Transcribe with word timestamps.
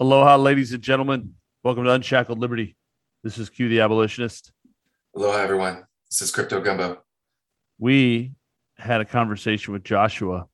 Aloha, 0.00 0.36
ladies 0.36 0.72
and 0.72 0.82
gentlemen. 0.82 1.34
Welcome 1.64 1.84
to 1.84 1.90
Unshackled 1.90 2.38
Liberty. 2.38 2.76
This 3.24 3.36
is 3.38 3.50
Q 3.50 3.68
the 3.68 3.80
Abolitionist. 3.80 4.52
Aloha, 5.16 5.38
everyone. 5.38 5.84
This 6.10 6.22
is 6.22 6.30
Crypto 6.30 6.60
Gumbo. 6.60 6.98
We 7.78 8.32
had 8.76 9.00
a 9.00 9.04
conversation 9.04 9.72
with 9.72 9.82
Joshua 9.82 10.46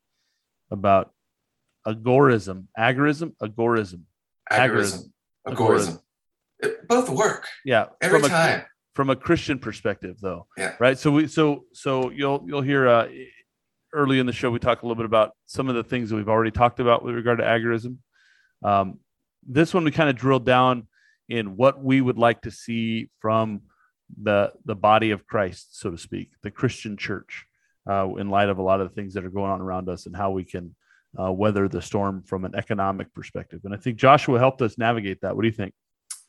about 0.70 1.12
agorism, 1.86 2.66
agorism, 2.79 3.34
agorism, 3.43 4.00
Agorism, 4.50 5.11
Agorism. 5.46 5.54
agorism. 5.54 6.00
It, 6.61 6.88
both 6.88 7.11
work 7.11 7.46
Yeah, 7.64 7.86
every 8.00 8.20
from 8.20 8.26
a, 8.26 8.29
time. 8.29 8.62
from 8.95 9.11
a 9.11 9.16
Christian 9.16 9.58
perspective, 9.58 10.16
though. 10.22 10.46
Yeah. 10.56 10.74
Right. 10.79 10.98
So 10.98 11.11
we 11.11 11.26
so 11.26 11.64
so 11.74 12.11
you'll 12.11 12.42
you'll 12.46 12.62
hear 12.62 12.88
uh, 12.88 13.08
early 13.92 14.18
in 14.20 14.26
the 14.26 14.32
show 14.32 14.50
we 14.50 14.58
talk 14.58 14.82
a 14.82 14.86
little 14.86 14.96
bit 14.96 15.04
about 15.06 15.32
some 15.46 15.68
of 15.68 15.74
the 15.74 15.84
things 15.84 16.08
that 16.11 16.16
we've 16.16 16.29
already 16.30 16.50
talked 16.50 16.80
about 16.80 17.04
with 17.04 17.14
regard 17.14 17.38
to 17.38 17.45
agorism. 17.45 17.98
Um, 18.62 19.01
this 19.47 19.75
one 19.75 19.84
we 19.84 19.91
kind 19.91 20.11
of 20.11 20.16
drilled 20.16 20.47
down 20.47 20.89
in 21.29 21.57
what 21.57 21.83
we 21.83 22.01
would 22.01 22.19
like 22.19 22.43
to 22.43 22.51
see 22.51 23.09
from 23.21 23.62
the 24.23 24.53
the 24.65 24.75
body 24.75 25.11
of 25.11 25.27
Christ, 25.27 25.80
so 25.80 25.91
to 25.91 25.98
speak, 25.98 26.30
the 26.43 26.51
Christian 26.51 26.97
church, 26.97 27.47
uh, 27.89 28.09
in 28.17 28.29
light 28.29 28.48
of 28.48 28.59
a 28.59 28.62
lot 28.62 28.80
of 28.80 28.89
the 28.89 28.95
things 28.95 29.15
that 29.15 29.25
are 29.25 29.30
going 29.30 29.51
on 29.51 29.61
around 29.61 29.89
us 29.89 30.07
and 30.07 30.17
how 30.17 30.30
we 30.30 30.45
can 30.45 30.75
uh, 31.19 31.33
weather 31.33 31.69
the 31.69 31.83
storm 31.83 32.23
from 32.23 32.45
an 32.45 32.55
economic 32.55 33.12
perspective. 33.15 33.61
And 33.65 33.75
I 33.75 33.77
think 33.77 33.97
Joshua 33.97 34.39
helped 34.39 34.62
us 34.62 34.79
navigate 34.79 35.20
that. 35.23 35.34
What 35.34 35.43
do 35.43 35.48
you 35.48 35.55
think? 35.55 35.75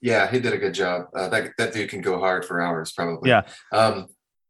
Yeah, 0.02 0.30
he 0.30 0.40
did 0.40 0.54
a 0.54 0.58
good 0.58 0.74
job. 0.74 1.08
Uh, 1.16 1.28
that, 1.30 1.52
that 1.58 1.74
dude 1.74 1.90
can 1.90 2.02
go 2.02 2.20
hard 2.20 2.46
for 2.46 2.62
hours, 2.62 2.92
probably. 2.92 3.30
Yeah. 3.30 3.44
Um, 3.72 4.08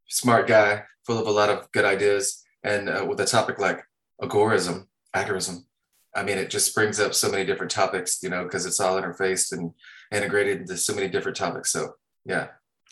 smart 0.08 0.48
guy, 0.48 0.84
full 1.06 1.20
of 1.20 1.28
a 1.28 1.32
lot 1.32 1.50
of 1.50 1.72
good 1.72 1.86
ideas. 1.86 2.44
And 2.64 2.90
uh, 2.90 3.06
with 3.08 3.20
a 3.22 3.26
topic 3.26 3.60
like 3.60 3.82
agorism, 4.22 4.88
agorism, 5.16 5.66
I 6.16 6.24
mean, 6.24 6.38
it 6.38 6.50
just 6.50 6.74
brings 6.74 7.00
up 7.00 7.14
so 7.14 7.30
many 7.30 7.46
different 7.46 7.72
topics, 7.72 8.24
you 8.24 8.30
know, 8.30 8.44
because 8.44 8.66
it's 8.66 8.80
all 8.80 9.00
interfaced 9.00 9.52
and 9.52 9.72
integrated 10.12 10.62
into 10.62 10.78
so 10.78 10.96
many 10.96 11.10
different 11.10 11.36
topics. 11.38 11.72
So, 11.72 11.96
yeah. 12.26 12.48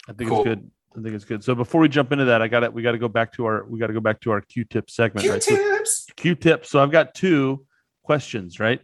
I 0.10 0.14
think 0.14 0.30
Cool. 0.30 0.40
it's 0.42 0.48
good. 0.50 0.72
I 0.98 1.02
think 1.02 1.16
it's 1.16 1.26
good. 1.26 1.44
So 1.44 1.56
before 1.56 1.82
we 1.82 1.90
jump 1.90 2.12
into 2.12 2.26
that, 2.26 2.42
I 2.42 2.48
got 2.48 2.60
to 2.60 2.70
we 2.70 2.82
got 2.84 2.92
to 2.92 2.98
go 3.00 3.08
back 3.08 3.32
to 3.34 3.46
our 3.46 3.66
we 3.66 3.80
got 3.80 3.88
to 3.88 3.94
go 3.94 4.00
back 4.02 4.20
to 4.22 4.32
our 4.32 4.42
Q-tip 4.42 4.90
segment. 4.92 5.28
Right? 5.28 5.42
So 5.42 5.56
Q-tips. 5.56 6.06
Q-tip. 6.18 6.66
So 6.68 6.84
I've 6.84 6.92
got 6.92 7.16
two 7.16 7.66
questions, 8.04 8.60
right? 8.60 8.80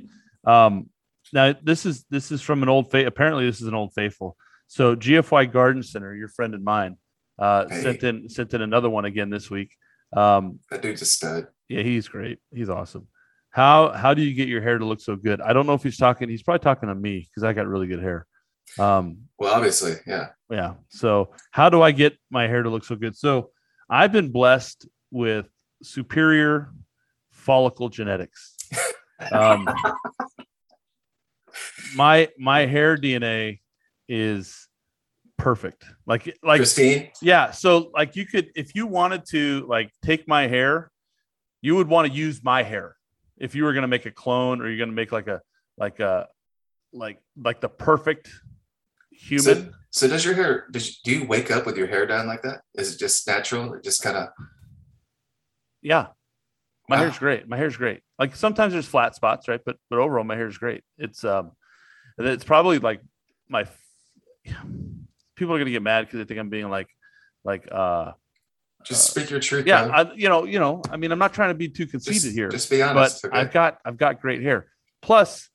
Um, 0.45 0.89
now 1.33 1.53
this 1.61 1.85
is 1.85 2.05
this 2.09 2.31
is 2.31 2.41
from 2.41 2.63
an 2.63 2.69
old 2.69 2.89
fa- 2.89 3.05
apparently 3.05 3.45
this 3.45 3.61
is 3.61 3.67
an 3.67 3.75
old 3.75 3.93
faithful. 3.93 4.37
So 4.67 4.95
GFY 4.95 5.51
Garden 5.51 5.83
Center, 5.83 6.15
your 6.15 6.29
friend 6.29 6.55
and 6.55 6.63
mine, 6.63 6.97
uh, 7.37 7.67
Hey. 7.69 7.81
sent 7.83 8.03
in 8.03 8.27
sent 8.29 8.53
in 8.55 8.61
another 8.61 8.89
one 8.89 9.05
again 9.05 9.29
this 9.29 9.51
week. 9.51 9.75
Um, 10.15 10.59
That 10.71 10.81
dude's 10.81 11.03
a 11.03 11.05
stud. 11.05 11.47
yeah, 11.67 11.83
he's 11.83 12.07
great. 12.07 12.39
He's 12.51 12.69
awesome. 12.69 13.07
How 13.51 13.91
how 13.91 14.13
do 14.13 14.21
you 14.21 14.33
get 14.33 14.47
your 14.47 14.61
hair 14.61 14.77
to 14.77 14.85
look 14.85 15.01
so 15.01 15.15
good? 15.15 15.41
I 15.41 15.53
don't 15.53 15.65
know 15.65 15.73
if 15.73 15.83
he's 15.83 15.97
talking. 15.97 16.29
He's 16.29 16.43
probably 16.43 16.63
talking 16.63 16.89
to 16.89 16.95
me 16.95 17.27
because 17.29 17.43
I 17.43 17.53
got 17.53 17.67
really 17.67 17.87
good 17.87 18.01
hair. 18.01 18.25
Um, 18.77 19.23
Well, 19.39 19.53
obviously, 19.53 19.95
yeah. 20.05 20.29
yeah. 20.51 20.75
So 20.89 21.31
how 21.51 21.69
do 21.69 21.81
I 21.81 21.91
get 21.91 22.17
my 22.29 22.47
hair 22.47 22.61
to 22.61 22.69
look 22.69 22.85
so 22.85 22.95
good? 22.95 23.15
So 23.17 23.49
I've 23.89 24.11
been 24.11 24.31
blessed 24.31 24.87
with 25.09 25.47
superior 25.81 26.71
follicle 27.31 27.89
genetics. 27.89 28.55
Um, 29.33 29.67
my 31.93 32.29
my 32.37 32.65
hair 32.65 32.95
DNA 32.95 33.59
is 34.07 34.69
perfect. 35.37 35.83
Like 36.05 36.37
like 36.41 36.59
Christine, 36.59 37.09
yeah. 37.21 37.51
So 37.51 37.91
like 37.93 38.15
you 38.15 38.25
could 38.25 38.49
if 38.55 38.75
you 38.75 38.87
wanted 38.87 39.25
to 39.31 39.65
like 39.67 39.91
take 40.05 40.25
my 40.25 40.47
hair, 40.47 40.89
you 41.61 41.75
would 41.75 41.89
want 41.89 42.07
to 42.07 42.13
use 42.13 42.41
my 42.43 42.63
hair 42.63 42.95
if 43.39 43.55
you 43.55 43.63
were 43.63 43.73
going 43.73 43.83
to 43.83 43.87
make 43.87 44.05
a 44.05 44.11
clone 44.11 44.61
or 44.61 44.67
you're 44.67 44.77
going 44.77 44.89
to 44.89 44.95
make 44.95 45.11
like 45.11 45.27
a 45.27 45.41
like 45.77 45.99
a 45.99 46.27
like 46.91 47.19
like 47.37 47.61
the 47.61 47.69
perfect 47.69 48.29
human. 49.11 49.71
So, 49.71 49.71
so 49.91 50.07
does 50.07 50.25
your 50.25 50.33
hair? 50.33 50.67
Does 50.71 50.99
do 50.99 51.11
you 51.11 51.25
wake 51.25 51.51
up 51.51 51.65
with 51.65 51.77
your 51.77 51.87
hair 51.87 52.05
done 52.05 52.27
like 52.27 52.41
that? 52.43 52.61
Is 52.75 52.93
it 52.93 52.99
just 52.99 53.25
natural? 53.27 53.73
It 53.73 53.83
just 53.83 54.03
kind 54.03 54.17
of 54.17 54.29
Yeah. 55.81 56.07
My 56.87 56.95
Wow. 56.97 57.03
hair's 57.03 57.19
great. 57.19 57.47
My 57.47 57.55
hair's 57.57 57.77
great. 57.77 58.01
Like 58.17 58.35
sometimes 58.35 58.73
there's 58.73 58.87
flat 58.87 59.15
spots, 59.15 59.47
right? 59.47 59.61
But 59.63 59.77
but 59.89 59.99
overall 59.99 60.23
my 60.23 60.35
hair's 60.35 60.57
great. 60.57 60.83
It's 60.97 61.23
um 61.23 61.51
it's 62.17 62.43
probably 62.43 62.79
like 62.79 63.01
my 63.47 63.65
people 65.35 65.53
are 65.55 65.59
gonna 65.59 65.71
get 65.71 65.83
mad 65.83 66.05
because 66.05 66.17
they 66.19 66.25
think 66.25 66.39
I'm 66.39 66.49
being 66.49 66.69
like 66.69 66.89
like 67.43 67.67
uh 67.71 68.11
just 68.85 69.09
speak 69.11 69.29
your 69.29 69.39
truth. 69.39 69.65
yeah. 69.67 69.85
I, 69.85 70.13
you 70.13 70.29
know, 70.29 70.45
you 70.45 70.59
know, 70.59 70.81
I 70.89 70.97
mean 70.97 71.11
I'm 71.11 71.19
not 71.19 71.33
trying 71.33 71.49
to 71.49 71.55
be 71.55 71.69
too 71.69 71.85
conceited 71.85 72.21
just, 72.21 72.33
here, 72.35 72.49
Just 72.49 72.69
be 72.69 72.79
but 72.79 72.95
honest. 72.97 73.25
okay? 73.25 73.37
I've 73.37 73.51
got 73.51 73.77
I've 73.85 73.97
got 73.97 74.21
great 74.21 74.41
hair. 74.41 74.67
Plus 75.01 75.49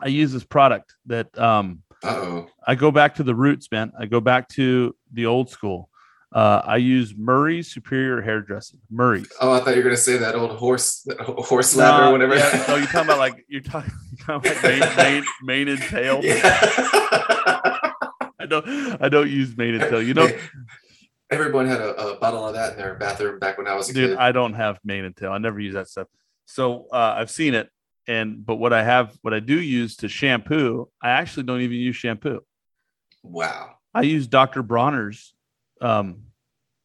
I 0.00 0.08
use 0.08 0.32
this 0.32 0.44
product 0.44 0.94
that 1.06 1.36
um 1.38 1.82
Uh-oh. 2.02 2.46
I 2.66 2.74
go 2.74 2.90
back 2.90 3.14
to 3.16 3.22
the 3.22 3.34
roots, 3.34 3.68
man. 3.70 3.92
I 3.98 4.06
go 4.06 4.20
back 4.20 4.48
to 4.50 4.94
the 5.12 5.26
old 5.26 5.50
school. 5.50 5.88
Uh, 6.32 6.60
I 6.64 6.78
use 6.78 7.14
Murray's 7.16 7.70
Superior 7.70 8.20
Hairdressing. 8.20 8.80
Murray's. 8.90 9.30
Oh, 9.40 9.52
I 9.52 9.60
thought 9.60 9.70
you 9.70 9.76
were 9.76 9.82
gonna 9.84 9.96
say 9.96 10.16
that 10.18 10.34
old 10.34 10.50
horse, 10.58 11.02
that 11.02 11.20
horse 11.20 11.76
No, 11.76 12.08
or 12.08 12.12
whatever. 12.12 12.34
yeah, 12.34 12.64
no, 12.66 12.74
you're 12.74 12.86
talking 12.86 13.02
about 13.02 13.18
like 13.18 13.44
you're 13.46 13.60
talking, 13.60 13.92
you're 14.18 14.26
talking 14.26 14.50
about 14.50 14.62
mane, 14.64 14.96
mane, 14.96 15.24
mane 15.44 15.68
and 15.68 15.80
tail. 15.82 16.20
yeah. 16.24 16.40
I 18.40 18.46
don't 18.48 18.66
I 19.02 19.08
don't 19.08 19.30
use 19.30 19.56
mane 19.56 19.74
and 19.74 19.82
tail. 19.84 20.02
You 20.02 20.14
know, 20.14 20.28
everyone 21.34 21.66
had 21.66 21.80
a, 21.80 21.94
a 22.14 22.18
bottle 22.18 22.46
of 22.46 22.54
that 22.54 22.72
in 22.72 22.78
their 22.78 22.94
bathroom 22.94 23.38
back 23.38 23.58
when 23.58 23.66
I 23.66 23.74
was 23.74 23.90
a 23.90 23.94
dude, 23.94 24.10
kid. 24.10 24.18
I 24.18 24.32
don't 24.32 24.54
have 24.54 24.78
mane 24.84 25.04
and 25.04 25.16
tail. 25.16 25.32
I 25.32 25.38
never 25.38 25.60
use 25.60 25.74
that 25.74 25.88
stuff. 25.88 26.08
So 26.46 26.86
uh, 26.92 27.14
I've 27.16 27.30
seen 27.30 27.54
it, 27.54 27.70
and 28.06 28.44
but 28.44 28.56
what 28.56 28.72
I 28.72 28.82
have, 28.82 29.16
what 29.22 29.34
I 29.34 29.40
do 29.40 29.60
use 29.60 29.96
to 29.98 30.08
shampoo, 30.08 30.88
I 31.02 31.10
actually 31.10 31.44
don't 31.44 31.60
even 31.60 31.76
use 31.76 31.96
shampoo. 31.96 32.40
wow. 33.22 33.70
I 33.96 34.02
use 34.02 34.26
Dr. 34.26 34.64
Bronner's 34.64 35.34
um, 35.80 36.24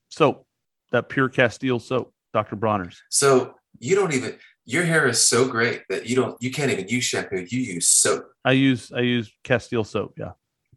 soap, 0.10 0.46
that 0.92 1.10
pure 1.10 1.28
Castile 1.28 1.80
soap, 1.80 2.14
Dr. 2.34 2.56
Bronner's. 2.56 3.02
So 3.10 3.56
you 3.80 3.96
don't 3.96 4.14
even. 4.14 4.38
Your 4.66 4.84
hair 4.84 5.08
is 5.08 5.20
so 5.20 5.48
great 5.48 5.82
that 5.90 6.08
you 6.08 6.16
don't. 6.16 6.38
You 6.40 6.52
can't 6.52 6.72
even 6.72 6.88
use 6.88 7.04
shampoo. 7.04 7.46
You 7.50 7.60
use 7.60 7.88
soap. 7.88 8.30
I 8.46 8.52
use 8.52 8.92
I 8.92 9.00
use 9.00 9.32
Castile 9.44 9.84
soap. 9.84 10.14
Yeah, 10.18 10.34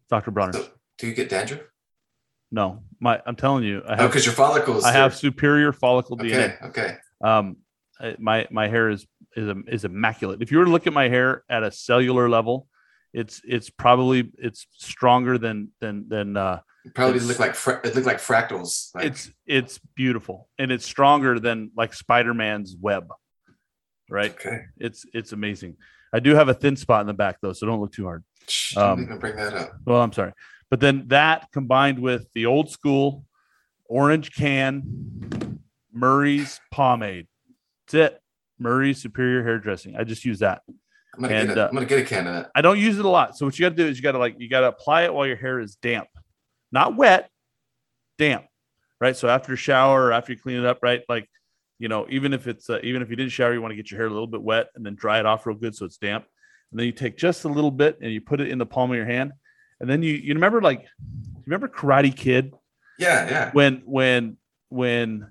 Dr. 0.09 0.31
Bronner's. 0.31 0.57
So, 0.57 0.69
do 0.97 1.07
you 1.07 1.15
get 1.15 1.29
dandruff? 1.29 1.61
No, 2.53 2.83
my 3.01 3.21
I'm 3.27 3.35
telling 3.37 3.65
you, 3.65 3.83
I 3.89 3.95
Oh, 3.95 3.97
have 3.97 4.11
because 4.11 4.27
your 4.27 4.35
follicles. 4.35 4.85
I 4.85 4.93
have 4.93 5.17
superior 5.17 5.73
follicle 5.73 6.17
DNA. 6.19 6.63
Okay. 6.63 6.67
Okay. 6.67 6.97
um 7.25 7.57
my 8.19 8.47
my 8.51 8.69
hair 8.69 8.91
is 8.91 9.07
is 9.37 9.57
is 9.69 9.85
immaculate 9.85 10.43
if 10.43 10.51
you 10.53 10.59
were 10.59 10.65
to 10.67 10.71
look 10.71 10.87
at 10.87 10.93
my 10.93 11.09
hair 11.09 11.45
at 11.49 11.63
a 11.63 11.71
cellular 11.71 12.29
level 12.29 12.67
it's 13.15 13.41
it's 13.45 13.71
probably 13.71 14.31
it's 14.39 14.67
stronger 14.73 15.39
than 15.39 15.69
than 15.81 16.07
than 16.09 16.37
uh 16.37 16.59
It 16.85 16.95
probably 16.95 17.21
look 17.21 17.39
like 17.39 17.55
fra- 17.55 17.81
it 17.85 17.95
looked 17.95 18.07
like 18.13 18.19
fractals. 18.19 18.93
Like, 18.95 19.05
it's 19.07 19.31
it's 19.47 19.79
beautiful 19.95 20.49
and 20.59 20.73
it's 20.73 20.85
stronger 20.85 21.39
than 21.39 21.71
like 21.77 21.95
spider-man's 21.95 22.77
web 22.81 23.05
right 24.11 24.33
okay. 24.33 24.59
it's 24.79 25.07
it's 25.15 25.33
amazing 25.33 25.77
i 26.13 26.19
do 26.21 26.35
have 26.35 26.49
a 26.49 26.55
thin 26.55 26.77
spot 26.77 27.01
in 27.03 27.07
the 27.07 27.15
back 27.25 27.37
though 27.41 27.53
so 27.53 27.67
don't 27.67 27.81
look 27.81 27.93
too 27.93 28.05
hard 28.05 28.25
Shh, 28.49 28.77
Um, 28.77 29.07
bring 29.21 29.37
that 29.37 29.55
up. 29.55 29.69
well 29.87 30.03
i'm 30.03 30.13
sorry 30.13 30.33
but 30.73 30.81
then 30.81 31.05
that 31.09 31.49
combined 31.53 31.99
with 31.99 32.27
the 32.33 32.47
old 32.47 32.71
school 32.71 33.27
orange 33.85 34.35
can 34.35 35.61
murray's 35.93 36.59
pomade 36.71 37.27
that's 37.87 38.15
it 38.15 38.23
murray's 38.59 39.01
superior 39.01 39.45
hairdressing 39.45 39.95
i 39.97 40.03
just 40.03 40.25
use 40.25 40.39
that 40.39 40.63
I'm 41.15 41.25
gonna 41.25 41.35
and, 41.35 41.49
get 41.49 41.59
a, 41.59 41.65
uh, 41.65 41.69
I'm 41.69 41.75
gonna 41.75 41.87
get 41.87 41.99
a 41.99 42.05
can 42.05 42.27
of 42.27 42.35
that. 42.35 42.51
I 42.55 42.63
don't 42.63 42.79
use 42.79 42.99
it 42.99 43.05
a 43.05 43.09
lot. 43.09 43.37
So 43.37 43.45
what 43.45 43.59
you 43.59 43.65
got 43.65 43.77
to 43.77 43.83
do 43.83 43.87
is 43.87 43.99
you 43.99 44.03
got 44.03 44.13
to 44.13 44.19
like 44.19 44.37
you 44.39 44.49
got 44.49 44.61
to 44.61 44.69
apply 44.69 45.03
it 45.03 45.13
while 45.13 45.27
your 45.27 45.37
hair 45.37 45.61
is 45.61 45.77
damp, 45.77 46.09
not 46.71 46.97
wet, 46.97 47.29
damp, 48.17 48.47
right? 48.99 49.15
So 49.15 49.29
after 49.29 49.53
a 49.53 49.57
shower 49.57 50.07
or 50.07 50.13
after 50.13 50.33
you 50.33 50.39
clean 50.39 50.59
it 50.59 50.65
up, 50.65 50.79
right? 50.83 51.03
Like, 51.11 51.29
you 51.79 51.89
know, 51.89 52.07
even 52.09 52.33
if 52.33 52.47
it's 52.47 52.71
uh, 52.71 52.79
even 52.83 53.03
if 53.03 53.11
you 53.11 53.17
didn't 53.17 53.33
shower, 53.33 53.53
you 53.53 53.61
want 53.61 53.73
to 53.73 53.77
get 53.77 53.91
your 53.91 53.99
hair 53.99 54.07
a 54.07 54.11
little 54.11 54.27
bit 54.27 54.41
wet 54.41 54.69
and 54.75 54.87
then 54.87 54.95
dry 54.95 55.19
it 55.19 55.27
off 55.27 55.45
real 55.45 55.55
good 55.55 55.75
so 55.75 55.85
it's 55.85 55.99
damp. 55.99 56.25
And 56.71 56.81
then 56.81 56.87
you 56.87 56.93
take 56.93 57.19
just 57.19 57.45
a 57.45 57.49
little 57.49 57.71
bit 57.71 57.99
and 58.01 58.11
you 58.11 58.23
put 58.23 58.41
it 58.41 58.49
in 58.49 58.57
the 58.57 58.65
palm 58.65 58.91
of 58.91 58.97
your 58.97 59.05
hand. 59.05 59.33
And 59.83 59.91
then 59.91 60.03
you 60.03 60.15
you 60.15 60.33
remember 60.35 60.63
like 60.63 60.81
you 61.03 61.43
remember 61.45 61.69
Karate 61.69 62.17
Kid 62.17 62.53
Yeah. 62.99 63.29
Yeah. 63.29 63.51
when 63.53 63.83
when 63.85 64.37
when 64.71 65.31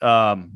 um 0.00 0.50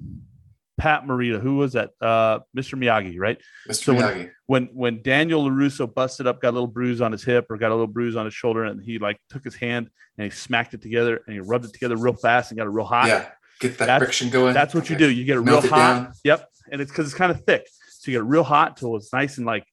Pat 0.78 1.04
Morita, 1.04 1.40
who 1.40 1.56
was 1.56 1.72
that? 1.72 1.90
Uh 2.00 2.40
Mr. 2.56 2.74
Miyagi, 2.78 3.18
right? 3.18 3.38
Mr. 3.68 3.84
So 3.84 3.94
Miyagi. 3.94 4.30
when 4.46 4.66
when 4.74 5.02
Daniel 5.02 5.44
LaRusso 5.48 5.92
busted 5.92 6.26
up, 6.26 6.40
got 6.40 6.50
a 6.50 6.52
little 6.52 6.66
bruise 6.66 7.00
on 7.00 7.12
his 7.12 7.24
hip 7.24 7.46
or 7.50 7.56
got 7.56 7.70
a 7.70 7.74
little 7.74 7.86
bruise 7.86 8.14
on 8.16 8.24
his 8.26 8.34
shoulder, 8.34 8.64
and 8.64 8.82
he 8.82 8.98
like 8.98 9.18
took 9.30 9.42
his 9.42 9.54
hand 9.54 9.88
and 10.18 10.24
he 10.24 10.30
smacked 10.30 10.74
it 10.74 10.82
together 10.82 11.20
and 11.26 11.34
he 11.34 11.40
rubbed 11.40 11.64
it 11.64 11.72
together 11.72 11.96
real 11.96 12.12
fast 12.14 12.50
and 12.50 12.58
got 12.58 12.66
it 12.66 12.70
real 12.70 12.84
hot. 12.86 13.08
yeah. 13.08 13.28
Get 13.58 13.78
that 13.78 13.86
That's- 13.86 14.00
friction 14.02 14.28
going. 14.28 14.52
That's 14.52 14.74
what 14.74 14.90
you 14.90 14.96
do. 14.96 15.10
You 15.10 15.24
get 15.24 15.36
it 15.36 15.40
real 15.40 15.58
it 15.58 15.70
hot. 15.70 15.76
down. 16.04 16.12
Yep. 16.24 16.48
And 16.70 16.80
it's 16.82 16.90
because 16.90 17.06
it's 17.06 17.14
kind 17.14 17.32
of 17.32 17.42
thick. 17.44 17.66
So 17.90 18.10
you 18.10 18.18
get 18.18 18.24
it 18.24 18.28
real 18.28 18.44
hot 18.44 18.76
till 18.76 18.96
it's 18.96 19.12
nice 19.14 19.38
and 19.38 19.46
like 19.46 19.64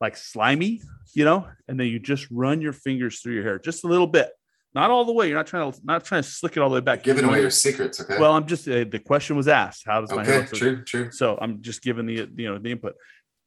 like 0.00 0.16
slimy, 0.16 0.82
you 1.14 1.24
know, 1.24 1.48
and 1.66 1.78
then 1.78 1.86
you 1.86 1.98
just 1.98 2.26
run 2.30 2.60
your 2.60 2.72
fingers 2.72 3.20
through 3.20 3.34
your 3.34 3.42
hair 3.42 3.58
just 3.58 3.84
a 3.84 3.86
little 3.86 4.06
bit. 4.06 4.30
Not 4.74 4.90
all 4.90 5.04
the 5.04 5.12
way. 5.12 5.28
You're 5.28 5.36
not 5.36 5.46
trying 5.46 5.72
to 5.72 5.80
not 5.82 6.04
trying 6.04 6.22
to 6.22 6.28
slick 6.28 6.56
it 6.56 6.60
all 6.60 6.68
the 6.68 6.74
way 6.74 6.80
back. 6.80 7.02
Giving 7.02 7.24
away 7.24 7.40
your 7.40 7.50
secrets. 7.50 8.00
Okay. 8.00 8.18
Well, 8.18 8.32
I'm 8.32 8.46
just 8.46 8.68
uh, 8.68 8.84
the 8.84 8.98
question 8.98 9.36
was 9.36 9.48
asked. 9.48 9.84
How 9.86 10.00
does 10.00 10.12
my 10.12 10.24
hair 10.24 10.34
okay. 10.34 10.40
look 10.40 10.48
so 10.50 10.56
True. 10.56 10.84
True. 10.84 11.10
so 11.10 11.38
I'm 11.40 11.62
just 11.62 11.82
giving 11.82 12.06
the 12.06 12.28
you 12.36 12.52
know 12.52 12.58
the 12.58 12.70
input, 12.70 12.94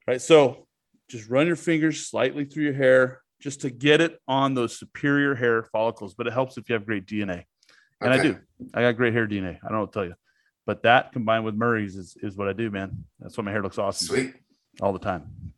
right? 0.08 0.22
So 0.22 0.68
just 1.10 1.30
run 1.30 1.46
your 1.46 1.56
fingers 1.56 2.08
slightly 2.08 2.46
through 2.46 2.64
your 2.64 2.74
hair 2.74 3.22
just 3.40 3.62
to 3.62 3.70
get 3.70 4.02
it 4.02 4.20
on 4.28 4.56
those 4.56 4.78
superior 4.78 5.36
hair 5.36 5.64
follicles. 5.64 6.16
But 6.16 6.28
it 6.28 6.34
helps 6.34 6.58
if 6.58 6.70
you 6.70 6.74
have 6.74 6.86
great 6.86 7.06
DNA. 7.06 7.46
And 8.02 8.12
I 8.12 8.22
do. 8.22 8.38
I 8.74 8.82
got 8.82 8.98
great 8.98 9.14
hair 9.14 9.28
DNA. 9.28 9.60
I 9.64 9.70
don't 9.70 9.80
know 9.80 9.86
tell 9.86 10.06
you. 10.06 10.16
But 10.66 10.84
that 10.84 11.12
combined 11.12 11.46
with 11.46 11.56
Murray's 11.56 11.96
is, 11.96 12.18
is 12.22 12.36
what 12.36 12.48
I 12.48 12.54
do, 12.54 12.72
man. 12.72 13.06
That's 13.20 13.38
why 13.38 13.44
my 13.44 13.52
hair 13.52 13.62
looks 13.62 13.78
awesome 13.78 14.08
Sweet. 14.08 14.34
all 14.82 14.94
the 14.94 15.00
time. 15.00 15.51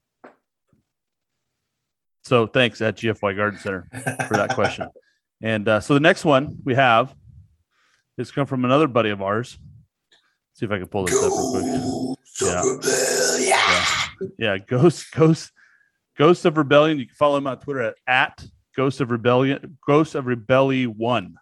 So 2.23 2.47
thanks 2.47 2.81
at 2.81 2.97
GFY 2.97 3.35
Garden 3.35 3.59
Center 3.59 3.87
for 4.27 4.37
that 4.37 4.51
question. 4.55 4.87
And 5.41 5.67
uh, 5.67 5.79
so 5.81 5.93
the 5.93 5.99
next 5.99 6.23
one 6.23 6.57
we 6.63 6.75
have 6.75 7.13
is 8.17 8.31
come 8.31 8.45
from 8.45 8.63
another 8.63 8.87
buddy 8.87 9.09
of 9.09 9.21
ours. 9.21 9.57
see 10.53 10.65
if 10.65 10.71
I 10.71 10.77
can 10.77 10.87
pull 10.87 11.05
this 11.05 11.21
up 11.21 11.31
real 11.31 11.51
quick. 11.51 11.65
Go, 12.39 12.79
Yeah. 13.39 13.39
Yeah. 13.39 13.85
Yeah, 14.37 14.57
Ghost 14.57 15.11
Ghost 15.11 15.51
Ghost 16.17 16.45
of 16.45 16.57
Rebellion. 16.57 16.97
You 16.99 17.07
can 17.07 17.15
follow 17.15 17.37
him 17.37 17.47
on 17.47 17.59
Twitter 17.59 17.81
at, 17.81 17.95
at 18.07 18.45
Ghost 18.75 19.01
of 19.01 19.11
Rebellion, 19.11 19.77
Ghost 19.85 20.15
of 20.15 20.25
Rebellion 20.25 20.97
one. 20.97 21.35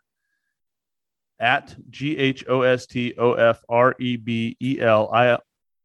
At 1.39 1.75
G 1.89 2.17
H 2.17 2.45
O 2.47 2.61
S 2.61 2.85
T 2.85 3.13
O 3.17 3.33
F 3.33 3.63
R 3.67 3.95
E 3.99 4.15
B 4.15 4.55
E 4.59 4.79
L 4.79 5.11
I 5.13 5.37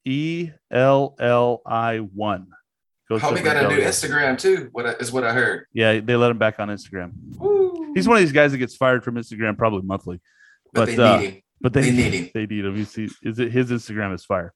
E 0.05 0.51
L 0.71 1.17
L 1.19 1.63
I 1.67 1.99
one. 1.99 2.49
Ghost 3.09 3.25
Homie 3.25 3.45
got 3.45 3.57
a 3.57 3.69
new 3.69 3.81
Instagram 3.81 4.37
too. 4.39 4.69
What 4.73 4.87
I- 4.87 4.95
is 4.95 5.13
what 5.13 5.25
I 5.25 5.33
heard. 5.33 5.67
Yeah, 5.73 6.01
they 6.01 6.17
let 6.17 6.31
him 6.31 6.39
back 6.39 6.59
on 6.59 6.69
Instagram. 6.69 7.13
Woo. 7.39 7.93
He's 7.95 8.09
one 8.09 8.17
of 8.17 8.23
these 8.23 8.33
guys 8.33 8.53
that 8.53 8.59
gets 8.59 8.75
fired 8.77 9.05
from 9.05 9.15
Instagram 9.15 9.57
probably 9.57 9.83
monthly, 9.83 10.21
but, 10.73 10.87
but, 10.87 10.97
they 10.97 11.03
uh, 11.03 11.19
need 11.21 11.31
him. 11.31 11.43
but 11.61 11.73
they, 11.73 11.83
They 11.83 11.91
need 11.93 12.15
him. 12.15 12.31
They 12.35 12.47
need 12.47 12.65
him. 12.65 12.77
He's, 12.77 12.95
he, 12.95 13.09
is 13.23 13.39
it 13.39 13.53
his 13.53 13.71
Instagram 13.71 14.15
is 14.15 14.25
fire. 14.25 14.53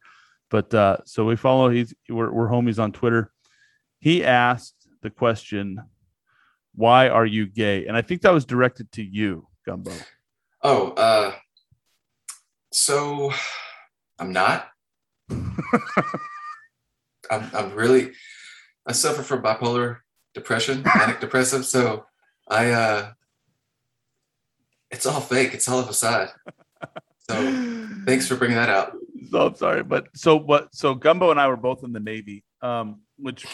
But 0.51 0.75
uh, 0.75 0.99
so 1.05 1.25
we 1.25 1.37
follow. 1.37 1.71
He's 1.71 1.95
we're, 2.09 2.31
we're 2.31 2.49
homies 2.49 2.81
on 2.83 2.91
Twitter. 2.93 3.31
He 4.01 4.25
asked 4.25 4.75
the 5.03 5.11
question, 5.11 5.81
"Why 6.75 7.09
are 7.09 7.27
you 7.27 7.47
gay?" 7.47 7.87
And 7.87 7.97
I 7.97 8.03
think 8.03 8.23
that 8.23 8.33
was 8.33 8.45
directed 8.45 8.91
to 8.93 9.03
you, 9.03 9.47
Gumbo. 9.65 9.93
Oh, 10.63 10.91
uh, 10.91 11.33
so 12.73 13.33
I'm 14.19 14.33
not. 14.33 14.69
I'm, 17.31 17.49
I'm 17.55 17.75
really. 17.75 18.11
I 18.87 18.93
suffer 18.93 19.23
from 19.23 19.43
bipolar 19.43 19.99
depression, 20.35 20.83
manic 20.97 21.21
depressive. 21.27 21.65
So 21.65 22.07
I. 22.49 22.71
uh 22.71 23.13
It's 24.91 25.07
all 25.07 25.21
fake. 25.21 25.55
It's 25.55 25.69
all 25.69 25.81
a 25.81 25.87
facade. 25.87 26.31
So 27.29 27.35
thanks 28.07 28.27
for 28.27 28.35
bringing 28.37 28.57
that 28.57 28.69
out. 28.69 28.93
So 29.31 29.47
I'm 29.47 29.55
sorry, 29.55 29.85
but 29.85 30.09
so 30.17 30.35
what? 30.37 30.75
So 30.75 30.95
Gumbo 30.95 31.31
and 31.31 31.39
I 31.39 31.47
were 31.47 31.57
both 31.57 31.85
in 31.85 31.93
the 31.93 32.01
Navy, 32.01 32.43
um, 32.63 33.03
which 33.17 33.47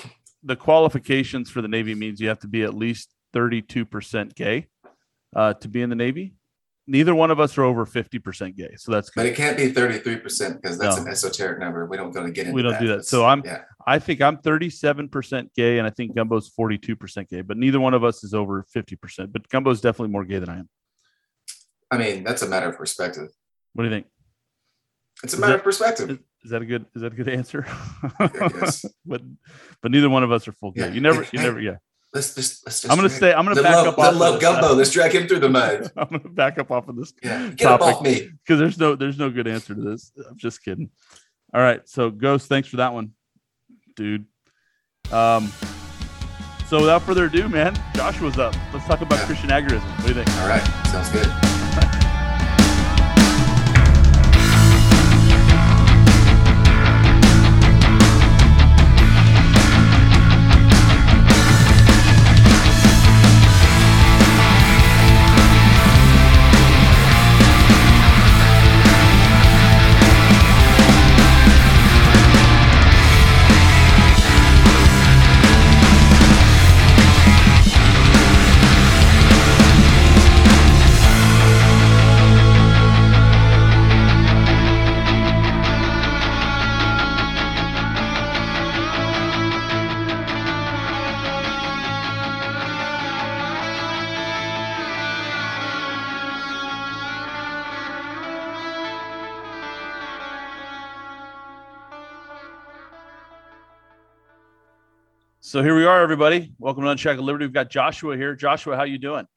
the 0.43 0.57
qualifications 0.57 1.51
for 1.51 1.61
the 1.61 1.69
Navy 1.69 1.95
means 1.95 2.21
you 2.21 2.29
have 2.29 2.39
to 2.41 2.49
be 2.49 2.63
at 2.63 2.73
least 2.73 3.13
32% 3.35 4.35
gay 4.35 4.69
uh, 5.35 5.53
to 5.55 5.69
be 5.69 5.83
in 5.83 5.91
the 5.91 5.97
Navy. 5.97 6.35
Neither 6.89 7.15
one 7.17 7.33
of 7.33 7.41
us 7.41 7.59
are 7.59 7.65
over 7.65 7.85
50% 7.85 8.55
gay, 8.57 8.71
so 8.77 8.93
that's 8.93 9.11
good. 9.11 9.21
But 9.21 9.27
it 9.27 9.35
can't 9.35 9.57
be 9.57 9.73
33% 9.73 10.63
because 10.63 10.79
that's 10.79 10.97
No. 10.97 11.03
an 11.03 11.09
esoteric 11.09 11.59
number. 11.59 11.85
We 11.87 11.97
don't 11.97 12.13
go 12.13 12.23
to 12.25 12.31
get 12.31 12.47
into 12.47 12.51
that. 12.51 12.55
We 12.55 12.63
don't 12.63 12.81
do 12.81 12.87
that. 12.89 13.05
So 13.05 13.25
I'm- 13.25 13.43
yeah. 13.45 13.63
I 13.89 13.99
think 13.99 14.21
I'm 14.23 14.37
37% 14.39 15.53
gay, 15.55 15.79
and 15.79 15.87
I 15.87 15.91
think 15.91 16.15
Gumbo's 16.15 16.49
42% 16.49 17.29
gay, 17.29 17.41
but 17.41 17.57
neither 17.57 17.81
one 17.81 17.93
of 17.95 18.05
us 18.05 18.23
is 18.23 18.35
over 18.35 18.65
50%. 18.73 19.33
But 19.33 19.49
Gumbo's 19.49 19.81
definitely 19.81 20.13
more 20.13 20.25
gay 20.25 20.39
than 20.39 20.49
I 20.49 20.59
am. 20.61 20.69
I 21.91 21.99
mean, 21.99 22.23
that's 22.25 22.43
a 22.43 22.49
matter 22.49 22.69
of 22.69 22.77
perspective. 22.77 23.29
What 23.73 23.83
do 23.85 23.89
you 23.89 23.95
think? 23.95 24.07
It's 25.25 25.33
a 25.33 25.37
Is 25.37 25.41
matter 25.41 25.53
that- 25.55 25.59
of 25.59 25.65
perspective. 25.65 26.11
Is, 26.11 26.19
is 26.45 26.51
that 26.51 26.63
a 26.63 26.67
good? 26.67 26.87
Is 26.95 27.03
that 27.03 27.13
a 27.13 27.17
good 27.17 27.29
answer? 27.29 27.67
but 28.19 29.23
but 29.83 29.91
neither 29.91 30.09
one 30.11 30.23
of 30.23 30.31
us 30.31 30.47
are 30.47 30.53
full 30.53 30.71
gay. 30.73 30.83
Yeah. 30.89 30.93
You 30.93 31.01
never. 31.01 31.23
You 31.33 31.39
never. 31.41 31.61
Yeah. 31.61 31.77
Let's 32.17 32.35
just 32.35 32.67
let's 32.67 32.81
just 32.81 32.91
I'm 32.91 32.97
gonna 32.97 33.11
stay. 33.11 33.33
I'm 33.35 33.45
gonna 33.45 33.63
back 33.63 33.75
love, 33.77 33.87
up 33.89 33.99
off. 33.99 34.15
love 34.17 34.35
of 34.37 34.41
gumbo. 34.41 34.73
Let's 34.75 34.91
drag 34.91 35.13
him 35.15 35.29
through 35.29 35.41
the 35.41 35.49
mud. 35.51 35.93
I'm 35.97 36.09
gonna 36.09 36.29
back 36.31 36.59
up 36.59 36.71
off 36.71 36.89
of 36.89 36.97
this 36.97 37.13
Yeah, 37.23 37.49
get 37.49 37.59
Topic. 37.69 37.87
off 37.87 38.03
me. 38.03 38.31
because 38.43 38.59
there's 38.59 38.79
no 38.79 38.95
there's 38.97 39.19
no 39.19 39.29
good 39.31 39.47
answer 39.47 39.75
to 39.75 39.81
this. 39.81 40.13
I'm 40.29 40.37
just 40.39 40.65
kidding. 40.65 40.89
All 41.55 41.61
right, 41.61 41.87
so 41.89 42.11
Ghost, 42.11 42.49
thanks 42.49 42.69
for 42.69 42.79
that 42.79 42.93
one, 42.95 43.13
dude. 43.95 44.25
Um, 45.13 45.53
so 46.69 46.81
without 46.81 47.03
further 47.03 47.27
ado, 47.27 47.49
man, 47.49 47.77
Joshua's 47.95 48.39
up. 48.39 48.55
Let's 48.73 48.87
talk 48.87 49.01
about 49.03 49.19
Yeah. 49.21 49.27
Christian 49.27 49.51
agorism. 49.51 49.83
What 49.99 50.03
do 50.03 50.09
you 50.09 50.15
think? 50.25 50.29
All 50.41 50.49
right, 50.49 50.63
sounds 50.89 51.11
good. 51.11 51.56
So 105.47 105.63
here 105.63 105.77
we 105.77 105.85
are, 105.85 106.03
everybody. 106.03 106.53
Welcome 106.59 106.83
to 106.83 106.91
Unshackled 106.91 107.25
Liberty. 107.25 107.45
We've 107.45 107.53
got 107.53 107.71
Joshua 107.71 108.17
here. 108.17 108.35
Joshua, 108.35 108.77
how 108.77 108.83
you 108.83 108.99
doing? 108.99 109.29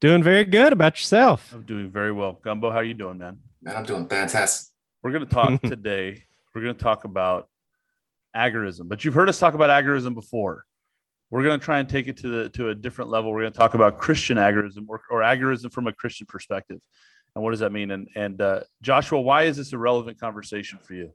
Doing 0.00 0.20
very 0.20 0.44
good 0.44 0.72
about 0.72 0.96
yourself. 0.98 1.52
I'm 1.54 1.62
doing 1.62 1.88
very 1.88 2.10
well. 2.10 2.40
Gumbo, 2.42 2.72
how 2.72 2.80
you 2.80 2.94
doing, 2.94 3.18
man? 3.18 3.38
Man, 3.62 3.76
I'm 3.76 3.84
doing 3.84 4.08
fantastic. 4.08 4.74
We're 5.04 5.12
going 5.12 5.24
to 5.24 5.32
talk 5.32 5.62
today. 5.62 6.24
We're 6.52 6.62
going 6.62 6.74
to 6.74 6.82
talk 6.82 7.04
about 7.04 7.48
agorism, 8.36 8.88
but 8.88 9.04
you've 9.04 9.14
heard 9.14 9.28
us 9.28 9.38
talk 9.38 9.54
about 9.54 9.70
agorism 9.70 10.14
before. 10.14 10.64
We're 11.30 11.44
going 11.44 11.60
to 11.60 11.64
try 11.64 11.78
and 11.78 11.88
take 11.88 12.08
it 12.08 12.16
to 12.16 12.28
the 12.28 12.48
to 12.48 12.70
a 12.70 12.74
different 12.74 13.12
level. 13.12 13.30
We're 13.30 13.42
going 13.42 13.52
to 13.52 13.58
talk 13.58 13.74
about 13.74 13.98
Christian 13.98 14.38
agorism 14.38 14.86
or, 14.88 15.00
or 15.10 15.20
agorism 15.20 15.72
from 15.72 15.86
a 15.86 15.92
Christian 15.92 16.26
perspective. 16.26 16.80
And 17.36 17.44
what 17.44 17.52
does 17.52 17.60
that 17.60 17.70
mean? 17.70 17.92
And 17.92 18.08
and 18.16 18.42
uh, 18.42 18.60
Joshua, 18.82 19.20
why 19.20 19.44
is 19.44 19.58
this 19.58 19.72
a 19.72 19.78
relevant 19.78 20.18
conversation 20.18 20.80
for 20.82 20.94
you? 20.94 21.12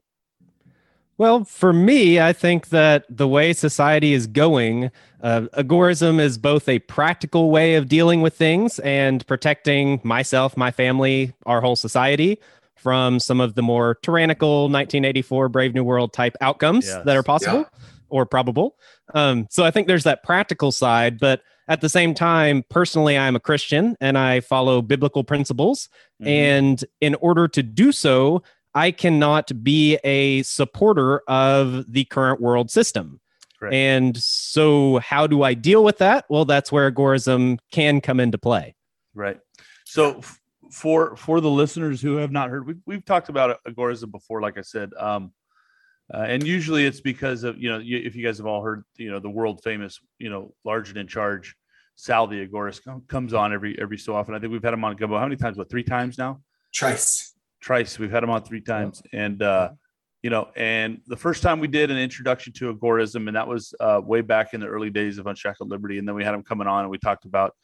Well, 1.22 1.44
for 1.44 1.72
me, 1.72 2.18
I 2.18 2.32
think 2.32 2.70
that 2.70 3.04
the 3.08 3.28
way 3.28 3.52
society 3.52 4.12
is 4.12 4.26
going, 4.26 4.90
uh, 5.22 5.42
agorism 5.56 6.18
is 6.18 6.36
both 6.36 6.68
a 6.68 6.80
practical 6.80 7.52
way 7.52 7.76
of 7.76 7.86
dealing 7.88 8.22
with 8.22 8.34
things 8.34 8.80
and 8.80 9.24
protecting 9.28 10.00
myself, 10.02 10.56
my 10.56 10.72
family, 10.72 11.32
our 11.46 11.60
whole 11.60 11.76
society 11.76 12.40
from 12.74 13.20
some 13.20 13.40
of 13.40 13.54
the 13.54 13.62
more 13.62 13.94
tyrannical 14.02 14.62
1984 14.62 15.48
Brave 15.48 15.74
New 15.76 15.84
World 15.84 16.12
type 16.12 16.36
outcomes 16.40 16.88
Yes. 16.88 17.04
that 17.04 17.16
are 17.16 17.22
possible 17.22 17.58
Yeah. 17.58 17.84
or 18.08 18.26
probable. 18.26 18.74
Um, 19.14 19.46
so 19.48 19.62
I 19.62 19.70
think 19.70 19.86
there's 19.86 20.02
that 20.02 20.24
practical 20.24 20.72
side, 20.72 21.20
but 21.20 21.40
at 21.68 21.80
the 21.82 21.88
same 21.88 22.14
time, 22.14 22.64
personally, 22.68 23.16
I'm 23.16 23.36
a 23.36 23.40
Christian 23.40 23.96
and 24.00 24.18
I 24.18 24.40
follow 24.40 24.82
biblical 24.82 25.22
principles. 25.22 25.88
Mm-hmm. 26.20 26.28
And 26.28 26.84
in 27.00 27.14
order 27.20 27.46
to 27.46 27.62
do 27.62 27.92
so, 27.92 28.42
I 28.74 28.90
cannot 28.90 29.62
be 29.62 29.96
a 30.04 30.42
supporter 30.42 31.22
of 31.28 31.90
the 31.92 32.04
current 32.04 32.40
world 32.40 32.70
system. 32.70 33.20
Correct. 33.58 33.74
And 33.74 34.16
so, 34.16 34.98
how 34.98 35.26
do 35.26 35.42
I 35.42 35.54
deal 35.54 35.84
with 35.84 35.98
that? 35.98 36.24
Well, 36.28 36.44
that's 36.44 36.72
where 36.72 36.90
agorism 36.90 37.58
can 37.70 38.00
come 38.00 38.18
into 38.18 38.38
play. 38.38 38.74
Right. 39.14 39.38
So 39.84 40.18
f- 40.18 40.40
for 40.70 41.16
for 41.16 41.40
the 41.40 41.50
listeners 41.50 42.00
who 42.00 42.16
have 42.16 42.32
not 42.32 42.50
heard, 42.50 42.66
we've, 42.66 42.80
we've 42.86 43.04
talked 43.04 43.28
about 43.28 43.58
agorism 43.68 44.10
before, 44.10 44.40
like 44.40 44.58
I 44.58 44.62
said, 44.62 44.90
um, 44.98 45.32
uh, 46.12 46.24
and 46.28 46.46
usually 46.46 46.84
it's 46.84 47.00
because 47.00 47.44
of 47.44 47.58
you 47.58 47.70
know 47.70 47.78
you, 47.78 47.98
if 47.98 48.16
you 48.16 48.24
guys 48.24 48.38
have 48.38 48.46
all 48.46 48.62
heard 48.62 48.84
you 48.96 49.10
know 49.10 49.20
the 49.20 49.30
world 49.30 49.62
famous 49.62 50.00
you 50.18 50.30
know 50.30 50.54
large 50.64 50.88
and 50.88 50.98
in 50.98 51.06
charge 51.06 51.54
Sal 51.94 52.26
the 52.26 52.46
agorist 52.46 52.84
com- 52.84 53.04
comes 53.06 53.34
on 53.34 53.52
every 53.52 53.78
every 53.80 53.98
so 53.98 54.14
often. 54.16 54.34
I 54.34 54.38
think 54.38 54.52
we've 54.52 54.62
had 54.62 54.74
him 54.74 54.84
on 54.84 54.96
Gumbo 54.96 55.18
how 55.18 55.24
many 55.24 55.36
times? 55.36 55.56
What 55.56 55.70
three 55.70 55.84
times 55.84 56.18
now? 56.18 56.40
Trice. 56.72 57.31
Trice. 57.62 57.98
We've 57.98 58.10
had 58.10 58.22
him 58.22 58.30
on 58.30 58.42
three 58.42 58.60
times, 58.60 59.02
and 59.12 59.40
uh, 59.42 59.70
you 60.22 60.30
know, 60.30 60.48
and 60.56 61.00
the 61.06 61.16
first 61.16 61.42
time 61.42 61.60
we 61.60 61.68
did 61.68 61.90
an 61.90 61.96
introduction 61.96 62.52
to 62.54 62.74
agorism, 62.74 63.28
and 63.28 63.36
that 63.36 63.46
was 63.48 63.72
uh, 63.80 64.00
way 64.04 64.20
back 64.20 64.52
in 64.52 64.60
the 64.60 64.66
early 64.66 64.90
days 64.90 65.18
of 65.18 65.26
Unshackled 65.26 65.70
Liberty, 65.70 65.98
and 65.98 66.06
then 66.06 66.14
we 66.14 66.24
had 66.24 66.34
him 66.34 66.42
coming 66.42 66.66
on, 66.66 66.80
and 66.82 66.90
we 66.90 66.98
talked 66.98 67.24
about 67.24 67.54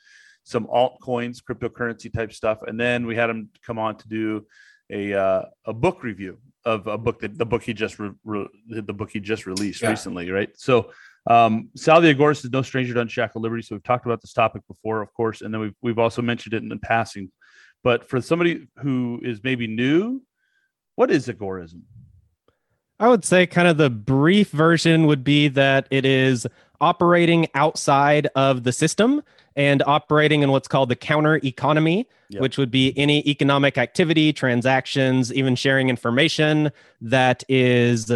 some 0.45 0.67
altcoins, 0.67 1.43
cryptocurrency 1.43 2.13
type 2.13 2.33
stuff, 2.33 2.59
and 2.67 2.81
then 2.81 3.07
we 3.07 3.15
had 3.17 3.29
him 3.29 3.51
come 3.67 3.79
on 3.79 3.97
to 3.97 4.09
do 4.09 4.47
a 4.91 5.13
uh, 5.13 5.43
a 5.67 5.73
book 5.75 6.03
review 6.03 6.39
of 6.65 6.87
a 6.87 6.97
book 6.97 7.21
that 7.21 7.37
the 7.37 7.47
book 7.47 7.63
he 7.63 7.75
just 7.75 7.99
re- 7.99 8.11
re- 8.25 8.49
the 8.69 8.93
book 8.93 9.11
he 9.11 9.21
just 9.21 9.47
released 9.47 9.83
Yeah. 9.83 9.91
recently, 9.91 10.31
right? 10.31 10.51
So. 10.57 10.91
Um, 11.29 11.69
Sal 11.77 12.01
the 12.01 12.15
Agorist 12.15 12.43
is 12.47 12.51
no 12.53 12.63
stranger 12.63 12.95
to 12.95 13.01
unshackled 13.03 13.43
liberty. 13.43 13.61
So 13.61 13.75
we've 13.75 13.83
talked 13.83 14.07
about 14.07 14.23
this 14.23 14.33
topic 14.33 14.63
before, 14.67 15.03
of 15.03 15.13
course, 15.13 15.43
and 15.43 15.53
then 15.53 15.61
we've 15.61 15.75
we've 15.83 15.99
also 15.99 16.23
mentioned 16.23 16.55
it 16.55 16.63
in 16.63 16.71
the 16.71 16.79
passing. 16.79 17.31
But 17.85 18.09
for 18.09 18.21
somebody 18.21 18.67
who 18.83 19.21
is 19.23 19.43
maybe 19.43 19.67
new, 19.67 20.23
what 20.97 21.11
is 21.11 21.29
agorism? 21.29 21.83
I 23.01 23.09
would 23.09 23.25
say 23.25 23.47
kind 23.47 23.69
of 23.69 23.77
the 23.77 23.91
brief 23.91 24.51
version 24.51 25.07
would 25.07 25.23
be 25.23 25.49
that 25.49 25.87
it 25.91 26.05
is 26.05 26.47
operating 26.81 27.47
outside 27.55 28.29
of 28.35 28.65
the 28.65 28.73
system 28.73 29.23
and 29.55 29.83
operating 29.87 30.43
in 30.43 30.51
what's 30.51 30.69
called 30.69 30.89
the 30.89 30.97
counter 30.97 31.37
economy, 31.45 32.07
Yep. 32.31 32.43
which 32.43 32.59
would 32.59 32.71
be 32.71 32.93
any 32.99 33.27
economic 33.27 33.79
activity, 33.79 34.33
transactions, 34.35 35.33
even 35.33 35.55
sharing 35.57 35.89
information 35.89 36.71
that 37.01 37.43
is 37.49 38.13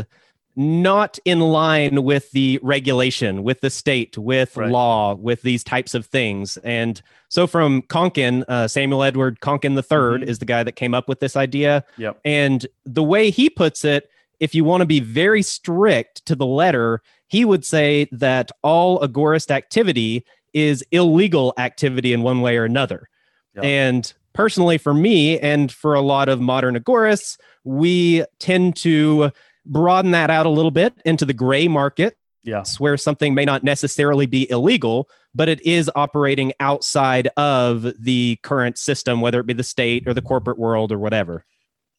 not 0.54 1.18
in 1.24 1.40
line 1.40 2.02
with 2.04 2.30
the 2.32 2.60
regulation, 2.62 3.42
with 3.42 3.62
the 3.62 3.70
state, 3.70 4.18
with 4.18 4.54
Right. 4.56 4.70
law, 4.70 5.14
with 5.14 5.40
these 5.42 5.64
types 5.64 5.94
of 5.94 6.04
things. 6.06 6.58
And 6.58 7.00
so 7.32 7.46
from 7.46 7.80
Konkin, 7.80 8.44
uh, 8.46 8.68
Samuel 8.68 9.02
Edward 9.02 9.40
Konkin 9.40 9.74
III 9.74 10.18
Mhm. 10.20 10.28
is 10.28 10.38
the 10.38 10.44
guy 10.44 10.62
that 10.62 10.72
came 10.72 10.92
up 10.92 11.08
with 11.08 11.20
this 11.20 11.34
idea. 11.34 11.82
Yep. 11.96 12.20
And 12.26 12.66
the 12.84 13.02
way 13.02 13.30
he 13.30 13.48
puts 13.48 13.86
it, 13.86 14.10
if 14.38 14.54
you 14.54 14.64
want 14.64 14.82
to 14.82 14.86
be 14.86 15.00
very 15.00 15.40
strict 15.40 16.26
to 16.26 16.36
the 16.36 16.44
letter, 16.44 17.00
he 17.28 17.46
would 17.46 17.64
say 17.64 18.06
that 18.12 18.50
all 18.62 19.00
agorist 19.00 19.50
activity 19.50 20.26
is 20.52 20.84
illegal 20.92 21.54
activity 21.56 22.12
in 22.12 22.20
one 22.20 22.42
way 22.42 22.58
or 22.58 22.64
another. 22.66 23.08
Yep. 23.54 23.64
And 23.64 24.12
personally, 24.34 24.76
for 24.76 24.92
me 24.92 25.38
and 25.38 25.72
for 25.72 25.94
a 25.94 26.02
lot 26.02 26.28
of 26.28 26.38
modern 26.38 26.76
agorists, 26.76 27.38
we 27.64 28.24
tend 28.40 28.76
to 28.76 29.30
broaden 29.64 30.10
that 30.10 30.28
out 30.28 30.44
a 30.44 30.50
little 30.50 30.70
bit 30.70 30.92
into 31.06 31.24
the 31.24 31.32
gray 31.32 31.66
market 31.66 32.14
Yeah. 32.44 32.64
where 32.78 32.96
something 32.96 33.34
may 33.34 33.44
not 33.44 33.62
necessarily 33.62 34.26
be 34.26 34.50
illegal, 34.50 35.08
but 35.34 35.48
it 35.48 35.64
is 35.64 35.90
operating 35.94 36.52
outside 36.60 37.28
of 37.36 37.86
the 37.98 38.38
current 38.42 38.78
system, 38.78 39.20
whether 39.20 39.38
it 39.40 39.46
be 39.46 39.52
the 39.52 39.62
state 39.62 40.06
or 40.08 40.14
the 40.14 40.22
corporate 40.22 40.58
world 40.58 40.90
or 40.92 40.98
whatever. 40.98 41.44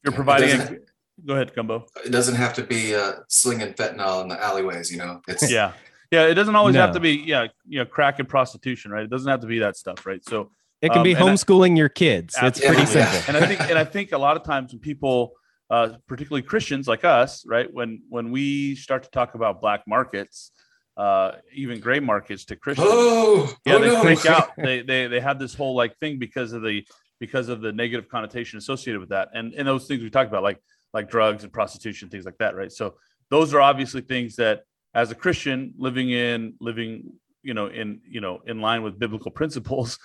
You're 0.04 0.14
providing. 0.14 0.50
A, 0.52 0.58
doesn't- 0.58 0.82
go 1.26 1.34
ahead, 1.36 1.54
Gumbo. 1.56 1.86
It 2.06 2.10
doesn't 2.12 2.36
have 2.36 2.54
to 2.56 2.64
be 2.64 2.94
uh, 2.94 3.14
slinging 3.30 3.74
fentanyl 3.74 4.22
in 4.24 4.28
the 4.28 4.42
alleyways, 4.44 4.92
you 4.92 4.98
know. 4.98 5.22
It's 5.28 5.50
Yeah. 5.50 5.72
Yeah. 6.12 6.26
It 6.28 6.34
doesn't 6.34 6.56
always 6.56 6.76
have 6.76 6.92
to 6.94 7.00
be, 7.00 7.12
yeah, 7.26 7.48
you 7.68 7.80
know, 7.80 7.86
crack 7.86 8.20
and 8.20 8.28
prostitution, 8.28 8.92
right? 8.92 9.04
It 9.04 9.10
doesn't 9.10 9.30
have 9.30 9.40
to 9.42 9.48
be 9.48 9.60
that 9.60 9.78
stuff, 9.78 10.06
right? 10.06 10.24
So, 10.26 10.52
It 10.82 10.90
can 10.90 10.98
Um, 10.98 11.04
be 11.06 11.14
and 11.14 11.24
I- 11.24 11.28
homeschooling 11.30 11.78
your 11.78 11.88
kids. 11.88 12.36
It's 12.42 12.60
pretty 12.60 12.82
Absolutely. 12.82 13.12
simple. 13.20 13.36
and 13.36 13.38
I 13.44 13.48
think 13.48 13.62
and 13.70 13.80
I 13.80 13.86
think 13.86 14.12
a 14.12 14.18
lot 14.18 14.36
of 14.36 14.44
times 14.44 14.74
when 14.74 14.80
people, 14.82 15.32
uh, 15.74 15.98
particularly 16.08 16.44
Christians 16.44 16.88
like 16.88 17.04
us, 17.04 17.44
right, 17.48 17.68
when 17.74 18.04
when 18.08 18.30
we 18.30 18.76
start 18.76 19.02
to 19.04 19.10
talk 19.10 19.34
about 19.34 19.60
black 19.60 19.82
markets, 19.88 20.52
uh, 20.98 21.32
even 21.52 21.80
gray 21.80 22.00
markets 22.00 22.46
to 22.46 22.56
Christians, 22.56 22.88
oh, 22.92 23.52
yeah, 23.66 23.74
oh 23.74 23.80
they 23.80 23.88
no. 23.88 24.02
freak 24.04 24.24
out. 24.28 24.52
They 24.56 24.84
they 24.84 25.08
they 25.08 25.20
have 25.20 25.40
this 25.40 25.56
whole 25.56 25.76
like 25.76 25.98
thing 25.98 26.20
because 26.20 26.54
of 26.54 26.62
the 26.62 26.86
because 27.20 27.50
of 27.50 27.62
the 27.62 27.72
negative 27.72 28.08
connotation 28.08 28.60
associated 28.60 29.00
with 29.00 29.10
that, 29.10 29.30
and 29.34 29.52
and 29.56 29.68
those 29.68 29.88
things 29.88 30.04
we 30.04 30.12
talked 30.12 30.30
about, 30.30 30.44
like 30.44 30.62
like 30.94 31.10
drugs 31.10 31.44
and 31.44 31.52
prostitution, 31.52 32.08
things 32.08 32.26
like 32.26 32.38
that, 32.38 32.56
right? 32.56 32.72
So 32.72 32.94
those 33.32 33.52
are 33.56 33.62
obviously 33.62 34.02
things 34.02 34.36
that, 34.36 34.66
as 34.94 35.10
a 35.10 35.16
Christian 35.16 35.74
living 35.80 36.12
in 36.12 36.54
living, 36.60 37.14
you 37.42 37.56
know, 37.56 37.66
in 37.66 38.00
you 38.08 38.22
know 38.22 38.44
in 38.46 38.62
line 38.62 38.84
with 38.84 39.00
biblical 39.00 39.32
principles, 39.40 39.98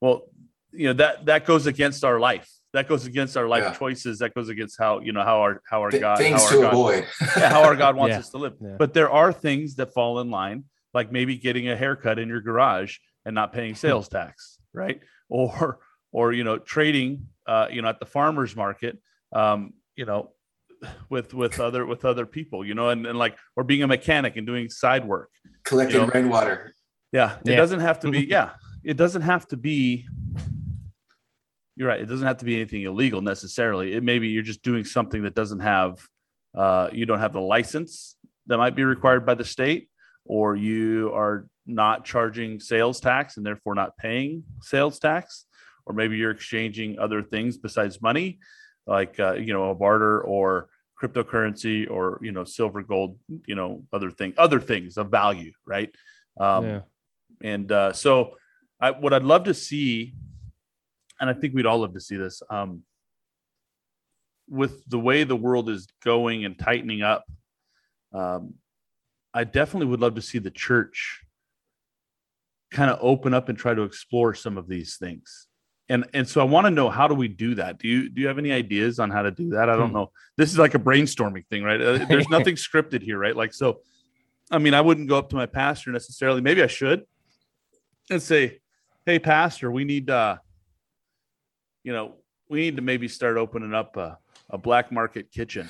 well, 0.00 0.22
you 0.72 0.88
know 0.88 0.94
that 0.94 1.26
that 1.26 1.46
goes 1.46 1.66
against 1.66 2.02
our 2.02 2.18
life. 2.18 2.50
That 2.72 2.88
goes 2.88 3.04
against 3.06 3.36
our 3.36 3.46
life 3.48 3.64
Yeah. 3.64 3.74
choices. 3.74 4.18
That 4.20 4.34
goes 4.34 4.48
against 4.48 4.78
how 4.78 5.00
you 5.00 5.12
know 5.12 5.22
how 5.22 5.40
our 5.40 5.62
how 5.68 5.82
our 5.82 5.90
Th- 5.90 6.00
God 6.00 6.18
things 6.18 6.42
how 6.42 6.50
to 6.50 6.56
our 6.56 6.62
God, 6.62 6.72
avoid. 6.72 7.06
yeah, 7.36 7.50
how 7.50 7.62
our 7.62 7.76
God 7.76 7.96
wants 7.96 8.12
Yeah. 8.14 8.18
us 8.20 8.30
to 8.30 8.38
live. 8.38 8.54
Yeah. 8.60 8.76
But 8.78 8.94
there 8.94 9.10
are 9.10 9.32
things 9.32 9.76
that 9.76 9.92
fall 9.92 10.20
in 10.20 10.30
line, 10.30 10.64
like 10.94 11.12
maybe 11.12 11.36
getting 11.36 11.68
a 11.68 11.76
haircut 11.76 12.18
in 12.18 12.28
your 12.28 12.40
garage 12.40 12.96
and 13.26 13.34
not 13.34 13.52
paying 13.52 13.74
sales 13.74 14.08
tax, 14.08 14.58
right? 14.72 15.00
Or 15.28 15.80
or 16.12 16.32
you 16.32 16.44
know 16.44 16.58
trading, 16.58 17.26
uh, 17.46 17.68
you 17.70 17.82
know, 17.82 17.88
at 17.88 17.98
the 18.00 18.06
farmers 18.06 18.56
market, 18.56 18.98
um, 19.34 19.74
you 19.96 20.04
know, 20.06 20.32
with 21.10 21.34
with 21.34 21.60
other 21.60 21.84
with 21.86 22.04
other 22.04 22.26
people, 22.26 22.64
you 22.64 22.74
know, 22.74 22.88
and, 22.88 23.06
and 23.06 23.18
like 23.18 23.36
or 23.56 23.64
being 23.64 23.82
a 23.82 23.86
mechanic 23.86 24.36
and 24.36 24.46
doing 24.46 24.68
side 24.70 25.06
work. 25.06 25.30
Collecting 25.64 26.00
you 26.00 26.06
know. 26.06 26.12
rainwater. 26.12 26.74
Yeah, 27.12 27.36
it 27.44 27.56
doesn't 27.56 27.80
have 27.80 28.00
to 28.00 28.10
be. 28.10 28.20
Yeah, 28.26 28.52
it 28.82 28.96
doesn't 28.96 29.20
have 29.20 29.46
to 29.48 29.58
be. 29.58 30.06
You're 31.76 31.88
right. 31.88 32.00
It 32.00 32.06
doesn't 32.06 32.26
have 32.26 32.38
to 32.38 32.44
be 32.44 32.56
anything 32.56 32.82
illegal 32.82 33.22
necessarily. 33.22 33.94
It 33.94 34.02
maybe 34.02 34.28
you're 34.28 34.42
just 34.42 34.62
doing 34.62 34.84
something 34.84 35.22
that 35.22 35.34
doesn't 35.34 35.60
have, 35.60 36.06
uh, 36.54 36.90
you 36.92 37.06
don't 37.06 37.20
have 37.20 37.32
the 37.32 37.40
license 37.40 38.16
that 38.46 38.58
might 38.58 38.76
be 38.76 38.84
required 38.84 39.24
by 39.24 39.34
the 39.34 39.44
state, 39.44 39.88
or 40.24 40.54
you 40.54 41.12
are 41.14 41.46
not 41.66 42.04
charging 42.04 42.60
sales 42.60 43.00
tax 43.00 43.36
and 43.36 43.46
therefore 43.46 43.74
not 43.74 43.96
paying 43.96 44.42
sales 44.60 44.98
tax, 44.98 45.46
or 45.86 45.94
maybe 45.94 46.16
you're 46.16 46.30
exchanging 46.30 46.98
other 46.98 47.22
things 47.22 47.56
besides 47.56 48.02
money, 48.02 48.38
like 48.86 49.18
uh, 49.18 49.34
you 49.34 49.52
know 49.52 49.70
a 49.70 49.74
barter 49.74 50.20
or 50.20 50.68
cryptocurrency 51.00 51.90
or 51.90 52.18
you 52.22 52.32
know 52.32 52.44
silver, 52.44 52.82
gold, 52.82 53.18
you 53.46 53.54
know 53.54 53.84
other 53.92 54.10
thing, 54.10 54.34
other 54.36 54.60
things 54.60 54.96
of 54.96 55.10
value, 55.10 55.52
right? 55.66 55.94
Um, 56.38 56.64
yeah. 56.64 56.80
and 57.42 57.70
uh, 57.70 57.92
so, 57.92 58.36
I, 58.80 58.90
what 58.90 59.12
I'd 59.12 59.24
love 59.24 59.44
to 59.44 59.54
see, 59.54 60.14
and 61.22 61.30
I 61.30 61.34
think 61.34 61.54
we'd 61.54 61.66
all 61.66 61.78
love 61.78 61.94
to 61.94 62.00
see 62.00 62.16
this, 62.16 62.42
um, 62.50 62.82
with 64.50 64.84
the 64.88 64.98
way 64.98 65.22
the 65.22 65.36
world 65.36 65.70
is 65.70 65.86
going 66.04 66.44
and 66.44 66.58
tightening 66.58 67.02
up, 67.02 67.24
um, 68.12 68.54
I 69.32 69.44
definitely 69.44 69.86
would 69.86 70.00
love 70.00 70.16
to 70.16 70.20
see 70.20 70.40
the 70.40 70.50
church 70.50 71.20
kind 72.72 72.90
of 72.90 72.98
open 73.00 73.34
up 73.34 73.48
and 73.48 73.56
try 73.56 73.72
to 73.72 73.82
explore 73.82 74.34
some 74.34 74.58
of 74.58 74.66
these 74.66 74.96
things. 74.96 75.46
And 75.88 76.06
and 76.12 76.26
so 76.28 76.40
I 76.40 76.44
want 76.44 76.66
to 76.66 76.70
know 76.70 76.90
how 76.90 77.06
do 77.06 77.14
we 77.14 77.28
do 77.28 77.54
that? 77.54 77.78
Do 77.78 77.86
you 77.86 78.08
do 78.10 78.20
you 78.20 78.26
have 78.26 78.38
any 78.38 78.50
ideas 78.50 78.98
on 78.98 79.10
how 79.10 79.22
to 79.22 79.30
do 79.30 79.50
that? 79.50 79.68
I 79.70 79.76
don't 79.76 79.90
Hmm. 79.90 79.94
know. 79.96 80.10
This 80.36 80.50
is 80.50 80.58
like 80.58 80.74
a 80.74 80.78
brainstorming 80.78 81.46
thing, 81.46 81.62
right? 81.62 81.80
Uh, 81.80 82.04
There's 82.04 82.28
nothing 82.36 82.56
scripted 82.56 83.00
here, 83.02 83.18
right? 83.18 83.36
Like 83.36 83.54
so. 83.54 83.80
I 84.50 84.58
mean, 84.58 84.74
I 84.74 84.80
wouldn't 84.80 85.08
go 85.08 85.18
up 85.18 85.30
to 85.30 85.36
my 85.36 85.46
pastor 85.46 85.92
necessarily. 85.92 86.40
Maybe 86.40 86.62
I 86.64 86.66
should 86.66 87.04
and 88.10 88.20
say, 88.20 88.60
"Hey, 89.06 89.18
pastor, 89.20 89.70
we 89.70 89.84
need, 89.84 90.10
uh, 90.10 90.38
you 91.84 91.92
know, 91.92 92.14
we 92.48 92.60
need 92.60 92.76
to 92.76 92.82
maybe 92.82 93.08
start 93.08 93.36
opening 93.36 93.74
up 93.74 93.96
a, 93.96 94.18
a 94.50 94.58
black 94.58 94.92
market 94.92 95.30
kitchen 95.30 95.68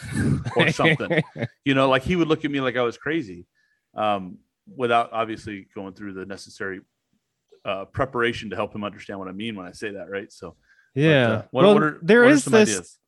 or 0.57 0.71
something." 0.73 1.23
you 1.65 1.75
know, 1.75 1.89
like 1.89 2.03
he 2.03 2.17
would 2.17 2.29
look 2.29 2.45
at 2.45 2.51
me 2.51 2.61
like 2.61 2.77
I 2.77 2.83
was 2.83 2.97
crazy, 2.97 3.47
um, 3.95 4.39
without 4.77 5.13
obviously 5.13 5.69
going 5.75 5.95
through 5.95 6.15
the 6.15 6.27
necessary 6.27 6.81
uh, 7.65 7.85
preparation 7.87 8.51
to 8.51 8.57
help 8.57 8.75
him 8.75 8.85
understand 8.85 9.19
what 9.19 9.29
I 9.29 9.33
mean 9.33 9.57
when 9.57 9.67
I 9.67 9.73
say 9.73 9.91
that, 9.93 10.11
right? 10.11 10.33
So, 10.33 10.57
but, 10.95 11.01
yeah. 11.01 11.29
uh, 11.29 11.43
what, 11.51 11.65
well, 11.65 11.75
what 11.75 11.83
are 11.83 11.99
there 12.03 12.37
some 12.39 12.53
this. 12.53 12.71
ideas? 12.71 12.99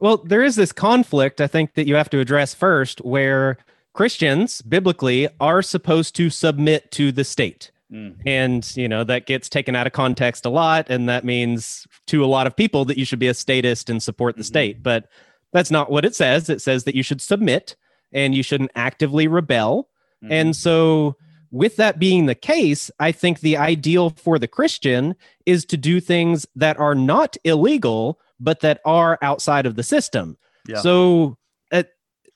Well, 0.00 0.16
there 0.16 0.42
is 0.42 0.56
this 0.56 0.72
conflict 0.72 1.40
I 1.40 1.46
think 1.46 1.74
that 1.74 1.86
you 1.86 1.94
have 1.94 2.10
to 2.10 2.18
address 2.18 2.54
first, 2.54 3.00
where 3.04 3.58
Christians 3.92 4.62
biblically 4.62 5.28
are 5.38 5.62
supposed 5.62 6.16
to 6.16 6.30
submit 6.30 6.90
to 6.92 7.12
the 7.12 7.24
state. 7.24 7.70
Mm, 7.92 8.16
And, 8.24 8.76
you 8.76 8.88
know, 8.88 9.04
that 9.04 9.26
gets 9.26 9.48
taken 9.48 9.76
out 9.76 9.86
of 9.86 9.92
context 9.92 10.46
a 10.46 10.50
lot. 10.50 10.86
And 10.88 11.08
that 11.08 11.24
means 11.24 11.86
to 12.06 12.24
a 12.24 12.26
lot 12.26 12.46
of 12.46 12.56
people 12.56 12.84
that 12.86 12.96
you 12.98 13.04
should 13.04 13.18
be 13.18 13.28
a 13.28 13.34
statist 13.34 13.90
and 13.90 14.02
support 14.02 14.36
the 14.36 14.42
Mhm. 14.42 14.46
state. 14.46 14.82
But 14.82 15.08
that's 15.52 15.70
not 15.70 15.90
what 15.90 16.04
it 16.04 16.14
says. 16.14 16.48
It 16.48 16.62
says 16.62 16.84
that 16.84 16.94
you 16.94 17.02
should 17.02 17.20
submit 17.20 17.76
and 18.12 18.34
you 18.34 18.42
shouldn't 18.42 18.70
actively 18.74 19.26
rebel. 19.28 19.88
mhm, 20.24 20.28
And 20.30 20.56
so, 20.56 21.16
with 21.50 21.76
that 21.76 21.98
being 21.98 22.24
the 22.24 22.34
case, 22.34 22.90
I 22.98 23.12
think 23.12 23.40
the 23.40 23.58
ideal 23.58 24.08
for 24.10 24.38
the 24.38 24.48
Christian 24.48 25.14
is 25.44 25.66
to 25.66 25.76
do 25.76 26.00
things 26.00 26.46
that 26.56 26.78
are 26.78 26.94
not 26.94 27.36
illegal, 27.44 28.18
but 28.40 28.60
that 28.60 28.80
are 28.86 29.18
outside 29.20 29.66
of 29.66 29.76
the 29.76 29.82
system. 29.82 30.38
Yeah. 30.66 30.78
So, 30.78 31.36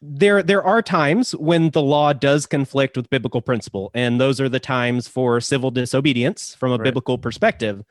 there 0.09 0.43
there 0.43 0.63
are 0.63 0.83
times 0.83 1.33
when 1.33 1.71
the 1.71 1.83
law 1.83 2.13
does 2.13 2.47
conflict 2.47 2.97
with 2.97 3.11
biblical 3.11 3.41
principle, 3.41 3.91
and 3.95 4.21
those 4.21 4.41
are 4.41 4.49
the 4.49 4.61
times 4.61 5.09
for 5.09 5.41
civil 5.41 5.71
disobedience 5.71 6.55
from 6.55 6.71
a 6.73 6.77
Right. 6.77 6.85
biblical 6.85 7.19
perspective. 7.19 7.83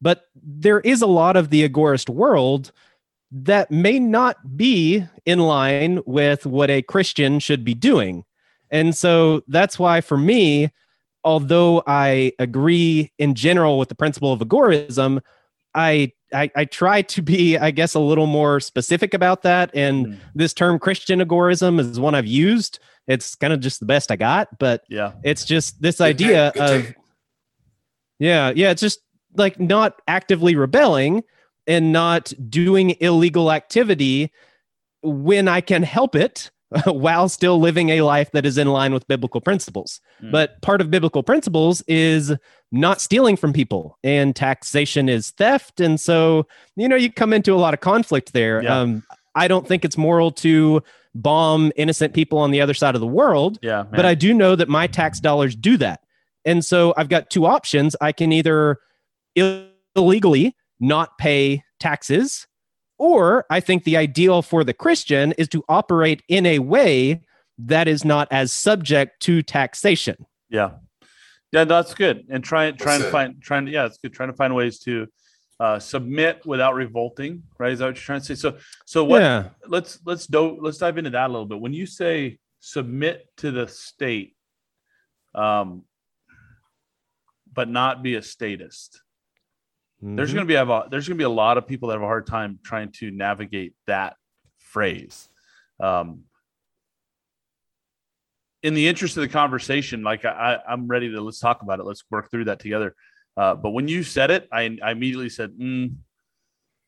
But 0.00 0.24
there 0.34 0.80
is 0.80 1.00
a 1.02 1.06
lot 1.06 1.36
of 1.36 1.50
the 1.50 1.66
agorist 1.66 2.08
world 2.08 2.72
that 3.32 3.70
may 3.70 3.98
not 3.98 4.56
be 4.56 5.04
in 5.24 5.40
line 5.40 6.00
with 6.06 6.46
what 6.46 6.70
a 6.70 6.82
Christian 6.82 7.38
should 7.38 7.64
be 7.64 7.74
doing. 7.74 8.24
And 8.70 8.94
so 8.94 9.42
that's 9.48 9.78
why, 9.78 10.00
for 10.00 10.18
me, 10.18 10.70
although 11.24 11.82
I 11.86 12.32
agree 12.38 13.10
in 13.18 13.34
general 13.34 13.78
with 13.78 13.88
the 13.88 13.94
principle 13.94 14.32
of 14.32 14.40
agorism, 14.40 15.20
I, 15.74 16.12
I 16.34 16.50
I 16.56 16.64
try 16.64 17.02
to 17.02 17.22
be, 17.22 17.56
I 17.56 17.70
guess, 17.70 17.94
a 17.94 18.00
little 18.00 18.26
more 18.26 18.60
specific 18.60 19.14
about 19.14 19.42
that. 19.42 19.70
And 19.74 20.06
Mhm. 20.06 20.18
this 20.34 20.52
term 20.52 20.78
Christian 20.78 21.20
agorism 21.20 21.78
is 21.78 21.98
one 22.00 22.14
I've 22.14 22.26
used. 22.26 22.78
It's 23.06 23.34
kind 23.34 23.52
of 23.52 23.60
just 23.60 23.80
the 23.80 23.86
best 23.86 24.10
I 24.10 24.16
got, 24.16 24.58
but 24.58 24.84
yeah, 24.88 25.12
it's 25.22 25.44
just 25.44 25.80
this 25.80 25.98
Good 25.98 26.04
idea 26.04 26.52
take, 26.54 26.62
of 26.62 26.86
take. 26.86 26.94
yeah, 28.18 28.52
yeah, 28.54 28.70
it's 28.70 28.80
just 28.80 29.00
like 29.36 29.58
not 29.60 30.00
actively 30.08 30.56
rebelling 30.56 31.22
and 31.66 31.92
not 31.92 32.32
doing 32.48 32.96
illegal 33.00 33.50
activity 33.50 34.30
when 35.02 35.48
I 35.48 35.60
can 35.60 35.82
help 35.82 36.14
it 36.14 36.50
while 36.86 37.28
still 37.28 37.60
living 37.60 37.90
a 37.90 38.00
life 38.00 38.30
that 38.32 38.44
is 38.46 38.58
in 38.58 38.68
line 38.68 38.92
with 38.92 39.06
biblical 39.06 39.40
principles. 39.40 40.00
Mm. 40.22 40.32
But 40.32 40.60
part 40.62 40.80
of 40.80 40.90
biblical 40.90 41.22
principles 41.22 41.82
is 41.86 42.32
not 42.72 43.00
stealing 43.00 43.36
from 43.36 43.52
people, 43.52 43.98
and 44.02 44.34
taxation 44.34 45.08
is 45.08 45.30
theft. 45.30 45.80
And 45.80 46.00
so, 46.00 46.46
you 46.76 46.88
know, 46.88 46.96
you 46.96 47.12
come 47.12 47.32
into 47.32 47.54
a 47.54 47.56
lot 47.56 47.74
of 47.74 47.80
conflict 47.80 48.32
there. 48.32 48.62
Yeah. 48.62 48.80
Um, 48.80 49.04
I 49.34 49.48
don't 49.48 49.66
think 49.66 49.84
it's 49.84 49.98
moral 49.98 50.30
to 50.32 50.82
bomb 51.14 51.72
innocent 51.76 52.14
people 52.14 52.38
on 52.38 52.50
the 52.50 52.60
other 52.60 52.74
side 52.74 52.94
of 52.94 53.00
the 53.00 53.06
world, 53.06 53.58
Yeah, 53.62 53.84
but 53.84 54.04
I 54.04 54.14
do 54.14 54.34
know 54.34 54.56
that 54.56 54.68
my 54.68 54.86
tax 54.86 55.20
dollars 55.20 55.54
do 55.54 55.76
that. 55.76 56.00
And 56.44 56.64
so 56.64 56.92
I've 56.96 57.08
got 57.08 57.30
two 57.30 57.46
options. 57.46 57.96
I 58.00 58.12
can 58.12 58.32
either 58.32 58.78
illegally 59.96 60.56
not 60.80 61.16
pay 61.18 61.62
taxes, 61.78 62.46
or 63.04 63.44
I 63.50 63.60
think 63.60 63.84
the 63.84 63.98
ideal 63.98 64.40
for 64.40 64.64
the 64.64 64.72
Christian 64.72 65.32
is 65.32 65.46
to 65.48 65.62
operate 65.68 66.22
in 66.26 66.46
a 66.46 66.60
way 66.60 67.20
that 67.58 67.86
is 67.86 68.02
not 68.02 68.28
as 68.30 68.50
subject 68.50 69.20
to 69.24 69.42
taxation. 69.42 70.24
Yeah, 70.48 70.70
yeah, 71.52 71.64
that's 71.64 71.92
good. 71.92 72.24
And 72.30 72.42
trying 72.42 72.78
trying 72.78 73.00
to 73.00 73.04
That's 73.04 73.12
find 73.12 73.42
trying 73.42 73.66
to 73.66 73.72
yeah, 73.72 73.84
it's 73.84 73.98
good. 73.98 74.14
Trying 74.14 74.30
to 74.30 74.36
find 74.36 74.54
ways 74.54 74.78
to 74.80 75.06
uh, 75.60 75.78
submit 75.78 76.46
without 76.46 76.74
revolting. 76.74 77.42
Right? 77.58 77.72
Is 77.72 77.80
that 77.80 77.88
what 77.88 77.96
you're 77.96 78.02
trying 78.02 78.20
to 78.20 78.24
say? 78.24 78.34
So 78.36 78.56
so 78.86 79.04
what? 79.04 79.20
Yeah. 79.20 79.50
Let's 79.68 80.00
let's 80.06 80.26
do 80.26 80.58
let's 80.62 80.78
dive 80.78 80.96
into 80.96 81.10
that 81.10 81.26
a 81.28 81.32
little 81.32 81.44
bit. 81.44 81.60
When 81.60 81.74
you 81.74 81.84
say 81.84 82.38
submit 82.60 83.28
to 83.36 83.50
the 83.50 83.68
state, 83.68 84.34
um, 85.34 85.82
but 87.52 87.68
not 87.68 88.02
be 88.02 88.14
a 88.14 88.22
statist, 88.22 89.02
there's 90.04 90.30
Mhm. 90.30 90.34
going 90.34 90.46
to 90.46 90.48
be 90.48 90.54
a 90.54 90.88
there's 90.90 91.08
going 91.08 91.16
to 91.16 91.20
be 91.20 91.24
a 91.24 91.28
lot 91.28 91.56
of 91.56 91.66
people 91.66 91.88
that 91.88 91.94
have 91.94 92.02
a 92.02 92.06
hard 92.06 92.26
time 92.26 92.58
trying 92.62 92.92
to 92.92 93.10
navigate 93.10 93.74
that 93.86 94.16
phrase. 94.58 95.28
Um, 95.80 96.24
in 98.62 98.74
the 98.74 98.86
interest 98.86 99.16
of 99.16 99.22
the 99.22 99.28
conversation, 99.28 100.02
like 100.02 100.24
I, 100.24 100.58
I'm 100.68 100.86
ready 100.88 101.10
to 101.10 101.20
let's 101.20 101.40
talk 101.40 101.62
about 101.62 101.80
it. 101.80 101.84
Let's 101.84 102.04
work 102.10 102.30
through 102.30 102.46
that 102.46 102.60
together. 102.60 102.94
Uh, 103.36 103.54
but 103.54 103.70
when 103.70 103.88
you 103.88 104.02
said 104.02 104.30
it, 104.30 104.46
I, 104.52 104.78
I 104.82 104.92
immediately 104.92 105.28
said, 105.28 105.52
mm, 105.52 105.94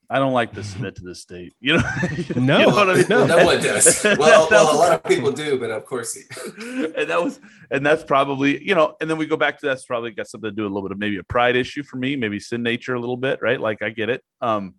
I 0.09 0.19
don't 0.21 0.33
like 0.33 0.53
to 0.55 0.63
submit 0.63 0.95
to 0.97 1.03
this 1.05 1.21
state. 1.21 1.55
You 1.61 1.79
know, 1.79 1.83
No, 2.37 2.59
You 2.61 2.67
know 2.67 2.73
what 2.75 2.91
I 2.91 2.95
mean? 2.95 3.07
no. 3.09 3.27
no 3.27 3.45
one 3.45 3.61
does. 3.61 4.05
Well, 4.05 4.15
That 4.51 4.63
well, 4.63 4.77
a 4.77 4.79
lot 4.79 4.93
of 4.93 5.03
people 5.05 5.33
do, 5.33 5.59
but 5.59 5.71
of 5.71 5.85
course, 5.85 6.15
he- 6.15 6.23
and 6.97 7.11
that 7.11 7.23
was 7.23 7.41
and 7.71 7.85
that's 7.85 8.05
probably 8.05 8.63
you 8.65 8.75
know 8.75 8.95
and 9.01 9.11
then 9.11 9.19
we 9.19 9.27
go 9.27 9.37
back 9.37 9.59
to 9.59 9.67
that's 9.67 9.85
probably 9.85 10.13
got 10.13 10.29
something 10.29 10.51
to 10.51 10.55
do 10.55 10.63
with 10.63 10.71
a 10.71 10.75
little 10.75 10.89
bit 10.89 10.93
of 10.95 10.99
maybe 11.01 11.17
a 11.19 11.25
pride 11.25 11.57
issue 11.57 11.83
for 11.83 11.97
me 11.97 12.15
maybe 12.15 12.39
sin 12.39 12.63
nature 12.63 12.95
a 12.95 13.01
little 13.01 13.17
bit 13.17 13.41
right 13.43 13.61
like 13.61 13.83
i 13.83 13.91
get 13.91 14.09
it 14.09 14.23
um 14.41 14.75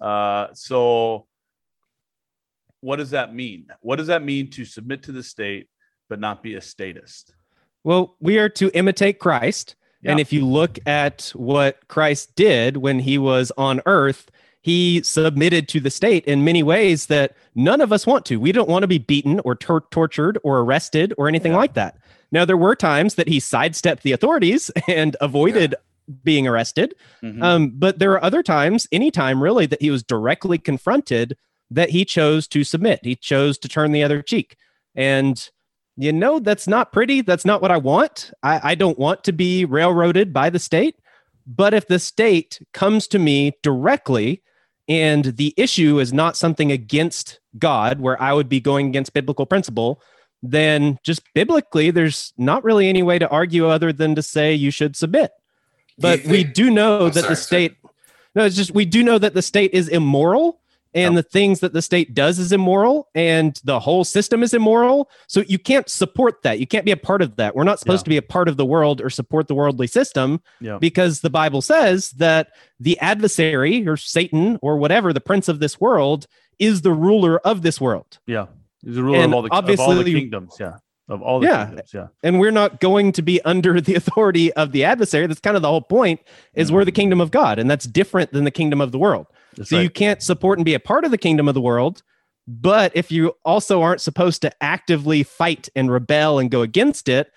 uh 0.00 0.46
so 0.54 1.26
what 2.80 2.96
does 2.96 3.10
that 3.10 3.34
mean 3.34 3.66
what 3.80 3.96
does 3.96 4.06
that 4.06 4.22
mean 4.22 4.48
to 4.50 4.64
submit 4.64 5.02
to 5.02 5.12
the 5.12 5.22
state 5.22 5.68
but 6.08 6.18
not 6.20 6.42
be 6.42 6.54
a 6.54 6.60
statist 6.60 7.34
Well, 7.84 8.16
we 8.20 8.38
are 8.38 8.48
to 8.50 8.70
imitate 8.74 9.18
Christ. 9.18 9.76
And 10.04 10.20
if 10.20 10.32
you 10.32 10.46
look 10.46 10.78
at 10.86 11.32
what 11.34 11.88
Christ 11.88 12.36
did 12.36 12.76
when 12.76 13.00
he 13.00 13.18
was 13.18 13.50
on 13.58 13.80
earth, 13.86 14.30
he 14.66 15.00
submitted 15.04 15.68
to 15.68 15.78
the 15.78 15.90
state 15.90 16.24
in 16.24 16.44
many 16.44 16.60
ways 16.62 17.06
that 17.06 17.36
none 17.54 17.80
of 17.80 17.92
us 17.92 18.04
want 18.04 18.24
to. 18.26 18.40
We 18.40 18.50
don't 18.50 18.68
want 18.68 18.82
to 18.82 18.88
be 18.88 18.98
beaten 18.98 19.40
or 19.44 19.54
tor- 19.54 19.84
tortured 19.92 20.38
or 20.42 20.58
arrested 20.58 21.14
or 21.16 21.28
anything 21.28 21.52
Yeah. 21.52 21.58
like 21.58 21.74
that. 21.74 21.96
Now, 22.32 22.44
there 22.44 22.56
were 22.56 22.74
times 22.74 23.14
that 23.14 23.28
he 23.28 23.38
sidestepped 23.38 24.02
the 24.02 24.10
authorities 24.10 24.70
and 24.88 25.16
avoided 25.20 25.76
being 26.24 26.48
arrested. 26.48 26.94
Mhm. 27.22 27.42
Um, 27.42 27.72
but 27.76 28.00
there 28.00 28.10
are 28.12 28.24
other 28.24 28.42
times, 28.42 28.88
anytime 28.90 29.40
really, 29.40 29.66
that 29.66 29.80
he 29.80 29.90
was 29.92 30.02
directly 30.02 30.58
confronted 30.58 31.36
that 31.70 31.90
he 31.90 32.04
chose 32.04 32.48
to 32.48 32.64
submit. 32.64 32.98
He 33.04 33.14
chose 33.14 33.58
to 33.58 33.68
turn 33.68 33.92
the 33.92 34.02
other 34.02 34.20
cheek. 34.20 34.56
And 34.96 35.48
you 35.98 36.12
know, 36.12 36.40
that's 36.40 36.66
not 36.68 36.92
pretty. 36.92 37.22
That's 37.22 37.44
not 37.46 37.62
what 37.62 37.70
I 37.70 37.78
want. 37.78 38.30
I, 38.42 38.72
I 38.72 38.74
don't 38.74 38.98
want 38.98 39.24
to 39.24 39.32
be 39.32 39.64
railroaded 39.64 40.30
by 40.32 40.50
the 40.50 40.58
state. 40.58 40.96
But 41.46 41.72
if 41.72 41.86
the 41.86 41.98
state 41.98 42.60
comes 42.74 43.06
to 43.08 43.18
me 43.18 43.52
directly 43.62 44.42
and 44.88 45.24
the 45.24 45.52
issue 45.56 45.98
is 45.98 46.12
not 46.12 46.36
something 46.36 46.70
against 46.70 47.40
God, 47.58 48.00
where 48.00 48.20
I 48.20 48.32
would 48.32 48.48
be 48.48 48.60
going 48.60 48.86
against 48.88 49.12
biblical 49.12 49.46
principle, 49.46 50.00
then 50.42 50.98
just 51.02 51.22
biblically, 51.34 51.90
there's 51.90 52.32
not 52.36 52.62
really 52.62 52.88
any 52.88 53.02
way 53.02 53.18
to 53.18 53.28
argue 53.28 53.66
other 53.68 53.92
than 53.92 54.14
to 54.14 54.22
say 54.22 54.54
you 54.54 54.70
should 54.70 54.94
submit. 54.94 55.32
But 55.98 56.24
we 56.24 56.44
do 56.44 56.70
know 56.70 57.00
Oh, 57.00 57.04
that 57.08 57.14
sorry, 57.14 57.28
the 57.28 57.36
sorry. 57.36 57.68
state, 57.68 57.76
no, 58.34 58.44
it's 58.44 58.54
just 58.56 58.72
we 58.74 58.84
do 58.84 59.02
know 59.02 59.18
that 59.18 59.34
the 59.34 59.42
state 59.42 59.72
is 59.72 59.88
immoral 59.88 60.60
and 60.96 61.14
Yeah. 61.14 61.20
the 61.20 61.22
things 61.22 61.60
that 61.60 61.72
the 61.72 61.82
state 61.82 62.14
does 62.14 62.40
is 62.40 62.50
immoral 62.50 63.08
and 63.14 63.60
the 63.62 63.78
whole 63.78 64.02
system 64.02 64.42
is 64.42 64.52
immoral. 64.52 65.08
So 65.28 65.44
you 65.46 65.58
can't 65.58 65.88
support 65.88 66.42
that. 66.42 66.58
You 66.58 66.66
can't 66.66 66.84
be 66.84 66.90
a 66.90 66.96
part 66.96 67.22
of 67.22 67.36
that. 67.36 67.54
We're 67.54 67.62
not 67.64 67.78
supposed 67.78 68.00
Yeah. 68.00 68.04
to 68.04 68.10
be 68.10 68.16
a 68.16 68.22
part 68.22 68.48
of 68.48 68.56
the 68.56 68.64
world 68.64 69.00
or 69.00 69.10
support 69.10 69.46
the 69.46 69.54
worldly 69.54 69.86
system 69.86 70.40
yeah 70.60 70.78
because 70.80 71.20
the 71.20 71.30
Bible 71.30 71.60
says 71.62 72.10
that 72.12 72.48
the 72.80 72.98
adversary 72.98 73.86
or 73.86 73.96
Satan 73.96 74.58
or 74.62 74.76
whatever, 74.78 75.12
the 75.12 75.20
prince 75.20 75.48
of 75.48 75.60
this 75.60 75.80
world, 75.80 76.26
is 76.58 76.80
the 76.82 76.92
ruler 76.92 77.38
of 77.46 77.62
this 77.62 77.80
world. 77.80 78.18
yeah 78.26 78.46
he's 78.84 78.94
the 78.96 79.02
ruler 79.02 79.24
of 79.24 79.32
all 79.34 79.42
the 79.42 79.52
of 79.52 79.80
all 79.80 79.94
the 79.94 80.04
kingdoms 80.14 80.56
yeah 80.58 80.76
of 81.08 81.22
all 81.22 81.38
the 81.40 81.46
Yeah. 81.46 81.66
kingdoms 81.66 81.90
yeah 81.94 82.06
And 82.22 82.40
we're 82.40 82.50
not 82.50 82.80
going 82.80 83.12
to 83.12 83.22
be 83.22 83.40
under 83.52 83.80
the 83.80 83.94
authority 83.94 84.52
of 84.54 84.72
the 84.72 84.82
adversary. 84.84 85.26
That's 85.28 85.40
kind 85.40 85.54
of 85.56 85.62
the 85.62 85.68
whole 85.68 85.82
point, 85.82 86.20
is 86.54 86.72
we're 86.72 86.84
the 86.84 86.92
kingdom 86.92 87.20
of 87.20 87.30
God. 87.30 87.58
And 87.60 87.70
that's 87.70 87.86
different 87.86 88.32
than 88.32 88.44
the 88.44 88.50
kingdom 88.50 88.80
of 88.80 88.90
the 88.90 88.98
world. 88.98 89.26
That's 89.56 89.70
so 89.70 89.76
right. 89.76 89.82
you 89.82 89.90
can't 89.90 90.22
support 90.22 90.58
and 90.58 90.64
be 90.64 90.74
a 90.74 90.80
part 90.80 91.04
of 91.04 91.10
the 91.10 91.18
kingdom 91.18 91.48
of 91.48 91.54
the 91.54 91.60
world. 91.60 92.02
But 92.48 92.92
if 92.94 93.10
you 93.10 93.32
also 93.44 93.82
aren't 93.82 94.00
supposed 94.00 94.42
to 94.42 94.52
actively 94.62 95.22
fight 95.24 95.68
and 95.74 95.90
rebel 95.90 96.38
and 96.38 96.50
go 96.50 96.62
against 96.62 97.08
it, 97.08 97.30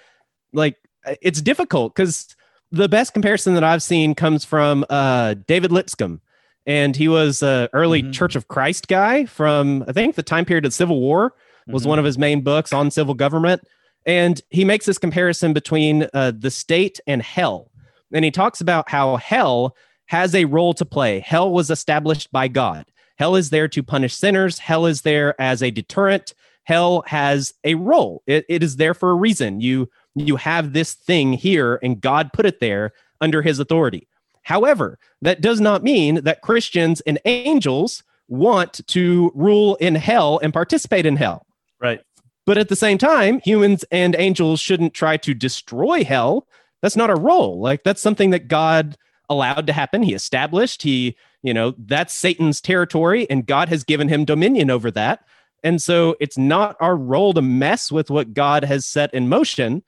like 0.54 0.76
it's 1.22 1.42
difficult 1.42 1.96
because 1.96 2.36
the 2.72 2.88
best 2.90 3.14
comparison 3.14 3.56
that 3.56 3.64
I've 3.64 3.82
seen 3.82 4.14
comes 4.14 4.46
from 4.46 4.86
uh, 4.90 5.34
David 5.48 5.72
Lipscomb. 5.72 6.22
And 6.68 6.96
he 6.96 7.08
was 7.08 7.42
an 7.42 7.70
early 7.74 8.04
Mhm. 8.04 8.14
Church 8.14 8.36
of 8.36 8.48
Christ 8.48 8.88
guy 8.88 9.26
from, 9.26 9.84
I 9.88 9.92
think, 9.94 10.14
the 10.16 10.22
time 10.22 10.46
period 10.46 10.66
of 10.66 10.74
Civil 10.74 11.00
War 11.00 11.34
was 11.68 11.84
Mhm. 11.84 11.88
one 11.88 12.00
of 12.00 12.06
his 12.06 12.20
main 12.20 12.42
books 12.42 12.72
on 12.72 12.92
civil 12.92 13.16
government. 13.16 13.64
And 14.06 14.40
he 14.52 14.64
makes 14.66 14.86
this 14.86 15.00
comparison 15.00 15.54
between 15.54 16.08
uh, 16.14 16.32
the 16.38 16.52
state 16.52 17.00
and 17.08 17.24
hell. 17.24 17.72
And 18.14 18.24
he 18.24 18.30
talks 18.30 18.62
about 18.62 18.90
how 18.90 19.16
hell 19.16 19.76
has 20.10 20.34
a 20.34 20.46
role 20.46 20.74
to 20.74 20.86
play. 20.86 21.20
Hell 21.20 21.52
was 21.52 21.70
established 21.70 22.32
by 22.32 22.48
God. 22.48 22.86
Hell 23.18 23.36
is 23.36 23.52
there 23.52 23.68
to 23.68 23.84
punish 23.84 24.16
sinners. 24.16 24.58
Hell 24.58 24.86
is 24.88 25.02
there 25.02 25.40
as 25.40 25.62
a 25.62 25.72
deterrent. 25.72 26.34
Hell 26.64 27.04
has 27.08 27.54
a 27.64 27.76
role. 27.76 28.24
It, 28.26 28.46
it 28.50 28.64
is 28.64 28.78
there 28.78 28.94
for 28.94 29.12
a 29.12 29.16
reason. 29.16 29.62
You 29.62 29.90
you 30.16 30.36
have 30.38 30.74
this 30.74 30.94
thing 30.94 31.34
here, 31.34 31.80
and 31.84 32.02
God 32.02 32.34
put 32.34 32.48
it 32.48 32.60
there 32.60 32.92
under 33.22 33.42
His 33.42 33.60
authority. 33.60 34.08
However, 34.42 34.98
that 35.22 35.42
does 35.42 35.62
not 35.62 35.84
mean 35.84 36.24
that 36.24 36.42
Christians 36.42 37.02
and 37.02 37.20
angels 37.26 38.04
want 38.28 38.86
to 38.88 39.32
rule 39.36 39.76
in 39.76 39.96
hell 39.96 40.40
and 40.42 40.54
participate 40.54 41.06
in 41.06 41.18
hell. 41.18 41.46
right 41.80 42.02
But 42.48 42.58
at 42.58 42.70
the 42.70 42.76
same 42.76 42.98
time, 42.98 43.42
humans 43.44 43.86
and 43.92 44.16
angels 44.18 44.60
shouldn't 44.60 44.94
try 44.96 45.18
to 45.18 45.34
destroy 45.36 46.04
hell. 46.04 46.48
That's 46.82 46.96
not 46.96 47.12
a 47.12 47.16
role. 47.16 47.60
Like 47.60 47.84
that's 47.84 48.02
something 48.02 48.32
that 48.32 48.48
God 48.48 48.98
allowed 49.30 49.68
to 49.68 49.74
happen. 49.74 50.04
He 50.04 50.14
established. 50.14 50.82
He, 50.82 51.16
you 51.44 51.54
know, 51.54 51.76
that's 51.78 52.14
Satan's 52.14 52.62
territory 52.62 53.30
and 53.30 53.46
God 53.46 53.70
has 53.70 53.84
given 53.84 54.10
him 54.10 54.26
dominion 54.26 54.70
over 54.70 54.92
that. 54.92 55.26
And 55.64 55.82
so 55.82 56.16
it's 56.20 56.38
not 56.38 56.78
our 56.80 56.96
role 56.96 57.34
to 57.34 57.42
mess 57.42 57.92
with 57.92 58.10
what 58.10 58.34
God 58.34 58.64
has 58.64 58.86
set 58.86 59.14
in 59.14 59.30
motion. 59.30 59.84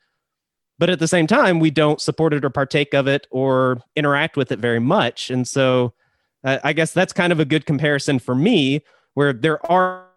But 0.78 0.90
at 0.90 1.00
the 1.00 1.08
same 1.08 1.28
time, 1.28 1.60
we 1.60 1.72
don't 1.72 2.02
support 2.02 2.34
it 2.34 2.44
or 2.44 2.50
partake 2.50 2.94
of 2.94 3.08
it 3.08 3.28
or 3.30 3.82
interact 3.96 4.36
with 4.36 4.52
it 4.52 4.60
very 4.60 4.80
much. 4.80 5.30
And 5.30 5.48
so 5.48 5.94
uh, 6.44 6.58
I 6.64 6.74
guess 6.74 6.92
that's 6.92 7.14
kind 7.14 7.32
of 7.32 7.40
a 7.40 7.46
good 7.46 7.66
comparison 7.66 8.20
for 8.20 8.34
me, 8.34 8.82
where 9.14 9.34
there 9.34 9.64
are 9.72 10.08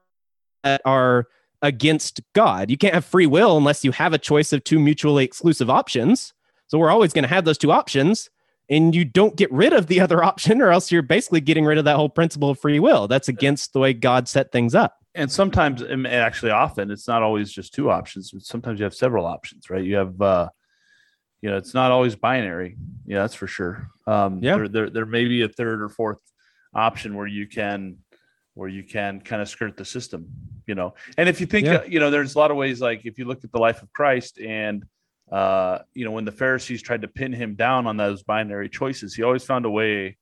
that 0.63 0.81
are 0.85 1.27
against 1.61 2.21
God. 2.33 2.71
You 2.71 2.79
can't 2.79 2.95
have 2.95 3.05
free 3.05 3.27
will 3.27 3.57
unless 3.57 3.85
you 3.85 3.93
have 3.93 4.13
a 4.13 4.19
choice 4.19 4.53
of 4.53 4.65
two 4.65 4.79
mutually 4.79 5.25
exclusive 5.25 5.69
options. 5.69 6.33
So 6.69 6.79
we're 6.79 6.91
always 6.91 7.13
going 7.13 7.25
to 7.25 7.29
have 7.29 7.45
those 7.45 7.59
two 7.59 7.71
options. 7.71 8.31
And 8.71 8.95
you 8.95 9.05
don't 9.05 9.37
get 9.37 9.53
rid 9.53 9.73
of 9.73 9.87
the 9.89 10.01
other 10.01 10.23
option, 10.31 10.63
or 10.63 10.71
else 10.71 10.91
you're 10.91 11.03
basically 11.03 11.41
getting 11.41 11.65
rid 11.65 11.79
of 11.79 11.85
that 11.85 11.97
whole 11.97 12.09
principle 12.09 12.51
of 12.51 12.59
free 12.59 12.81
will. 12.81 13.07
That's 13.09 13.29
against 13.29 13.73
the 13.73 13.79
way 13.81 13.93
God 13.93 14.29
set 14.29 14.53
things 14.53 14.75
up. 14.75 14.97
and 15.15 15.31
sometimes 15.31 15.83
and 15.83 16.07
actually 16.07 16.51
often 16.51 16.91
it's 16.91 17.07
not 17.07 17.23
always 17.23 17.53
just 17.53 17.73
two 17.73 17.89
options 17.91 18.33
sometimes 18.41 18.81
you 18.81 18.85
have 18.85 18.95
several 18.95 19.27
options 19.27 19.71
right 19.71 19.85
you 19.85 19.95
have 19.95 20.21
uh 20.21 20.49
you 21.41 21.49
know 21.51 21.57
it's 21.57 21.73
not 21.73 21.93
always 21.93 22.17
binary 22.17 22.77
yeah 23.07 23.21
that's 23.21 23.35
for 23.35 23.47
sure 23.47 23.75
um 24.09 24.41
Yeah. 24.43 24.57
there, 24.57 24.69
there, 24.69 24.91
there 24.91 25.07
may 25.07 25.25
be 25.27 25.43
a 25.43 25.49
third 25.49 25.83
or 25.83 25.89
fourth 25.89 26.19
option 26.75 27.15
where 27.15 27.29
you 27.29 27.47
can 27.47 27.99
where 28.55 28.69
you 28.69 28.83
can 28.83 29.21
kind 29.21 29.41
of 29.41 29.49
skirt 29.49 29.77
the 29.77 29.85
system 29.85 30.27
you 30.67 30.75
know 30.75 30.95
and 31.17 31.29
if 31.29 31.41
you 31.41 31.47
think 31.47 31.67
Yeah. 31.67 31.75
uh, 31.77 31.83
you 31.85 32.01
know 32.01 32.11
there's 32.11 32.35
a 32.35 32.39
lot 32.39 32.51
of 32.51 32.57
ways 32.57 32.81
like 32.81 33.07
if 33.07 33.17
you 33.19 33.25
look 33.27 33.45
at 33.45 33.53
the 33.53 33.61
life 33.61 33.83
of 33.83 33.93
christ 33.93 34.41
and 34.41 34.83
uh 35.33 35.79
you 35.95 36.05
know 36.05 36.11
when 36.11 36.25
the 36.25 36.33
pharisees 36.33 36.83
tried 36.83 37.03
to 37.03 37.09
pin 37.09 37.33
him 37.33 37.55
down 37.55 37.87
on 37.87 37.97
those 37.97 38.23
binary 38.23 38.69
choices 38.69 39.15
he 39.15 39.23
always 39.23 39.43
found 39.45 39.65
a 39.65 39.71
way 39.71 40.17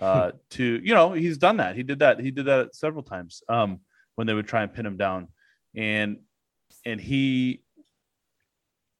uh 0.00 0.30
to 0.50 0.80
you 0.82 0.94
know 0.94 1.12
he's 1.12 1.36
done 1.38 1.58
that 1.58 1.76
he 1.76 1.82
did 1.82 1.98
that 1.98 2.18
he 2.20 2.30
did 2.30 2.46
that 2.46 2.74
several 2.74 3.02
times 3.02 3.42
um 3.48 3.80
when 4.14 4.26
they 4.26 4.32
would 4.34 4.46
try 4.48 4.62
and 4.62 4.72
pin 4.72 4.86
him 4.86 4.96
down 4.96 5.28
and 5.74 6.18
and 6.86 7.00
he 7.00 7.62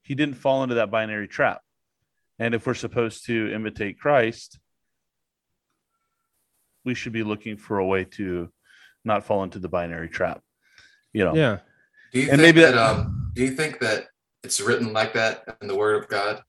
he 0.03 0.15
didn't 0.15 0.37
fall 0.37 0.63
into 0.63 0.77
that 0.77 0.91
binary 0.91 1.27
trap. 1.27 1.61
And 2.39 2.55
if 2.55 2.65
we're 2.65 2.75
supposed 2.75 3.27
to 3.27 3.53
imitate 3.53 3.99
Christ, 3.99 4.59
we 6.85 6.95
should 6.95 7.13
be 7.13 7.25
looking 7.25 7.57
for 7.57 7.79
a 7.79 7.85
way 7.87 8.05
to 8.05 8.49
not 9.05 9.25
fall 9.25 9.43
into 9.43 9.59
the 9.59 9.69
binary 9.69 10.09
trap. 10.09 10.43
You 11.13 11.25
know. 11.25 11.35
Yeah. 11.35 11.59
Do 12.13 12.21
you 12.21 12.31
And 12.31 12.41
think 12.41 12.55
maybe 12.57 12.61
that, 12.61 12.75
that- 12.75 12.97
um 12.99 13.33
do 13.35 13.43
you 13.43 13.51
think 13.51 13.81
that 13.81 14.05
it's 14.47 14.61
written 14.61 14.93
like 14.93 15.13
that 15.15 15.43
in 15.61 15.67
the 15.67 15.75
word 15.75 16.01
of 16.01 16.09
God 16.09 16.41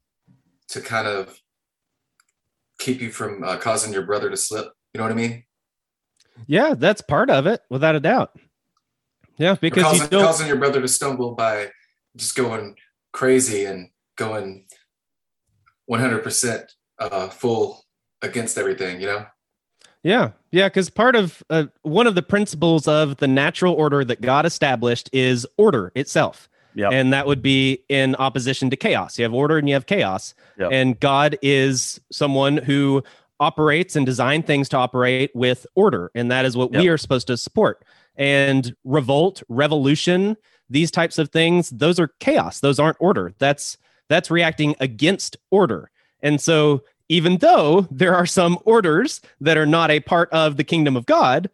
to 0.67 0.81
kind 0.81 1.07
of 1.07 1.41
keep 2.77 3.01
you 3.01 3.09
from 3.09 3.43
uh, 3.43 3.57
causing 3.57 3.91
your 3.91 4.03
brother 4.03 4.29
to 4.29 4.37
slip? 4.37 4.71
You 4.93 4.99
know 4.99 5.03
what 5.05 5.11
I 5.11 5.15
mean? 5.15 5.43
Yeah, 6.45 6.75
that's 6.77 7.01
part 7.01 7.31
of 7.31 7.47
it, 7.47 7.61
without 7.71 7.95
a 7.95 7.99
doubt. 7.99 8.37
Yeah, 9.37 9.55
because 9.59 9.83
causing, 9.83 10.03
you 10.03 10.09
don't. 10.09 10.23
causing 10.23 10.47
your 10.47 10.57
brother 10.57 10.79
to 10.79 10.87
stumble 10.87 11.33
by 11.33 11.71
just 12.15 12.35
going 12.35 12.75
crazy 13.13 13.65
and 13.65 13.89
going 14.15 14.65
100% 15.89 16.65
uh, 16.99 17.29
full 17.29 17.83
against 18.21 18.59
everything, 18.59 19.01
you 19.01 19.07
know? 19.07 19.25
Yeah, 20.03 20.31
yeah, 20.51 20.69
because 20.69 20.91
part 20.91 21.15
of 21.15 21.41
uh, 21.49 21.65
one 21.81 22.05
of 22.05 22.13
the 22.13 22.21
principles 22.21 22.87
of 22.87 23.17
the 23.17 23.27
natural 23.27 23.73
order 23.73 24.05
that 24.05 24.21
God 24.21 24.45
established 24.45 25.09
is 25.11 25.47
order 25.57 25.91
itself. 25.95 26.47
Yep. 26.77 26.91
And 26.93 27.11
that 27.11 27.25
would 27.25 27.41
be 27.41 27.83
in 27.89 28.15
opposition 28.15 28.69
to 28.69 28.75
chaos. 28.75 29.17
You 29.17 29.23
have 29.23 29.33
order 29.33 29.57
and 29.57 29.67
you 29.67 29.73
have 29.73 29.87
chaos. 29.87 30.35
Yep. 30.59 30.69
And 30.71 30.99
God 30.99 31.37
is 31.41 31.99
someone 32.11 32.57
who 32.57 33.03
operates 33.39 33.95
and 33.95 34.05
design 34.05 34.43
things 34.43 34.69
to 34.69 34.77
operate 34.77 35.31
with 35.33 35.65
order. 35.73 36.11
And 36.13 36.29
that 36.31 36.45
is 36.45 36.55
what 36.55 36.71
we 36.71 36.87
are 36.87 36.97
supposed 36.97 37.27
to 37.27 37.37
support. 37.37 37.83
And 38.15 38.75
revolt, 38.83 39.41
revolution, 39.49 40.37
these 40.69 40.91
types 40.91 41.17
of 41.17 41.29
things, 41.29 41.71
those 41.71 41.99
are 41.99 42.09
chaos. 42.19 42.59
Those 42.59 42.79
aren't 42.79 42.97
order. 42.99 43.33
That's 43.39 43.77
that's 44.07 44.29
reacting 44.29 44.75
against 44.79 45.35
order. 45.49 45.89
And 46.21 46.39
so 46.39 46.83
even 47.09 47.37
though 47.37 47.87
there 47.89 48.13
are 48.13 48.25
some 48.27 48.59
orders 48.65 49.19
that 49.41 49.57
are 49.57 49.65
not 49.65 49.89
a 49.89 49.99
part 49.99 50.29
of 50.31 50.57
the 50.57 50.63
kingdom 50.63 50.95
of 50.95 51.07
God, 51.07 51.49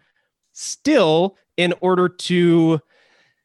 still 0.52 1.38
in 1.56 1.74
order 1.80 2.10
to 2.10 2.82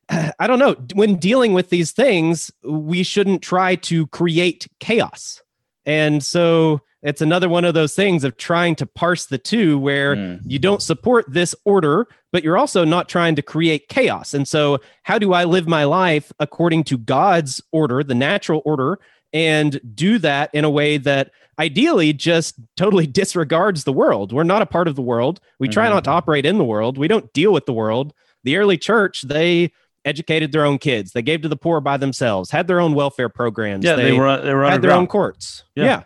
I 0.38 0.47
don't 0.47 0.59
know, 0.59 0.75
when 0.94 1.16
dealing 1.16 1.53
with 1.53 1.71
these 1.71 1.92
things, 1.92 2.51
we 2.62 3.03
shouldn't 3.03 3.42
try 3.42 3.75
to 3.77 4.07
create 4.09 4.66
chaos. 4.81 5.42
And 5.87 6.23
so 6.23 6.81
it's 7.03 7.21
another 7.21 7.49
one 7.49 7.64
of 7.64 7.75
those 7.75 7.94
things 7.94 8.25
of 8.25 8.37
trying 8.37 8.75
to 8.77 8.87
parse 8.87 9.27
the 9.27 9.38
two 9.38 9.79
where 9.79 10.16
Mm. 10.16 10.40
you 10.44 10.59
don't 10.59 10.83
support 10.83 11.25
this 11.29 11.55
order, 11.64 12.07
but 12.33 12.42
you're 12.42 12.59
also 12.59 12.85
not 12.85 13.09
trying 13.09 13.37
to 13.37 13.42
create 13.42 13.88
chaos. 13.88 14.35
And 14.35 14.47
so, 14.49 14.79
how 15.05 15.18
do 15.18 15.33
I 15.33 15.44
live 15.44 15.68
my 15.68 15.85
life 15.85 16.33
according 16.40 16.85
to 16.85 16.99
God's 16.99 17.62
order, 17.73 18.03
the 18.03 18.14
natural 18.16 18.62
order, 18.64 18.99
and 19.33 19.81
do 19.94 20.18
that 20.18 20.51
in 20.53 20.64
a 20.64 20.71
way 20.71 20.99
that 20.99 21.31
ideally 21.59 22.12
just 22.12 22.57
totally 22.77 23.07
disregards 23.21 23.85
the 23.85 23.92
world? 23.92 24.33
We're 24.33 24.42
not 24.42 24.62
a 24.62 24.66
part 24.66 24.88
of 24.88 24.97
the 24.97 25.03
world. 25.03 25.40
We 25.61 25.68
try 25.68 25.87
Mhm. 25.87 25.90
not 25.90 26.05
to 26.05 26.11
operate 26.11 26.44
in 26.44 26.59
the 26.59 26.64
world. 26.64 26.99
We 26.99 27.09
don't 27.09 27.33
deal 27.33 27.53
with 27.53 27.66
the 27.66 27.73
world. 27.73 28.12
The 28.44 28.57
early 28.57 28.77
church, 28.77 29.23
they 29.23 29.71
educated 30.09 30.51
their 30.53 30.64
own 30.64 30.79
kids. 30.79 31.12
They 31.12 31.23
gave 31.23 31.42
to 31.42 31.49
the 31.49 31.57
poor 31.57 31.81
by 31.81 31.97
themselves, 31.99 32.51
had 32.51 32.66
their 32.66 32.81
own 32.81 32.94
welfare 32.94 33.29
programs. 33.29 33.85
Yeah, 33.85 33.94
they, 33.97 34.12
were 34.12 34.40
they 34.40 34.55
were 34.55 34.64
had 34.64 34.81
their 34.83 34.90
own 34.92 35.05
underground. 35.05 35.09
courts. 35.11 35.64
Yeah. 35.77 35.85
yeah. 35.85 36.03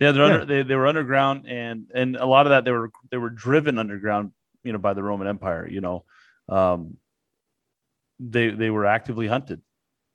Yeah, 0.00 0.12
they're 0.12 0.26
Yeah. 0.26 0.32
under, 0.34 0.44
they 0.46 0.62
they 0.62 0.74
were 0.74 0.86
underground, 0.88 1.46
and 1.46 1.86
and 1.94 2.16
a 2.16 2.26
lot 2.26 2.46
of 2.46 2.50
that 2.50 2.64
they 2.64 2.72
were 2.72 2.90
they 3.10 3.18
were 3.18 3.30
driven 3.30 3.78
underground, 3.78 4.32
you 4.64 4.72
know, 4.72 4.78
by 4.78 4.94
the 4.94 5.02
Roman 5.02 5.28
Empire. 5.28 5.68
You 5.68 5.80
know, 5.80 6.04
um, 6.48 6.96
they 8.18 8.50
they 8.50 8.70
were 8.70 8.86
actively 8.86 9.26
hunted. 9.28 9.60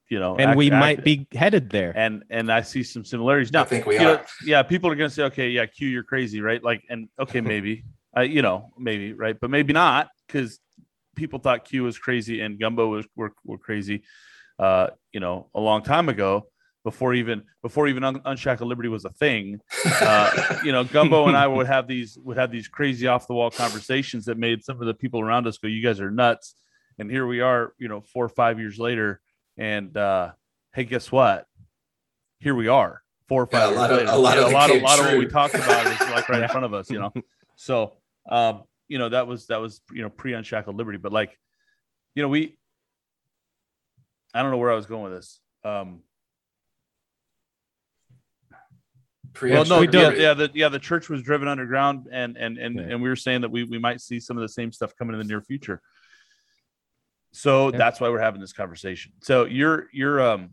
You 0.10 0.20
know, 0.20 0.36
and 0.38 0.52
act- 0.52 0.58
we 0.58 0.72
act- 0.72 0.80
might 0.80 1.04
be 1.04 1.28
headed 1.34 1.70
there. 1.70 1.92
and 1.96 2.24
and 2.30 2.52
I 2.52 2.62
see 2.62 2.82
some 2.84 3.04
similarities 3.06 3.52
now. 3.52 3.62
I 3.62 3.66
think 3.66 3.86
we 3.86 3.96
you 3.96 4.02
know, 4.02 4.16
are. 4.16 4.26
yeah, 4.46 4.64
people 4.64 4.90
are 4.90 4.96
gonna 4.96 5.10
say, 5.10 5.24
okay, 5.24 5.50
yeah, 5.50 5.66
Q, 5.66 5.88
you're 5.90 6.04
crazy, 6.04 6.40
right? 6.42 6.64
Like, 6.64 6.84
and 6.90 7.10
okay, 7.20 7.42
maybe, 7.54 7.84
uh, 8.16 8.22
you 8.22 8.42
know, 8.42 8.72
maybe, 8.78 9.12
right, 9.14 9.38
but 9.40 9.50
maybe 9.50 9.74
not, 9.74 10.08
because 10.26 10.60
people 11.18 11.40
thought 11.40 11.66
Q 11.66 11.84
was 11.84 11.98
crazy 11.98 12.40
and 12.40 12.58
Gumbo 12.58 12.88
was 12.88 13.06
were, 13.18 13.34
were 13.44 13.58
crazy, 13.58 14.04
uh, 14.60 14.88
you 15.12 15.20
know, 15.20 15.50
a 15.54 15.60
long 15.60 15.82
time 15.84 16.08
ago, 16.08 16.48
before 16.86 17.14
even 17.14 17.44
before 17.62 17.90
even 17.90 18.06
Un- 18.06 18.22
Unshackled 18.24 18.70
Liberty 18.70 18.88
was 18.88 19.04
a 19.04 19.10
thing. 19.10 19.60
Uh, 20.02 20.56
you 20.64 20.72
know, 20.72 20.86
Gumbo 20.86 21.28
and 21.28 21.36
I 21.36 21.46
would 21.48 21.68
have 21.68 21.88
these 21.88 22.18
would 22.24 22.38
have 22.38 22.52
these 22.52 22.70
crazy 22.70 23.08
off 23.08 23.28
the 23.28 23.34
wall 23.34 23.52
conversations 23.52 24.24
that 24.26 24.38
made 24.38 24.64
some 24.64 24.80
of 24.80 24.88
the 24.88 24.94
people 24.94 25.20
around 25.20 25.48
us 25.48 25.58
go, 25.58 25.68
"You 25.68 25.84
guys 25.84 26.00
are 26.00 26.10
nuts," 26.12 26.56
and 26.98 27.12
here 27.12 27.28
we 27.28 27.42
are, 27.42 27.74
you 27.78 27.90
know, 27.90 28.00
four 28.02 28.24
or 28.24 28.30
five 28.30 28.58
years 28.60 28.80
later, 28.80 29.20
and 29.58 29.98
uh, 29.98 30.32
hey, 30.74 30.86
guess 30.86 31.12
what? 31.12 31.46
Here 32.40 32.54
we 32.56 32.68
are, 32.68 33.02
four 33.28 33.44
or 33.44 33.50
Yeah, 33.52 33.60
five 33.60 33.68
a 33.68 33.72
years 33.72 33.80
lot 33.82 33.92
of- 33.92 33.98
later. 33.98 34.12
a 34.12 34.16
lot 34.18 34.38
Yeah, 34.38 34.44
of 34.46 34.52
a 34.52 34.54
lot 34.54 34.70
of, 34.70 34.74
came 34.76 34.84
lot 34.84 35.00
of 35.00 35.06
what 35.08 35.18
we 35.18 35.26
talked 35.26 35.56
about 35.56 35.86
is 35.88 36.00
like 36.12 36.30
right 36.30 36.44
in 36.44 36.50
front 36.56 36.66
of 36.66 36.74
us, 36.74 36.90
you 36.92 37.00
know. 37.00 37.12
So, 37.56 37.94
um, 38.30 38.64
you 38.88 38.98
know, 38.98 39.10
that 39.10 39.28
was 39.28 39.48
that 39.48 39.60
was 39.62 39.82
you 39.92 40.02
know 40.02 40.10
pre 40.10 40.34
Unshackled 40.34 40.76
Liberty, 40.76 40.98
but 40.98 41.12
like, 41.12 41.38
you 42.16 42.24
know, 42.24 42.30
we. 42.30 42.58
I 44.34 44.42
don't 44.42 44.52
know 44.52 44.58
where 44.58 44.72
I 44.72 44.76
was 44.76 44.86
going 44.86 45.04
with 45.04 45.14
this. 45.14 45.40
Um, 45.64 46.02
well, 49.42 49.66
no, 49.66 49.86
Preemption 49.86 49.94
yeah, 49.94 50.12
yeah, 50.12 50.34
the 50.34 50.52
yeah, 50.54 50.70
the 50.70 50.80
church 50.80 51.10
was 51.10 51.22
driven 51.22 51.48
underground, 51.48 52.08
and 52.12 52.38
and 52.38 52.58
and 52.58 52.76
Yeah. 52.76 52.82
and 52.90 53.02
we 53.02 53.10
were 53.10 53.16
saying 53.16 53.42
that 53.42 53.50
we 53.50 53.64
we 53.64 53.78
might 53.80 54.02
see 54.02 54.20
some 54.20 54.38
of 54.38 54.42
the 54.42 54.50
same 54.50 54.72
stuff 54.72 54.96
coming 54.96 55.14
in 55.14 55.20
the 55.20 55.26
near 55.26 55.42
future. 55.42 55.82
So 57.32 57.72
Yeah. 57.72 57.78
that's 57.78 58.00
why 58.00 58.10
we're 58.10 58.20
having 58.20 58.42
this 58.42 58.54
conversation. 58.54 59.14
So 59.22 59.46
you're 59.46 59.90
you're 59.92 60.22
um, 60.22 60.50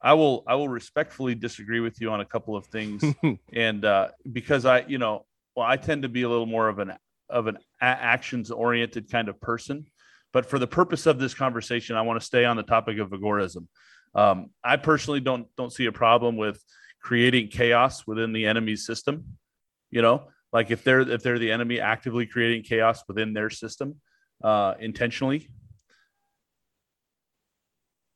I 0.00 0.14
will 0.14 0.44
I 0.46 0.54
will 0.54 0.68
respectfully 0.68 1.34
disagree 1.34 1.80
with 1.80 2.00
you 2.00 2.10
on 2.10 2.20
a 2.20 2.24
couple 2.24 2.56
of 2.56 2.66
things, 2.66 3.02
and 3.52 3.84
uh, 3.84 4.08
because 4.30 4.64
I 4.64 4.80
you 4.80 4.98
know 4.98 5.26
well 5.56 5.66
I 5.66 5.76
tend 5.76 6.02
to 6.02 6.08
be 6.08 6.22
a 6.22 6.28
little 6.28 6.46
more 6.46 6.68
of 6.68 6.78
an 6.78 6.92
of 7.30 7.46
an 7.46 7.58
actions 7.80 8.50
oriented 8.50 9.10
kind 9.10 9.28
of 9.28 9.40
person, 9.40 9.86
but 10.32 10.46
for 10.46 10.58
the 10.58 10.66
purpose 10.66 11.06
of 11.06 11.18
this 11.18 11.34
conversation, 11.34 11.96
I 11.96 12.02
want 12.02 12.20
to 12.20 12.26
stay 12.26 12.44
on 12.44 12.56
the 12.56 12.62
topic 12.62 12.98
of 12.98 13.10
agorism. 13.10 13.66
Um, 14.14 14.50
I 14.64 14.76
personally 14.76 15.20
don't 15.20 15.46
don't 15.56 15.72
see 15.72 15.86
a 15.86 15.92
problem 15.92 16.36
with 16.36 16.62
creating 17.00 17.48
chaos 17.48 18.06
within 18.06 18.32
the 18.32 18.46
enemy's 18.46 18.84
system. 18.86 19.38
You 19.90 20.02
know, 20.02 20.28
like 20.52 20.70
if 20.70 20.84
they're 20.84 21.00
if 21.00 21.22
they're 21.22 21.38
the 21.38 21.52
enemy 21.52 21.80
actively 21.80 22.26
creating 22.26 22.62
chaos 22.62 23.02
within 23.08 23.32
their 23.32 23.50
system 23.50 23.96
uh, 24.42 24.74
intentionally. 24.80 25.48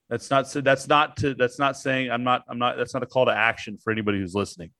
That's 0.08 0.30
not. 0.30 0.46
That's 0.52 0.88
not 0.88 1.16
to. 1.18 1.34
That's 1.34 1.58
not 1.58 1.78
saying 1.78 2.10
I'm 2.10 2.22
not. 2.22 2.44
I'm 2.46 2.58
not. 2.58 2.76
That's 2.76 2.92
not 2.92 3.02
a 3.02 3.06
call 3.06 3.24
to 3.26 3.32
action 3.32 3.78
for 3.82 3.90
anybody 3.90 4.18
who's 4.18 4.34
listening. 4.34 4.70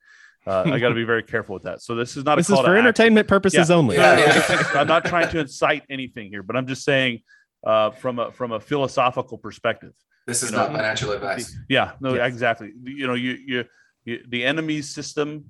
Uh, 0.47 0.63
I 0.67 0.79
got 0.79 0.89
to 0.89 0.95
be 0.95 1.05
very 1.05 1.23
careful 1.35 1.55
with 1.55 1.63
that. 1.65 1.83
So 1.83 1.95
this 1.95 2.17
is 2.17 2.25
not 2.25 2.37
this 2.37 2.49
a 2.51 2.55
is 2.55 2.59
for 2.59 2.65
to 2.67 2.71
action. 2.73 2.79
entertainment 2.79 3.29
purposes 3.29 3.69
Yeah. 3.71 3.77
only. 3.77 3.97
Yeah. 3.97 4.15
No, 4.15 4.21
no, 4.21 4.23
it's- 4.27 4.67
I'm 4.77 4.87
not 4.89 5.05
trying 5.05 5.29
to 5.31 5.39
incite 5.41 5.85
anything 5.89 6.29
here, 6.31 6.43
but 6.43 6.57
I'm 6.57 6.67
just 6.67 6.85
saying 6.85 7.21
uh, 7.65 7.91
from 7.93 8.19
a 8.19 8.33
from 8.33 8.53
a 8.53 8.61
philosophical 8.61 9.39
perspective. 9.39 9.93
This 10.27 10.43
is 10.43 10.51
you 10.51 10.57
know, 10.57 10.65
not 10.65 10.73
financial 10.73 11.13
advice. 11.13 11.57
Yeah, 11.69 11.93
no, 12.01 12.15
Yes. 12.15 12.29
exactly. 12.33 12.73
You 12.85 13.07
know, 13.07 13.15
you, 13.15 13.39
you 13.45 13.65
you 14.05 14.21
the 14.29 14.45
enemy's 14.45 14.89
system 14.91 15.45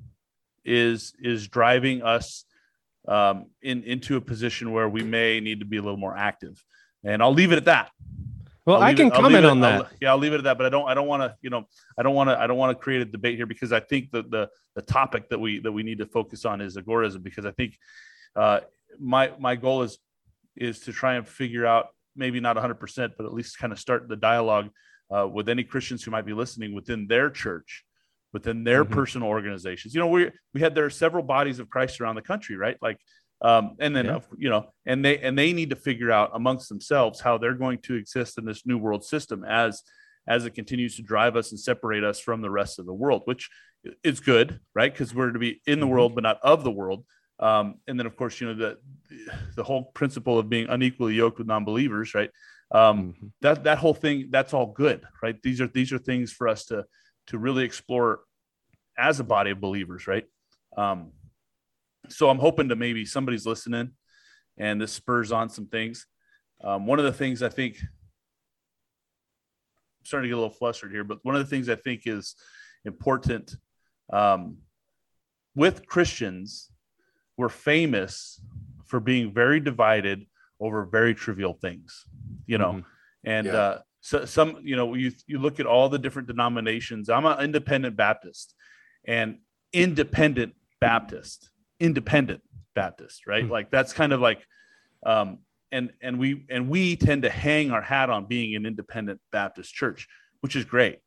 is 0.64 1.14
is 1.20 1.48
driving 1.48 2.02
us 2.02 2.44
um, 3.08 3.46
in 3.62 3.82
into 3.84 4.16
a 4.16 4.20
position 4.20 4.72
where 4.72 4.88
we 4.88 5.02
may 5.02 5.40
need 5.40 5.60
to 5.60 5.66
be 5.66 5.76
a 5.78 5.82
little 5.82 5.98
more 5.98 6.16
active, 6.16 6.62
and 7.04 7.22
I'll 7.22 7.34
leave 7.34 7.52
it 7.52 7.56
at 7.56 7.64
that. 7.66 7.90
Well, 8.64 8.76
I'll 8.76 8.82
I 8.82 8.94
can 8.94 9.08
it- 9.08 9.14
comment 9.14 9.44
on 9.44 9.62
I'll- 9.64 9.82
that. 9.84 9.92
yeah, 10.00 10.10
I'll 10.10 10.18
leave 10.18 10.32
it 10.32 10.38
at 10.38 10.44
that. 10.44 10.56
But 10.58 10.66
I 10.66 10.68
don't. 10.68 10.88
I 10.88 10.94
don't 10.94 11.08
want 11.08 11.22
to. 11.22 11.36
You 11.42 11.50
know, 11.50 11.64
I 11.98 12.02
don't 12.02 12.14
want 12.14 12.30
to. 12.30 12.38
I 12.38 12.46
don't 12.46 12.56
want 12.58 12.76
to 12.76 12.82
create 12.82 13.02
a 13.02 13.04
debate 13.04 13.36
here 13.36 13.46
because 13.46 13.72
I 13.72 13.80
think 13.80 14.10
that 14.12 14.30
the 14.30 14.48
the 14.76 14.82
topic 14.82 15.28
that 15.30 15.38
we 15.40 15.58
that 15.60 15.72
we 15.72 15.82
need 15.82 15.98
to 15.98 16.06
focus 16.06 16.44
on 16.44 16.60
is 16.60 16.76
agorism 16.76 17.22
because 17.22 17.44
I 17.44 17.50
think 17.52 17.76
uh, 18.36 18.60
my 19.00 19.32
my 19.38 19.56
goal 19.56 19.82
is 19.82 19.98
is 20.56 20.80
to 20.80 20.92
try 20.92 21.14
and 21.14 21.26
figure 21.26 21.66
out 21.66 21.88
maybe 22.14 22.38
not 22.40 22.56
100 22.56 22.74
percent, 22.74 23.14
but 23.16 23.24
at 23.26 23.32
least 23.32 23.58
kind 23.58 23.72
of 23.72 23.78
start 23.80 24.08
the 24.08 24.16
dialogue 24.16 24.68
uh, 25.14 25.26
with 25.26 25.48
any 25.48 25.64
Christians 25.64 26.04
who 26.04 26.10
might 26.10 26.26
be 26.26 26.32
listening 26.34 26.74
within 26.74 27.06
their 27.08 27.30
church, 27.30 27.84
within 28.32 28.62
their 28.62 28.84
Mhm. 28.84 28.90
personal 28.92 29.28
organizations. 29.28 29.94
You 29.94 30.00
know, 30.00 30.08
we 30.08 30.30
we 30.54 30.60
had 30.60 30.74
there 30.74 30.84
are 30.84 30.90
several 30.90 31.24
bodies 31.24 31.58
of 31.58 31.68
Christ 31.68 32.00
around 32.00 32.14
the 32.14 32.22
country, 32.22 32.56
right? 32.56 32.76
Like, 32.80 32.98
um, 33.42 33.76
and 33.80 33.94
then 33.94 34.06
Yeah. 34.06 34.20
you 34.36 34.48
know, 34.50 34.72
and 34.86 35.04
they 35.04 35.18
and 35.18 35.36
they 35.38 35.52
need 35.52 35.70
to 35.70 35.76
figure 35.76 36.10
out 36.10 36.30
amongst 36.34 36.68
themselves 36.68 37.20
how 37.20 37.38
they're 37.38 37.54
going 37.54 37.78
to 37.82 37.94
exist 37.94 38.38
in 38.38 38.44
this 38.44 38.64
new 38.66 38.78
world 38.78 39.04
system 39.04 39.44
as 39.44 39.82
as 40.28 40.46
it 40.46 40.54
continues 40.54 40.94
to 40.96 41.02
drive 41.02 41.34
us 41.36 41.50
and 41.50 41.58
separate 41.58 42.04
us 42.04 42.20
from 42.20 42.40
the 42.42 42.50
rest 42.50 42.78
of 42.78 42.86
the 42.86 42.94
world, 42.94 43.22
which 43.24 43.50
is 44.04 44.20
good, 44.20 44.60
right? 44.72 44.92
Because 44.92 45.12
we're 45.12 45.32
to 45.32 45.38
be 45.38 45.60
in 45.66 45.80
the 45.80 45.86
Mhm. 45.86 45.90
world 45.90 46.14
but 46.14 46.22
not 46.22 46.38
of 46.42 46.62
the 46.62 46.70
world. 46.70 47.04
Um, 47.40 47.80
and 47.88 47.98
then, 47.98 48.06
of 48.06 48.16
course, 48.16 48.40
you 48.40 48.46
know 48.46 48.54
the 48.54 48.78
the 49.56 49.64
whole 49.64 49.84
principle 49.92 50.38
of 50.38 50.48
being 50.48 50.68
unequally 50.68 51.14
yoked 51.14 51.38
with 51.38 51.48
non-believers, 51.48 52.14
right? 52.14 52.30
Um, 52.70 53.14
Mhm. 53.14 53.32
that 53.40 53.64
that 53.64 53.78
whole 53.78 53.92
thing 53.94 54.28
that's 54.30 54.54
all 54.54 54.66
good 54.72 55.02
right 55.22 55.36
these 55.42 55.60
are 55.60 55.66
these 55.66 55.92
are 55.92 55.98
things 55.98 56.32
for 56.32 56.48
us 56.48 56.64
to 56.66 56.86
to 57.26 57.36
really 57.36 57.64
explore 57.64 58.20
as 58.96 59.20
a 59.20 59.24
body 59.24 59.50
of 59.50 59.60
believers 59.60 60.06
right 60.06 60.24
um 60.78 61.12
so 62.12 62.28
i'm 62.28 62.38
hoping 62.38 62.68
to 62.68 62.76
maybe 62.76 63.04
somebody's 63.04 63.46
listening 63.46 63.90
and 64.58 64.80
this 64.80 64.92
spurs 64.92 65.32
on 65.32 65.48
some 65.48 65.66
things 65.66 66.06
um, 66.62 66.86
one 66.86 66.98
of 66.98 67.04
the 67.04 67.12
things 67.12 67.42
i 67.42 67.48
think 67.48 67.76
I'm 70.00 70.06
starting 70.06 70.24
to 70.28 70.34
get 70.34 70.38
a 70.38 70.42
little 70.42 70.50
flustered 70.50 70.90
here, 70.90 71.04
but 71.04 71.18
one 71.22 71.36
of 71.36 71.40
the 71.40 71.48
things 71.48 71.68
I 71.68 71.76
think 71.76 72.02
is 72.06 72.34
important 72.84 73.54
um, 74.12 74.56
with 75.54 75.86
Christians, 75.86 76.72
we're 77.36 77.48
famous 77.48 78.40
for 78.84 78.98
being 78.98 79.32
very 79.32 79.60
divided 79.60 80.26
over 80.58 80.84
very 80.86 81.14
trivial 81.14 81.54
things, 81.54 82.04
you 82.46 82.58
know, 82.58 82.72
Mhm. 82.72 82.84
and 83.22 83.46
Yeah. 83.46 83.52
uh, 83.56 83.82
so 84.00 84.24
some, 84.24 84.58
you 84.64 84.74
know, 84.74 84.94
you 84.94 85.12
you 85.28 85.38
look 85.38 85.60
at 85.60 85.66
all 85.66 85.88
the 85.88 86.00
different 86.00 86.26
denominations. 86.26 87.08
I'm 87.08 87.24
an 87.24 87.38
independent 87.38 87.94
Baptist, 87.96 88.56
and 89.06 89.38
independent 89.72 90.56
Baptist, 90.80 91.51
independent 91.82 92.40
Baptist, 92.74 93.26
right? 93.26 93.44
Hmm. 93.44 93.50
Like 93.50 93.70
that's 93.70 93.92
kind 93.92 94.12
of 94.12 94.20
like, 94.20 94.46
um, 95.04 95.38
and 95.70 95.92
and 96.00 96.18
we 96.18 96.46
and 96.48 96.68
we 96.68 96.96
tend 96.96 97.22
to 97.22 97.30
hang 97.30 97.70
our 97.70 97.82
hat 97.82 98.08
on 98.08 98.26
being 98.26 98.54
an 98.54 98.64
independent 98.64 99.20
Baptist 99.32 99.74
church, 99.74 100.08
which 100.40 100.54
is 100.56 100.64
great. 100.64 101.00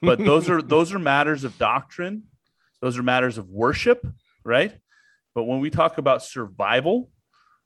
But 0.00 0.18
those 0.18 0.48
are 0.48 0.62
those 0.74 0.92
are 0.94 0.98
matters 0.98 1.44
of 1.44 1.58
doctrine, 1.58 2.24
those 2.80 2.96
are 2.96 3.02
matters 3.02 3.38
of 3.38 3.48
worship, 3.48 4.06
right? 4.44 4.72
But 5.34 5.44
when 5.44 5.58
we 5.58 5.68
talk 5.68 5.98
about 5.98 6.22
survival, 6.22 7.10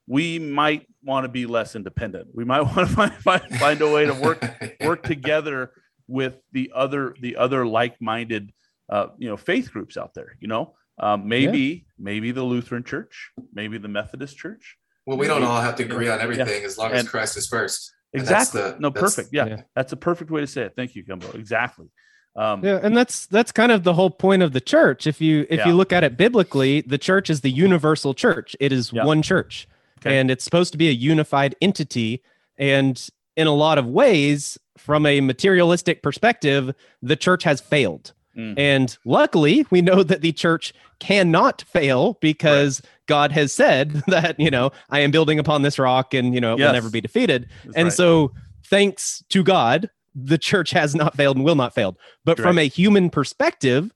we 0.06 0.38
might 0.38 0.86
want 1.02 1.24
to 1.24 1.28
be 1.28 1.44
less 1.44 1.76
independent. 1.76 2.28
We 2.32 2.44
might 2.44 2.62
want 2.76 2.76
to 2.76 2.86
find 2.86 3.12
find, 3.14 3.42
find 3.58 3.80
a 3.82 3.92
way 3.92 4.06
to 4.06 4.14
work 4.14 4.44
work 4.80 5.02
together 5.14 5.72
with 6.06 6.36
the 6.52 6.72
other 6.74 7.14
the 7.20 7.36
other 7.36 7.66
like-minded 7.66 8.52
uh, 8.90 9.06
you 9.18 9.28
know 9.28 9.36
faith 9.36 9.70
groups 9.72 9.96
out 9.96 10.14
there 10.14 10.36
you 10.40 10.48
know 10.48 10.74
um, 11.00 11.28
maybe 11.28 11.86
maybe 11.98 12.30
the 12.32 12.42
lutheran 12.42 12.82
church 12.84 13.30
maybe 13.52 13.78
the 13.78 13.88
methodist 13.88 14.36
church 14.36 14.76
Well, 15.06 15.18
we 15.18 15.26
don't 15.26 15.42
all 15.44 15.60
have 15.60 15.76
to 15.76 15.84
agree 15.84 16.08
on 16.08 16.20
everything 16.20 16.64
as 16.64 16.76
long 16.78 16.92
as 16.92 17.00
And- 17.00 17.08
Christ 17.08 17.36
is 17.36 17.46
first. 17.46 17.92
And 18.14 18.22
that's 18.26 18.30
exactly 18.54 18.62
the- 18.62 18.80
no 18.80 18.88
that's- 18.90 19.16
perfect 19.16 19.34
yeah, 19.34 19.46
yeah. 19.46 19.62
that's 19.76 19.92
a 19.92 19.96
perfect 19.96 20.30
way 20.30 20.40
to 20.40 20.46
say 20.46 20.62
it 20.62 20.72
thank 20.76 20.94
you 20.94 21.02
gumbo 21.02 21.30
exactly 21.32 21.88
um, 22.36 22.64
Yeah, 22.64 22.78
and 22.82 22.96
that's 22.96 23.26
that's 23.26 23.50
kind 23.52 23.72
of 23.72 23.82
the 23.82 23.94
whole 23.94 24.10
point 24.10 24.42
of 24.44 24.52
the 24.52 24.60
church. 24.60 25.08
If 25.08 25.20
you 25.20 25.44
if 25.50 25.58
Yeah. 25.58 25.68
you 25.68 25.74
look 25.74 25.92
at 25.92 26.04
it 26.04 26.16
biblically, 26.16 26.82
the 26.82 26.98
church 26.98 27.30
is 27.30 27.40
the 27.40 27.50
universal 27.50 28.14
church. 28.14 28.54
It 28.60 28.70
is 28.70 28.92
Yeah. 28.92 29.04
one 29.04 29.22
church. 29.22 29.66
Okay. 29.98 30.16
And 30.16 30.30
it's 30.30 30.44
supposed 30.44 30.70
to 30.70 30.78
be 30.78 30.88
a 30.88 30.92
unified 30.92 31.56
entity 31.60 32.22
and 32.56 32.94
in 33.36 33.48
a 33.48 33.54
lot 33.54 33.76
of 33.76 33.86
ways 33.86 34.56
from 34.76 35.04
a 35.04 35.20
materialistic 35.20 36.00
perspective, 36.00 36.74
the 37.02 37.16
church 37.16 37.42
has 37.42 37.60
failed. 37.60 38.12
Mm. 38.38 38.58
And 38.58 38.96
luckily, 39.04 39.66
we 39.70 39.82
know 39.82 40.02
that 40.02 40.20
the 40.20 40.32
church 40.32 40.72
cannot 41.00 41.62
fail 41.62 42.16
because 42.20 42.80
God 43.06 43.32
has 43.32 43.52
said 43.52 44.02
that, 44.06 44.38
you 44.38 44.50
know, 44.50 44.70
I 44.90 45.00
am 45.00 45.10
building 45.10 45.38
upon 45.38 45.62
this 45.62 45.78
rock 45.78 46.14
and, 46.14 46.34
you 46.34 46.40
know, 46.40 46.54
it 46.54 46.60
Yes. 46.60 46.66
will 46.68 46.72
never 46.74 46.90
be 46.90 47.00
defeated. 47.00 47.48
that's 47.64 47.76
And 47.76 47.84
right. 47.86 47.92
so, 47.92 48.32
thanks 48.64 49.24
to 49.30 49.42
God, 49.42 49.90
the 50.14 50.38
church 50.38 50.70
has 50.70 50.94
not 50.94 51.16
failed 51.16 51.36
and 51.36 51.44
will 51.44 51.54
not 51.56 51.74
fail. 51.74 51.96
But 52.24 52.38
from 52.38 52.58
a 52.58 52.68
human 52.68 53.10
perspective, 53.10 53.92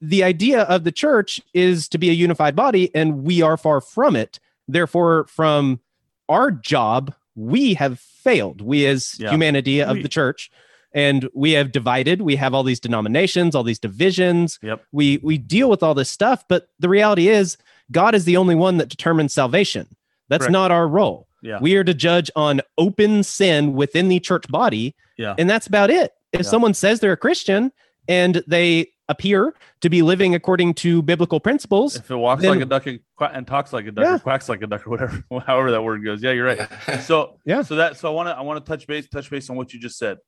the 0.00 0.22
idea 0.24 0.62
of 0.62 0.84
the 0.84 0.92
church 0.92 1.40
is 1.54 1.88
to 1.88 1.98
be 1.98 2.08
a 2.10 2.12
unified 2.14 2.56
body, 2.56 2.90
and 2.94 3.22
we 3.24 3.40
are 3.42 3.56
far 3.56 3.80
from 3.80 4.16
it. 4.16 4.38
Therefore, 4.68 5.26
from 5.28 5.80
our 6.28 6.50
job, 6.50 7.14
we 7.34 7.74
have 7.74 7.98
failed. 8.00 8.60
We, 8.60 8.84
as 8.86 9.16
Yeah. 9.18 9.30
humanity 9.30 9.80
of 9.82 9.96
We- 9.98 10.02
the 10.02 10.08
church, 10.08 10.50
and 10.94 11.28
we 11.34 11.52
have 11.52 11.72
divided. 11.72 12.22
We 12.22 12.36
have 12.36 12.54
all 12.54 12.62
these 12.62 12.80
denominations, 12.80 13.54
all 13.54 13.62
these 13.62 13.78
divisions. 13.78 14.58
Yep. 14.62 14.84
We 14.92 15.18
we 15.22 15.38
deal 15.38 15.68
with 15.70 15.82
all 15.82 15.94
this 15.94 16.10
stuff, 16.10 16.44
but 16.48 16.68
the 16.78 16.88
reality 16.88 17.28
is, 17.28 17.56
God 17.90 18.14
is 18.14 18.24
the 18.24 18.36
only 18.36 18.54
one 18.54 18.76
that 18.78 18.88
determines 18.88 19.32
salvation. 19.34 19.86
That's 20.28 20.42
Correct. 20.44 20.52
not 20.52 20.70
our 20.70 20.86
role. 20.88 21.28
Yeah. 21.42 21.58
We 21.60 21.74
are 21.76 21.84
to 21.84 21.92
judge 21.94 22.30
on 22.36 22.60
open 22.78 23.22
sin 23.22 23.72
within 23.74 24.08
the 24.08 24.20
church 24.20 24.46
body. 24.48 24.94
Yeah. 25.18 25.34
And 25.36 25.50
that's 25.50 25.66
about 25.66 25.90
it. 25.90 26.12
If 26.32 26.40
Yeah. 26.42 26.46
someone 26.48 26.72
says 26.74 27.00
they're 27.00 27.12
a 27.12 27.16
Christian 27.16 27.72
and 28.08 28.42
they 28.46 28.88
appear 29.08 29.52
to 29.82 29.90
be 29.90 30.00
living 30.00 30.34
according 30.34 30.72
to 30.74 31.02
biblical 31.02 31.40
principles, 31.40 31.96
if 31.96 32.10
it 32.10 32.16
walks 32.16 32.40
then- 32.42 32.52
like 32.52 32.60
a 32.62 32.64
duck 32.64 32.86
and, 32.86 33.00
quack, 33.16 33.32
and 33.34 33.46
talks 33.46 33.72
like 33.72 33.86
a 33.86 33.90
duck 33.90 34.04
Yeah. 34.04 34.14
or 34.14 34.18
quacks 34.20 34.48
like 34.48 34.62
a 34.62 34.66
duck 34.66 34.86
or 34.86 34.90
whatever 34.90 35.24
however 35.46 35.70
that 35.72 35.82
word 35.82 36.02
goes 36.04 36.22
yeah 36.22 36.30
you're 36.30 36.46
right 36.46 36.68
so 37.02 37.38
Yeah. 37.44 37.62
so 37.62 37.74
that 37.76 37.98
so 37.98 38.08
i 38.08 38.14
want 38.14 38.28
to 38.28 38.32
i 38.36 38.40
want 38.40 38.64
to 38.64 38.68
touch 38.70 38.86
base 38.86 39.06
touch 39.08 39.28
base 39.28 39.50
on 39.50 39.56
what 39.56 39.74
you 39.74 39.80
just 39.80 39.98
said 39.98 40.18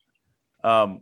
um 0.64 1.00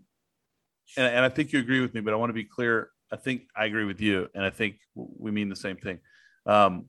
and, 0.97 1.07
and 1.07 1.25
i 1.25 1.29
think 1.29 1.53
you 1.53 1.59
agree 1.61 1.81
with 1.81 1.95
me 1.95 2.01
but 2.01 2.13
i 2.13 2.17
want 2.17 2.31
to 2.31 2.35
be 2.35 2.45
clear 2.45 2.91
i 3.13 3.17
think 3.17 3.43
i 3.57 3.65
agree 3.65 3.85
with 3.85 4.01
you 4.01 4.29
and 4.35 4.45
i 4.45 4.51
think 4.51 4.77
we 4.97 5.31
mean 5.31 5.49
the 5.49 5.57
same 5.57 5.77
thing 5.77 5.99
um 6.47 6.87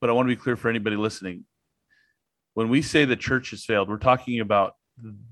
but 0.00 0.10
i 0.10 0.12
want 0.12 0.28
to 0.28 0.34
be 0.34 0.40
clear 0.40 0.56
for 0.56 0.68
anybody 0.68 0.96
listening 0.96 1.44
when 2.54 2.68
we 2.68 2.82
say 2.82 3.04
the 3.04 3.16
church 3.16 3.50
has 3.50 3.64
failed 3.64 3.88
we're 3.88 3.96
talking 3.96 4.40
about 4.40 4.74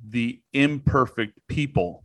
the 0.09 0.41
imperfect 0.53 1.39
people 1.47 2.05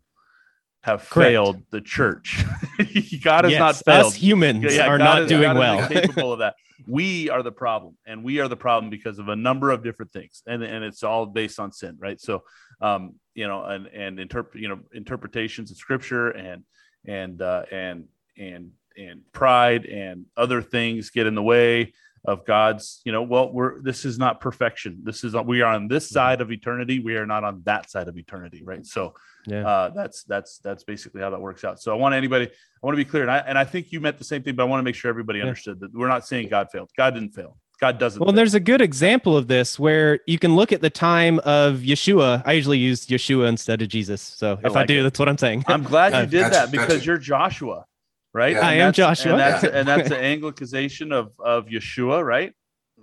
have 0.83 1.09
Correct. 1.09 1.31
failed 1.31 1.63
the 1.71 1.79
church 1.79 2.43
god 3.23 3.45
has 3.45 3.51
yes, 3.51 3.59
not 3.59 3.75
failed 3.85 4.13
us 4.13 4.15
humans 4.15 4.65
yeah, 4.75 4.87
are 4.87 4.97
God 4.97 5.03
not 5.05 5.21
is- 5.23 5.29
doing 5.29 5.43
God 5.43 5.57
well. 5.57 5.87
capable 5.87 6.33
of 6.33 6.39
that. 6.39 6.55
We 6.85 7.29
are 7.29 7.41
the 7.41 7.51
problem, 7.51 7.97
and 8.05 8.23
we 8.25 8.39
are 8.41 8.49
the 8.49 8.57
problem 8.57 8.89
because 8.89 9.17
of 9.17 9.29
a 9.29 9.35
number 9.35 9.71
of 9.71 9.83
different 9.83 10.11
things, 10.11 10.41
and 10.45 10.61
and 10.63 10.83
it's 10.83 11.01
all 11.03 11.25
based 11.25 11.57
on 11.59 11.71
sin, 11.71 11.95
right? 11.97 12.19
So, 12.19 12.43
um, 12.81 13.15
you 13.35 13.47
know, 13.47 13.63
and 13.63 13.87
and 13.87 14.19
interpret, 14.19 14.61
you 14.61 14.67
know, 14.69 14.79
interpretations 14.93 15.71
of 15.71 15.77
scripture, 15.77 16.29
and 16.29 16.63
and 17.05 17.41
uh, 17.41 17.63
and 17.71 18.05
and 18.37 18.71
and 18.97 19.21
pride 19.31 19.85
and 19.85 20.25
other 20.37 20.61
things 20.61 21.09
get 21.09 21.25
in 21.25 21.35
the 21.35 21.43
way 21.43 21.93
of 22.25 22.45
God's. 22.45 23.01
You 23.05 23.11
know, 23.11 23.23
well, 23.23 23.51
we're 23.51 23.81
this 23.81 24.05
is 24.05 24.17
not 24.17 24.39
perfection. 24.39 24.99
This 25.03 25.23
is 25.23 25.35
we 25.35 25.61
are 25.61 25.73
on 25.73 25.87
this 25.87 26.05
Mm-hmm. 26.05 26.13
side 26.13 26.41
of 26.41 26.51
eternity. 26.51 26.99
We 26.99 27.15
are 27.17 27.25
not 27.25 27.43
on 27.43 27.61
that 27.65 27.89
side 27.89 28.07
of 28.07 28.17
eternity, 28.17 28.61
right? 28.63 28.85
So, 28.85 29.13
Yeah. 29.47 29.67
uh, 29.67 29.89
that's 29.89 30.23
that's 30.23 30.59
that's 30.59 30.83
basically 30.83 31.21
how 31.21 31.31
that 31.31 31.41
works 31.41 31.63
out. 31.63 31.81
So 31.81 31.91
I 31.91 31.95
want 31.95 32.15
anybody, 32.15 32.45
I 32.45 32.85
want 32.85 32.93
to 32.97 33.03
be 33.03 33.09
clear, 33.09 33.23
and 33.23 33.31
I 33.31 33.39
and 33.39 33.57
I 33.57 33.65
think 33.65 33.91
you 33.91 33.99
meant 33.99 34.17
the 34.17 34.23
same 34.23 34.43
thing, 34.43 34.55
but 34.55 34.63
I 34.63 34.65
want 34.67 34.79
to 34.79 34.83
make 34.83 34.95
sure 34.95 35.09
everybody 35.09 35.39
Yeah. 35.39 35.45
understood 35.45 35.79
that 35.81 35.93
we're 35.93 36.07
not 36.07 36.25
saying 36.27 36.49
God 36.49 36.67
failed. 36.71 36.91
God 36.95 37.15
didn't 37.15 37.31
fail. 37.33 37.57
God 37.83 37.97
doesn't. 37.99 38.19
Well, 38.19 38.27
fail. 38.29 38.35
there's 38.37 38.53
a 38.53 38.61
good 38.61 38.79
example 38.81 39.35
of 39.35 39.49
this 39.49 39.77
where 39.77 40.19
you 40.25 40.39
can 40.39 40.55
look 40.55 40.71
at 40.71 40.79
the 40.79 40.89
time 40.89 41.39
of 41.39 41.79
Yeshua. 41.79 42.41
I 42.45 42.53
usually 42.53 42.77
use 42.77 43.05
Yeshua 43.07 43.49
instead 43.49 43.81
of 43.81 43.89
Jesus. 43.89 44.21
So 44.21 44.57
if 44.63 44.73
I, 44.77 44.85
do, 44.85 45.01
it. 45.01 45.03
that's 45.03 45.19
what 45.19 45.27
I'm 45.27 45.37
saying. 45.37 45.65
I'm 45.67 45.83
glad 45.83 46.13
you 46.13 46.19
Uh, 46.19 46.25
did 46.25 46.53
that 46.53 46.71
because 46.71 47.05
you're 47.05 47.17
Joshua, 47.17 47.83
right? 48.33 48.53
Yeah. 48.53 48.65
I 48.65 48.73
am 48.75 48.93
Joshua. 48.93 49.31
and 49.33 49.39
that's 49.41 49.63
Yeah. 49.65 49.69
and 49.73 49.85
that's 49.85 50.07
the 50.07 50.15
Anglicization 50.33 51.11
of 51.11 51.33
of 51.39 51.65
Yeshua, 51.65 52.23
right? 52.23 52.53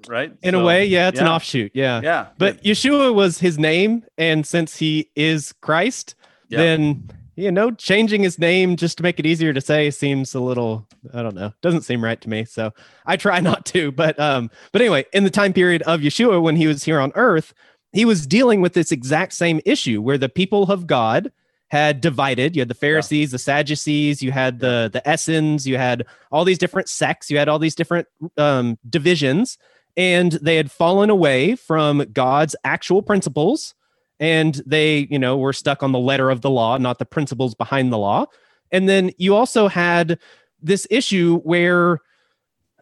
Right. 0.08 0.32
In 0.42 0.54
a 0.54 0.64
way, 0.64 0.86
yeah, 0.86 1.08
it's 1.08 1.20
an 1.20 1.26
offshoot. 1.28 1.72
Yeah. 1.74 2.00
Yeah, 2.02 2.28
But 2.38 2.64
Yeshua 2.64 3.12
was 3.14 3.38
his 3.40 3.58
name. 3.58 4.02
And 4.16 4.46
since 4.46 4.78
he 4.78 5.10
is 5.14 5.52
Christ, 5.60 6.14
Yeah. 6.48 6.56
then, 6.60 7.10
you 7.40 7.50
know, 7.50 7.70
changing 7.70 8.22
his 8.22 8.38
name 8.38 8.76
just 8.76 8.98
to 8.98 9.02
make 9.02 9.18
it 9.18 9.26
easier 9.26 9.52
to 9.52 9.60
say 9.60 9.90
seems 9.90 10.34
a 10.34 10.40
little, 10.40 10.86
I 11.14 11.22
don't 11.22 11.34
know, 11.34 11.52
doesn't 11.62 11.82
seem 11.82 12.04
right 12.04 12.20
to 12.20 12.28
me. 12.28 12.44
So 12.44 12.72
I 13.06 13.16
try 13.16 13.40
not 13.40 13.64
to. 13.66 13.90
But, 13.92 14.18
um, 14.18 14.50
but 14.72 14.82
anyway, 14.82 15.06
in 15.12 15.24
the 15.24 15.30
time 15.30 15.52
period 15.52 15.82
of 15.82 16.00
Yeshua, 16.00 16.42
when 16.42 16.56
he 16.56 16.66
was 16.66 16.84
here 16.84 17.00
on 17.00 17.12
earth, 17.14 17.54
he 17.92 18.04
was 18.04 18.26
dealing 18.26 18.60
with 18.60 18.74
this 18.74 18.92
exact 18.92 19.32
same 19.32 19.60
issue 19.64 20.00
where 20.00 20.18
the 20.18 20.28
people 20.28 20.70
of 20.70 20.86
God 20.86 21.32
had 21.68 22.00
divided. 22.00 22.56
You 22.56 22.60
had 22.60 22.68
the 22.68 22.74
Pharisees, 22.74 23.30
the 23.30 23.38
Sadducees, 23.38 24.22
you 24.22 24.32
had 24.32 24.58
the 24.58 24.90
the 24.92 25.02
Essenes, 25.10 25.66
you 25.66 25.76
had 25.76 26.04
all 26.30 26.44
these 26.44 26.58
different 26.58 26.88
sects, 26.88 27.30
you 27.30 27.38
had 27.38 27.48
all 27.48 27.58
these 27.58 27.74
different 27.74 28.08
um, 28.36 28.78
divisions, 28.88 29.56
and 29.96 30.32
they 30.32 30.56
had 30.56 30.70
fallen 30.70 31.10
away 31.10 31.54
from 31.54 32.04
God's 32.12 32.56
actual 32.64 33.02
principles, 33.02 33.74
and 34.20 34.62
they, 34.66 35.08
you 35.10 35.18
know, 35.18 35.36
were 35.38 35.52
stuck 35.52 35.82
on 35.82 35.90
the 35.92 35.98
letter 35.98 36.30
of 36.30 36.42
the 36.42 36.50
law, 36.50 36.76
not 36.78 36.98
the 37.00 37.06
principles 37.06 37.54
behind 37.54 37.92
the 37.92 37.98
law. 37.98 38.26
And 38.70 38.88
then 38.88 39.10
you 39.18 39.34
also 39.34 39.66
had 39.66 40.20
this 40.62 40.86
issue 40.90 41.38
where, 41.38 41.98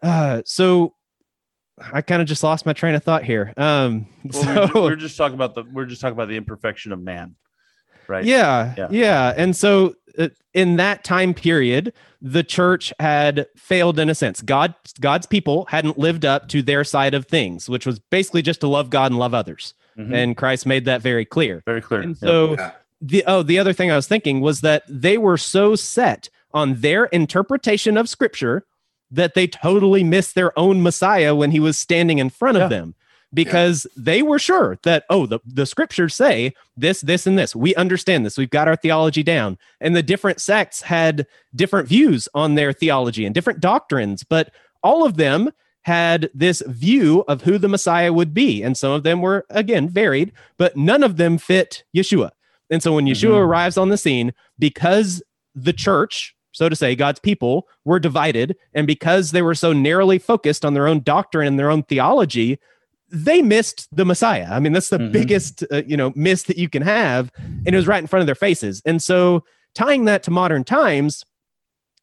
uh, 0.03 0.41
so 0.45 0.93
I 1.93 2.01
kind 2.01 2.21
of 2.21 2.27
just 2.27 2.43
lost 2.43 2.65
my 2.65 2.73
train 2.73 2.93
of 2.93 3.03
thought 3.03 3.23
here. 3.23 3.53
Um, 3.57 4.05
Well, 4.25 4.43
so, 4.43 4.47
we're, 4.53 4.67
ju- 4.67 4.73
we're 4.75 4.95
just 4.97 5.17
talking 5.17 5.33
about 5.33 5.55
the 5.55 5.63
we're 5.63 5.85
just 5.85 6.01
talking 6.01 6.13
about 6.13 6.27
the 6.27 6.35
imperfection 6.35 6.91
of 6.91 6.99
man, 7.01 7.35
right? 8.07 8.25
Yeah, 8.25 8.75
Yeah. 8.77 8.87
yeah, 8.91 9.33
And 9.37 9.55
so 9.55 9.95
uh, 10.17 10.27
in 10.53 10.75
that 10.75 11.05
time 11.05 11.33
period, 11.33 11.93
the 12.21 12.43
church 12.43 12.91
had 12.99 13.47
failed 13.55 13.97
in 13.97 14.09
a 14.09 14.15
sense. 14.15 14.41
God 14.41 14.75
God's 14.99 15.25
people 15.25 15.65
hadn't 15.69 15.97
lived 15.97 16.25
up 16.25 16.49
to 16.49 16.61
their 16.61 16.83
side 16.83 17.13
of 17.13 17.27
things, 17.27 17.69
which 17.69 17.85
was 17.85 17.99
basically 17.99 18.41
just 18.41 18.59
to 18.59 18.67
love 18.67 18.89
God 18.89 19.11
and 19.11 19.17
love 19.19 19.33
others. 19.33 19.73
Mhm. 19.99 20.13
And 20.13 20.37
Christ 20.37 20.65
made 20.65 20.85
that 20.85 21.01
very 21.01 21.25
clear. 21.25 21.61
very 21.65 21.81
clear. 21.81 22.01
And 22.01 22.17
so 22.17 22.53
Yeah. 22.53 22.71
the 23.01 23.23
oh, 23.27 23.43
the 23.43 23.59
other 23.59 23.73
thing 23.73 23.91
I 23.91 23.95
was 23.95 24.07
thinking 24.07 24.39
was 24.41 24.61
that 24.61 24.83
they 24.87 25.17
were 25.17 25.37
so 25.37 25.75
set 25.75 26.29
on 26.53 26.75
their 26.75 27.05
interpretation 27.05 27.97
of 27.97 28.07
scripture 28.09 28.65
that 29.11 29.33
they 29.33 29.47
totally 29.47 30.03
missed 30.03 30.35
their 30.35 30.57
own 30.57 30.81
Messiah 30.81 31.35
when 31.35 31.51
he 31.51 31.59
was 31.59 31.77
standing 31.77 32.19
in 32.19 32.29
front 32.29 32.57
Yeah. 32.57 32.63
of 32.65 32.69
them 32.69 32.95
because 33.33 33.85
they 33.95 34.21
were 34.23 34.39
sure 34.39 34.79
that 34.83 35.03
oh 35.09 35.25
the, 35.27 35.39
the 35.45 35.65
scriptures 35.67 36.15
say 36.15 36.51
this 36.75 37.01
this 37.01 37.27
and 37.27 37.37
this 37.37 37.55
we 37.55 37.75
understand 37.75 38.25
this 38.25 38.37
we've 38.39 38.49
got 38.49 38.67
our 38.67 38.75
theology 38.75 39.21
down 39.21 39.55
and 39.79 39.95
the 39.95 40.01
different 40.01 40.41
sects 40.41 40.81
had 40.81 41.27
different 41.55 41.87
views 41.87 42.27
on 42.33 42.55
their 42.55 42.73
theology 42.73 43.25
and 43.25 43.35
different 43.35 43.59
doctrines 43.59 44.23
but 44.23 44.51
all 44.81 45.05
of 45.05 45.17
them 45.17 45.51
had 45.83 46.29
this 46.33 46.61
view 46.67 47.23
of 47.27 47.43
who 47.43 47.57
the 47.57 47.69
Messiah 47.69 48.13
would 48.13 48.33
be. 48.33 48.61
And 48.61 48.77
some 48.77 48.91
of 48.91 49.03
them 49.03 49.21
were, 49.21 49.45
again, 49.49 49.89
varied, 49.89 50.31
but 50.57 50.75
none 50.75 51.03
of 51.03 51.17
them 51.17 51.37
fit 51.37 51.83
Yeshua. 51.95 52.31
And 52.69 52.83
so 52.83 52.93
when 52.93 53.05
Yeshua 53.05 53.31
mm-hmm. 53.31 53.49
arrives 53.49 53.77
on 53.77 53.89
the 53.89 53.97
scene, 53.97 54.33
because 54.59 55.23
the 55.55 55.73
church, 55.73 56.35
so 56.51 56.69
to 56.69 56.75
say, 56.75 56.95
God's 56.95 57.19
people 57.19 57.67
were 57.85 57.99
divided, 57.99 58.55
and 58.73 58.85
because 58.85 59.31
they 59.31 59.41
were 59.41 59.55
so 59.55 59.73
narrowly 59.73 60.19
focused 60.19 60.65
on 60.65 60.73
their 60.73 60.87
own 60.87 61.01
doctrine 61.01 61.47
and 61.47 61.57
their 61.57 61.71
own 61.71 61.83
theology, 61.83 62.59
they 63.11 63.41
missed 63.41 63.87
the 63.91 64.05
Messiah. 64.05 64.47
I 64.51 64.59
mean, 64.59 64.73
that's 64.73 64.89
the 64.89 64.99
mm-hmm. 64.99 65.11
biggest, 65.11 65.63
uh, 65.71 65.81
you 65.87 65.97
know, 65.97 66.13
miss 66.15 66.43
that 66.43 66.57
you 66.57 66.69
can 66.69 66.83
have, 66.83 67.31
and 67.37 67.67
it 67.67 67.75
was 67.75 67.87
right 67.87 68.01
in 68.01 68.07
front 68.07 68.21
of 68.21 68.27
their 68.27 68.35
faces. 68.35 68.81
And 68.85 69.01
so, 69.01 69.43
tying 69.73 70.05
that 70.05 70.23
to 70.23 70.31
modern 70.31 70.63
times, 70.63 71.23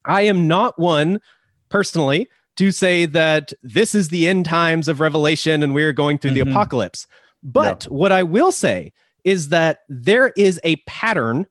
I 0.05 0.23
am 0.23 0.49
not 0.49 0.79
one 0.79 1.21
personally 1.69 2.29
to 2.57 2.73
say 2.73 3.07
that 3.07 3.53
this 3.63 3.95
is 3.95 4.09
the 4.09 4.27
end 4.29 4.45
times 4.47 4.89
of 4.89 5.01
Revelation 5.01 5.63
and 5.63 5.75
we're 5.75 5.93
going 5.93 6.19
through 6.19 6.33
mm-hmm. 6.33 6.45
the 6.45 6.51
apocalypse. 6.51 7.07
But 7.43 7.85
what 7.85 8.13
I 8.13 8.23
will 8.23 8.53
say 8.53 8.93
is 9.25 9.51
that 9.51 9.81
there 9.89 10.29
is 10.37 10.61
a 10.65 10.77
pattern 10.87 11.47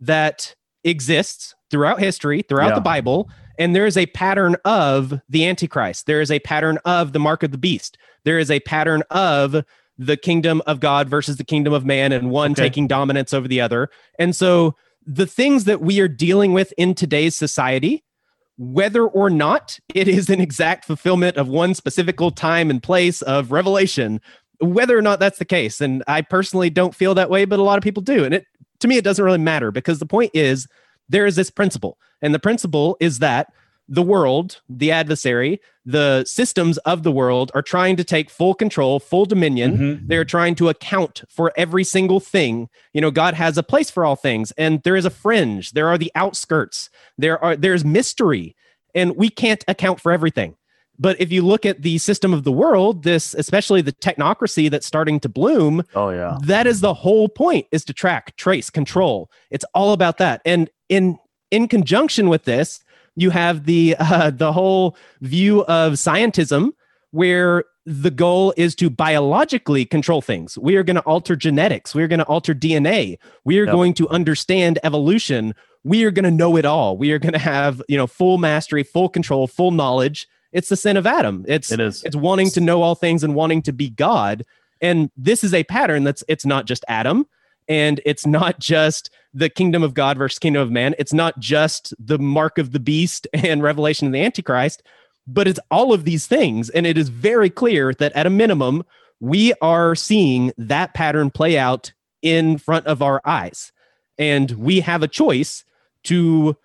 that 0.00 0.54
exists 0.84 1.54
throughout 1.70 2.00
history, 2.00 2.42
throughout 2.42 2.68
yeah. 2.68 2.74
the 2.76 2.80
Bible, 2.80 3.28
and 3.58 3.74
there 3.74 3.86
is 3.86 3.96
a 3.96 4.06
pattern 4.06 4.56
of 4.64 5.20
the 5.28 5.46
Antichrist. 5.46 6.06
There 6.06 6.20
is 6.20 6.30
a 6.30 6.38
pattern 6.40 6.78
of 6.84 7.12
the 7.12 7.18
mark 7.18 7.42
of 7.42 7.50
the 7.50 7.58
beast. 7.58 7.98
There 8.24 8.38
is 8.38 8.50
a 8.50 8.60
pattern 8.60 9.02
of 9.10 9.64
the 9.98 10.16
kingdom 10.16 10.62
of 10.66 10.80
God 10.80 11.08
versus 11.08 11.36
the 11.36 11.44
kingdom 11.44 11.72
of 11.72 11.84
man, 11.84 12.12
and 12.12 12.30
one 12.30 12.52
okay. 12.52 12.62
taking 12.62 12.86
dominance 12.86 13.32
over 13.32 13.48
the 13.48 13.60
other. 13.60 13.88
And 14.18 14.36
so 14.36 14.76
the 15.06 15.26
things 15.26 15.64
that 15.64 15.80
we 15.80 16.00
are 16.00 16.08
dealing 16.08 16.52
with 16.52 16.72
in 16.76 16.94
today's 16.94 17.34
society, 17.34 18.04
whether 18.58 19.06
or 19.06 19.28
not 19.28 19.78
it 19.94 20.08
is 20.08 20.30
an 20.30 20.40
exact 20.40 20.84
fulfillment 20.84 21.36
of 21.36 21.48
one 21.48 21.74
specific 21.74 22.16
time 22.34 22.70
and 22.70 22.82
place 22.82 23.22
of 23.22 23.52
revelation, 23.52 24.20
whether 24.60 24.96
or 24.96 25.02
not 25.02 25.20
that's 25.20 25.38
the 25.38 25.44
case. 25.44 25.80
And 25.80 26.02
I 26.06 26.22
personally 26.22 26.70
don't 26.70 26.94
feel 26.94 27.14
that 27.14 27.30
way, 27.30 27.44
but 27.44 27.58
a 27.58 27.62
lot 27.62 27.76
of 27.76 27.84
people 27.84 28.02
do. 28.02 28.24
And 28.24 28.34
it 28.34 28.46
to 28.80 28.88
me, 28.88 28.96
it 28.96 29.04
doesn't 29.04 29.24
really 29.24 29.38
matter 29.38 29.70
because 29.70 29.98
the 29.98 30.06
point 30.06 30.30
is 30.34 30.66
there 31.08 31.26
is 31.26 31.36
this 31.36 31.50
principle. 31.50 31.98
And 32.22 32.34
the 32.34 32.38
principle 32.38 32.96
is 33.00 33.18
that 33.20 33.52
the 33.88 34.02
world, 34.02 34.60
the 34.68 34.90
adversary, 34.90 35.60
the 35.84 36.24
systems 36.24 36.78
of 36.78 37.04
the 37.04 37.12
world 37.12 37.52
are 37.54 37.62
trying 37.62 37.96
to 37.96 38.04
take 38.04 38.28
full 38.28 38.54
control, 38.54 38.98
full 38.98 39.24
dominion. 39.24 39.78
Mm-hmm. 39.78 40.06
They're 40.08 40.24
trying 40.24 40.56
to 40.56 40.68
account 40.68 41.22
for 41.28 41.52
every 41.56 41.84
single 41.84 42.18
thing. 42.18 42.68
You 42.92 43.00
know, 43.00 43.12
God 43.12 43.34
has 43.34 43.56
a 43.56 43.62
place 43.62 43.90
for 43.90 44.04
all 44.04 44.16
things, 44.16 44.52
and 44.58 44.82
there 44.82 44.96
is 44.96 45.04
a 45.04 45.10
fringe. 45.10 45.72
There 45.72 45.88
are 45.88 45.98
the 45.98 46.10
outskirts. 46.14 46.90
There 47.16 47.42
are 47.42 47.54
there's 47.54 47.84
mystery, 47.84 48.56
and 48.94 49.16
we 49.16 49.30
can't 49.30 49.64
account 49.68 50.00
for 50.00 50.10
everything. 50.10 50.56
But 50.98 51.20
if 51.20 51.30
you 51.30 51.42
look 51.42 51.66
at 51.66 51.82
the 51.82 51.98
system 51.98 52.32
of 52.32 52.44
the 52.44 52.52
world, 52.52 53.04
this 53.04 53.34
especially 53.34 53.82
the 53.82 53.92
technocracy 53.92 54.70
that's 54.70 54.86
starting 54.86 55.20
to 55.20 55.28
bloom, 55.28 55.84
oh 55.94 56.10
yeah, 56.10 56.38
that 56.42 56.66
is 56.66 56.80
the 56.80 56.94
whole 56.94 57.28
point 57.28 57.66
is 57.70 57.84
to 57.84 57.92
track, 57.92 58.34
trace, 58.36 58.70
control. 58.70 59.30
It's 59.50 59.64
all 59.74 59.92
about 59.92 60.18
that. 60.18 60.40
And 60.44 60.68
in 60.88 61.18
in 61.50 61.68
conjunction 61.68 62.28
with 62.28 62.44
this, 62.44 62.82
you 63.16 63.30
have 63.30 63.64
the 63.64 63.96
uh, 64.00 64.30
the 64.30 64.52
whole 64.52 64.96
view 65.20 65.64
of 65.64 65.94
scientism 65.94 66.70
where 67.10 67.64
the 67.84 68.10
goal 68.10 68.52
is 68.56 68.74
to 68.74 68.90
biologically 68.90 69.84
control 69.84 70.20
things. 70.20 70.58
We 70.58 70.76
are 70.76 70.82
going 70.82 70.96
to 70.96 71.02
alter 71.02 71.36
genetics. 71.36 71.94
We 71.94 72.02
are 72.02 72.08
going 72.08 72.18
to 72.18 72.26
alter 72.26 72.52
DNA. 72.52 73.16
We 73.44 73.58
are 73.60 73.64
yep. 73.64 73.72
going 73.72 73.94
to 73.94 74.08
understand 74.08 74.80
evolution. 74.82 75.54
We 75.84 76.02
are 76.04 76.10
going 76.10 76.24
to 76.24 76.32
know 76.32 76.56
it 76.56 76.64
all. 76.64 76.98
We 76.98 77.12
are 77.12 77.20
going 77.20 77.32
to 77.32 77.38
have, 77.38 77.80
you 77.88 77.96
know, 77.96 78.08
full 78.08 78.38
mastery, 78.38 78.82
full 78.82 79.08
control, 79.08 79.46
full 79.46 79.70
knowledge 79.70 80.26
it's 80.56 80.70
the 80.70 80.76
sin 80.76 80.96
of 80.96 81.06
Adam. 81.06 81.44
It's 81.46 81.70
it 81.70 81.80
is. 81.80 82.02
It's 82.02 82.16
wanting 82.16 82.50
to 82.52 82.60
know 82.60 82.80
all 82.80 82.94
things 82.94 83.22
and 83.22 83.34
wanting 83.34 83.60
to 83.62 83.74
be 83.74 83.90
God. 83.90 84.42
And 84.80 85.10
this 85.14 85.44
is 85.44 85.52
a 85.52 85.64
pattern 85.64 86.02
that's 86.02 86.24
it's 86.28 86.46
not 86.46 86.64
just 86.66 86.82
Adam 86.88 87.26
and 87.68 88.00
it's 88.06 88.26
not 88.26 88.58
just 88.58 89.10
the 89.36 89.50
kingdom 89.50 89.82
of 89.82 89.92
God 89.92 90.16
versus 90.16 90.38
kingdom 90.38 90.62
of 90.62 90.70
man. 90.70 90.94
It's 90.98 91.12
not 91.12 91.38
just 91.38 91.92
the 91.98 92.18
mark 92.18 92.56
of 92.56 92.72
the 92.72 92.80
beast 92.80 93.28
and 93.34 93.62
revelation 93.62 94.06
of 94.06 94.12
the 94.12 94.24
antichrist, 94.24 94.82
but 95.26 95.46
it's 95.46 95.60
all 95.70 95.92
of 95.92 96.04
these 96.04 96.26
things 96.26 96.70
and 96.70 96.86
it 96.86 96.96
is 96.96 97.10
very 97.10 97.50
clear 97.50 97.92
that 97.94 98.12
at 98.14 98.26
a 98.26 98.30
minimum 98.30 98.84
we 99.20 99.52
are 99.60 99.94
seeing 99.94 100.52
that 100.56 100.94
pattern 100.94 101.30
play 101.30 101.58
out 101.58 101.92
in 102.22 102.56
front 102.58 102.86
of 102.86 103.02
our 103.02 103.20
eyes. 103.24 103.72
And 104.18 104.50
we 104.52 104.80
have 104.80 105.02
a 105.02 105.08
choice 105.08 105.64
to 106.04 106.56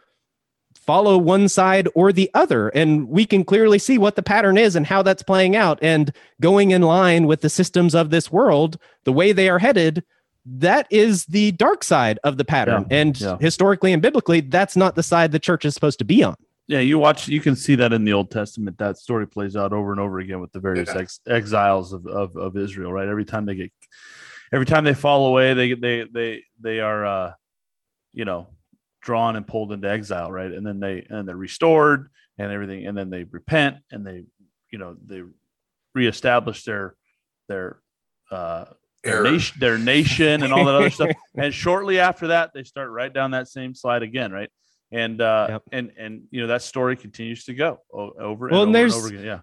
follow 0.74 1.18
one 1.18 1.50
side 1.50 1.88
or 1.94 2.12
the 2.12 2.30
other. 2.34 2.70
And 2.70 3.10
we 3.10 3.26
can 3.26 3.44
clearly 3.44 3.80
see 3.80 3.98
what 3.98 4.16
the 4.16 4.24
pattern 4.24 4.58
is 4.58 4.76
and 4.76 4.86
how 4.86 5.02
that's 5.02 5.24
playing 5.24 5.56
out. 5.56 5.80
And 5.82 6.14
going 6.40 6.72
in 6.72 6.82
line 6.82 7.28
with 7.28 7.42
the 7.42 7.50
systems 7.50 7.96
of 7.96 8.10
this 8.10 8.32
world, 8.32 8.78
the 9.04 9.14
way 9.14 9.32
they 9.32 9.50
are 9.50 9.60
headed, 9.60 10.04
that 10.46 10.88
is 10.90 11.26
the 11.26 11.52
dark 11.54 11.84
side 11.84 12.20
of 12.24 12.38
the 12.38 12.46
pattern. 12.46 12.86
Yeah, 12.90 12.98
and 12.98 13.22
yeah. 13.22 13.38
historically 13.40 13.94
and 13.94 14.02
biblically, 14.02 14.42
that's 14.42 14.76
not 14.76 14.96
the 14.96 15.04
side 15.04 15.32
the 15.32 15.40
church 15.40 15.66
is 15.66 15.74
supposed 15.74 16.00
to 16.00 16.06
be 16.06 16.24
on. 16.24 16.36
Yeah, 16.68 16.80
you 16.80 17.00
watch, 17.00 17.28
you 17.28 17.42
can 17.42 17.56
see 17.56 17.76
that 17.76 17.92
in 17.92 18.06
the 18.06 18.14
Old 18.14 18.32
Testament. 18.32 18.78
That 18.78 18.98
story 18.98 19.28
plays 19.28 19.56
out 19.56 19.74
over 19.74 19.92
and 19.92 20.00
over 20.00 20.20
again 20.20 20.40
with 20.40 20.52
the 20.54 20.60
various 20.60 20.90
yeah. 20.94 21.02
ex- 21.02 21.20
exiles 21.28 21.92
of, 21.92 22.08
of, 22.08 22.36
of 22.38 22.56
Israel, 22.56 22.94
right? 22.94 23.10
Every 23.10 23.26
time 23.26 23.46
they 23.46 23.56
get, 23.56 23.72
every 24.54 24.66
time 24.66 24.86
they 24.86 24.94
fall 24.94 25.28
away, 25.28 25.54
they, 25.54 25.74
they, 25.74 26.06
they, 26.12 26.44
they 26.62 26.80
are, 26.80 27.06
uh, 27.06 27.34
you 28.14 28.24
know, 28.26 28.48
drawn 29.02 29.36
and 29.36 29.48
pulled 29.48 29.72
into 29.72 29.90
exile, 29.90 30.32
right? 30.32 30.52
And 30.52 30.66
then 30.66 30.80
they 30.80 31.06
and 31.10 31.28
they're 31.28 31.36
restored 31.36 32.10
and 32.38 32.52
everything, 32.52 32.88
and 32.88 32.98
then 32.98 33.10
they 33.10 33.24
repent 33.24 33.78
and 33.92 34.06
they, 34.06 34.26
you 34.72 34.80
know, 34.80 34.96
they 35.06 35.24
reestablish 35.94 36.64
their 36.64 36.96
their 37.50 37.80
uh 38.32 38.66
their 39.04 39.24
nation, 39.24 39.60
their 39.60 39.78
nation 39.78 40.44
and 40.44 40.54
all 40.54 40.66
that 40.66 40.76
other 40.76 40.90
stuff. 40.90 41.12
And 41.36 41.54
shortly 41.54 42.00
after 42.00 42.28
that, 42.28 42.54
they 42.54 42.64
start 42.64 42.92
right 42.92 43.12
down 43.12 43.32
that 43.32 43.48
same 43.48 43.74
slide 43.74 44.04
again, 44.04 44.32
right? 44.32 44.50
And 44.92 45.22
uh 45.22 45.48
yep. 45.50 45.64
and 45.72 45.92
and 45.98 46.24
you 46.32 46.42
know 46.42 46.48
that 46.48 46.62
story 46.62 46.98
continues 46.98 47.46
to 47.46 47.54
go 47.54 47.80
over 47.92 48.50
well, 48.50 48.64
and, 48.64 48.76
over, 48.76 48.76
and, 48.76 48.76
and 48.76 48.94
over 48.94 49.08
again. 49.08 49.24
Yeah. 49.24 49.40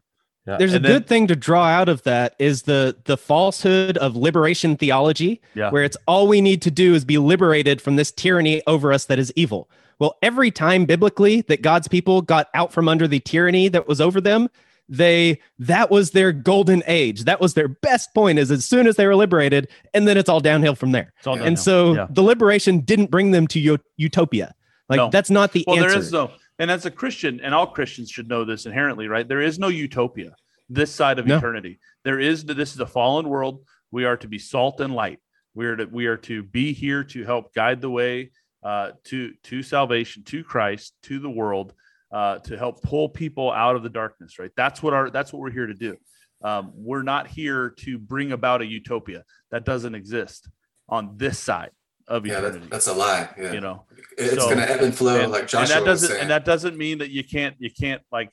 Yeah. 0.47 0.57
There's 0.57 0.73
and 0.73 0.85
a 0.85 0.88
then, 0.88 0.99
good 1.01 1.07
thing 1.07 1.27
to 1.27 1.37
draw 1.37 1.66
out 1.66 1.90
of 1.90 2.03
that 2.05 2.35
is 2.38 2.62
the 2.62 2.97
the 3.05 3.18
falsehood 3.18 3.99
of 3.99 4.16
liberation 4.16 4.77
theology, 4.77 5.42
yeah. 5.55 5.71
where 5.71 5.85
it's 5.85 5.97
all 6.07 6.27
we 6.27 6.40
need 6.40 6.62
to 6.62 6.71
do 6.71 6.94
is 6.94 7.05
be 7.05 7.18
liberated 7.18 7.83
from 7.83 7.97
this 7.97 8.11
tyranny 8.11 8.62
over 8.66 8.92
us 8.92 9.05
that 9.07 9.18
is 9.18 9.31
evil. 9.37 9.68
Well, 9.99 10.16
every 10.23 10.51
time 10.51 10.87
biblically 10.87 11.42
that 11.42 11.61
God's 11.61 11.88
people 11.88 12.23
got 12.23 12.49
out 12.55 12.73
from 12.73 12.88
under 12.88 13.07
the 13.07 13.21
tyranny 13.21 13.68
that 13.68 13.88
was 13.88 14.01
over 14.01 14.21
them, 14.21 14.49
they 14.88 15.40
that 15.59 15.90
was 15.90 16.12
their 16.12 16.33
golden 16.33 16.83
age. 16.87 17.24
That 17.24 17.40
was 17.40 17.55
their 17.55 17.68
best 17.68 18.14
point. 18.14 18.38
Is 18.38 18.51
as 18.51 18.64
soon 18.64 18.87
as 18.87 18.96
they 18.96 19.07
were 19.07 19.16
liberated, 19.16 19.68
and 19.94 20.09
then 20.09 20.16
it's 20.16 20.29
all 20.29 20.40
downhill 20.40 20.74
from 20.74 20.92
there. 20.92 21.12
Downhill. 21.22 21.46
And 21.46 21.59
so 21.59 21.94
yeah. 21.94 22.07
the 22.11 22.22
liberation 22.22 22.81
didn't 22.81 23.11
bring 23.11 23.31
them 23.31 23.46
to 23.48 23.79
utopia. 23.96 24.55
Like 24.88 24.96
no. 24.96 25.11
that's 25.11 25.31
not 25.31 25.53
the 25.53 25.64
well, 25.66 25.77
answer. 25.77 25.88
There 25.90 25.98
is 25.98 26.11
though 26.11 26.31
and 26.59 26.70
as 26.70 26.87
a 26.87 26.90
Christian, 26.90 27.40
and 27.40 27.55
all 27.55 27.68
Christians 27.68 28.11
should 28.11 28.29
know 28.29 28.44
this 28.44 28.66
inherently, 28.66 29.07
right? 29.07 29.27
There 29.27 29.40
is 29.40 29.59
no 29.59 29.68
utopia 29.68 30.35
this 30.68 30.94
side 30.94 31.18
of 31.18 31.27
no. 31.27 31.38
eternity. 31.38 31.79
There 32.05 32.18
is 32.18 32.44
this 32.44 32.74
is 32.74 32.81
a 32.81 32.87
fallen 32.87 33.29
world. 33.29 33.64
We 33.90 34.05
are 34.05 34.16
to 34.18 34.29
be 34.29 34.38
salt 34.38 34.81
and 34.81 34.94
light. 34.94 35.20
We 35.55 35.66
are 35.66 35.77
to 35.77 35.85
we 35.87 36.07
are 36.07 36.16
to 36.18 36.42
be 36.42 36.72
here 36.72 37.05
to 37.05 37.24
help 37.24 37.55
guide 37.55 37.81
the 37.81 37.90
way 37.90 38.33
uh, 38.62 38.92
to 39.05 39.33
to 39.44 39.62
salvation, 39.62 40.24
to 40.24 40.44
Christ, 40.44 40.94
to 41.05 41.18
the 41.20 41.31
world, 41.31 41.74
uh, 42.12 42.38
to 42.38 42.57
help 42.57 42.83
pull 42.83 43.09
people 43.09 43.51
out 43.51 43.77
of 43.77 43.83
the 43.83 43.90
darkness. 43.90 44.38
Right. 44.38 44.51
That's 44.57 44.83
what 44.83 44.94
our 44.94 45.11
that's 45.11 45.33
what 45.33 45.40
we're 45.40 45.51
here 45.51 45.66
to 45.66 45.75
do. 45.75 45.97
Um, 46.42 46.73
we're 46.75 47.03
not 47.03 47.27
here 47.27 47.71
to 47.81 47.99
bring 47.99 48.33
about 48.33 48.62
a 48.62 48.66
utopia 48.66 49.25
that 49.51 49.64
doesn't 49.64 49.94
exist 49.94 50.49
on 50.88 51.16
this 51.16 51.38
side 51.38 51.71
of 52.07 52.25
yeah, 52.25 52.38
eternity. 52.38 52.61
That, 52.61 52.71
that's 52.71 52.87
a 52.87 52.94
lie. 52.94 53.29
Yeah. 53.38 53.53
You 53.53 53.61
know, 53.61 53.85
it's 54.16 54.42
so, 54.42 54.47
going 54.47 54.59
to 54.59 54.71
ebb 54.71 54.81
and 54.81 54.94
flow, 54.94 55.21
and, 55.21 55.33
like 55.33 55.49
Joshua 55.49 55.77
and 55.77 55.87
that 55.87 55.90
doesn't, 55.90 56.16
and 56.16 56.31
that 56.31 56.44
doesn't 56.44 56.77
mean 56.77 56.99
that 56.99 57.11
you 57.11 57.25
can't, 57.25 57.57
you 57.59 57.71
can't 57.71 58.03
like, 58.12 58.31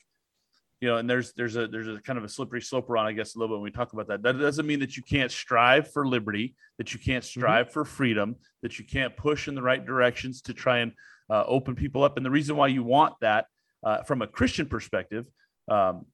you 0.81 0.87
know, 0.87 0.97
and 0.97 1.09
there's 1.09 1.33
there's 1.33 1.55
a 1.55 1.67
there's 1.67 1.87
a 1.87 1.99
kind 1.99 2.17
of 2.17 2.23
a 2.23 2.29
slippery 2.29 2.61
slope 2.61 2.89
around, 2.89 3.07
I 3.07 3.13
guess, 3.13 3.35
a 3.35 3.39
little 3.39 3.55
bit 3.55 3.61
when 3.61 3.63
we 3.63 3.71
talk 3.71 3.93
about 3.93 4.07
that. 4.07 4.21
That 4.21 4.37
doesn't 4.37 4.65
mean 4.65 4.79
that 4.81 4.95
you 4.95 5.03
can't 5.03 5.31
strive 5.31 5.91
for 5.91 6.05
liberty, 6.07 6.55
that 6.77 6.93
you 6.93 6.99
can't 6.99 7.23
mm-hmm. 7.23 7.39
strive 7.39 7.65
mm-hmm. 7.67 7.73
for 7.73 7.85
freedom, 7.85 8.35
that 8.61 8.77
you 8.77 8.85
can't 8.85 9.17
push 9.17 9.47
in 9.47 9.55
the 9.55 9.63
right 9.63 9.83
directions 9.83 10.41
to 10.43 10.53
try 10.53 10.79
and 10.79 10.91
uh, 11.29 11.43
open 11.47 11.75
people 11.75 12.03
up. 12.03 12.17
And 12.17 12.25
the 12.25 12.31
reason 12.31 12.55
why 12.55 12.67
you 12.67 12.83
want 12.83 13.15
that 13.21 13.47
uh, 13.85 14.03
from 14.03 14.21
a 14.21 14.27
Christian 14.27 14.65
perspective 14.65 15.25
um, 15.69 16.05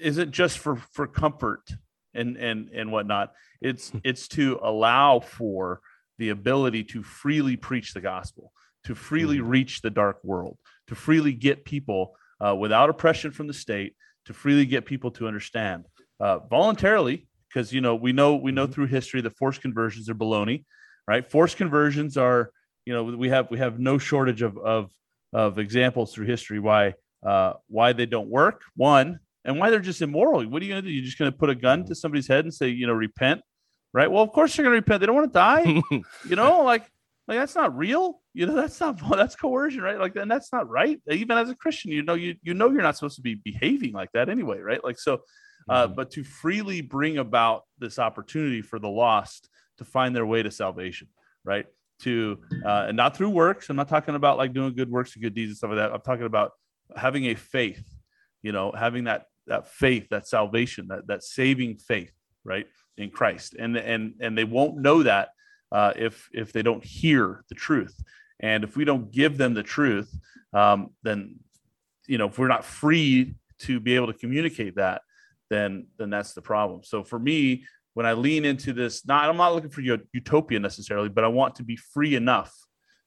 isn't 0.00 0.32
just 0.32 0.58
for 0.58 0.76
for 0.92 1.06
comfort 1.06 1.62
and 2.14 2.36
and 2.36 2.70
and 2.70 2.90
whatnot. 2.90 3.32
It's 3.60 3.92
it's 4.02 4.26
to 4.28 4.58
allow 4.62 5.20
for 5.20 5.80
the 6.18 6.30
ability 6.30 6.84
to 6.84 7.02
freely 7.02 7.56
preach 7.56 7.92
the 7.92 8.00
gospel, 8.00 8.52
to 8.84 8.94
freely 8.94 9.38
mm-hmm. 9.38 9.48
reach 9.48 9.82
the 9.82 9.90
dark 9.90 10.18
world, 10.24 10.58
to 10.88 10.94
freely 10.94 11.32
get 11.32 11.64
people 11.64 12.16
uh, 12.44 12.54
without 12.54 12.88
oppression 12.88 13.30
from 13.30 13.46
the 13.46 13.54
state, 13.54 13.94
to 14.24 14.32
freely 14.32 14.66
get 14.66 14.86
people 14.86 15.10
to 15.12 15.28
understand 15.28 15.84
uh, 16.20 16.38
voluntarily, 16.38 17.28
because 17.48 17.72
you 17.72 17.80
know 17.82 17.94
we 17.94 18.12
know 18.12 18.36
we 18.36 18.52
know 18.52 18.64
mm-hmm. 18.64 18.72
through 18.72 18.86
history 18.86 19.20
that 19.20 19.36
forced 19.36 19.60
conversions 19.60 20.08
are 20.08 20.14
baloney, 20.14 20.64
right? 21.06 21.30
Forced 21.30 21.58
conversions 21.58 22.16
are 22.16 22.50
you 22.86 22.94
know 22.94 23.04
we 23.04 23.28
have 23.28 23.50
we 23.50 23.58
have 23.58 23.78
no 23.78 23.98
shortage 23.98 24.40
of 24.40 24.56
of 24.58 24.90
of 25.44 25.58
examples 25.58 26.14
through 26.14 26.26
history 26.26 26.58
why 26.58 26.94
uh, 27.24 27.52
why 27.68 27.92
they 27.92 28.06
don't 28.06 28.28
work. 28.28 28.62
One, 28.76 29.08
and 29.44 29.58
why 29.58 29.70
they're 29.70 29.80
just 29.80 30.00
immoral. 30.02 30.44
What 30.48 30.62
are 30.62 30.64
you 30.64 30.72
going 30.72 30.82
to 30.82 30.88
do? 30.88 30.94
You're 30.94 31.04
just 31.04 31.18
going 31.18 31.30
to 31.30 31.36
put 31.36 31.50
a 31.50 31.54
gun 31.54 31.84
to 31.86 31.94
somebody's 31.94 32.28
head 32.28 32.44
and 32.44 32.54
say, 32.54 32.68
you 32.68 32.86
know, 32.86 32.92
repent, 32.92 33.40
right? 33.92 34.10
Well, 34.10 34.22
of 34.22 34.30
course 34.32 34.56
you're 34.56 34.64
going 34.64 34.74
to 34.76 34.80
repent. 34.80 35.00
They 35.00 35.06
don't 35.06 35.16
want 35.16 35.32
to 35.32 35.38
die, 35.38 35.82
you 36.28 36.36
know, 36.36 36.62
like 36.62 36.84
like 37.28 37.38
that's 37.38 37.54
not 37.54 37.76
real. 37.76 38.22
You 38.32 38.46
know, 38.46 38.54
that's 38.54 38.78
not 38.80 38.98
that's 39.16 39.36
coercion, 39.36 39.82
right? 39.82 39.98
Like, 39.98 40.16
and 40.16 40.30
that's 40.30 40.52
not 40.52 40.68
right. 40.68 40.98
Even 41.10 41.36
as 41.36 41.50
a 41.50 41.54
Christian, 41.54 41.90
you 41.92 42.02
know, 42.02 42.14
you 42.14 42.36
you 42.42 42.54
know 42.54 42.70
you're 42.70 42.82
not 42.82 42.96
supposed 42.96 43.16
to 43.16 43.22
be 43.22 43.34
behaving 43.34 43.92
like 43.92 44.10
that 44.14 44.28
anyway, 44.28 44.58
right? 44.60 44.82
Like 44.82 44.98
so, 44.98 45.20
uh, 45.68 45.88
Mhm. 45.88 45.96
but 45.96 46.10
to 46.12 46.22
freely 46.24 46.80
bring 46.80 47.18
about 47.18 47.64
this 47.78 47.98
opportunity 47.98 48.62
for 48.62 48.78
the 48.78 48.88
lost 48.88 49.48
to 49.78 49.84
find 49.84 50.14
their 50.14 50.26
way 50.26 50.42
to 50.42 50.50
salvation, 50.50 51.08
right? 51.44 51.66
To 52.02 52.38
uh, 52.64 52.86
and 52.88 52.96
not 52.96 53.16
through 53.16 53.30
works. 53.30 53.70
I'm 53.70 53.76
not 53.76 53.88
talking 53.88 54.14
about 54.14 54.36
like 54.36 54.52
doing 54.52 54.74
good 54.74 54.90
works 54.90 55.14
and 55.14 55.22
good 55.22 55.34
deeds 55.34 55.50
and 55.50 55.56
stuff 55.56 55.70
like 55.70 55.78
that. 55.78 55.92
I'm 55.92 56.02
talking 56.02 56.26
about 56.26 56.52
having 56.94 57.26
a 57.26 57.34
faith, 57.34 57.82
you 58.42 58.52
know, 58.52 58.72
having 58.76 59.04
that 59.04 59.26
that 59.46 59.68
faith, 59.68 60.08
that 60.10 60.26
salvation, 60.26 60.88
that 60.88 61.06
that 61.06 61.22
saving 61.22 61.78
faith, 61.78 62.12
right, 62.44 62.66
in 62.98 63.10
Christ. 63.10 63.54
And 63.58 63.76
and 63.76 64.14
and 64.20 64.36
they 64.36 64.44
won't 64.44 64.76
know 64.76 65.02
that 65.02 65.30
uh, 65.72 65.92
if 65.96 66.28
if 66.32 66.52
they 66.52 66.62
don't 66.62 66.84
hear 66.84 67.44
the 67.48 67.54
truth. 67.54 67.98
And 68.40 68.64
if 68.64 68.76
we 68.76 68.84
don't 68.84 69.10
give 69.10 69.38
them 69.38 69.54
the 69.54 69.62
truth, 69.62 70.14
um, 70.52 70.90
then 71.02 71.36
you 72.06 72.18
know 72.18 72.26
if 72.26 72.38
we're 72.38 72.48
not 72.48 72.64
free 72.64 73.34
to 73.60 73.80
be 73.80 73.94
able 73.94 74.08
to 74.08 74.18
communicate 74.18 74.76
that, 74.76 75.02
then 75.50 75.86
then 75.98 76.10
that's 76.10 76.34
the 76.34 76.42
problem. 76.42 76.82
So 76.84 77.02
for 77.02 77.18
me, 77.18 77.64
when 77.96 78.04
I 78.04 78.12
lean 78.12 78.44
into 78.44 78.74
this, 78.74 79.06
not 79.06 79.26
I'm 79.26 79.38
not 79.38 79.54
looking 79.54 79.70
for 79.70 79.80
utopia 79.80 80.60
necessarily, 80.60 81.08
but 81.08 81.24
I 81.24 81.28
want 81.28 81.54
to 81.54 81.62
be 81.64 81.76
free 81.76 82.14
enough 82.14 82.54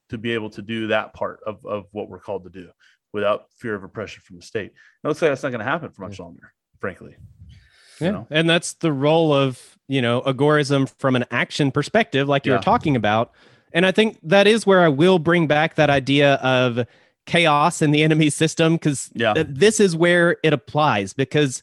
to 0.09 0.17
be 0.17 0.31
able 0.31 0.49
to 0.49 0.63
do 0.63 0.87
that 0.87 1.13
part 1.13 1.41
of, 1.45 1.63
of 1.63 1.85
what 1.91 2.09
we're 2.09 2.17
called 2.17 2.45
to 2.45 2.49
do 2.49 2.69
without 3.13 3.45
fear 3.59 3.75
of 3.75 3.83
oppression 3.83 4.23
from 4.25 4.37
the 4.37 4.41
state. 4.41 4.71
And 4.71 4.71
it 5.03 5.07
looks 5.09 5.21
like 5.21 5.29
that's 5.29 5.43
not 5.43 5.49
going 5.49 5.59
to 5.59 5.65
happen 5.65 5.91
for 5.91 6.01
much 6.01 6.19
longer, 6.19 6.53
frankly. 6.79 7.15
You 7.99 8.07
Yeah. 8.07 8.11
know? 8.13 8.27
And 8.31 8.49
that's 8.49 8.73
the 8.73 8.91
role 8.91 9.31
of, 9.31 9.77
you 9.87 10.01
know, 10.01 10.21
agorism 10.21 10.91
from 10.97 11.15
an 11.15 11.25
action 11.29 11.69
perspective, 11.69 12.27
like 12.27 12.47
you 12.47 12.53
Yeah. 12.53 12.57
were 12.57 12.63
talking 12.63 12.95
about. 12.95 13.31
And 13.71 13.85
I 13.85 13.91
think 13.91 14.17
that 14.23 14.47
is 14.47 14.65
where 14.65 14.81
I 14.81 14.87
will 14.87 15.19
bring 15.19 15.45
back 15.45 15.75
that 15.75 15.91
idea 15.91 16.35
of 16.37 16.87
chaos 17.27 17.83
in 17.83 17.91
the 17.91 18.01
enemy 18.01 18.31
system, 18.31 18.73
because 18.73 19.11
Yeah. 19.13 19.35
this 19.47 19.79
is 19.79 19.95
where 19.95 20.37
it 20.41 20.51
applies. 20.51 21.13
Because 21.13 21.61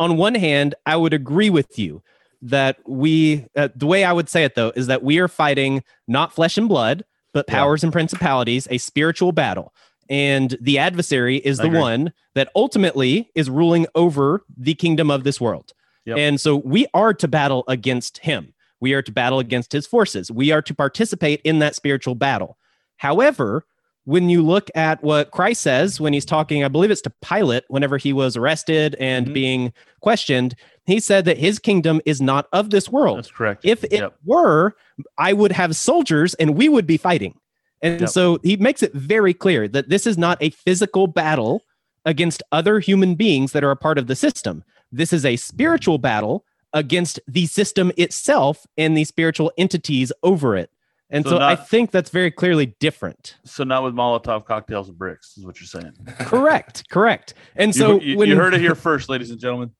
on 0.00 0.16
one 0.16 0.36
hand, 0.36 0.74
I 0.86 0.96
would 0.96 1.12
agree 1.12 1.50
with 1.50 1.78
you 1.78 2.02
that 2.42 2.76
we, 2.86 3.46
uh, 3.56 3.68
the 3.74 3.86
way 3.86 4.04
I 4.04 4.12
would 4.12 4.28
say 4.28 4.44
it 4.44 4.54
though, 4.54 4.72
is 4.74 4.88
that 4.88 5.02
we 5.02 5.18
are 5.18 5.28
fighting 5.28 5.82
not 6.08 6.34
flesh 6.34 6.58
and 6.58 6.68
blood, 6.68 7.04
but 7.32 7.46
Yeah. 7.48 7.54
powers 7.54 7.82
and 7.84 7.92
principalities, 7.92 8.66
a 8.70 8.78
spiritual 8.78 9.32
battle. 9.32 9.72
And 10.10 10.56
the 10.60 10.78
adversary 10.78 11.36
is 11.36 11.60
I 11.60 11.62
the 11.64 11.68
agree. 11.68 11.80
one 11.80 12.12
that 12.34 12.50
ultimately 12.56 13.30
is 13.34 13.48
ruling 13.48 13.86
over 13.94 14.44
the 14.56 14.74
kingdom 14.74 15.10
of 15.10 15.24
this 15.24 15.40
world. 15.40 15.72
Yep. 16.04 16.18
And 16.18 16.40
so 16.40 16.56
we 16.56 16.86
are 16.92 17.14
to 17.14 17.28
battle 17.28 17.64
against 17.68 18.18
him. 18.18 18.52
We 18.80 18.92
are 18.94 19.02
to 19.02 19.12
battle 19.12 19.38
against 19.38 19.72
his 19.72 19.86
forces. 19.86 20.30
We 20.30 20.50
are 20.50 20.60
to 20.62 20.74
participate 20.74 21.40
in 21.44 21.60
that 21.60 21.76
spiritual 21.76 22.16
battle. 22.16 22.58
However, 22.96 23.64
when 24.04 24.28
you 24.28 24.42
look 24.42 24.68
at 24.74 25.02
what 25.02 25.30
Christ 25.30 25.60
says 25.62 26.00
when 26.00 26.12
he's 26.12 26.24
talking, 26.24 26.64
I 26.64 26.68
believe 26.68 26.90
it's 26.90 27.00
to 27.02 27.12
Pilate 27.22 27.64
whenever 27.68 27.98
he 27.98 28.12
was 28.12 28.36
arrested 28.36 28.96
and 28.98 29.28
Mhm. 29.28 29.32
being 29.32 29.72
questioned, 30.00 30.54
he 30.86 30.98
said 30.98 31.24
that 31.26 31.38
his 31.38 31.58
kingdom 31.58 32.00
is 32.04 32.20
not 32.20 32.48
of 32.52 32.70
this 32.70 32.88
world. 32.88 33.18
That's 33.18 33.30
correct. 33.30 33.64
If 33.64 33.84
it 33.84 33.92
Yep. 33.92 34.14
were, 34.24 34.74
I 35.18 35.32
would 35.32 35.52
have 35.52 35.76
soldiers 35.76 36.34
and 36.34 36.56
we 36.56 36.68
would 36.68 36.86
be 36.86 36.96
fighting. 36.96 37.34
And 37.80 38.00
Yep. 38.00 38.10
so 38.10 38.38
he 38.42 38.56
makes 38.56 38.82
it 38.82 38.92
very 38.92 39.34
clear 39.34 39.68
that 39.68 39.88
this 39.88 40.06
is 40.06 40.18
not 40.18 40.38
a 40.40 40.50
physical 40.50 41.06
battle 41.06 41.62
against 42.04 42.42
other 42.50 42.80
human 42.80 43.14
beings 43.14 43.52
that 43.52 43.62
are 43.62 43.70
a 43.70 43.76
part 43.76 43.98
of 43.98 44.08
the 44.08 44.16
system. 44.16 44.64
This 44.90 45.12
is 45.12 45.24
a 45.24 45.36
spiritual 45.36 45.98
battle 45.98 46.44
against 46.72 47.20
the 47.28 47.46
system 47.46 47.92
itself 47.96 48.66
and 48.76 48.96
the 48.96 49.04
spiritual 49.04 49.52
entities 49.56 50.10
over 50.22 50.56
it. 50.56 50.70
And 51.12 51.24
So 51.24 51.32
so, 51.32 51.38
I 51.38 51.54
think 51.54 51.90
that's 51.90 52.10
very 52.10 52.30
clearly 52.30 52.74
different. 52.80 53.36
So 53.44 53.62
not 53.64 53.84
with 53.84 53.94
Molotov 53.94 54.46
cocktails 54.46 54.88
and 54.88 54.98
bricks, 54.98 55.36
is 55.36 55.44
what 55.44 55.60
you're 55.60 55.68
saying. 55.68 55.92
correct, 56.20 56.88
correct. 56.90 57.34
And 57.54 57.74
so 57.74 58.00
you, 58.00 58.16
when 58.16 58.28
you 58.28 58.36
heard 58.36 58.54
it 58.54 58.60
here 58.66 58.74
first, 58.74 59.08
ladies 59.08 59.30
and 59.30 59.38
gentlemen. 59.38 59.70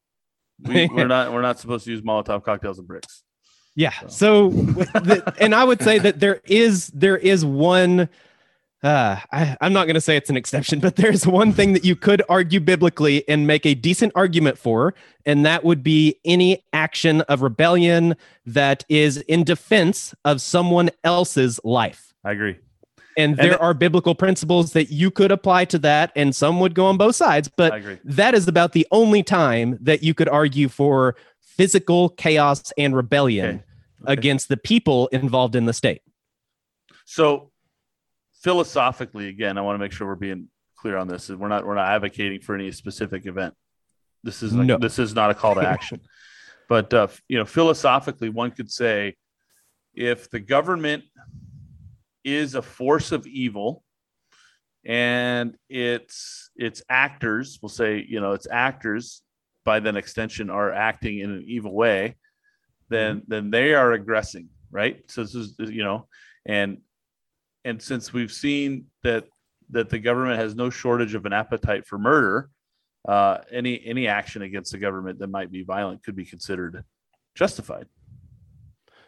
We, 0.60 0.86
we're 0.86 1.08
not 1.08 1.32
we're 1.32 1.42
not 1.42 1.58
supposed 1.58 1.86
to 1.86 1.90
use 1.90 2.02
Molotov 2.02 2.44
cocktails 2.44 2.78
and 2.78 2.86
bricks. 2.86 3.24
Yeah. 3.74 3.94
So, 4.08 4.50
the, 4.50 5.34
and 5.40 5.54
I 5.54 5.64
would 5.64 5.82
say 5.82 5.98
that 5.98 6.20
there 6.20 6.40
is 6.44 6.88
there 6.88 7.16
is 7.16 7.44
one. 7.44 8.08
Uh, 8.82 9.16
I, 9.30 9.56
I'm 9.60 9.72
not 9.72 9.84
going 9.86 9.94
to 9.94 10.00
say 10.00 10.16
it's 10.16 10.28
an 10.30 10.36
exception, 10.36 10.80
but 10.80 10.96
there's 10.96 11.24
one 11.24 11.52
thing 11.52 11.72
that 11.74 11.84
you 11.84 11.94
could 11.94 12.20
argue 12.28 12.58
biblically 12.58 13.26
and 13.28 13.46
make 13.46 13.64
a 13.64 13.74
decent 13.76 14.12
argument 14.16 14.58
for, 14.58 14.92
and 15.24 15.46
that 15.46 15.62
would 15.62 15.84
be 15.84 16.18
any 16.24 16.64
action 16.72 17.20
of 17.22 17.42
rebellion 17.42 18.16
that 18.44 18.84
is 18.88 19.18
in 19.18 19.44
defense 19.44 20.14
of 20.24 20.40
someone 20.40 20.90
else's 21.04 21.60
life. 21.62 22.12
I 22.24 22.32
agree. 22.32 22.56
And 23.16 23.32
And 23.32 23.38
there 23.38 23.52
it- 23.54 23.60
are 23.60 23.72
biblical 23.72 24.16
principles 24.16 24.72
that 24.72 24.90
you 24.90 25.12
could 25.12 25.30
apply 25.30 25.66
to 25.66 25.78
that, 25.78 26.10
and 26.16 26.34
some 26.34 26.58
would 26.58 26.74
go 26.74 26.86
on 26.86 26.96
both 26.96 27.14
sides. 27.14 27.48
But 27.56 27.72
I 27.74 27.76
agree. 27.76 27.98
that 28.02 28.34
is 28.34 28.48
about 28.48 28.72
the 28.72 28.86
only 28.90 29.22
time 29.22 29.78
that 29.80 30.02
you 30.02 30.12
could 30.12 30.28
argue 30.28 30.68
for 30.68 31.14
physical 31.40 32.08
chaos 32.08 32.72
and 32.76 32.96
rebellion 32.96 33.46
Okay. 33.46 33.64
Okay. 34.04 34.12
against 34.14 34.48
the 34.48 34.56
people 34.56 35.06
involved 35.12 35.54
in 35.54 35.66
the 35.66 35.72
state. 35.72 36.02
So 37.04 37.51
philosophically, 38.42 39.28
again, 39.28 39.56
I 39.56 39.60
want 39.60 39.76
to 39.76 39.78
make 39.78 39.92
sure 39.92 40.06
we're 40.06 40.16
being 40.16 40.48
clear 40.76 40.96
on 40.96 41.08
this. 41.08 41.28
We're 41.28 41.48
not 41.48 41.66
we're 41.66 41.76
not 41.76 41.88
advocating 41.88 42.40
for 42.40 42.54
any 42.54 42.70
specific 42.72 43.26
event. 43.26 43.54
This 44.24 44.42
is 44.42 44.52
like, 44.54 44.66
No. 44.66 44.78
this 44.78 44.98
is 44.98 45.14
not 45.14 45.30
a 45.30 45.34
call 45.34 45.54
to 45.54 45.66
action. 45.66 46.00
but 46.68 46.92
uh, 46.92 47.08
you 47.28 47.38
know, 47.38 47.44
philosophically, 47.44 48.28
one 48.28 48.50
could 48.50 48.70
say 48.70 49.16
if 49.94 50.30
the 50.30 50.40
government 50.40 51.04
is 52.24 52.54
a 52.54 52.62
force 52.62 53.12
of 53.12 53.26
evil 53.26 53.82
and 54.84 55.56
its 55.68 56.50
its 56.56 56.82
actors, 56.88 57.58
we'll 57.62 57.68
say, 57.68 58.04
you 58.06 58.20
know, 58.20 58.32
its 58.32 58.46
actors 58.50 59.22
by 59.64 59.78
then 59.78 59.96
extension 59.96 60.50
are 60.50 60.72
acting 60.72 61.20
in 61.20 61.30
an 61.30 61.44
evil 61.46 61.72
way, 61.72 62.16
then 62.88 63.22
then 63.28 63.50
they 63.50 63.74
are 63.74 63.92
aggressing, 63.92 64.48
right? 64.70 65.08
So 65.08 65.22
this 65.22 65.34
is 65.34 65.54
you 65.58 65.84
know, 65.84 66.08
and 66.44 66.78
and 67.64 67.80
since 67.80 68.12
we've 68.12 68.32
seen 68.32 68.86
that 69.02 69.24
that 69.70 69.88
the 69.88 69.98
government 69.98 70.38
has 70.38 70.54
no 70.54 70.70
shortage 70.70 71.14
of 71.14 71.24
an 71.26 71.32
appetite 71.32 71.86
for 71.86 71.98
murder, 71.98 72.50
uh, 73.08 73.38
any 73.50 73.82
any 73.84 74.06
action 74.08 74.42
against 74.42 74.72
the 74.72 74.78
government 74.78 75.18
that 75.18 75.28
might 75.28 75.50
be 75.50 75.62
violent 75.62 76.02
could 76.04 76.16
be 76.16 76.24
considered 76.24 76.84
justified. 77.34 77.86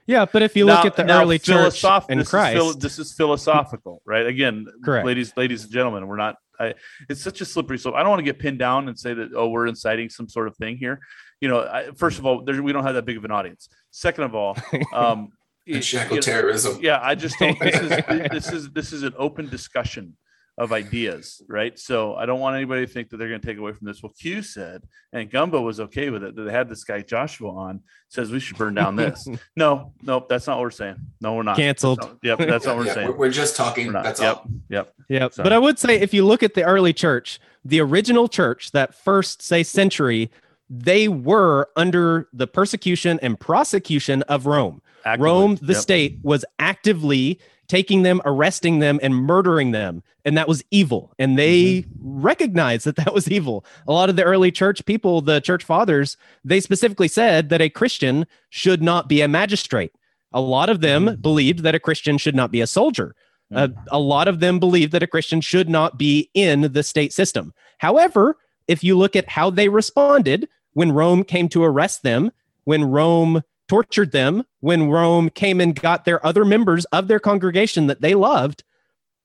Yeah, 0.06 0.26
but 0.30 0.42
if 0.42 0.54
you 0.54 0.66
look 0.66 0.84
at 0.84 0.96
the 0.96 1.10
early 1.10 1.38
church 1.38 1.82
and 2.10 2.20
this 2.20 2.28
Christ, 2.28 2.62
is, 2.62 2.76
this 2.76 2.98
is 2.98 3.14
philosophical, 3.14 4.02
right? 4.04 4.26
Again, 4.26 4.66
Correct. 4.84 5.06
ladies, 5.06 5.32
ladies 5.36 5.64
and 5.64 5.72
gentlemen, 5.72 6.06
we're 6.06 6.16
not. 6.16 6.36
I, 6.60 6.74
it's 7.08 7.22
such 7.22 7.40
a 7.40 7.44
slippery 7.44 7.78
slope. 7.78 7.94
I 7.94 8.00
don't 8.00 8.10
want 8.10 8.20
to 8.20 8.24
get 8.24 8.38
pinned 8.38 8.58
down 8.58 8.88
and 8.88 8.98
say 8.98 9.14
that 9.14 9.30
oh, 9.34 9.48
we're 9.48 9.66
inciting 9.66 10.08
some 10.08 10.28
sort 10.28 10.46
of 10.46 10.56
thing 10.56 10.76
here. 10.76 11.00
You 11.40 11.48
know, 11.48 11.60
I, 11.60 11.90
first 11.96 12.18
of 12.18 12.26
all, 12.26 12.44
there, 12.44 12.62
we 12.62 12.72
don't 12.72 12.84
have 12.84 12.94
that 12.94 13.06
big 13.06 13.16
of 13.16 13.24
an 13.24 13.30
audience. 13.30 13.68
Second 13.90 14.24
of 14.24 14.34
all, 14.34 14.56
um, 14.94 15.30
and 15.66 15.84
shackle 15.84 16.16
you 16.16 16.20
know, 16.20 16.22
terrorism. 16.22 16.78
yeah 16.82 16.98
i 17.02 17.14
just 17.14 17.38
don't 17.38 17.58
this 17.58 17.80
is 17.80 17.88
this 18.30 18.52
is 18.52 18.70
this 18.70 18.92
is 18.92 19.02
an 19.02 19.14
open 19.16 19.48
discussion 19.48 20.16
of 20.56 20.72
ideas 20.72 21.42
right 21.48 21.78
so 21.80 22.14
i 22.14 22.24
don't 22.26 22.38
want 22.38 22.54
anybody 22.54 22.86
to 22.86 22.92
think 22.92 23.08
that 23.08 23.16
they're 23.16 23.28
going 23.28 23.40
to 23.40 23.46
take 23.46 23.58
away 23.58 23.72
from 23.72 23.86
this 23.88 24.02
well 24.02 24.12
q 24.16 24.40
said 24.40 24.82
and 25.12 25.28
gumbo 25.30 25.60
was 25.60 25.80
okay 25.80 26.10
with 26.10 26.22
it 26.22 26.36
that 26.36 26.42
they 26.42 26.52
had 26.52 26.68
this 26.68 26.84
guy 26.84 27.00
joshua 27.00 27.50
on 27.50 27.80
says 28.08 28.30
we 28.30 28.38
should 28.38 28.56
burn 28.56 28.72
down 28.74 28.94
this 28.94 29.26
no 29.56 29.92
nope 30.02 30.28
that's 30.28 30.46
not 30.46 30.56
what 30.56 30.62
we're 30.62 30.70
saying 30.70 30.94
no 31.20 31.34
we're 31.34 31.42
not 31.42 31.56
Canceled. 31.56 31.98
That's 31.98 32.08
not- 32.08 32.18
yep 32.22 32.38
that's 32.38 32.66
what 32.66 32.76
we're 32.76 32.86
Yeah, 32.86 32.94
saying 32.94 33.08
we're, 33.08 33.16
we're 33.16 33.30
just 33.30 33.56
talking. 33.56 33.88
We're. 33.88 34.02
That's 34.02 34.20
yep 34.20 34.36
all. 34.36 34.46
yep 34.68 34.94
yeah. 35.08 35.28
So- 35.30 35.42
But 35.42 35.52
I 35.52 35.58
would 35.58 35.78
say 35.78 35.96
if 36.00 36.14
you 36.14 36.24
look 36.24 36.42
at 36.44 36.54
the 36.54 36.62
early 36.62 36.92
church, 36.92 37.40
the 37.64 37.80
original 37.80 38.28
church, 38.28 38.70
that 38.72 38.94
first 38.94 39.42
say 39.42 39.62
century, 39.64 40.30
they 40.70 41.08
were 41.08 41.68
under 41.76 42.28
the 42.32 42.46
persecution 42.46 43.18
and 43.22 43.38
prosecution 43.38 44.22
of 44.22 44.46
Rome. 44.46 44.80
Actively. 45.04 45.24
Rome, 45.24 45.58
the 45.60 45.72
Yep. 45.74 45.82
state, 45.82 46.18
was 46.22 46.44
actively 46.58 47.38
taking 47.68 48.02
them, 48.02 48.20
arresting 48.26 48.78
them, 48.80 49.00
and 49.02 49.14
murdering 49.14 49.70
them. 49.70 50.02
And 50.24 50.36
that 50.36 50.48
was 50.48 50.62
evil. 50.70 51.12
And 51.18 51.38
they 51.38 51.82
Mm-hmm. 51.82 52.20
recognized 52.22 52.84
that 52.86 52.96
that 52.96 53.14
was 53.14 53.30
evil. 53.30 53.64
A 53.88 53.92
lot 53.92 54.10
of 54.10 54.16
the 54.16 54.22
early 54.24 54.50
church 54.50 54.84
people, 54.84 55.20
the 55.22 55.40
church 55.40 55.64
fathers, 55.64 56.16
they 56.44 56.60
specifically 56.60 57.08
said 57.08 57.48
that 57.48 57.60
a 57.62 57.70
Christian 57.70 58.26
should 58.50 58.82
not 58.82 59.08
be 59.08 59.20
a 59.22 59.28
magistrate. 59.28 59.92
A 60.32 60.40
lot 60.40 60.68
of 60.68 60.80
them 60.80 61.06
Mm-hmm. 61.06 61.20
believed 61.22 61.60
that 61.60 61.74
a 61.74 61.80
Christian 61.80 62.18
should 62.18 62.34
not 62.34 62.50
be 62.50 62.60
a 62.60 62.66
soldier. 62.66 63.14
Uh, 63.54 63.68
a 63.90 63.98
lot 64.00 64.26
of 64.26 64.40
them 64.40 64.58
believed 64.58 64.90
that 64.92 65.02
a 65.02 65.06
Christian 65.06 65.40
should 65.40 65.68
not 65.68 65.96
be 65.98 66.28
in 66.34 66.72
the 66.72 66.82
state 66.82 67.12
system. 67.12 67.52
However, 67.78 68.36
if 68.66 68.82
you 68.82 68.96
look 68.98 69.14
at 69.14 69.28
how 69.28 69.48
they 69.50 69.68
responded 69.68 70.48
when 70.72 70.90
Rome 70.92 71.22
came 71.24 71.48
to 71.50 71.62
arrest 71.62 72.02
them, 72.02 72.32
when 72.64 72.84
Rome 72.84 73.42
tortured 73.68 74.12
them, 74.12 74.44
when 74.60 74.90
Rome 74.90 75.30
came 75.30 75.60
and 75.60 75.74
got 75.74 76.04
their 76.04 76.24
other 76.24 76.44
members 76.44 76.84
of 76.86 77.08
their 77.08 77.20
congregation 77.20 77.86
that 77.86 78.00
they 78.00 78.14
loved, 78.14 78.62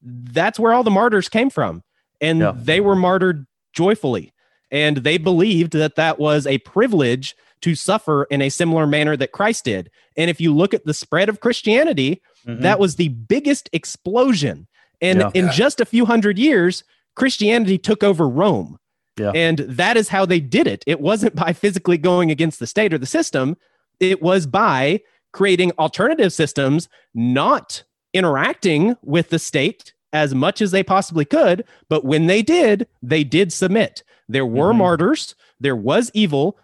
that's 0.02 0.60
where 0.60 0.74
all 0.74 0.84
the 0.84 0.92
martyrs 0.92 1.30
came 1.30 1.50
from. 1.50 1.84
And 2.22 2.40
Yeah. 2.40 2.54
they 2.56 2.80
were 2.80 2.96
martyred 2.96 3.46
joyfully. 3.74 4.34
And 4.72 4.98
they 4.98 5.18
believed 5.18 5.74
that 5.74 5.96
that 5.96 6.20
was 6.20 6.46
a 6.46 6.60
privilege 6.60 7.36
to 7.62 7.76
suffer 7.76 8.26
in 8.26 8.42
a 8.42 8.50
similar 8.50 8.88
manner 8.88 9.18
that 9.18 9.32
Christ 9.32 9.66
did. 9.66 9.90
And 10.16 10.30
if 10.30 10.40
you 10.40 10.56
look 10.56 10.74
at 10.74 10.86
the 10.86 10.94
spread 10.94 11.28
of 11.28 11.40
Christianity, 11.40 12.22
mm-hmm. 12.48 12.62
that 12.62 12.80
was 12.80 12.96
the 12.96 13.10
biggest 13.10 13.70
explosion. 13.74 14.68
And 15.02 15.20
yeah. 15.20 15.32
in 15.34 15.50
just 15.52 15.82
a 15.82 15.86
few 15.86 16.06
hundred 16.06 16.38
years, 16.38 16.84
Christianity 17.16 17.78
took 17.78 18.04
over 18.04 18.30
Rome. 18.30 18.78
Yeah. 19.18 19.32
And 19.36 19.60
that 19.60 19.98
is 19.98 20.10
how 20.10 20.26
they 20.26 20.40
did 20.40 20.68
it. 20.68 20.84
It 20.88 21.02
wasn't 21.02 21.36
by 21.36 21.52
physically 21.52 21.98
going 21.98 22.32
against 22.32 22.60
the 22.60 22.68
state 22.68 22.94
or 22.94 22.98
the 22.98 23.06
system, 23.06 23.58
it 24.00 24.22
was 24.22 24.45
by 24.45 25.02
creating 25.32 25.72
alternative 25.78 26.34
systems, 26.34 26.89
not 27.14 27.84
interacting 28.14 28.95
with 29.04 29.30
the 29.30 29.39
state 29.39 29.93
as 30.12 30.34
much 30.34 30.62
as 30.62 30.72
they 30.72 30.84
possibly 30.84 31.26
could. 31.26 31.64
But 31.88 32.06
when 32.06 32.28
they 32.28 32.41
did, 32.41 32.88
they 33.02 33.24
did 33.24 33.54
submit. 33.54 34.04
There 34.28 34.45
were 34.45 34.70
mm-hmm. 34.70 34.80
martyrs, 34.80 35.36
there 35.60 35.76
was 35.76 36.12
evil, 36.14 36.58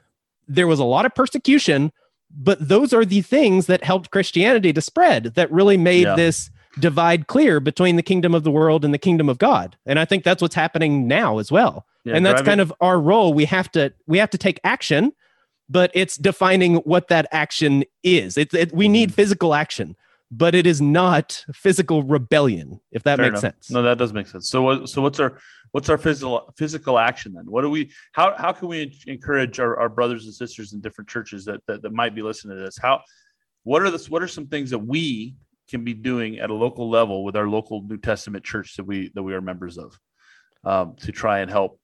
there 0.47 0.67
was 0.67 0.79
a 0.79 0.83
lot 0.83 1.05
of 1.05 1.15
persecution, 1.15 1.91
but 2.35 2.67
those 2.67 2.93
are 2.93 3.05
the 3.05 3.21
things 3.21 3.67
that 3.67 3.83
helped 3.83 4.11
Christianity 4.11 4.73
to 4.73 4.81
spread 4.81 5.35
that 5.35 5.51
really 5.51 5.77
made 5.77 6.03
yeah. 6.03 6.15
this 6.15 6.49
divide 6.79 7.27
clear 7.27 7.59
between 7.59 7.95
the 7.95 8.03
kingdom 8.03 8.35
of 8.35 8.43
the 8.43 8.51
world 8.51 8.83
and 8.83 8.93
the 8.93 8.99
kingdom 8.99 9.29
of 9.29 9.37
God. 9.37 9.77
And 9.85 9.97
I 9.99 10.05
think 10.05 10.23
that's 10.23 10.41
what's 10.41 10.55
happening 10.55 11.07
now 11.07 11.39
as 11.39 11.51
well. 11.51 11.85
Yeah, 12.03 12.15
and 12.15 12.25
that's 12.25 12.41
driving. 12.41 12.45
kind 12.45 12.61
of 12.61 12.73
our 12.81 12.99
role. 12.99 13.33
We 13.33 13.45
have 13.45 13.71
to 13.71 13.93
we 14.05 14.17
have 14.19 14.29
to 14.31 14.37
take 14.37 14.59
action, 14.63 15.13
but 15.69 15.91
it's 15.93 16.17
defining 16.17 16.75
what 16.77 17.07
that 17.07 17.27
action 17.31 17.83
is. 18.03 18.37
It, 18.37 18.53
it 18.53 18.73
we 18.73 18.87
need 18.87 19.09
mm-hmm. 19.09 19.15
physical 19.15 19.53
action, 19.53 19.95
but 20.31 20.55
it 20.55 20.67
is 20.67 20.81
not 20.81 21.43
physical 21.53 22.03
rebellion. 22.03 22.79
If 22.91 23.03
that 23.03 23.17
Fair 23.17 23.31
makes 23.31 23.41
enough. 23.41 23.53
sense. 23.53 23.71
No, 23.71 23.81
that 23.81 23.97
does 23.97 24.13
make 24.13 24.27
sense. 24.27 24.49
So 24.49 24.61
what 24.61 24.89
so 24.89 25.01
what's 25.01 25.19
our 25.19 25.39
what's 25.71 25.89
our 25.89 25.97
physical 25.97 26.53
physical 26.57 26.99
action 26.99 27.33
then? 27.33 27.45
What 27.45 27.61
do 27.61 27.69
we 27.69 27.91
how 28.13 28.35
how 28.37 28.51
can 28.51 28.67
we 28.67 28.97
encourage 29.07 29.59
our, 29.59 29.77
our 29.77 29.89
brothers 29.89 30.25
and 30.25 30.33
sisters 30.33 30.73
in 30.73 30.81
different 30.81 31.09
churches 31.09 31.45
that, 31.45 31.61
that 31.67 31.81
that 31.81 31.93
might 31.93 32.15
be 32.15 32.21
listening 32.21 32.57
to 32.57 32.63
this? 32.63 32.77
How 32.77 33.01
what 33.63 33.81
are 33.81 33.89
the 33.89 34.03
what 34.09 34.21
are 34.21 34.27
some 34.27 34.47
things 34.47 34.69
that 34.69 34.79
we 34.79 35.35
can 35.69 35.83
be 35.83 35.93
doing 35.93 36.39
at 36.39 36.51
a 36.51 36.53
local 36.53 36.89
level 36.89 37.23
with 37.23 37.35
our 37.35 37.47
local 37.47 37.81
New 37.81 37.97
Testament 37.97 38.43
church 38.43 38.75
that 38.75 38.83
we 38.83 39.11
that 39.15 39.23
we 39.23 39.33
are 39.33 39.41
members 39.41 39.77
of 39.77 39.99
um, 40.63 40.95
to 40.97 41.11
try 41.11 41.39
and 41.39 41.49
help 41.49 41.79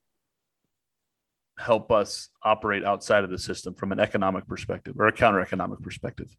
help 1.61 1.91
us 1.91 2.29
operate 2.43 2.83
outside 2.83 3.23
of 3.23 3.29
the 3.29 3.37
system 3.37 3.73
from 3.73 3.91
an 3.91 3.99
economic 3.99 4.47
perspective 4.47 4.95
or 4.97 5.07
a 5.07 5.11
counter 5.11 5.39
economic 5.39 5.81
perspective. 5.81 6.35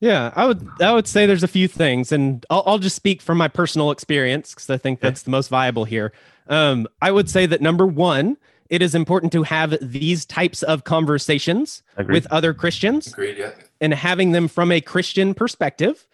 Yeah, 0.00 0.32
I 0.36 0.46
would 0.46 0.68
I 0.80 0.92
would 0.92 1.08
say 1.08 1.26
there's 1.26 1.42
a 1.42 1.48
few 1.48 1.66
things, 1.66 2.12
and 2.12 2.46
I'll, 2.50 2.62
I'll 2.66 2.78
just 2.78 2.94
speak 2.94 3.20
from 3.20 3.38
my 3.38 3.48
personal 3.48 3.90
experience 3.90 4.54
because 4.54 4.70
I 4.70 4.76
think 4.76 5.00
that's 5.00 5.22
the 5.22 5.30
most 5.30 5.48
viable 5.48 5.84
here. 5.84 6.12
Um, 6.48 6.86
I 7.02 7.10
would 7.10 7.28
say 7.28 7.46
that 7.46 7.60
number 7.60 7.84
one, 7.84 8.36
it 8.70 8.80
is 8.80 8.94
important 8.94 9.32
to 9.32 9.42
have 9.42 9.76
these 9.82 10.24
types 10.24 10.62
of 10.62 10.84
conversations 10.84 11.82
Agreed. 11.96 12.14
with 12.14 12.26
other 12.30 12.54
Christians, 12.54 13.08
Agreed, 13.08 13.38
yeah. 13.38 13.50
and 13.80 13.92
having 13.92 14.32
them 14.32 14.46
from 14.46 14.70
a 14.70 14.80
Christian 14.80 15.34
perspective 15.34 16.06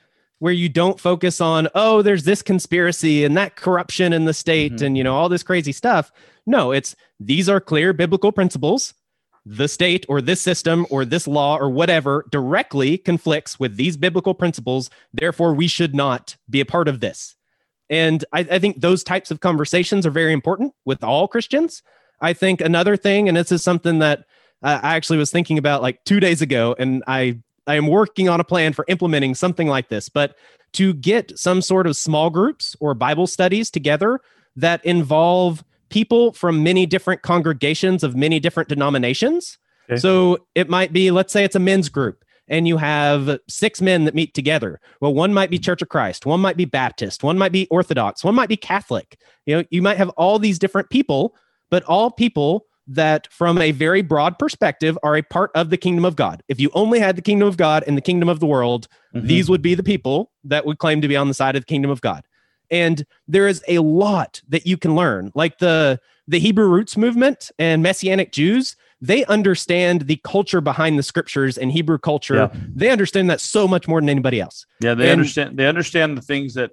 where 0.45 0.53
you 0.53 0.69
don't 0.69 1.01
focus 1.01 1.41
on 1.41 1.67
oh 1.75 2.03
there's 2.03 2.25
this 2.25 2.43
conspiracy 2.43 3.25
and 3.25 3.35
that 3.35 3.57
corruption 3.57 4.13
in 4.13 4.27
the 4.27 4.35
state 4.35 4.75
mm-hmm. 4.75 4.85
and 4.85 4.99
you 4.99 5.03
know 5.03 5.17
all 5.17 5.31
this 5.31 5.43
crazy 5.43 5.73
stuff. 5.73 6.13
No 6.45 6.71
it's 6.71 6.95
these 7.19 7.49
are 7.49 7.63
clear 7.63 7.95
biblical 7.95 8.31
principles. 8.31 8.93
The 9.47 9.69
state 9.69 10.05
or 10.07 10.21
this 10.21 10.43
system 10.43 10.87
or 10.91 11.07
this 11.07 11.27
law 11.27 11.57
or 11.57 11.71
whatever 11.71 12.27
directly 12.31 12.99
conflicts 12.99 13.59
with 13.59 13.77
these 13.77 13.97
biblical 13.97 14.35
principles. 14.35 14.91
Therefore 15.15 15.55
we 15.55 15.67
should 15.67 15.95
not 15.95 16.37
be 16.51 16.61
a 16.61 16.67
part 16.67 16.89
of 16.89 17.01
this. 17.01 17.37
And 17.89 18.23
I, 18.31 18.41
I 18.41 18.59
think 18.59 18.83
those 18.83 19.03
types 19.03 19.31
of 19.31 19.41
conversations 19.41 20.05
are 20.05 20.11
very 20.11 20.35
important 20.35 20.75
with 20.85 21.03
all 21.03 21.27
christians. 21.27 21.83
I 22.21 22.35
think 22.35 22.61
another 22.61 22.99
thing 22.99 23.29
and 23.29 23.37
this 23.39 23.51
is 23.51 23.65
something 23.65 24.01
that 24.01 24.27
I 24.63 24.95
actually 24.95 25.17
was 25.17 25.31
thinking 25.31 25.57
about 25.57 25.81
like 25.81 26.05
two 26.05 26.21
days 26.21 26.43
ago, 26.43 26.75
and 26.79 27.03
I 27.07 27.41
I 27.67 27.75
am 27.77 27.87
working 27.87 28.29
on 28.29 28.41
a 28.41 28.45
plan 28.45 28.73
for 28.73 28.85
implementing 28.89 29.35
something 29.35 29.69
like 29.69 29.89
this, 29.89 30.09
but 30.09 30.37
to 30.75 30.93
get 30.95 31.39
some 31.39 31.63
sort 31.63 31.87
of 31.87 31.97
small 31.97 32.31
groups 32.31 32.77
or 32.81 32.95
Bible 32.95 33.27
studies 33.27 33.71
together 33.71 34.21
that 34.57 34.85
involve 34.85 35.65
people 35.89 36.33
from 36.33 36.63
many 36.63 36.87
different 36.87 37.23
congregations 37.23 38.03
of 38.03 38.17
many 38.17 38.41
different 38.41 38.69
denominations. 38.69 39.59
Okay. 39.89 39.99
So 39.99 40.39
it 40.55 40.69
might 40.69 40.93
be, 40.93 41.11
let's 41.11 41.33
say 41.33 41.45
it's 41.45 41.57
a 41.57 41.61
men's 41.61 41.89
group 41.89 42.25
and 42.49 42.69
you 42.69 42.77
have 42.77 43.39
six 43.49 43.81
men 43.81 44.05
that 44.05 44.15
meet 44.15 44.35
together. 44.35 44.81
Well, 45.01 45.15
one 45.15 45.33
might 45.33 45.51
be 45.51 45.59
Church 45.59 45.83
of 45.83 45.89
Christ, 45.89 46.27
one 46.27 46.41
might 46.41 46.57
be 46.57 46.65
Baptist, 46.65 47.23
one 47.23 47.39
might 47.39 47.53
be 47.53 47.67
Orthodox, 47.71 48.25
one 48.25 48.35
might 48.35 48.49
be 48.49 48.57
Catholic. 48.57 49.19
You 49.47 49.59
know, 49.59 49.65
you 49.71 49.83
might 49.83 49.97
have 49.97 50.11
all 50.11 50.39
these 50.39 50.59
different 50.59 50.91
people, 50.91 51.35
but 51.71 51.85
all 51.85 52.11
people 52.11 52.67
that 52.87 53.33
from 53.33 53.59
a 53.59 53.71
very 53.73 54.03
broad 54.03 54.39
perspective 54.39 54.99
are 55.03 55.17
a 55.17 55.23
part 55.23 55.51
of 55.55 55.71
the 55.71 55.77
kingdom 55.77 56.05
of 56.05 56.17
God. 56.17 56.43
If 56.49 56.61
you 56.61 56.71
only 56.75 56.99
had 56.99 57.17
the 57.17 57.23
kingdom 57.23 57.49
of 57.49 57.57
God 57.57 57.85
and 57.87 57.97
the 57.97 58.03
kingdom 58.03 58.29
of 58.29 58.41
the 58.41 58.47
world, 58.47 58.89
mm-hmm. 59.15 59.27
these 59.27 59.49
would 59.49 59.63
be 59.63 59.75
the 59.75 59.83
people 59.83 60.31
that 60.45 60.67
would 60.67 60.79
claim 60.79 61.01
to 61.01 61.09
be 61.09 61.17
on 61.17 61.29
the 61.29 61.35
side 61.35 61.57
of 61.57 61.63
the 61.63 61.67
kingdom 61.67 61.91
of 61.91 62.01
God. 62.01 62.25
And 62.71 63.07
there 63.29 63.49
is 63.49 63.63
a 63.69 63.79
lot 63.79 64.43
that 64.49 64.67
you 64.67 64.77
can 64.77 64.95
learn. 64.95 65.33
Like 65.35 65.59
the 65.59 66.01
the 66.27 66.39
Hebrew 66.39 66.67
roots 66.69 66.97
movement 66.97 67.51
and 67.59 67.83
messianic 67.83 68.33
Jews, 68.33 68.77
they 69.01 69.27
understand 69.27 70.03
the 70.03 70.17
culture 70.25 70.63
behind 70.63 70.99
the 70.99 71.03
scriptures 71.03 71.59
and 71.59 71.71
Hebrew 71.71 71.99
culture. 71.99 72.37
Yeah. 72.37 72.51
They 72.75 72.89
understand 72.89 73.29
that 73.29 73.43
so 73.43 73.69
much 73.69 73.87
more 73.87 74.01
than 74.01 74.09
anybody 74.09 74.41
else. 74.41 74.65
Yeah, 74.81 74.95
they 74.95 75.05
and, 75.05 75.21
understand 75.21 75.59
they 75.59 75.67
understand 75.67 76.17
the 76.17 76.23
things 76.23 76.55
that 76.55 76.71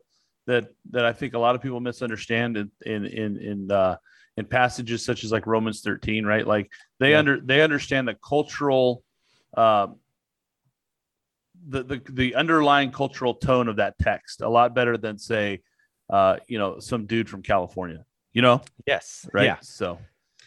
that 0.47 0.70
that 0.91 1.05
I 1.05 1.14
think 1.14 1.34
a 1.34 1.39
lot 1.39 1.55
of 1.55 1.62
people 1.62 1.80
misunderstand 1.80 2.57
in 2.57 2.72
in 2.86 3.05
in, 3.05 3.38
in 3.38 3.72
uh 3.72 3.97
in 4.42 4.48
passages 4.48 5.06
such 5.06 5.24
as 5.24 5.32
like 5.32 5.48
Romans 5.48 5.82
13, 5.82 6.26
right? 6.26 6.46
Like 6.46 6.70
they 7.00 7.12
yeah. 7.12 7.20
under 7.20 7.39
they 7.39 7.62
understand 7.62 8.08
the 8.08 8.16
cultural 8.16 9.04
um 9.56 9.98
the, 11.68 11.84
the 11.84 12.02
the 12.10 12.36
underlying 12.36 12.92
cultural 12.92 13.36
tone 13.36 13.68
of 13.68 13.76
that 13.76 13.98
text 14.00 14.42
a 14.42 14.50
lot 14.50 14.74
better 14.74 14.98
than 14.98 15.18
say 15.18 15.62
uh 16.10 16.38
you 16.48 16.58
know 16.58 16.80
some 16.80 17.06
dude 17.06 17.30
from 17.30 17.42
California, 17.42 18.04
you 18.34 18.42
know? 18.42 18.62
Yes. 18.86 19.30
Right. 19.32 19.46
Yeah. 19.46 19.58
So 19.62 20.00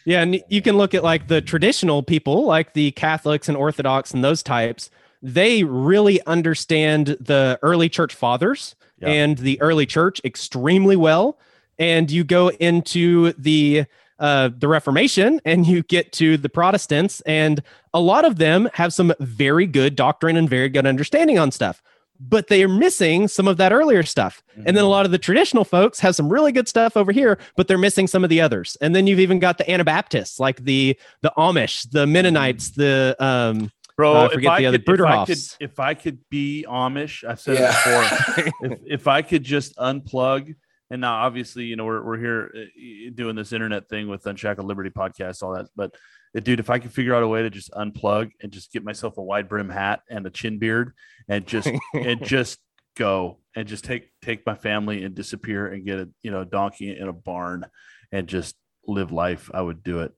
yeah, 0.05 0.21
and 0.21 0.43
you 0.49 0.61
can 0.61 0.77
look 0.77 0.93
at 0.93 1.03
like 1.03 1.27
the 1.27 1.41
traditional 1.41 2.03
people, 2.03 2.45
like 2.45 2.73
the 2.73 2.91
Catholics 2.91 3.49
and 3.49 3.57
Orthodox 3.57 4.13
and 4.13 4.23
those 4.23 4.43
types. 4.43 4.91
They 5.23 5.63
really 5.63 6.23
understand 6.27 7.17
the 7.19 7.57
early 7.63 7.89
church 7.89 8.13
fathers 8.13 8.75
yeah. 8.99 9.09
and 9.09 9.37
the 9.37 9.59
early 9.61 9.87
church 9.87 10.21
extremely 10.23 10.95
well 10.95 11.39
and 11.79 12.09
you 12.09 12.23
go 12.23 12.49
into 12.49 13.33
the 13.33 13.85
uh, 14.17 14.49
the 14.57 14.67
Reformation 14.67 15.41
and 15.45 15.67
you 15.67 15.83
get 15.83 16.11
to 16.13 16.37
the 16.37 16.49
Protestants, 16.49 17.21
and 17.21 17.61
a 17.93 17.99
lot 17.99 18.25
of 18.25 18.37
them 18.37 18.69
have 18.73 18.93
some 18.93 19.13
very 19.19 19.65
good 19.65 19.95
doctrine 19.95 20.37
and 20.37 20.49
very 20.49 20.69
good 20.69 20.85
understanding 20.85 21.37
on 21.37 21.51
stuff, 21.51 21.81
but 22.19 22.47
they 22.47 22.63
are 22.63 22.69
missing 22.69 23.27
some 23.27 23.47
of 23.47 23.57
that 23.57 23.73
earlier 23.73 24.03
stuff. 24.03 24.41
Mm-hmm. 24.51 24.67
And 24.67 24.77
then 24.77 24.77
a 24.77 24.79
mm-hmm. 24.79 24.91
lot 24.91 25.05
of 25.05 25.11
the 25.11 25.17
traditional 25.17 25.65
folks 25.65 25.99
have 25.99 26.15
some 26.15 26.31
really 26.31 26.51
good 26.51 26.67
stuff 26.67 26.95
over 26.95 27.11
here, 27.11 27.37
but 27.57 27.67
they're 27.67 27.77
missing 27.77 28.07
some 28.07 28.23
of 28.23 28.29
the 28.29 28.41
others. 28.41 28.77
And 28.81 28.95
then 28.95 29.07
you've 29.07 29.19
even 29.19 29.39
got 29.39 29.57
the 29.57 29.69
Anabaptists, 29.69 30.39
like 30.39 30.63
the 30.63 30.97
the 31.21 31.33
Amish, 31.37 31.89
the 31.91 32.07
Mennonites, 32.07 32.71
the 32.71 33.15
um, 33.19 33.71
Bro, 33.97 34.13
uh, 34.13 34.25
I 34.25 34.33
forget 34.33 34.35
if 34.35 34.41
the 34.43 34.65
I 34.65 34.67
other 34.67 34.77
could, 34.79 34.99
if 34.99 35.05
I 35.05 35.25
could, 35.25 35.39
if 35.59 35.79
I 35.79 35.93
could 35.93 36.29
be 36.29 36.65
Amish, 36.67 37.23
I've 37.27 37.39
said 37.39 37.59
yeah. 37.59 37.69
it 37.69 38.43
before. 38.43 38.53
if, 38.71 38.79
if 38.85 39.07
I 39.07 39.21
could 39.21 39.43
just 39.43 39.75
unplug 39.77 40.55
and 40.89 41.01
now 41.01 41.15
obviously 41.15 41.65
you 41.65 41.75
know 41.75 41.85
we're, 41.85 42.03
we're 42.03 42.17
here 42.17 42.51
uh, 42.55 43.11
doing 43.13 43.35
this 43.35 43.53
internet 43.53 43.87
thing 43.89 44.07
with 44.07 44.25
unshackled 44.25 44.67
liberty 44.67 44.89
podcast 44.89 45.41
all 45.41 45.53
that 45.53 45.67
but 45.75 45.93
uh, 46.35 46.39
dude 46.39 46.59
if 46.59 46.69
i 46.69 46.79
could 46.79 46.93
figure 46.93 47.15
out 47.15 47.23
a 47.23 47.27
way 47.27 47.41
to 47.41 47.49
just 47.49 47.71
unplug 47.71 48.31
and 48.41 48.51
just 48.51 48.71
get 48.71 48.83
myself 48.83 49.17
a 49.17 49.21
wide 49.21 49.49
brim 49.49 49.69
hat 49.69 50.01
and 50.09 50.25
a 50.25 50.29
chin 50.29 50.59
beard 50.59 50.93
and 51.27 51.45
just 51.45 51.69
and 51.93 52.23
just 52.23 52.59
go 52.95 53.39
and 53.55 53.67
just 53.67 53.83
take 53.83 54.09
take 54.21 54.45
my 54.45 54.55
family 54.55 55.03
and 55.03 55.15
disappear 55.15 55.67
and 55.67 55.85
get 55.85 55.99
a 55.99 56.09
you 56.23 56.31
know 56.31 56.41
a 56.41 56.45
donkey 56.45 56.95
in 56.95 57.07
a 57.07 57.13
barn 57.13 57.65
and 58.11 58.27
just 58.27 58.55
live 58.87 59.11
life 59.11 59.49
i 59.53 59.61
would 59.61 59.83
do 59.83 59.99
it 59.99 60.13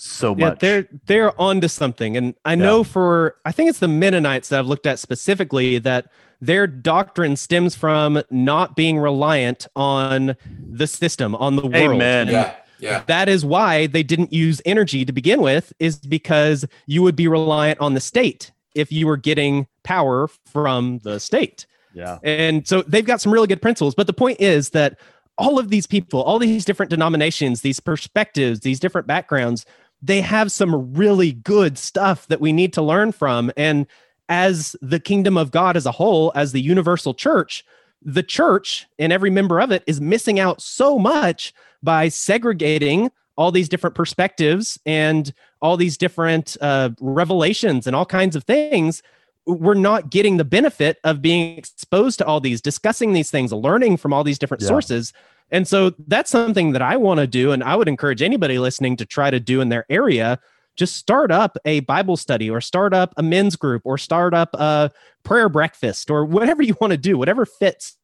so 0.00 0.34
much. 0.34 0.40
yeah. 0.40 0.54
They're 0.54 0.88
they're 1.06 1.40
onto 1.40 1.68
something. 1.68 2.16
And 2.16 2.34
I 2.44 2.54
know 2.54 2.82
for 2.82 3.36
I 3.44 3.52
think 3.52 3.68
it's 3.68 3.80
the 3.80 3.88
Mennonites 3.88 4.48
that 4.48 4.58
I've 4.58 4.66
looked 4.66 4.86
at 4.86 4.98
specifically 4.98 5.78
that 5.80 6.10
their 6.40 6.66
doctrine 6.66 7.36
stems 7.36 7.74
from 7.74 8.22
not 8.30 8.76
being 8.76 8.98
reliant 8.98 9.66
on 9.76 10.36
the 10.70 10.86
system, 10.86 11.34
on 11.34 11.56
the 11.56 11.62
world. 11.62 11.74
Amen. 11.74 12.28
Yeah. 12.28 12.54
Yeah. 12.78 13.02
That 13.06 13.28
is 13.28 13.44
why 13.44 13.88
they 13.88 14.02
didn't 14.02 14.32
use 14.32 14.62
energy 14.64 15.04
to 15.04 15.12
begin 15.12 15.42
with, 15.42 15.72
is 15.78 15.98
because 15.98 16.64
you 16.86 17.02
would 17.02 17.14
be 17.14 17.28
reliant 17.28 17.78
on 17.78 17.92
the 17.92 18.00
state 18.00 18.52
if 18.74 18.90
you 18.90 19.06
were 19.06 19.18
getting 19.18 19.66
power 19.82 20.28
from 20.46 20.98
the 21.00 21.20
state. 21.20 21.66
Yeah. 21.92 22.18
And 22.22 22.66
so 22.66 22.82
they've 22.82 23.04
got 23.04 23.20
some 23.20 23.32
really 23.32 23.48
good 23.48 23.60
principles. 23.60 23.94
But 23.94 24.06
the 24.06 24.14
point 24.14 24.40
is 24.40 24.70
that 24.70 24.98
all 25.36 25.58
of 25.58 25.68
these 25.68 25.86
people, 25.86 26.22
all 26.22 26.38
these 26.38 26.64
different 26.64 26.88
denominations, 26.88 27.60
these 27.60 27.80
perspectives, 27.80 28.60
these 28.60 28.80
different 28.80 29.06
backgrounds, 29.06 29.66
they 30.00 30.22
have 30.22 30.50
some 30.50 30.94
really 30.94 31.32
good 31.32 31.76
stuff 31.76 32.26
that 32.28 32.40
we 32.40 32.52
need 32.52 32.72
to 32.72 32.82
learn 32.82 33.12
from. 33.12 33.52
And 33.56 33.86
as 34.30 34.74
the 34.80 35.00
kingdom 35.00 35.36
of 35.36 35.50
God 35.50 35.76
as 35.76 35.84
a 35.84 35.92
whole, 35.92 36.32
as 36.34 36.52
the 36.52 36.60
universal 36.62 37.12
church, 37.12 37.64
the 38.00 38.22
church 38.22 38.86
and 38.98 39.12
every 39.12 39.28
member 39.28 39.60
of 39.60 39.70
it 39.70 39.82
is 39.86 40.00
missing 40.00 40.40
out 40.40 40.62
so 40.62 40.98
much 40.98 41.52
by 41.82 42.08
segregating 42.08 43.10
all 43.36 43.50
these 43.50 43.68
different 43.68 43.96
perspectives 43.96 44.78
and 44.86 45.34
all 45.60 45.76
these 45.76 45.98
different 45.98 46.56
uh, 46.60 46.90
revelations 47.00 47.86
and 47.86 47.94
all 47.96 48.06
kinds 48.06 48.36
of 48.36 48.44
things, 48.44 49.02
we're 49.46 49.74
not 49.74 50.10
getting 50.10 50.36
the 50.36 50.44
benefit 50.44 50.98
of 51.04 51.20
being 51.20 51.58
exposed 51.58 52.18
to 52.18 52.26
all 52.26 52.40
these, 52.40 52.60
discussing 52.60 53.12
these 53.12 53.30
things, 53.30 53.52
learning 53.52 53.96
from 53.96 54.12
all 54.12 54.22
these 54.22 54.38
different 54.38 54.62
Yeah. 54.62 54.68
sources. 54.68 55.12
And 55.50 55.66
so 55.66 55.92
that's 56.06 56.30
something 56.30 56.72
that 56.72 56.82
I 56.82 56.96
want 56.96 57.18
to 57.18 57.26
do. 57.26 57.50
And 57.50 57.64
I 57.64 57.74
would 57.76 57.88
encourage 57.88 58.22
anybody 58.22 58.58
listening 58.58 58.96
to 58.98 59.04
try 59.06 59.30
to 59.30 59.40
do 59.40 59.60
in 59.60 59.68
their 59.68 59.84
area. 59.90 60.38
Just 60.80 60.96
start 60.96 61.30
up 61.30 61.58
a 61.66 61.80
Bible 61.80 62.16
study 62.16 62.48
or 62.48 62.62
start 62.62 62.94
up 62.94 63.12
a 63.18 63.22
men's 63.22 63.54
group 63.54 63.82
or 63.84 63.98
start 63.98 64.32
up 64.32 64.54
a 64.54 64.90
prayer 65.24 65.50
breakfast 65.50 66.10
or 66.10 66.24
whatever 66.24 66.62
you 66.62 66.74
want 66.80 66.92
to 66.92 66.96
do, 66.96 67.18
whatever 67.18 67.44
fits. 67.44 67.98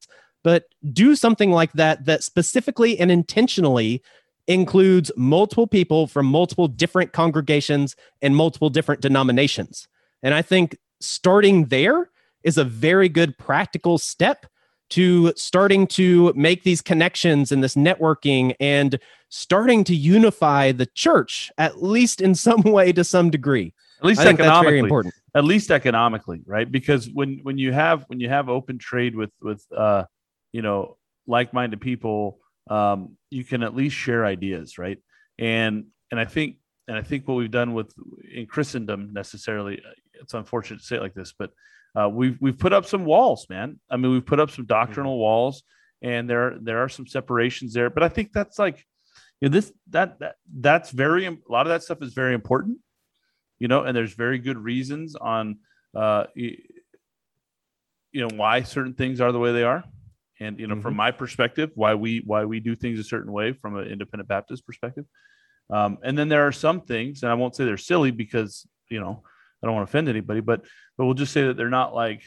But 0.44 0.66
do 0.92 1.16
something 1.16 1.50
like 1.50 1.72
that 1.72 2.04
that 2.04 2.22
specifically 2.22 3.00
and 3.00 3.10
intentionally 3.10 4.02
includes 4.46 5.10
multiple 5.16 5.66
people 5.66 6.06
from 6.06 6.26
multiple 6.26 6.68
different 6.68 7.14
congregations 7.14 7.96
and 8.20 8.36
multiple 8.36 8.68
different 8.68 9.00
denominations. 9.00 9.88
And 10.22 10.34
I 10.34 10.42
think 10.42 10.76
starting 11.00 11.68
there 11.68 12.10
is 12.44 12.58
a 12.58 12.64
very 12.64 13.08
good 13.08 13.38
practical 13.38 13.96
step 13.96 14.44
to 14.90 15.32
starting 15.34 15.86
to 15.86 16.30
make 16.36 16.62
these 16.62 16.82
connections 16.82 17.50
and 17.50 17.64
this 17.64 17.74
networking 17.74 18.54
and 18.60 19.00
starting 19.28 19.84
to 19.84 19.94
unify 19.94 20.72
the 20.72 20.86
church, 20.86 21.50
at 21.58 21.82
least 21.82 22.20
in 22.20 22.34
some 22.46 22.62
way 22.62 22.92
to 22.92 23.04
some 23.04 23.30
degree. 23.30 23.74
At 24.00 24.04
least 24.04 24.20
I 24.20 24.24
that's 24.24 24.36
very 24.36 24.48
economically. 24.48 24.78
important. 24.78 25.14
At 25.34 25.44
least 25.44 25.70
economically, 25.70 26.42
right? 26.46 26.70
Because 26.70 27.08
when 27.10 27.40
when 27.42 27.58
you 27.58 27.72
have 27.72 28.04
when 28.08 28.20
you 28.20 28.28
have 28.28 28.48
open 28.48 28.78
trade 28.78 29.14
with 29.14 29.30
with 29.40 29.64
uh, 29.74 30.04
you 30.52 30.62
know 30.62 30.96
like-minded 31.26 31.80
people, 31.80 32.38
um, 32.70 33.16
you 33.30 33.42
can 33.42 33.62
at 33.62 33.74
least 33.74 33.96
share 33.96 34.24
ideas, 34.24 34.78
right? 34.78 34.98
And 35.38 35.86
and 36.10 36.20
I 36.20 36.24
think 36.24 36.56
and 36.88 36.96
I 36.96 37.02
think 37.02 37.26
what 37.26 37.34
we've 37.34 37.50
done 37.50 37.74
with 37.74 37.92
in 38.32 38.46
Christendom 38.46 39.12
necessarily, 39.12 39.80
it's 40.14 40.34
unfortunate 40.34 40.80
to 40.80 40.86
say 40.86 40.96
it 40.96 41.02
like 41.02 41.14
this, 41.14 41.32
but 41.36 41.50
uh, 41.96 42.08
we've 42.08 42.36
we've 42.40 42.58
put 42.58 42.72
up 42.72 42.84
some 42.84 43.04
walls, 43.04 43.46
man. 43.48 43.80
I 43.90 43.96
mean, 43.96 44.12
we've 44.12 44.26
put 44.26 44.40
up 44.40 44.50
some 44.50 44.66
doctrinal 44.66 45.18
walls, 45.18 45.62
and 46.02 46.28
there 46.28 46.56
there 46.60 46.82
are 46.82 46.88
some 46.88 47.06
separations 47.06 47.72
there. 47.72 47.88
But 47.90 48.02
I 48.02 48.08
think 48.08 48.32
that's 48.32 48.58
like, 48.58 48.84
you 49.40 49.48
know, 49.48 49.52
this 49.52 49.72
that 49.90 50.18
that 50.20 50.36
that's 50.60 50.90
very 50.90 51.26
a 51.26 51.36
lot 51.48 51.66
of 51.66 51.70
that 51.70 51.82
stuff 51.82 52.02
is 52.02 52.14
very 52.14 52.34
important, 52.34 52.78
you 53.58 53.68
know, 53.68 53.82
and 53.82 53.96
there's 53.96 54.14
very 54.14 54.38
good 54.38 54.56
reasons 54.56 55.14
on, 55.14 55.58
uh, 55.94 56.24
you, 56.34 56.56
you 58.12 58.20
know, 58.22 58.34
why 58.34 58.62
certain 58.62 58.94
things 58.94 59.20
are 59.20 59.32
the 59.32 59.38
way 59.38 59.52
they 59.52 59.62
are, 59.62 59.84
and 60.40 60.58
you 60.58 60.66
know, 60.66 60.80
from 60.80 60.96
my 60.96 61.10
perspective, 61.10 61.70
why 61.74 61.94
we 61.94 62.22
why 62.24 62.44
we 62.44 62.60
do 62.60 62.74
things 62.74 62.98
a 62.98 63.04
certain 63.04 63.32
way 63.32 63.52
from 63.52 63.76
an 63.76 63.88
independent 63.88 64.28
Baptist 64.28 64.66
perspective. 64.66 65.04
Um, 65.68 65.98
and 66.02 66.16
then 66.16 66.28
there 66.28 66.46
are 66.46 66.52
some 66.52 66.82
things, 66.82 67.22
and 67.22 67.30
I 67.30 67.34
won't 67.34 67.56
say 67.56 67.64
they're 67.64 67.76
silly 67.76 68.10
because 68.10 68.66
you 68.88 69.00
know 69.00 69.22
I 69.62 69.66
don't 69.66 69.74
want 69.74 69.86
to 69.86 69.90
offend 69.90 70.08
anybody, 70.08 70.40
but 70.40 70.62
but 70.96 71.04
we'll 71.04 71.14
just 71.14 71.32
say 71.32 71.46
that 71.46 71.56
they're 71.56 71.68
not 71.68 71.94
like 71.94 72.22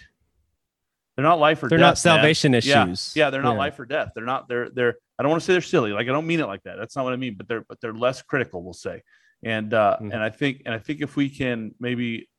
they're 1.19 1.29
not 1.29 1.37
life 1.39 1.61
or 1.61 1.67
death. 1.67 1.69
They're 1.71 1.79
death. 1.79 1.87
not 1.89 1.97
salvation 1.97 2.53
Yeah. 2.53 2.57
issues. 2.85 3.13
Yeah, 3.13 3.29
they're 3.29 3.41
not 3.41 3.51
Yeah. 3.53 3.57
life 3.59 3.77
or 3.77 3.85
death. 3.85 4.11
They're 4.15 4.23
not. 4.25 4.47
They're 4.47 4.69
they're. 4.69 4.95
I 5.17 5.23
don't 5.23 5.29
want 5.29 5.41
to 5.41 5.45
say 5.45 5.51
they're 5.53 5.61
silly. 5.61 5.91
Like 5.91 6.07
I 6.07 6.11
don't 6.11 6.25
mean 6.25 6.39
it 6.39 6.45
like 6.47 6.63
that. 6.63 6.77
That's 6.77 6.95
not 6.95 7.03
what 7.03 7.11
I 7.11 7.17
mean. 7.17 7.35
But 7.35 7.49
they're 7.49 7.65
but 7.67 7.81
they're 7.81 7.93
less 7.93 8.21
critical. 8.21 8.63
We'll 8.63 8.71
say, 8.73 9.01
and 9.43 9.73
uh, 9.73 9.97
Mhm. 10.01 10.13
and 10.13 10.23
I 10.23 10.29
think 10.29 10.61
and 10.65 10.73
I 10.73 10.79
think 10.79 11.01
if 11.01 11.17
we 11.17 11.29
can 11.29 11.75
maybe. 11.77 12.29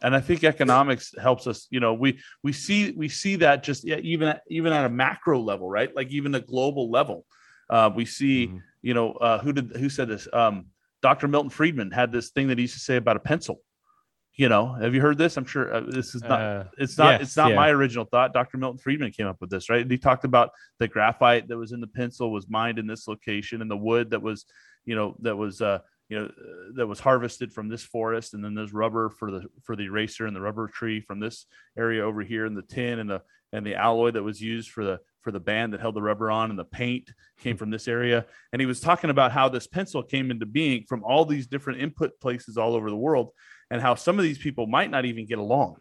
And 0.00 0.14
I 0.14 0.20
think 0.20 0.44
economics 0.44 1.12
helps 1.20 1.48
us. 1.48 1.66
You 1.70 1.80
know, 1.80 1.94
we 1.94 2.20
we 2.44 2.52
see 2.52 2.92
we 2.92 3.08
see 3.08 3.34
that 3.36 3.64
just 3.64 3.84
yeah, 3.84 3.96
even 3.96 4.28
at, 4.28 4.42
even 4.48 4.72
at 4.72 4.84
a 4.84 4.88
macro 4.88 5.40
level, 5.40 5.68
right? 5.68 5.92
Like 5.94 6.08
even 6.10 6.36
a 6.36 6.40
global 6.40 6.90
level, 6.90 7.26
uh, 7.70 7.90
we 7.94 8.04
see. 8.04 8.46
Mhm. 8.46 8.62
You 8.82 8.94
know, 8.94 9.14
uh, 9.14 9.40
who 9.40 9.52
did 9.52 9.72
who 9.76 9.88
said 9.88 10.06
this? 10.06 10.28
Um, 10.32 10.66
Dr. 11.02 11.26
Milton 11.26 11.50
Friedman 11.50 11.90
had 11.90 12.12
this 12.12 12.30
thing 12.30 12.46
that 12.48 12.58
he 12.58 12.62
used 12.62 12.74
to 12.74 12.80
say 12.80 12.94
about 12.94 13.16
a 13.16 13.20
pencil. 13.20 13.60
You 14.38 14.48
know, 14.48 14.72
have 14.74 14.94
you 14.94 15.00
heard 15.00 15.18
this? 15.18 15.36
I'm 15.36 15.44
sure 15.44 15.74
uh, 15.74 15.80
this 15.80 16.14
is 16.14 16.22
not 16.22 16.40
Uh, 16.40 16.64
it's 16.78 16.96
not 16.96 17.20
yes, 17.20 17.22
it's 17.22 17.36
not 17.36 17.50
yeah. 17.50 17.56
my 17.56 17.70
original 17.70 18.04
thought. 18.04 18.32
Dr 18.32 18.56
milton 18.56 18.78
friedman 18.78 19.10
came 19.10 19.26
up 19.26 19.40
with 19.40 19.50
this 19.50 19.68
right? 19.68 19.90
He 19.90 19.98
talked 19.98 20.24
about 20.24 20.52
the 20.78 20.86
graphite 20.86 21.48
that 21.48 21.58
was 21.58 21.72
in 21.72 21.80
the 21.80 21.88
pencil 21.88 22.30
was 22.32 22.48
mined 22.48 22.78
in 22.78 22.86
this 22.86 23.08
location 23.08 23.60
and 23.60 23.70
the 23.70 23.76
wood 23.76 24.10
that 24.10 24.22
was 24.22 24.46
you 24.84 24.94
know 24.94 25.16
that 25.22 25.36
was 25.36 25.60
uh 25.60 25.80
you 26.08 26.20
know 26.20 26.26
uh, 26.26 26.72
that 26.76 26.86
was 26.86 27.00
harvested 27.00 27.52
from 27.52 27.68
this 27.68 27.82
forest 27.82 28.32
and 28.32 28.44
then 28.44 28.54
there's 28.54 28.72
rubber 28.72 29.10
for 29.10 29.32
the 29.32 29.44
for 29.64 29.74
the 29.74 29.86
eraser 29.86 30.26
and 30.26 30.36
the 30.36 30.40
rubber 30.40 30.68
tree 30.68 31.00
from 31.00 31.18
this 31.18 31.46
area 31.76 32.04
over 32.04 32.22
here 32.22 32.46
and 32.46 32.56
the 32.56 32.62
tin 32.62 33.00
and 33.00 33.10
the 33.10 33.20
and 33.52 33.66
the 33.66 33.74
alloy 33.74 34.12
that 34.12 34.22
was 34.22 34.40
used 34.40 34.70
for 34.70 34.84
the 34.84 35.00
for 35.20 35.32
the 35.32 35.40
band 35.40 35.72
that 35.72 35.80
held 35.80 35.94
the 35.94 36.02
rubber 36.02 36.30
on 36.30 36.50
and 36.50 36.58
the 36.58 36.64
paint 36.64 37.12
came 37.40 37.56
from 37.56 37.70
this 37.70 37.88
area. 37.88 38.24
And 38.52 38.60
he 38.60 38.66
was 38.66 38.80
talking 38.80 39.10
about 39.10 39.32
how 39.32 39.48
this 39.48 39.66
pencil 39.66 40.02
came 40.02 40.30
into 40.30 40.46
being 40.46 40.84
from 40.88 41.02
all 41.04 41.24
these 41.24 41.46
different 41.46 41.80
input 41.80 42.18
places 42.20 42.56
all 42.56 42.74
over 42.74 42.88
the 42.88 42.96
world 42.96 43.32
and 43.70 43.80
how 43.80 43.94
some 43.94 44.18
of 44.18 44.22
these 44.22 44.38
people 44.38 44.66
might 44.66 44.90
not 44.90 45.04
even 45.04 45.26
get 45.26 45.38
along 45.38 45.76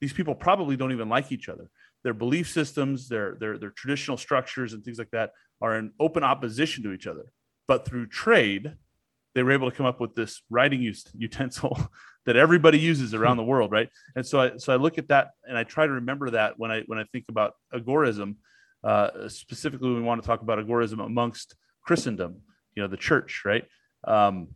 these 0.00 0.12
people 0.12 0.34
probably 0.34 0.76
don't 0.76 0.92
even 0.92 1.08
like 1.08 1.32
each 1.32 1.48
other. 1.48 1.70
Their 2.04 2.14
belief 2.14 2.48
systems, 2.48 3.08
their 3.08 3.36
their 3.40 3.58
their 3.58 3.70
traditional 3.70 4.16
structures, 4.16 4.72
and 4.72 4.84
things 4.84 4.98
like 4.98 5.10
that 5.10 5.32
are 5.60 5.76
in 5.76 5.92
open 5.98 6.22
opposition 6.22 6.84
to 6.84 6.92
each 6.92 7.06
other. 7.06 7.32
But 7.66 7.84
through 7.84 8.06
trade, 8.06 8.74
they 9.34 9.42
were 9.42 9.52
able 9.52 9.70
to 9.70 9.76
come 9.76 9.86
up 9.86 10.00
with 10.00 10.14
this 10.14 10.42
writing 10.48 10.94
utensil 11.14 11.78
that 12.26 12.36
everybody 12.36 12.78
uses 12.78 13.14
around 13.14 13.36
the 13.36 13.44
world, 13.44 13.72
right? 13.72 13.88
And 14.14 14.24
so 14.24 14.40
I 14.40 14.56
so 14.56 14.72
I 14.72 14.76
look 14.76 14.98
at 14.98 15.08
that 15.08 15.30
and 15.44 15.58
I 15.58 15.64
try 15.64 15.86
to 15.86 15.92
remember 15.92 16.30
that 16.30 16.58
when 16.58 16.70
I 16.70 16.82
when 16.86 16.98
I 16.98 17.04
think 17.04 17.24
about 17.28 17.54
agorism, 17.74 18.36
uh, 18.84 19.28
specifically 19.28 19.92
we 19.92 20.00
want 20.00 20.22
to 20.22 20.26
talk 20.26 20.42
about 20.42 20.58
agorism 20.58 21.04
amongst 21.04 21.56
Christendom, 21.82 22.42
you 22.76 22.82
know, 22.82 22.88
the 22.88 22.96
church, 22.96 23.42
right? 23.44 23.64
Um, 24.04 24.48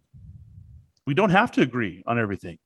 we 1.04 1.14
don't 1.14 1.30
have 1.30 1.50
to 1.52 1.62
agree 1.62 2.04
on 2.06 2.20
everything. 2.20 2.58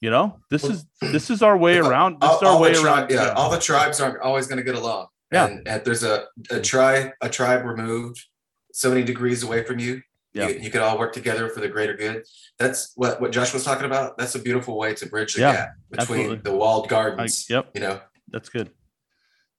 You 0.00 0.10
know, 0.10 0.38
this 0.50 0.62
is 0.64 0.84
this 1.00 1.30
is 1.30 1.42
our 1.42 1.56
way 1.56 1.78
around. 1.78 2.20
This 2.20 2.28
all, 2.30 2.36
is 2.36 2.42
our 2.42 2.48
all 2.48 2.60
way 2.60 2.74
tri- 2.74 2.82
around. 2.84 3.10
yeah, 3.10 3.32
all 3.34 3.50
the 3.50 3.58
tribes 3.58 4.00
aren't 4.00 4.20
always 4.20 4.46
going 4.46 4.58
to 4.58 4.64
get 4.64 4.74
along. 4.74 5.06
Yeah. 5.32 5.46
And, 5.46 5.66
and 5.66 5.84
there's 5.84 6.02
a, 6.04 6.26
a 6.50 6.60
tribe, 6.60 7.12
a 7.20 7.28
tribe 7.28 7.64
removed 7.64 8.24
so 8.72 8.90
many 8.90 9.02
degrees 9.02 9.42
away 9.42 9.64
from 9.64 9.78
you. 9.78 10.02
Yeah. 10.34 10.48
You, 10.48 10.58
you 10.60 10.70
could 10.70 10.82
all 10.82 10.98
work 10.98 11.14
together 11.14 11.48
for 11.48 11.60
the 11.60 11.68
greater 11.68 11.94
good. 11.96 12.24
That's 12.58 12.92
what, 12.94 13.20
what 13.22 13.32
Josh 13.32 13.54
was 13.54 13.64
talking 13.64 13.86
about. 13.86 14.18
That's 14.18 14.34
a 14.34 14.38
beautiful 14.38 14.76
way 14.78 14.92
to 14.94 15.06
bridge 15.06 15.34
the 15.34 15.40
Yeah, 15.40 15.52
gap 15.52 15.68
between 15.90 16.20
absolutely. 16.20 16.50
the 16.50 16.56
walled 16.56 16.86
I, 16.86 16.90
gardens. 16.90 17.46
yep, 17.48 17.70
You 17.74 17.80
know, 17.80 18.00
that's 18.28 18.50
good. 18.50 18.70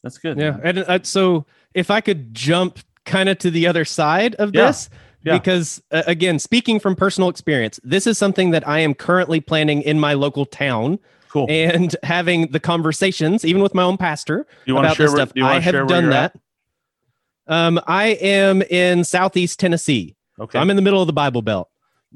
That's 0.04 0.20
good. 0.20 0.38
Yeah. 0.38 0.58
And 0.64 0.80
uh, 0.80 1.00
so 1.02 1.48
if 1.74 1.90
I 1.90 2.00
could 2.00 2.34
jump 2.34 2.80
kind 3.06 3.28
of 3.28 3.40
to 3.40 3.50
the 3.52 3.66
other 3.68 3.86
side 3.86 4.36
of 4.36 4.52
Yeah. 4.54 4.68
this, 4.68 4.90
Yeah. 5.28 5.38
because 5.38 5.82
uh, 5.92 6.04
again, 6.08 6.40
speaking 6.40 6.80
from 6.80 6.96
personal 6.96 7.30
experience, 7.30 7.80
this 7.84 8.08
is 8.08 8.18
something 8.18 8.52
that 8.52 8.68
I 8.68 8.80
am 8.80 8.94
currently 8.94 9.40
planning 9.40 9.82
in 9.84 10.00
my 10.00 10.14
local 10.14 10.46
town 10.46 11.00
Cool. 11.30 11.46
and 11.50 11.96
having 12.04 12.48
the 12.52 12.60
conversations, 12.60 13.44
even 13.46 13.62
with 13.62 13.74
my 13.76 13.84
own 13.84 13.98
pastor, 13.98 14.48
you 14.66 14.74
want 14.76 14.86
to 14.86 14.88
about 14.90 14.98
share? 14.98 15.06
this 15.08 15.14
Where, 15.14 15.26
stuff. 15.26 15.34
do 15.34 15.40
you 15.42 15.46
I 15.46 15.60
have 15.60 15.74
share 15.74 15.86
done 15.86 16.04
you're 16.06 16.14
that. 16.14 16.36
Um, 17.48 17.80
I 17.88 18.08
am 18.22 18.62
in 18.64 19.04
Southeast 19.04 19.60
Tennessee. 19.60 20.16
At? 20.38 20.44
Okay. 20.44 20.60
I'm 20.60 20.70
in 20.70 20.76
the 20.76 20.82
middle 20.82 21.02
of 21.02 21.08
the 21.08 21.14
Bible 21.14 21.42
Belt. 21.42 21.70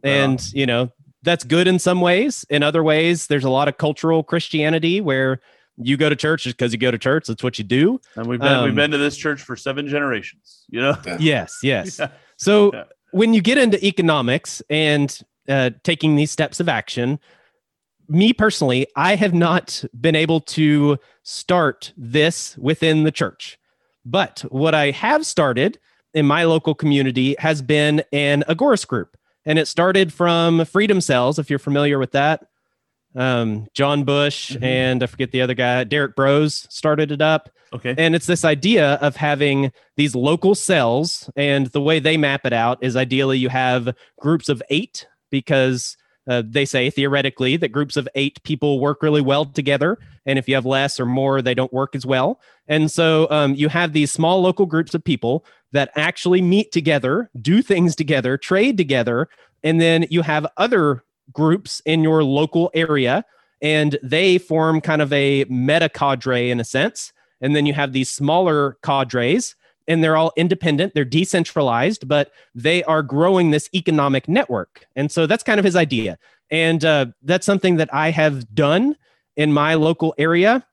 Right 0.03 0.11
on. 0.11 0.19
And, 0.31 0.53
you 0.53 0.65
know, 0.65 0.91
that's 1.23 1.43
good 1.43 1.67
in 1.67 1.79
some 1.79 2.01
ways. 2.01 2.45
In 2.49 2.63
other 2.63 2.83
ways, 2.83 3.27
there's 3.27 3.43
a 3.43 3.49
lot 3.49 3.67
of 3.67 3.77
cultural 3.77 4.23
Christianity 4.23 5.01
where 5.01 5.41
you 5.77 5.97
go 5.97 6.09
to 6.09 6.15
church 6.15 6.43
just 6.43 6.57
because 6.57 6.71
you 6.73 6.79
go 6.79 6.91
to 6.91 6.97
church. 6.97 7.27
That's 7.27 7.43
what 7.43 7.57
you 7.57 7.63
do. 7.63 7.99
and 8.15 8.27
we've 8.27 8.39
been 8.39 8.61
we've 8.63 8.69
um, 8.71 8.75
been 8.75 8.91
to 8.91 8.97
this 8.97 9.15
church 9.17 9.41
for 9.41 9.55
seven 9.55 9.87
generations. 9.87 10.65
You 10.69 10.81
know. 10.81 10.97
Yes, 11.19 11.59
yes. 11.63 11.99
Yeah. 11.99 12.07
So 12.37 12.71
Yeah. 12.73 12.83
When 13.11 13.33
you 13.33 13.41
get 13.41 13.57
into 13.57 13.83
economics 13.85 14.61
and 14.69 15.19
uh, 15.47 15.71
taking 15.83 16.15
these 16.15 16.31
steps 16.31 16.59
of 16.59 16.69
action, 16.69 17.19
me 18.07 18.33
personally, 18.33 18.87
I 18.95 19.15
have 19.15 19.33
not 19.33 19.83
been 19.99 20.15
able 20.15 20.41
to 20.41 20.97
start 21.23 21.93
this 21.95 22.57
within 22.57 23.03
the 23.03 23.11
church. 23.11 23.57
But 24.03 24.41
what 24.49 24.73
I 24.73 24.91
have 24.91 25.25
started 25.25 25.79
in 26.13 26.25
my 26.25 26.43
local 26.43 26.75
community 26.75 27.35
has 27.39 27.61
been 27.61 28.03
an 28.11 28.43
Agorist 28.49 28.87
group. 28.87 29.15
And 29.45 29.57
it 29.57 29.67
started 29.67 30.13
from 30.13 30.65
Freedom 30.65 31.01
Cells, 31.01 31.39
if 31.39 31.49
you're 31.49 31.59
familiar 31.59 31.97
with 31.97 32.11
that. 32.11 32.47
Um, 33.15 33.67
John 33.73 34.03
Bush 34.03 34.51
Mhm. 34.51 34.63
and 34.63 35.03
I 35.03 35.05
forget 35.05 35.31
the 35.31 35.41
other 35.41 35.53
guy, 35.53 35.83
Derrick 35.83 36.15
Broze 36.15 36.65
started 36.71 37.11
it 37.11 37.21
up. 37.21 37.49
Okay. 37.73 37.95
And 37.97 38.15
it's 38.15 38.25
this 38.25 38.43
idea 38.43 38.93
of 38.95 39.15
having 39.15 39.71
these 39.95 40.15
local 40.15 40.55
cells. 40.55 41.29
And 41.35 41.67
the 41.67 41.81
way 41.81 41.99
they 41.99 42.17
map 42.17 42.45
it 42.45 42.53
out 42.53 42.77
is 42.81 42.95
ideally 42.95 43.37
you 43.37 43.49
have 43.49 43.93
groups 44.19 44.49
of 44.49 44.61
eight 44.69 45.07
because 45.29 45.95
uh, 46.29 46.43
they 46.45 46.65
say 46.65 46.89
theoretically 46.89 47.57
that 47.57 47.69
groups 47.69 47.97
of 47.97 48.07
eight 48.15 48.41
people 48.43 48.79
work 48.79 49.01
really 49.01 49.21
well 49.21 49.45
together. 49.45 49.97
And 50.25 50.37
if 50.37 50.47
you 50.47 50.55
have 50.55 50.65
less 50.65 50.99
or 50.99 51.05
more, 51.05 51.41
they 51.41 51.53
don't 51.55 51.73
work 51.73 51.95
as 51.95 52.05
well. 52.05 52.39
And 52.67 52.91
so 52.91 53.27
um, 53.31 53.55
you 53.55 53.69
have 53.69 53.93
these 53.93 54.11
small 54.11 54.41
local 54.41 54.65
groups 54.65 54.93
of 54.93 55.03
people 55.03 55.45
that 55.71 55.91
actually 55.95 56.41
meet 56.41 56.71
together, 56.71 57.29
do 57.41 57.61
things 57.61 57.95
together, 57.95 58.37
trade 58.37 58.77
together. 58.77 59.29
And 59.63 59.81
then 59.81 60.05
you 60.09 60.21
have 60.21 60.45
other 60.57 61.03
groups 61.33 61.81
in 61.85 62.03
your 62.03 62.23
local 62.23 62.71
area 62.73 63.25
and 63.61 63.97
they 64.01 64.37
form 64.37 64.81
kind 64.81 65.01
of 65.01 65.13
a 65.13 65.45
meta 65.45 65.89
cadre 65.89 66.49
in 66.49 66.59
a 66.59 66.63
sense. 66.63 67.13
And 67.41 67.55
then 67.55 67.65
you 67.65 67.73
have 67.73 67.93
these 67.93 68.09
smaller 68.09 68.77
cadres 68.83 69.55
and 69.87 70.03
they're 70.03 70.15
all 70.15 70.31
independent, 70.35 70.93
they're 70.93 71.05
decentralized, 71.05 72.07
but 72.07 72.31
they 72.55 72.83
are 72.83 73.01
growing 73.01 73.51
this 73.51 73.69
economic 73.73 74.27
network. 74.27 74.87
And 74.95 75.11
so 75.11 75.25
that's 75.27 75.43
kind 75.43 75.59
of 75.59 75.65
his 75.65 75.75
idea. 75.75 76.17
And 76.49 76.83
uh, 76.85 77.07
that's 77.23 77.45
something 77.45 77.77
that 77.77 77.93
I 77.93 78.11
have 78.11 78.53
done 78.53 78.95
in 79.35 79.53
my 79.53 79.75
local 79.75 80.13
area. 80.17 80.65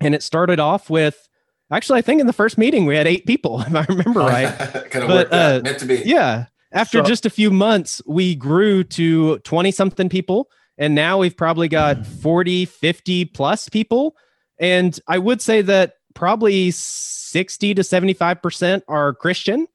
And 0.00 0.14
it 0.14 0.22
started 0.22 0.60
off 0.60 0.88
with 0.88 1.28
actually, 1.70 1.98
I 1.98 2.02
think 2.02 2.20
in 2.20 2.26
the 2.26 2.32
first 2.32 2.58
meeting 2.58 2.86
we 2.86 2.96
had 2.96 3.06
eight 3.06 3.26
people, 3.26 3.60
if 3.66 3.74
I 3.74 3.84
remember 3.88 4.20
right. 4.20 4.56
kind 4.90 5.04
of 5.04 5.08
but, 5.08 5.32
uh, 5.32 5.60
meant 5.62 5.78
to 5.80 5.86
be. 5.86 6.02
Yeah. 6.04 6.46
After 6.72 6.98
so, 6.98 7.04
just 7.04 7.26
a 7.26 7.30
few 7.30 7.50
months, 7.50 8.02
we 8.06 8.34
grew 8.34 8.84
to 8.84 9.38
20 9.38 9.70
something 9.70 10.08
people. 10.08 10.50
And 10.76 10.94
now 10.94 11.18
we've 11.18 11.36
probably 11.36 11.68
got 11.68 12.06
40, 12.06 12.64
50 12.66 13.24
plus 13.26 13.68
people. 13.68 14.16
And 14.60 14.98
I 15.08 15.18
would 15.18 15.40
say 15.40 15.62
that 15.62 15.94
probably 16.14 16.70
60 16.70 17.74
to 17.74 17.82
75% 17.82 18.82
are 18.88 19.14
Christian. 19.14 19.66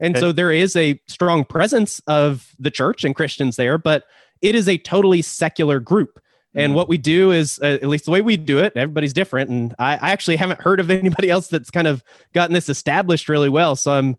And 0.00 0.16
okay. 0.16 0.20
so 0.20 0.32
there 0.32 0.50
is 0.50 0.76
a 0.76 1.00
strong 1.06 1.44
presence 1.44 2.00
of 2.06 2.54
the 2.58 2.70
church 2.70 3.04
and 3.04 3.14
Christians 3.14 3.56
there, 3.56 3.78
but 3.78 4.04
it 4.42 4.54
is 4.54 4.68
a 4.68 4.78
totally 4.78 5.22
secular 5.22 5.80
group. 5.80 6.20
And 6.54 6.72
mm. 6.72 6.76
what 6.76 6.88
we 6.88 6.98
do 6.98 7.30
is, 7.30 7.60
uh, 7.62 7.78
at 7.80 7.84
least 7.84 8.06
the 8.06 8.10
way 8.10 8.22
we 8.22 8.36
do 8.36 8.58
it, 8.58 8.72
everybody's 8.74 9.12
different. 9.12 9.50
And 9.50 9.74
I, 9.78 9.96
I, 9.96 10.10
actually 10.10 10.36
haven't 10.36 10.60
heard 10.60 10.80
of 10.80 10.90
anybody 10.90 11.30
else 11.30 11.48
that's 11.48 11.70
kind 11.70 11.86
of 11.86 12.02
gotten 12.32 12.54
this 12.54 12.68
established 12.68 13.28
really 13.28 13.48
well. 13.48 13.76
So 13.76 13.92
I'm, 13.92 14.16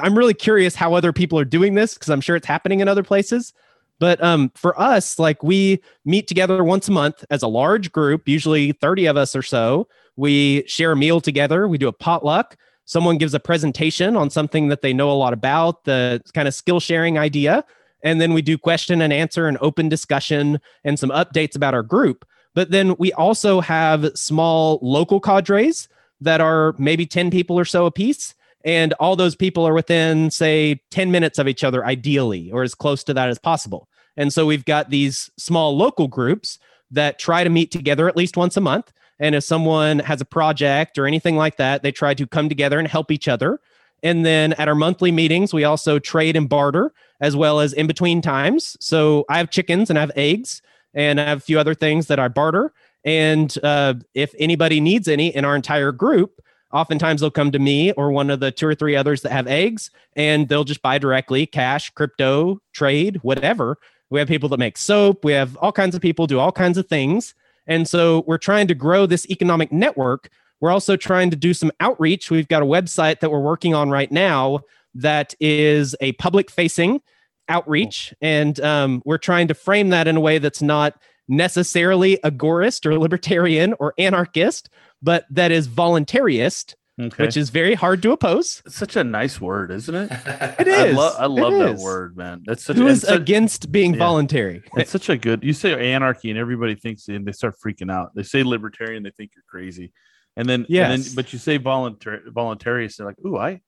I'm 0.00 0.16
really 0.16 0.34
curious 0.34 0.74
how 0.74 0.94
other 0.94 1.12
people 1.12 1.38
are 1.38 1.44
doing 1.44 1.74
this 1.74 1.94
because 1.94 2.08
I'm 2.08 2.20
sure 2.20 2.36
it's 2.36 2.46
happening 2.46 2.80
in 2.80 2.88
other 2.88 3.02
places. 3.02 3.52
But 3.98 4.22
um, 4.22 4.50
for 4.54 4.78
us, 4.80 5.18
like 5.18 5.42
we 5.42 5.80
meet 6.04 6.26
together 6.26 6.64
once 6.64 6.88
a 6.88 6.92
month 6.92 7.24
as 7.30 7.42
a 7.42 7.48
large 7.48 7.92
group, 7.92 8.28
usually 8.28 8.72
30 8.72 9.06
of 9.06 9.16
us 9.16 9.36
or 9.36 9.42
so. 9.42 9.86
We 10.16 10.64
share 10.66 10.92
a 10.92 10.96
meal 10.96 11.20
together. 11.20 11.68
We 11.68 11.78
do 11.78 11.88
a 11.88 11.92
potluck. 11.92 12.56
Someone 12.84 13.18
gives 13.18 13.34
a 13.34 13.40
presentation 13.40 14.16
on 14.16 14.28
something 14.28 14.68
that 14.68 14.82
they 14.82 14.92
know 14.92 15.10
a 15.10 15.14
lot 15.14 15.32
about, 15.32 15.84
the 15.84 16.20
kind 16.34 16.48
of 16.48 16.54
skill 16.54 16.80
sharing 16.80 17.16
idea. 17.16 17.64
And 18.02 18.20
then 18.20 18.32
we 18.32 18.42
do 18.42 18.58
question 18.58 19.00
and 19.00 19.12
answer 19.12 19.46
and 19.46 19.56
open 19.60 19.88
discussion 19.88 20.60
and 20.82 20.98
some 20.98 21.10
updates 21.10 21.54
about 21.54 21.74
our 21.74 21.84
group. 21.84 22.26
But 22.54 22.70
then 22.70 22.96
we 22.98 23.12
also 23.12 23.60
have 23.60 24.10
small 24.16 24.78
local 24.82 25.20
cadres 25.20 25.88
that 26.20 26.40
are 26.40 26.74
maybe 26.78 27.06
10 27.06 27.30
people 27.30 27.58
or 27.58 27.64
so 27.64 27.86
a 27.86 27.90
piece. 27.90 28.34
And 28.64 28.92
all 28.94 29.16
those 29.16 29.34
people 29.34 29.66
are 29.66 29.74
within, 29.74 30.30
say, 30.30 30.80
10 30.90 31.10
minutes 31.10 31.38
of 31.38 31.48
each 31.48 31.64
other, 31.64 31.84
ideally, 31.84 32.50
or 32.52 32.62
as 32.62 32.74
close 32.74 33.02
to 33.04 33.14
that 33.14 33.28
as 33.28 33.38
possible. 33.38 33.88
And 34.16 34.32
so 34.32 34.46
we've 34.46 34.64
got 34.64 34.90
these 34.90 35.30
small 35.36 35.76
local 35.76 36.08
groups 36.08 36.58
that 36.90 37.18
try 37.18 37.42
to 37.42 37.50
meet 37.50 37.70
together 37.70 38.08
at 38.08 38.16
least 38.16 38.36
once 38.36 38.56
a 38.56 38.60
month. 38.60 38.92
And 39.18 39.34
if 39.34 39.44
someone 39.44 40.00
has 40.00 40.20
a 40.20 40.26
project 40.26 40.98
or 40.98 41.06
anything 41.06 41.36
like 41.36 41.56
that, 41.56 41.82
they 41.82 41.92
try 41.92 42.14
to 42.14 42.26
come 42.26 42.48
together 42.48 42.78
and 42.78 42.86
help 42.86 43.10
each 43.10 43.28
other. 43.28 43.60
And 44.02 44.26
then 44.26 44.52
at 44.54 44.68
our 44.68 44.74
monthly 44.74 45.12
meetings, 45.12 45.54
we 45.54 45.64
also 45.64 45.98
trade 45.98 46.36
and 46.36 46.48
barter 46.48 46.92
as 47.20 47.36
well 47.36 47.60
as 47.60 47.72
in 47.72 47.86
between 47.86 48.20
times. 48.20 48.76
So 48.80 49.24
I 49.28 49.38
have 49.38 49.50
chickens 49.50 49.90
and 49.90 49.98
I 49.98 50.02
have 50.02 50.12
eggs 50.16 50.60
and 50.92 51.20
I 51.20 51.24
have 51.24 51.38
a 51.38 51.42
few 51.42 51.58
other 51.58 51.74
things 51.74 52.08
that 52.08 52.18
I 52.18 52.28
barter. 52.28 52.72
And 53.04 53.56
uh, 53.62 53.94
if 54.14 54.34
anybody 54.38 54.80
needs 54.80 55.08
any 55.08 55.34
in 55.34 55.44
our 55.44 55.56
entire 55.56 55.92
group, 55.92 56.40
oftentimes 56.72 57.20
they'll 57.20 57.30
come 57.30 57.52
to 57.52 57.58
me 57.58 57.92
or 57.92 58.10
one 58.10 58.30
of 58.30 58.40
the 58.40 58.50
two 58.50 58.66
or 58.66 58.74
three 58.74 58.96
others 58.96 59.22
that 59.22 59.32
have 59.32 59.46
eggs 59.46 59.90
and 60.16 60.48
they'll 60.48 60.64
just 60.64 60.82
buy 60.82 60.98
directly 60.98 61.46
cash, 61.46 61.90
crypto, 61.90 62.60
trade, 62.72 63.18
whatever. 63.22 63.78
We 64.10 64.18
have 64.18 64.28
people 64.28 64.48
that 64.50 64.58
make 64.58 64.76
soap. 64.76 65.24
We 65.24 65.32
have 65.32 65.56
all 65.56 65.72
kinds 65.72 65.94
of 65.94 66.02
people 66.02 66.26
do 66.26 66.38
all 66.38 66.52
kinds 66.52 66.78
of 66.78 66.86
things. 66.86 67.34
And 67.66 67.88
so 67.88 68.24
we're 68.26 68.38
trying 68.38 68.66
to 68.68 68.74
grow 68.74 69.06
this 69.06 69.28
economic 69.30 69.72
network 69.72 70.30
we're 70.62 70.70
also 70.70 70.96
trying 70.96 71.28
to 71.30 71.36
do 71.36 71.52
some 71.52 71.72
outreach. 71.80 72.30
We've 72.30 72.46
got 72.46 72.62
a 72.62 72.66
website 72.66 73.18
that 73.18 73.32
we're 73.32 73.40
working 73.40 73.74
on 73.74 73.90
right 73.90 74.10
now 74.10 74.60
that 74.94 75.34
is 75.40 75.96
a 76.00 76.12
public 76.12 76.52
facing 76.52 77.02
outreach. 77.48 78.14
And 78.20 78.60
um, 78.60 79.02
we're 79.04 79.18
trying 79.18 79.48
to 79.48 79.54
frame 79.54 79.88
that 79.88 80.06
in 80.06 80.16
a 80.16 80.20
way 80.20 80.38
that's 80.38 80.62
not 80.62 80.94
necessarily 81.32 82.18
agorist 82.22 82.86
or 82.86 82.98
libertarian 82.98 83.74
or 83.80 83.94
anarchist, 83.98 84.68
but 85.02 85.24
that 85.30 85.50
is 85.50 85.66
voluntarist. 85.66 86.74
Okay. 87.00 87.24
Which 87.24 87.38
is 87.38 87.48
very 87.48 87.72
hard 87.72 88.02
to 88.02 88.12
oppose. 88.12 88.62
It's 88.66 88.76
such 88.76 88.96
a 88.96 89.02
nice 89.02 89.40
word, 89.40 89.70
isn't 89.70 89.94
it? 89.94 90.10
it 90.60 90.68
is. 90.68 90.74
I, 90.76 90.90
lo- 90.90 91.14
I 91.18 91.24
love 91.24 91.54
that 91.54 91.78
word, 91.78 92.18
man. 92.18 92.42
That's 92.44 92.62
such. 92.64 92.76
Who 92.76 92.86
is 92.86 93.00
such, 93.00 93.18
against 93.18 93.72
being 93.72 93.94
yeah. 93.94 93.98
voluntary? 93.98 94.62
It's 94.76 94.90
such 94.90 95.08
a 95.08 95.16
good. 95.16 95.42
You 95.42 95.54
say 95.54 95.92
anarchy, 95.94 96.28
and 96.28 96.38
everybody 96.38 96.74
thinks, 96.74 97.08
and 97.08 97.26
they 97.26 97.32
start 97.32 97.56
freaking 97.64 97.90
out. 97.90 98.14
They 98.14 98.22
say 98.22 98.42
libertarian, 98.42 99.02
they 99.02 99.10
think 99.10 99.30
you're 99.34 99.42
crazy. 99.48 99.90
And 100.36 100.46
then, 100.46 100.66
yeah, 100.68 100.94
but 101.14 101.32
you 101.32 101.38
say 101.38 101.56
voluntary, 101.56 102.30
voluntarious. 102.30 102.96
They're 102.96 103.06
like, 103.06 103.18
ooh, 103.24 103.38
I, 103.38 103.62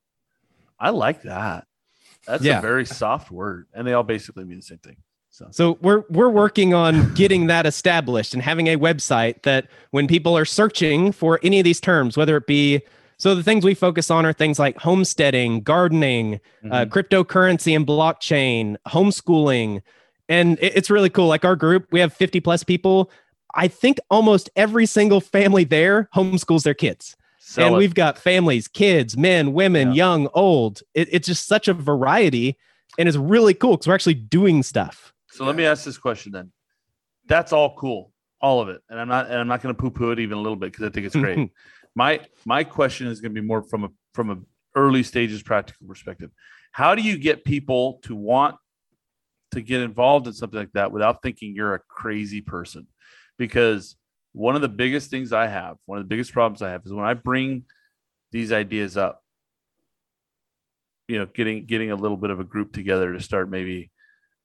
I 0.79 0.91
like 0.91 1.23
that. 1.23 1.67
That's 2.27 2.45
yeah. 2.45 2.59
a 2.59 2.63
very 2.63 2.85
soft 2.85 3.31
word, 3.31 3.69
and 3.73 3.87
they 3.87 3.95
all 3.95 4.03
basically 4.03 4.45
mean 4.45 4.59
the 4.59 4.63
same 4.63 4.79
thing. 4.79 4.97
So. 5.35 5.49
so 5.51 5.79
we're 5.83 6.05
we're 6.11 6.29
working 6.29 6.75
on 6.75 7.13
getting 7.15 7.49
that 7.49 7.67
established 7.67 8.35
and 8.35 8.43
having 8.43 8.69
a 8.69 8.77
website 8.77 9.43
that 9.43 9.67
when 9.91 10.07
people 10.07 10.39
are 10.39 10.45
searching 10.45 11.11
for 11.11 11.41
any 11.43 11.59
of 11.59 11.65
these 11.65 11.81
terms, 11.81 12.17
whether 12.17 12.37
it 12.37 12.47
be 12.47 12.83
so 13.17 13.35
the 13.35 13.43
things 13.43 13.65
we 13.65 13.75
focus 13.75 14.13
on 14.13 14.25
are 14.25 14.33
things 14.33 14.61
like 14.61 14.77
homesteading, 14.79 15.63
gardening, 15.63 16.35
uh, 16.35 16.39
mm-hmm. 16.39 16.73
uh, 16.73 16.85
cryptocurrency 16.85 17.75
and 17.75 17.85
blockchain, 17.85 18.77
homeschooling, 18.87 19.83
and 20.29 20.57
it's 20.61 20.89
really 20.89 21.11
cool. 21.11 21.27
Like 21.27 21.45
our 21.45 21.57
group, 21.57 21.89
we 21.91 21.99
have 21.99 22.13
50 22.13 22.39
plus 22.39 22.63
people. 22.63 23.11
I 23.57 23.67
think 23.67 23.99
almost 24.11 24.51
every 24.55 24.87
single 24.87 25.21
family 25.21 25.65
there 25.65 26.09
homeschools 26.15 26.63
their 26.63 26.75
kids. 26.75 27.17
Sell 27.41 27.67
and 27.67 27.75
it. 27.75 27.79
we've 27.79 27.95
got 27.95 28.19
families, 28.19 28.69
kids, 28.69 29.17
men, 29.17 29.53
women, 29.53 29.89
yeah. 29.89 29.95
young, 29.95 30.29
old. 30.33 30.83
It, 30.95 31.09
it's 31.11 31.27
just 31.27 31.49
such 31.49 31.67
a 31.67 31.75
variety 31.75 32.57
and 32.99 33.09
it's 33.09 33.19
really 33.19 33.55
cool 33.55 33.73
because 33.73 33.89
we're 33.89 33.95
actually 33.95 34.15
doing 34.15 34.63
stuff. 34.63 35.14
So 35.35 35.45
let 35.45 35.57
me 35.57 35.65
ask 35.65 35.85
this 35.85 35.99
question 35.99 36.33
then. 36.33 36.53
That's 37.27 37.53
all 37.53 37.75
cool, 37.77 38.13
all 38.41 38.61
of 38.61 38.69
it. 38.69 38.81
And 38.89 39.01
I'm 39.01 39.09
not 39.09 39.27
and 39.27 39.37
I'm 39.37 39.49
not 39.49 39.63
going 39.63 39.75
to 39.75 39.81
poo-poo 39.81 40.11
it 40.11 40.21
even 40.21 40.39
a 40.39 40.41
little 40.41 40.57
bit 40.57 40.73
because 40.73 40.87
I 40.87 40.91
think 40.91 41.07
it's 41.07 41.17
great. 41.17 41.51
my 41.95 42.21
my 42.45 42.65
question 42.65 43.07
is 43.07 43.21
going 43.21 43.35
to 43.35 43.41
be 43.41 43.47
more 43.47 43.63
from 43.63 43.85
a 43.85 43.89
from 44.13 44.31
a 44.31 44.39
early 44.77 45.03
stages 45.03 45.43
practical 45.43 45.87
perspective. 45.87 46.31
How 46.73 46.95
do 46.95 47.03
you 47.03 47.17
get 47.19 47.45
people 47.45 48.01
to 48.05 48.17
want 48.17 48.57
to 49.53 49.61
get 49.61 49.81
involved 49.81 50.27
in 50.27 50.33
something 50.33 50.59
like 50.59 50.73
that 50.73 50.91
without 50.91 51.23
thinking 51.23 51.55
you're 51.55 51.75
a 51.75 51.81
crazy 51.89 52.41
person? 52.41 52.89
because 53.39 53.97
one 54.33 54.57
of 54.57 54.63
the 54.63 54.69
biggest 54.69 55.11
things 55.11 55.33
I 55.33 55.47
have, 55.47 55.77
one 55.87 55.99
of 55.99 56.05
the 56.05 56.09
biggest 56.09 56.33
problems 56.33 56.63
I 56.63 56.71
have 56.71 56.83
is 56.85 56.93
when 56.93 57.05
I 57.05 57.15
bring 57.15 57.65
these 58.33 58.53
ideas 58.53 58.97
up, 58.97 59.23
you 61.09 61.19
know, 61.19 61.27
getting 61.27 61.67
getting 61.67 61.91
a 61.91 61.97
little 61.97 62.17
bit 62.17 62.31
of 62.31 62.41
a 62.41 62.45
group 62.45 62.73
together 62.73 63.13
to 63.13 63.21
start 63.21 63.51
maybe, 63.51 63.91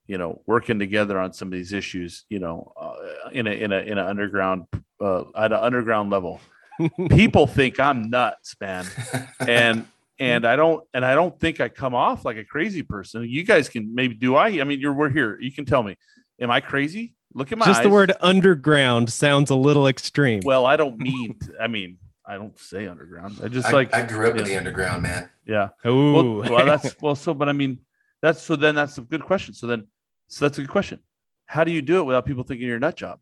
you 0.09 0.17
know, 0.17 0.41
working 0.47 0.79
together 0.79 1.19
on 1.19 1.33
some 1.33 1.49
of 1.49 1.51
these 1.51 1.71
issues, 1.71 2.25
you 2.29 2.39
know, 2.39 2.73
uh, 2.75 3.29
in 3.31 3.45
a 3.45 3.51
in 3.51 3.71
a 3.71 3.77
in 3.77 3.99
an 3.99 4.05
underground 4.07 4.65
uh, 4.99 5.21
at 5.37 5.51
an 5.51 5.59
underground 5.59 6.09
level. 6.09 6.41
People 7.09 7.45
think 7.45 7.79
I'm 7.79 8.09
nuts, 8.09 8.55
man, 8.59 8.87
and 9.39 9.85
and 10.19 10.45
I 10.45 10.55
don't 10.55 10.83
and 10.95 11.05
I 11.05 11.13
don't 11.13 11.39
think 11.39 11.61
I 11.61 11.69
come 11.69 11.93
off 11.93 12.25
like 12.25 12.37
a 12.37 12.43
crazy 12.43 12.81
person. 12.81 13.23
You 13.29 13.43
guys 13.43 13.69
can 13.69 13.93
maybe 13.93 14.15
do 14.15 14.35
I? 14.35 14.47
I 14.47 14.63
mean, 14.63 14.79
you're 14.79 14.93
we're 14.93 15.09
here. 15.09 15.39
You 15.39 15.51
can 15.51 15.65
tell 15.65 15.83
me, 15.83 15.95
am 16.41 16.49
I 16.49 16.59
crazy? 16.59 17.13
Look 17.35 17.51
at 17.51 17.59
my 17.59 17.65
just 17.65 17.81
eyes. 17.81 17.83
the 17.83 17.91
word 17.91 18.11
underground 18.19 19.13
sounds 19.13 19.51
a 19.51 19.55
little 19.55 19.87
extreme. 19.87 20.41
Well, 20.43 20.65
I 20.65 20.75
don't 20.75 20.97
mean. 20.97 21.37
I 21.61 21.67
mean, 21.67 21.99
I 22.25 22.35
don't 22.37 22.57
say 22.57 22.87
underground. 22.87 23.39
I 23.43 23.47
just 23.47 23.67
I, 23.67 23.71
like 23.73 23.93
I 23.93 24.01
grew 24.01 24.27
up 24.27 24.37
in 24.37 24.45
the 24.45 24.57
underground, 24.57 25.03
man. 25.03 25.29
Yeah. 25.45 25.69
Oh, 25.85 26.13
well, 26.13 26.51
well, 26.51 26.65
that's 26.65 26.95
well. 27.01 27.15
So, 27.15 27.35
but 27.35 27.47
I 27.47 27.53
mean, 27.53 27.77
that's 28.23 28.41
so. 28.41 28.55
Then 28.55 28.73
that's 28.73 28.97
a 28.97 29.01
good 29.01 29.23
question. 29.23 29.53
So 29.53 29.67
then, 29.67 29.85
so 30.29 30.45
that's 30.45 30.57
a 30.57 30.61
good 30.61 30.69
question. 30.69 30.99
How 31.47 31.63
do 31.63 31.71
you 31.71 31.81
do 31.81 31.99
it 31.99 32.03
without 32.03 32.25
people 32.25 32.43
thinking 32.43 32.67
you're 32.67 32.77
a 32.77 32.79
nut 32.79 32.95
job? 32.95 33.19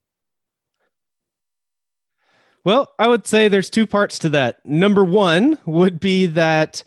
Well, 2.64 2.92
I 3.00 3.08
would 3.08 3.26
say 3.26 3.48
there's 3.48 3.70
two 3.70 3.88
parts 3.88 4.20
to 4.20 4.30
that. 4.30 4.64
Number 4.66 5.04
one 5.04 5.58
would 5.66 6.00
be 6.02 6.26
that 6.28 6.84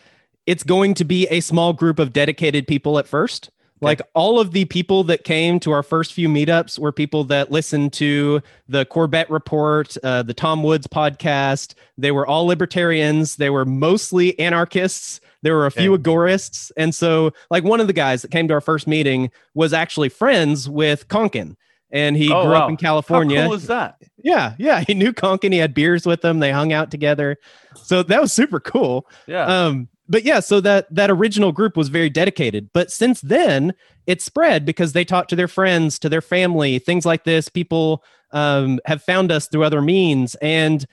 it's 0.47 0.63
going 0.63 0.95
to 0.95 1.05
be 1.05 1.27
a 1.29 1.41
small 1.41 1.73
group 1.73 1.99
of 1.99 2.13
dedicated 2.13 2.67
people 2.67 2.99
at 2.99 3.07
first. 3.07 3.51
Like 3.83 4.03
all 4.15 4.39
of 4.39 4.53
the 4.53 4.67
people 4.67 5.05
that 5.05 5.25
came 5.25 5.59
to 5.61 5.71
our 5.71 5.83
first 5.83 6.13
few 6.13 6.29
meetups 6.29 6.79
were 6.79 6.93
people 6.93 7.25
that 7.25 7.51
listened 7.51 7.95
to 7.95 8.43
the 8.69 8.85
Corbett 8.85 9.31
Report, 9.31 9.97
uh, 10.05 10.23
the 10.23 10.35
Tom 10.35 10.63
Woods 10.63 10.87
podcast. 10.87 11.73
They 11.97 12.11
were 12.11 12.27
all 12.27 12.45
libertarians. 12.45 13.37
They 13.37 13.49
were 13.49 13.65
mostly 13.65 14.39
anarchists. 14.39 15.21
There 15.43 15.55
were 15.55 15.67
a 15.67 15.71
few 15.71 15.95
okay. 15.95 16.03
agorists. 16.03 16.71
And 16.77 16.95
so, 16.95 17.33
like, 17.51 17.65
one 17.65 17.81
of 17.81 17.87
the 17.87 17.93
guys 17.93 18.23
that 18.23 18.31
came 18.31 18.49
to 18.49 18.55
our 18.55 18.61
first 18.61 18.87
meeting 18.87 19.31
was 19.55 19.73
actually 19.73 20.09
friends 20.09 20.69
with 20.69 21.09
Konkin. 21.09 21.57
And 21.93 22.17
he 22.17 22.33
oh, 22.33 22.43
grew 22.45 22.53
wow. 22.53 22.65
up 22.65 22.71
in 22.71 22.77
California. 22.77 23.41
How 23.41 23.49
cool 23.49 23.57
is 23.57 23.67
that? 23.67 23.97
Yeah, 24.23 24.55
yeah. 24.59 24.85
He 24.87 24.95
knew 24.95 25.13
Konkin. 25.13 25.53
He 25.53 25.59
had 25.59 25.75
beers 25.75 26.07
with 26.07 26.25
him. 26.25 26.39
They 26.39 26.53
hung 26.53 26.73
out 26.73 26.91
together. 26.91 27.37
So 27.75 28.03
that 28.05 28.21
was 28.21 28.33
super 28.33 28.61
cool. 28.61 29.09
Yeah. 29.27 29.45
Um, 29.47 29.89
but 30.09 30.25
yeah, 30.25 30.41
so 30.41 30.61
that 30.61 30.93
that 30.95 31.11
original 31.11 31.53
group 31.53 31.77
was 31.77 31.89
very 31.89 32.11
dedicated. 32.11 32.71
But 32.73 32.91
since 32.91 33.21
then, 33.21 33.75
it 34.07 34.21
spread 34.21 34.65
because 34.65 34.93
they 34.93 35.05
talked 35.05 35.31
to 35.31 35.37
their 35.37 35.49
friends, 35.49 35.99
to 36.01 36.09
their 36.09 36.21
family, 36.21 36.79
things 36.79 37.07
like 37.07 37.25
this. 37.25 37.49
People 37.49 38.05
um, 38.33 38.81
have 38.87 39.03
found 39.03 39.33
us 39.33 39.47
through 39.47 39.65
other 39.65 39.83
means, 39.83 40.35
and 40.37 40.87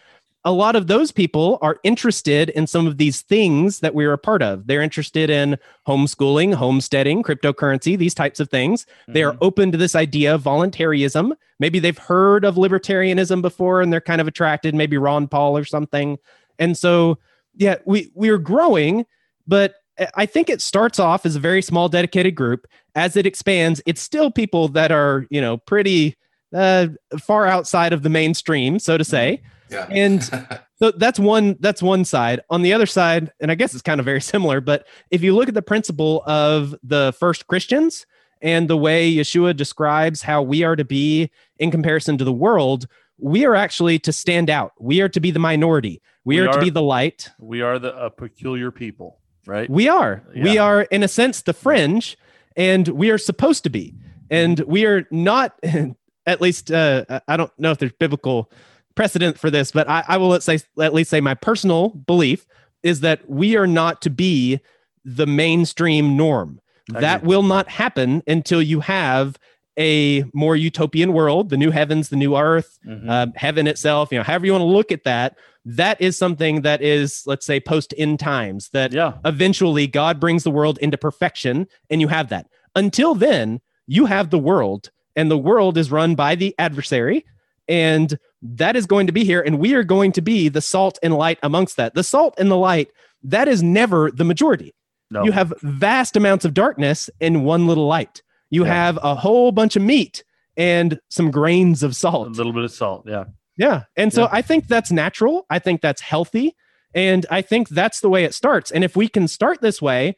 a 0.45 0.51
lot 0.51 0.75
of 0.75 0.87
those 0.87 1.11
people 1.11 1.57
are 1.61 1.77
interested 1.83 2.49
in 2.49 2.67
some 2.67 2.87
of 2.87 2.97
these 2.97 3.21
things 3.21 3.79
that 3.81 3.93
we're 3.93 4.13
a 4.13 4.17
part 4.17 4.41
of. 4.41 4.67
They're 4.67 4.81
interested 4.81 5.29
in 5.29 5.57
homeschooling, 5.87 6.53
homesteading, 6.53 7.23
cryptocurrency, 7.23 7.97
these 7.97 8.13
types 8.13 8.39
of 8.39 8.49
things. 8.49 8.85
They 9.07 9.23
are 9.23 9.33
Mhm. 9.33 9.37
open 9.41 9.71
to 9.73 9.77
this 9.77 9.95
idea 9.95 10.35
of 10.35 10.41
voluntarism. 10.41 11.33
Maybe 11.59 11.79
they've 11.79 11.97
heard 11.97 12.45
of 12.45 12.55
libertarianism 12.55 13.41
before 13.41 13.81
and 13.81 13.91
they're 13.91 13.99
kind 13.99 14.21
of 14.21 14.27
attracted, 14.27 14.73
maybe 14.73 14.97
Ron 14.97 15.27
Paul 15.27 15.57
or 15.57 15.65
something. 15.65 16.17
And 16.59 16.77
so, 16.77 17.17
yeah, 17.55 17.75
we 17.85 18.11
we're 18.13 18.37
growing, 18.37 19.05
but 19.47 19.75
I 20.15 20.27
think 20.27 20.49
it 20.49 20.61
starts 20.61 20.99
off 20.99 21.25
as 21.25 21.35
a 21.35 21.39
very 21.39 21.63
small 21.63 21.89
dedicated 21.89 22.35
group. 22.35 22.67
As 22.95 23.17
it 23.17 23.25
expands, 23.25 23.81
it's 23.87 24.01
still 24.01 24.29
people 24.29 24.67
that 24.69 24.91
are, 24.91 25.25
you 25.29 25.41
know, 25.41 25.57
pretty 25.57 26.15
uh, 26.55 26.87
far 27.19 27.47
outside 27.47 27.91
of 27.91 28.03
the 28.03 28.09
mainstream, 28.09 28.79
so 28.79 28.97
to 28.97 29.03
say. 29.03 29.41
Yeah. 29.69 29.87
And 29.89 30.23
so 30.79 30.91
that's 30.91 31.19
one 31.19 31.57
that's 31.59 31.81
one 31.81 32.05
side. 32.05 32.41
On 32.49 32.61
the 32.61 32.73
other 32.73 32.85
side, 32.85 33.31
and 33.39 33.51
I 33.51 33.55
guess 33.55 33.73
it's 33.73 33.81
kind 33.81 33.99
of 33.99 34.05
very 34.05 34.21
similar, 34.33 34.61
but 34.61 34.87
if 35.11 35.21
you 35.21 35.35
look 35.35 35.47
at 35.47 35.53
the 35.53 35.61
principle 35.61 36.23
of 36.25 36.75
the 36.83 37.13
first 37.19 37.47
Christians 37.47 38.05
and 38.41 38.69
the 38.69 38.77
way 38.77 39.11
Yeshua 39.13 39.55
describes 39.55 40.21
how 40.21 40.41
we 40.41 40.63
are 40.63 40.75
to 40.75 40.85
be 40.85 41.31
in 41.59 41.71
comparison 41.71 42.17
to 42.19 42.23
the 42.23 42.33
world, 42.33 42.87
we 43.17 43.45
are 43.45 43.55
actually 43.55 43.97
to 43.99 44.13
stand 44.13 44.49
out. 44.49 44.73
We 44.79 45.01
are 45.01 45.09
to 45.09 45.19
be 45.19 45.31
the 45.31 45.39
minority. 45.39 46.01
We, 46.23 46.41
We 46.41 46.47
are, 46.47 46.53
to 46.53 46.59
be 46.59 46.69
the 46.69 46.81
light. 46.81 47.29
we 47.39 47.61
are 47.61 47.79
the 47.79 47.95
a 47.95 48.09
peculiar 48.09 48.69
people, 48.69 49.19
right? 49.45 49.69
We 49.69 49.87
are. 49.87 50.23
We 50.35 50.57
are, 50.57 50.81
in 50.81 51.01
a 51.01 51.07
sense, 51.07 51.41
the 51.41 51.53
fringe, 51.53 52.17
and 52.55 52.87
we 52.89 53.09
are 53.11 53.17
supposed 53.17 53.63
to 53.63 53.69
be. 53.69 53.95
And 54.29 54.59
we 54.59 54.85
are 54.85 55.07
not, 55.09 55.57
at 56.25 56.41
least, 56.41 56.69
uh, 56.69 57.21
I 57.27 57.37
don't 57.37 57.51
know 57.57 57.71
if 57.71 57.77
there's 57.77 57.93
biblical 57.93 58.51
precedent 58.97 59.39
for 59.39 59.49
this, 59.49 59.71
but 59.71 59.87
I, 59.89 60.03
I 60.07 60.17
will 60.17 60.39
say, 60.41 60.59
at 60.81 60.93
least 60.93 61.09
say 61.09 61.21
my 61.21 61.33
personal 61.35 61.89
belief 61.89 62.45
is 62.83 62.99
that 63.01 63.29
we 63.29 63.55
are 63.55 63.67
not 63.67 64.01
to 64.01 64.09
be 64.09 64.59
the 65.05 65.25
mainstream 65.25 66.17
norm. 66.17 66.59
I 66.93 66.99
That 67.01 67.17
agree. 67.19 67.27
will 67.29 67.43
not 67.43 67.69
happen 67.69 68.23
until 68.27 68.61
you 68.61 68.81
have 68.81 69.37
a 69.79 70.25
more 70.33 70.55
utopian 70.55 71.13
world, 71.13 71.49
the 71.49 71.57
new 71.57 71.69
heavens, 71.71 72.09
the 72.09 72.15
new 72.15 72.35
earth, 72.35 72.79
Mhm. 72.85 73.09
uh, 73.09 73.27
heaven 73.35 73.67
itself, 73.67 74.11
you 74.11 74.17
know, 74.17 74.23
however 74.23 74.45
you 74.47 74.51
want 74.51 74.63
to 74.63 74.65
look 74.65 74.91
at 74.91 75.03
that. 75.03 75.37
That 75.65 76.01
is 76.01 76.17
something 76.17 76.61
that 76.61 76.81
is, 76.81 77.23
let's 77.27 77.45
say, 77.45 77.59
post 77.59 77.93
end 77.97 78.19
times, 78.19 78.69
that 78.73 78.91
yeah, 78.93 79.13
eventually 79.25 79.85
God 79.85 80.19
brings 80.19 80.43
the 80.43 80.49
world 80.51 80.77
into 80.79 80.97
perfection 80.97 81.67
and 81.89 82.01
you 82.01 82.07
have 82.07 82.29
that. 82.29 82.47
Until 82.75 83.13
then, 83.15 83.59
you 83.85 84.05
have 84.07 84.29
the 84.31 84.39
world 84.39 84.89
and 85.15 85.29
the 85.29 85.37
world 85.37 85.77
is 85.77 85.91
run 85.91 86.15
by 86.15 86.35
the 86.35 86.55
adversary 86.57 87.25
and 87.67 88.17
that 88.41 88.75
is 88.75 88.85
going 88.85 89.07
to 89.07 89.13
be 89.13 89.23
here 89.23 89.41
and 89.41 89.59
we 89.59 89.73
are 89.73 89.83
going 89.83 90.11
to 90.13 90.21
be 90.21 90.49
the 90.49 90.61
salt 90.61 90.99
and 91.01 91.13
light 91.15 91.39
amongst 91.43 91.77
that. 91.77 91.93
The 91.95 92.03
salt 92.03 92.35
and 92.37 92.49
the 92.51 92.57
light 92.57 92.89
that 93.23 93.47
is 93.47 93.63
never 93.63 94.11
the 94.11 94.23
majority. 94.23 94.73
no, 95.09 95.23
You 95.23 95.31
have 95.31 95.53
vast 95.63 96.15
amounts 96.15 96.45
of 96.45 96.53
darkness 96.53 97.09
in 97.19 97.43
one 97.43 97.65
little 97.67 97.87
light. 97.87 98.21
You 98.49 98.65
Yeah. 98.65 98.73
have 98.73 98.99
a 99.01 99.15
whole 99.15 99.51
bunch 99.51 99.75
of 99.75 99.81
meat 99.81 100.23
and 100.55 100.99
some 101.09 101.31
grains 101.31 101.81
of 101.83 101.95
salt. 101.95 102.27
a 102.27 102.31
little 102.31 102.53
bit 102.53 102.63
of 102.63 102.71
salt. 102.71 103.05
Yeah, 103.07 103.25
Yeah. 103.57 103.83
And 103.95 104.13
so 104.13 104.23
Yeah. 104.23 104.29
I 104.31 104.41
think 104.41 104.67
that's 104.67 104.91
natural. 104.91 105.45
I 105.49 105.59
think 105.59 105.81
that's 105.81 106.01
healthy. 106.01 106.55
And 106.93 107.25
I 107.31 107.41
think 107.41 107.69
that's 107.69 107.99
the 108.01 108.09
way 108.09 108.23
it 108.23 108.33
starts. 108.33 108.71
And 108.71 108.83
if 108.83 108.95
we 108.95 109.07
can 109.07 109.27
start 109.27 109.61
this 109.61 109.81
way, 109.81 110.15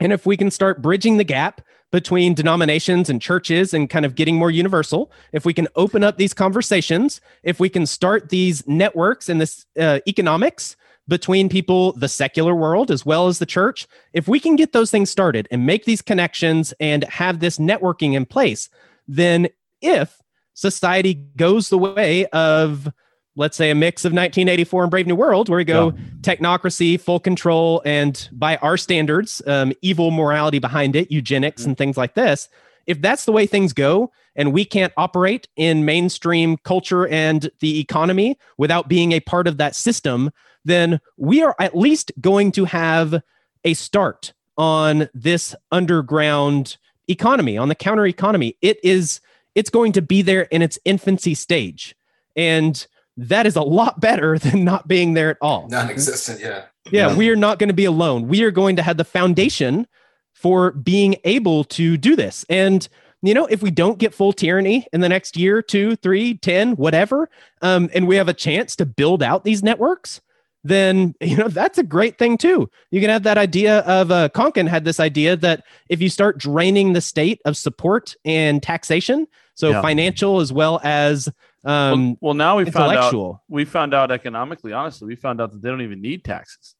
and 0.00 0.12
if 0.12 0.26
we 0.26 0.36
can 0.36 0.50
start 0.50 0.82
bridging 0.82 1.16
the 1.16 1.24
gap 1.24 1.60
between 1.92 2.32
denominations 2.34 3.08
and 3.08 3.22
churches 3.22 3.72
and 3.72 3.88
kind 3.88 4.04
of 4.04 4.16
getting 4.16 4.34
more 4.34 4.50
universal, 4.50 5.12
if 5.32 5.44
we 5.44 5.54
can 5.54 5.68
open 5.76 6.02
up 6.02 6.16
these 6.16 6.34
conversations, 6.34 7.20
if 7.44 7.60
we 7.60 7.68
can 7.68 7.86
start 7.86 8.30
these 8.30 8.66
networks 8.66 9.28
and 9.28 9.40
this 9.40 9.66
uh, 9.78 10.00
economics 10.08 10.74
between 11.06 11.48
people, 11.48 11.92
the 11.92 12.08
secular 12.08 12.54
world 12.54 12.90
as 12.90 13.04
well 13.04 13.28
as 13.28 13.38
the 13.38 13.46
church, 13.46 13.86
if 14.14 14.26
we 14.26 14.40
can 14.40 14.56
get 14.56 14.72
those 14.72 14.90
things 14.90 15.10
started 15.10 15.46
and 15.50 15.66
make 15.66 15.84
these 15.84 16.00
connections 16.00 16.72
and 16.80 17.04
have 17.04 17.40
this 17.40 17.58
networking 17.58 18.14
in 18.14 18.24
place, 18.24 18.70
then 19.06 19.48
if 19.82 20.22
society 20.54 21.14
goes 21.36 21.68
the 21.68 21.78
way 21.78 22.24
of 22.26 22.90
let's 23.36 23.56
say 23.56 23.70
a 23.70 23.74
mix 23.74 24.04
of 24.04 24.10
1984 24.10 24.82
and 24.84 24.90
brave 24.90 25.06
new 25.06 25.14
world 25.14 25.48
where 25.48 25.56
we 25.56 25.64
go 25.64 25.92
technocracy 26.20 27.00
full 27.00 27.18
control 27.18 27.80
and 27.84 28.28
by 28.32 28.56
our 28.58 28.76
standards 28.76 29.40
um, 29.46 29.72
evil 29.82 30.10
morality 30.10 30.58
behind 30.58 30.94
it 30.94 31.10
eugenics 31.10 31.64
and 31.64 31.78
things 31.78 31.96
like 31.96 32.14
this. 32.14 32.48
If 32.86 33.00
that's 33.00 33.24
the 33.24 33.32
way 33.32 33.46
things 33.46 33.72
go 33.72 34.12
and 34.34 34.52
we 34.52 34.64
can't 34.64 34.92
operate 34.96 35.48
in 35.56 35.84
mainstream 35.84 36.56
culture 36.58 37.06
and 37.06 37.50
the 37.60 37.78
economy 37.78 38.38
without 38.58 38.88
being 38.88 39.12
a 39.12 39.20
part 39.20 39.46
of 39.46 39.56
that 39.58 39.74
system 39.74 40.30
then 40.64 41.00
we 41.16 41.42
are 41.42 41.56
at 41.58 41.76
least 41.76 42.12
going 42.20 42.52
to 42.52 42.64
have 42.64 43.22
a 43.64 43.74
start 43.74 44.32
on 44.56 45.08
this 45.14 45.54
underground 45.70 46.76
economy 47.08 47.56
on 47.58 47.68
the 47.68 47.74
counter 47.74 48.06
economy. 48.06 48.56
It 48.60 48.78
is 48.84 49.20
it's 49.54 49.70
going 49.70 49.92
to 49.92 50.02
be 50.02 50.22
there 50.22 50.42
in 50.42 50.62
its 50.62 50.78
infancy 50.84 51.34
stage. 51.34 51.94
And 52.36 52.86
that 53.28 53.46
is 53.46 53.56
a 53.56 53.62
lot 53.62 54.00
better 54.00 54.38
than 54.44 54.64
not 54.64 54.86
being 54.88 55.14
there 55.14 55.30
at 55.30 55.36
all 55.40 55.68
Non-existent. 55.68 56.40
Yeah. 56.40 56.64
yeah 56.90 57.16
we 57.16 57.28
are 57.30 57.36
not 57.36 57.58
going 57.58 57.68
to 57.68 57.74
be 57.74 57.84
alone 57.84 58.28
we 58.28 58.42
are 58.42 58.50
going 58.50 58.76
to 58.76 58.82
have 58.82 58.96
the 58.96 59.04
foundation 59.04 59.86
for 60.34 60.72
being 60.72 61.16
able 61.24 61.64
to 61.64 61.96
do 61.96 62.16
this 62.16 62.44
and 62.48 62.88
you 63.22 63.32
know 63.34 63.46
if 63.46 63.62
we 63.62 63.70
don't 63.70 63.98
get 63.98 64.12
full 64.14 64.32
tyranny 64.32 64.86
in 64.92 65.00
the 65.00 65.08
next 65.08 65.36
year 65.36 65.62
two 65.62 65.94
three 65.96 66.34
ten 66.38 66.72
whatever 66.72 67.28
um, 67.62 67.88
and 67.94 68.08
we 68.08 68.16
have 68.16 68.28
a 68.28 68.34
chance 68.34 68.74
to 68.76 68.84
build 68.86 69.22
out 69.22 69.44
these 69.44 69.62
networks 69.62 70.20
then 70.64 71.14
you 71.20 71.36
know 71.36 71.48
that's 71.48 71.78
a 71.78 71.82
great 71.84 72.18
thing 72.18 72.36
too 72.36 72.68
you 72.90 73.00
can 73.00 73.10
have 73.10 73.22
that 73.22 73.38
idea 73.38 73.80
of 73.80 74.10
uh, 74.10 74.28
konkin 74.30 74.66
had 74.68 74.84
this 74.84 74.98
idea 74.98 75.36
that 75.36 75.62
if 75.88 76.00
you 76.02 76.08
start 76.08 76.38
draining 76.38 76.92
the 76.92 77.00
state 77.00 77.40
of 77.44 77.56
support 77.56 78.14
and 78.24 78.62
taxation 78.62 79.26
so 79.54 79.70
Yeah. 79.70 79.82
financial 79.82 80.40
as 80.40 80.52
well 80.52 80.80
as 80.82 81.28
um, 81.64 82.08
well, 82.10 82.16
well, 82.20 82.34
now 82.34 82.56
we 82.58 82.70
found 82.70 82.96
out. 82.96 83.40
We 83.48 83.64
found 83.64 83.94
out 83.94 84.10
economically, 84.10 84.72
honestly, 84.72 85.06
we 85.06 85.16
found 85.16 85.40
out 85.40 85.52
that 85.52 85.62
they 85.62 85.68
don't 85.68 85.82
even 85.82 86.00
need 86.00 86.24
taxes. 86.24 86.74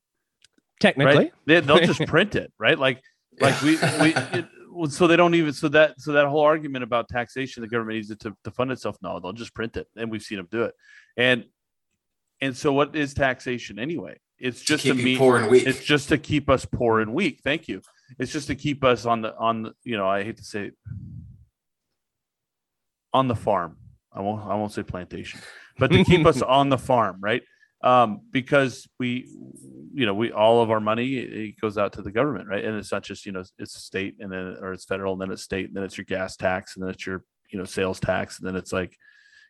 technically 0.80 1.16
Right? 1.16 1.32
They, 1.46 1.60
they'll 1.60 1.78
just 1.78 2.00
print 2.06 2.34
it, 2.34 2.52
right? 2.58 2.78
Like, 2.78 3.00
like 3.40 3.60
we, 3.62 3.76
we 4.00 4.14
it, 4.16 4.46
so 4.88 5.06
they 5.06 5.16
don't 5.16 5.34
even 5.34 5.52
so 5.52 5.68
that 5.68 6.00
so 6.00 6.12
that 6.12 6.26
whole 6.26 6.40
argument 6.40 6.82
about 6.82 7.08
taxation, 7.08 7.60
the 7.60 7.68
government 7.68 7.96
needs 7.96 8.10
it 8.10 8.20
to, 8.20 8.36
to 8.44 8.50
fund 8.50 8.72
itself. 8.72 8.96
No, 9.02 9.20
they'll 9.20 9.32
just 9.32 9.54
print 9.54 9.76
it, 9.76 9.86
and 9.96 10.10
we've 10.10 10.22
seen 10.22 10.38
them 10.38 10.48
do 10.50 10.64
it. 10.64 10.74
And 11.16 11.44
and 12.40 12.56
so, 12.56 12.72
what 12.72 12.96
is 12.96 13.14
taxation 13.14 13.78
anyway? 13.78 14.18
It's 14.38 14.60
just 14.60 14.84
to 14.84 14.94
meet. 14.94 15.18
poor 15.18 15.36
and 15.36 15.48
weak. 15.48 15.66
It's 15.66 15.82
just 15.84 16.08
to 16.08 16.18
keep 16.18 16.50
us 16.50 16.64
poor 16.64 17.00
and 17.00 17.14
weak. 17.14 17.40
Thank 17.44 17.68
you. 17.68 17.80
It's 18.18 18.32
just 18.32 18.48
to 18.48 18.56
keep 18.56 18.82
us 18.82 19.06
on 19.06 19.22
the 19.22 19.36
on 19.36 19.62
the 19.62 19.74
you 19.84 19.96
know 19.96 20.08
I 20.08 20.24
hate 20.24 20.38
to 20.38 20.44
say 20.44 20.66
it, 20.66 20.74
on 23.12 23.28
the 23.28 23.36
farm. 23.36 23.76
I 24.14 24.20
won't 24.20 24.44
I 24.44 24.54
won't 24.54 24.72
say 24.72 24.82
plantation, 24.82 25.40
but 25.78 25.90
to 25.90 26.04
keep 26.04 26.26
us 26.26 26.42
on 26.42 26.68
the 26.68 26.78
farm, 26.78 27.18
right? 27.20 27.42
Um, 27.82 28.20
because 28.30 28.88
we 28.98 29.28
you 29.94 30.06
know 30.06 30.14
we 30.14 30.32
all 30.32 30.62
of 30.62 30.70
our 30.70 30.80
money 30.80 31.14
it 31.14 31.60
goes 31.60 31.78
out 31.78 31.94
to 31.94 32.02
the 32.02 32.12
government, 32.12 32.48
right? 32.48 32.64
And 32.64 32.76
it's 32.76 32.92
not 32.92 33.02
just 33.02 33.26
you 33.26 33.32
know 33.32 33.42
it's 33.58 33.80
state 33.82 34.16
and 34.20 34.30
then 34.30 34.56
or 34.60 34.72
it's 34.72 34.84
federal 34.84 35.12
and 35.12 35.22
then 35.22 35.30
it's 35.30 35.42
state 35.42 35.66
and 35.66 35.76
then 35.76 35.84
it's 35.84 35.96
your 35.96 36.04
gas 36.04 36.36
tax 36.36 36.76
and 36.76 36.82
then 36.82 36.90
it's 36.90 37.06
your 37.06 37.24
you 37.50 37.58
know 37.58 37.64
sales 37.64 38.00
tax 38.00 38.38
and 38.38 38.48
then 38.48 38.56
it's 38.56 38.72
like 38.72 38.96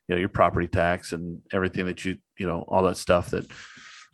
you 0.09 0.15
know 0.15 0.19
your 0.19 0.29
property 0.29 0.67
tax 0.67 1.13
and 1.13 1.41
everything 1.53 1.87
that 1.87 2.05
you 2.05 2.19
you 2.39 2.47
know 2.47 2.65
all 2.69 2.83
that 2.83 2.97
stuff 2.97 3.31
that 3.31 3.47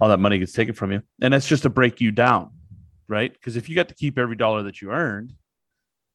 all 0.01 0.09
that 0.09 0.21
money 0.21 0.39
gets 0.39 0.53
taken 0.53 0.75
from 0.75 0.93
you 0.93 1.03
and 1.23 1.33
that's 1.33 1.49
just 1.49 1.63
to 1.63 1.71
break 1.71 2.01
you 2.01 2.11
down 2.13 2.51
right 3.09 3.33
because 3.33 3.57
if 3.57 3.69
you 3.69 3.75
got 3.75 3.89
to 3.89 3.95
keep 3.95 4.19
every 4.19 4.37
dollar 4.37 4.63
that 4.63 4.81
you 4.81 4.91
earned 4.91 5.33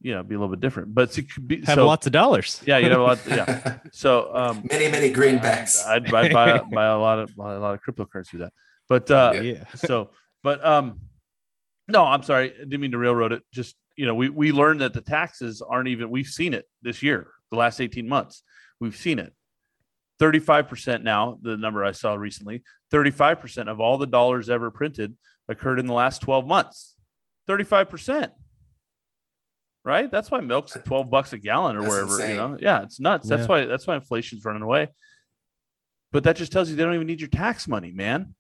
you 0.04 0.14
know 0.14 0.22
be 0.22 0.36
a 0.36 0.38
little 0.38 0.54
bit 0.54 0.60
different 0.60 0.94
but 0.94 1.18
it 1.18 1.32
could 1.32 1.48
be 1.48 1.58
have 1.66 1.76
so 1.76 1.88
lots 1.88 2.06
of 2.06 2.12
dollars. 2.12 2.62
Yeah 2.66 2.78
you 2.78 2.90
know 2.90 3.04
a 3.04 3.08
lot 3.08 3.20
yeah. 3.28 3.78
So 3.92 4.36
um 4.36 4.68
many, 4.70 4.88
many 4.92 5.12
greenbacks. 5.12 5.84
I'd, 5.86 6.14
I'd 6.14 6.32
buy, 6.32 6.60
buy 6.72 6.86
a 6.86 6.98
lot 7.00 7.20
of 7.20 7.36
buy 7.36 7.54
a 7.56 7.60
lot 7.60 7.74
of 7.74 7.82
cryptocurrency 7.82 8.34
with 8.34 8.42
that. 8.42 8.54
But 8.88 9.10
uh 9.10 9.32
Yeah. 9.36 9.42
yeah 9.42 9.64
so 9.76 10.12
but 10.44 10.64
um 10.64 11.00
no 11.88 12.04
i'm 12.04 12.22
sorry 12.24 12.54
i 12.54 12.58
didn't 12.60 12.82
mean 12.82 12.92
to 12.92 12.98
railroad 12.98 13.32
it. 13.32 13.42
Just 13.52 13.76
you 13.96 14.06
know 14.06 14.14
we 14.16 14.30
we 14.30 14.52
learned 14.52 14.82
that 14.82 14.94
the 14.94 15.02
taxes 15.02 15.62
aren't 15.62 15.88
even 15.88 16.10
we've 16.10 16.28
seen 16.28 16.54
it 16.54 16.66
this 16.82 17.02
year 17.02 17.28
the 17.50 17.58
last 17.58 17.80
18 17.82 18.08
months. 18.08 18.44
We've 18.80 18.96
seen 18.96 19.20
it. 19.20 19.34
35% 20.22 21.02
now 21.04 21.38
the 21.42 21.58
number 21.58 21.84
i 21.84 21.92
saw 21.92 22.14
recently 22.14 22.62
35% 22.94 23.68
of 23.68 23.80
all 23.80 23.98
the 23.98 24.06
dollars 24.08 24.50
ever 24.50 24.70
printed 24.70 25.16
occurred 25.50 25.80
in 25.80 25.88
the 25.88 25.94
last 25.94 26.22
12 26.22 26.46
months. 26.46 26.96
35% 27.50 28.30
right? 29.84 30.10
That's 30.10 30.32
why 30.32 30.40
milk's 30.42 30.78
12 30.86 31.10
bucks 31.10 31.34
a 31.34 31.38
gallon 31.38 31.76
or 31.78 31.82
That's 31.82 31.92
wherever 31.92 32.12
insane. 32.14 32.30
you 32.32 32.36
know? 32.38 32.58
Yeah 32.60 32.84
it's 32.84 33.00
nuts. 33.00 33.28
That's 33.28 33.42
Yeah. 33.42 33.48
why 33.48 33.66
that's 33.66 33.86
why 33.88 33.96
inflation's 33.96 34.44
running 34.46 34.62
away. 34.64 34.90
But 36.12 36.24
that 36.26 36.36
just 36.36 36.52
tells 36.52 36.70
you 36.70 36.76
they 36.76 36.84
don't 36.84 36.94
even 36.96 37.08
need 37.08 37.22
your 37.22 37.30
tax 37.30 37.68
money 37.68 37.92
man. 37.92 38.36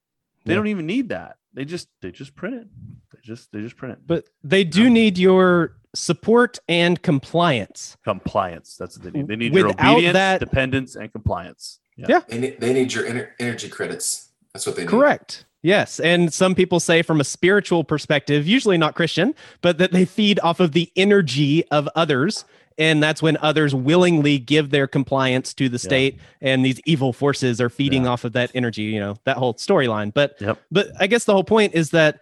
They 0.45 0.53
Yeah. 0.53 0.57
don't 0.57 0.67
even 0.67 0.85
need 0.85 1.09
that. 1.09 1.37
They 1.53 1.65
just 1.65 1.87
they 2.01 2.11
just 2.11 2.35
print 2.35 2.55
it. 2.55 2.67
They 3.11 3.19
just 3.23 3.51
they 3.51 3.61
just 3.61 3.77
print 3.77 3.93
it. 3.93 3.99
But 4.07 4.25
they 4.43 4.63
do 4.63 4.89
need 4.89 5.17
your 5.17 5.77
support 5.95 6.59
and 6.67 7.01
compliance. 7.01 7.95
Compliance. 8.03 8.75
That's 8.77 8.97
what 8.97 9.03
they 9.11 9.17
need. 9.19 9.27
They 9.27 9.35
need 9.35 9.53
your 9.53 9.69
obedience 9.69 10.13
that- 10.13 10.39
dependence 10.39 10.95
and 10.95 11.11
compliance. 11.11 11.79
They 11.95 12.39
need, 12.39 12.59
they 12.59 12.73
need 12.73 12.91
your 12.91 13.03
ener- 13.05 13.29
energy 13.39 13.69
credits. 13.69 14.31
That's 14.51 14.65
what 14.65 14.75
they 14.75 14.81
need. 14.81 14.89
Correct. 14.89 15.45
Yes. 15.63 15.99
And 16.01 16.31
some 16.33 16.53
people 16.55 16.79
say, 16.79 17.01
from 17.01 17.19
a 17.21 17.23
spiritual 17.23 17.83
perspective, 17.83 18.45
usually 18.45 18.77
not 18.77 18.95
Christian, 18.95 19.33
but 19.61 19.77
that 19.79 19.91
they 19.93 20.03
feed 20.05 20.39
off 20.41 20.59
of 20.59 20.73
the 20.73 20.91
energy 20.95 21.65
of 21.69 21.87
others. 21.95 22.43
And 22.77 23.01
that's 23.01 23.21
when 23.21 23.37
others 23.37 23.73
willingly 23.73 24.39
give 24.39 24.71
their 24.71 24.87
compliance 24.87 25.53
to 25.55 25.69
the 25.69 25.75
Yeah. 25.75 25.89
state, 25.89 26.19
and 26.41 26.65
these 26.65 26.81
evil 26.85 27.13
forces 27.13 27.61
are 27.61 27.69
feeding 27.69 28.03
Yeah. 28.03 28.09
off 28.09 28.23
of 28.25 28.33
that 28.33 28.51
energy. 28.53 28.81
You 28.83 28.99
know 28.99 29.15
that 29.25 29.37
whole 29.37 29.53
storyline. 29.53 30.13
But 30.13 30.35
Yep. 30.41 30.59
but 30.71 30.87
I 30.99 31.07
guess 31.07 31.23
the 31.25 31.33
whole 31.33 31.43
point 31.43 31.73
is 31.75 31.91
that 31.91 32.19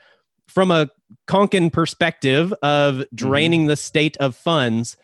from 0.47 0.69
a 0.69 0.89
Konkin 1.27 1.71
perspective 1.71 2.53
of 2.61 2.95
Mm-hmm. 2.95 3.15
draining 3.15 3.65
the 3.67 3.75
state 3.77 4.17
of 4.17 4.35
funds, 4.35 4.97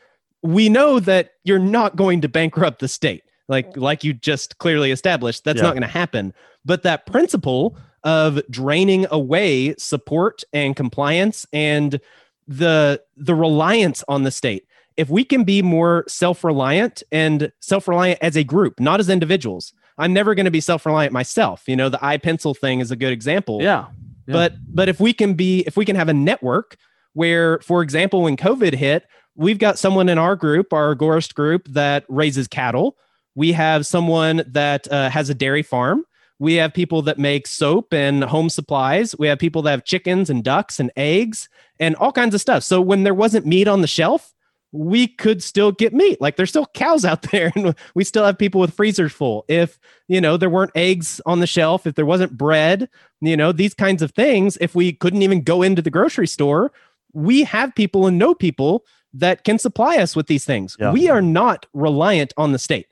we 0.44 0.70
know 0.70 1.00
that 1.00 1.32
you're 1.44 1.60
not 1.60 1.96
going 1.96 2.22
to 2.22 2.28
bankrupt 2.30 2.80
the 2.80 2.88
state. 2.88 3.24
Like 3.48 3.76
like 3.78 4.04
you 4.04 4.14
just 4.14 4.58
clearly 4.60 4.92
established, 4.92 5.44
that's 5.46 5.58
Yeah. 5.58 5.64
not 5.64 5.74
going 5.74 5.82
to 5.82 5.88
happen. 5.88 6.34
But 6.66 6.84
that 6.84 7.06
principle 7.06 7.78
of 8.08 8.40
draining 8.50 9.06
away 9.12 9.76
support 9.78 10.44
and 10.54 10.76
compliance 10.78 11.46
and 11.52 12.00
the 12.48 13.02
the 13.18 13.36
reliance 13.36 14.04
on 14.08 14.24
the 14.24 14.32
state. 14.32 14.66
If 14.96 15.10
we 15.10 15.24
can 15.26 15.44
be 15.44 15.62
more 15.62 16.06
self-reliant 16.08 17.04
and 17.12 17.52
self-reliant 17.60 18.20
as 18.22 18.36
a 18.38 18.44
group, 18.44 18.80
not 18.80 19.00
as 19.00 19.10
individuals. 19.10 19.74
I'm 20.00 20.14
never 20.14 20.36
going 20.36 20.46
to 20.46 20.52
be 20.52 20.62
self-reliant 20.62 21.12
myself. 21.12 21.64
You 21.68 21.76
know, 21.76 21.90
the 21.90 22.04
I, 22.06 22.18
Pencil 22.18 22.54
thing 22.54 22.80
is 22.80 22.92
a 22.92 22.96
good 22.96 23.12
example 23.12 23.62
Yeah. 23.62 23.88
Yeah. 24.28 24.34
but 24.34 24.54
but 24.74 24.88
if 24.90 25.00
we 25.00 25.12
can 25.14 25.34
be 25.34 25.62
if 25.68 25.76
we 25.76 25.84
can 25.86 25.96
have 25.96 26.08
a 26.10 26.14
network 26.14 26.78
where 27.14 27.60
for 27.60 27.82
example 27.82 28.22
when 28.24 28.38
covid 28.38 28.74
hit 28.76 29.04
we've 29.36 29.58
got 29.60 29.80
someone 29.80 30.08
in 30.10 30.18
our 30.18 30.36
group 30.36 30.72
our 30.74 30.96
agorist 30.96 31.34
group 31.34 31.68
that 31.70 32.04
raises 32.10 32.48
cattle 32.48 32.96
we 33.36 33.54
have 33.54 33.86
someone 33.86 34.44
that 34.48 34.92
uh, 34.92 35.10
has 35.10 35.30
a 35.30 35.34
dairy 35.34 35.64
farm 35.64 36.04
we 36.40 36.56
have 36.56 36.74
people 36.74 37.02
that 37.04 37.18
make 37.18 37.48
soap 37.48 37.94
and 37.94 38.24
home 38.24 38.50
supplies. 38.50 39.16
We 39.18 39.28
have 39.28 39.40
people 39.40 39.62
that 39.64 39.72
have 39.72 39.86
chickens 39.86 40.30
and 40.30 40.44
ducks 40.44 40.80
and 40.80 40.92
eggs 40.96 41.50
and 41.80 41.96
all 41.96 42.12
kinds 42.12 42.36
of 42.36 42.42
stuff. 42.42 42.64
So 42.64 42.80
when 42.82 43.04
there 43.04 43.14
wasn't 43.14 43.46
meat 43.46 43.68
on 43.68 43.82
the 43.82 43.88
shelf 43.88 44.34
we 44.74 45.08
could 45.08 45.42
still 45.42 45.72
get 45.72 45.94
meat. 45.94 46.20
Like 46.20 46.36
there's 46.36 46.50
still 46.50 46.66
cows 46.74 47.06
out 47.06 47.22
there 47.32 47.52
and 47.56 47.74
we 47.96 48.04
still 48.04 48.26
have 48.26 48.38
people 48.38 48.60
with 48.62 48.74
freezers 48.74 49.14
full. 49.14 49.46
If 49.48 49.80
you 50.08 50.20
know 50.20 50.38
there 50.38 50.50
weren't 50.50 50.72
eggs 50.76 51.22
on 51.26 51.40
the 51.40 51.48
shelf 51.48 51.88
if 51.88 51.96
there 51.96 52.06
wasn't 52.06 52.38
bread 52.38 52.90
you 53.22 53.36
know 53.36 53.52
these 53.52 53.74
kinds 53.74 54.02
of 54.02 54.12
things 54.12 54.58
if 54.62 54.76
we 54.76 54.94
couldn't 54.94 55.22
even 55.22 55.42
go 55.42 55.62
into 55.62 55.82
the 55.82 55.90
grocery 55.90 56.28
store 56.28 56.72
we 57.14 57.44
have 57.44 57.74
people 57.76 58.06
and 58.06 58.20
know 58.20 58.36
people 58.36 58.86
that 59.14 59.44
can 59.44 59.58
supply 59.58 59.98
us 59.98 60.16
with 60.16 60.28
these 60.28 60.46
things. 60.46 60.78
Yeah. 60.80 60.92
we 60.92 61.10
are 61.10 61.22
not 61.22 61.66
reliant 61.74 62.34
on 62.38 62.52
the 62.52 62.60
state. 62.60 62.88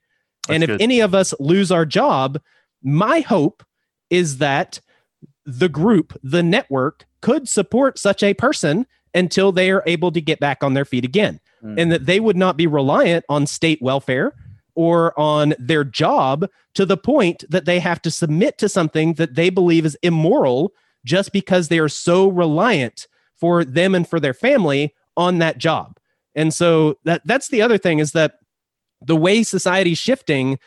And 0.50 0.64
if 0.64 0.68
good. 0.68 0.82
any 0.82 1.00
of 1.00 1.14
us 1.14 1.34
lose 1.40 1.72
our 1.72 1.86
job 1.86 2.40
my 2.84 3.22
hope 3.22 3.64
is 4.10 4.38
that 4.38 4.80
the 5.46 5.70
group 5.70 6.18
the 6.24 6.44
network 6.44 7.06
could 7.22 7.48
support 7.48 7.98
such 7.98 8.24
a 8.24 8.34
person 8.34 8.86
until 9.14 9.52
they 9.52 9.72
are 9.72 9.84
able 9.86 10.12
to 10.12 10.22
get 10.22 10.40
back 10.40 10.64
on 10.64 10.74
their 10.74 10.86
feet 10.86 11.06
again 11.06 11.40
Mm. 11.66 11.82
and 11.82 11.92
that 11.92 12.06
they 12.06 12.20
would 12.20 12.38
not 12.38 12.58
be 12.58 12.68
reliant 12.68 13.26
on 13.28 13.48
state 13.48 13.82
welfare 13.82 14.34
or 14.76 15.18
on 15.20 15.56
their 15.58 15.84
job 15.84 16.48
to 16.76 16.86
the 16.86 16.98
point 16.98 17.44
that 17.50 17.66
they 17.66 17.80
have 17.80 18.02
to 18.04 18.12
submit 18.12 18.58
to 18.58 18.70
something 18.70 19.14
that 19.14 19.36
they 19.36 19.50
believe 19.50 19.86
is 19.86 19.98
immoral 20.04 20.74
just 21.06 21.32
because 21.32 21.68
they 21.70 21.80
are 21.80 21.90
so 21.90 22.28
reliant 22.28 23.08
for 23.40 23.64
them 23.66 23.96
and 23.96 24.08
for 24.08 24.20
their 24.20 24.34
family 24.34 24.94
on 25.18 25.40
that 25.40 25.58
job. 25.58 25.98
And 26.36 26.54
so 26.54 26.98
that 27.06 27.22
that's 27.26 27.48
the 27.48 27.62
other 27.62 27.78
thing 27.78 28.00
is 28.00 28.12
that 28.12 28.40
the 29.02 29.16
way 29.16 29.42
society's 29.44 29.98
shifting 29.98 30.60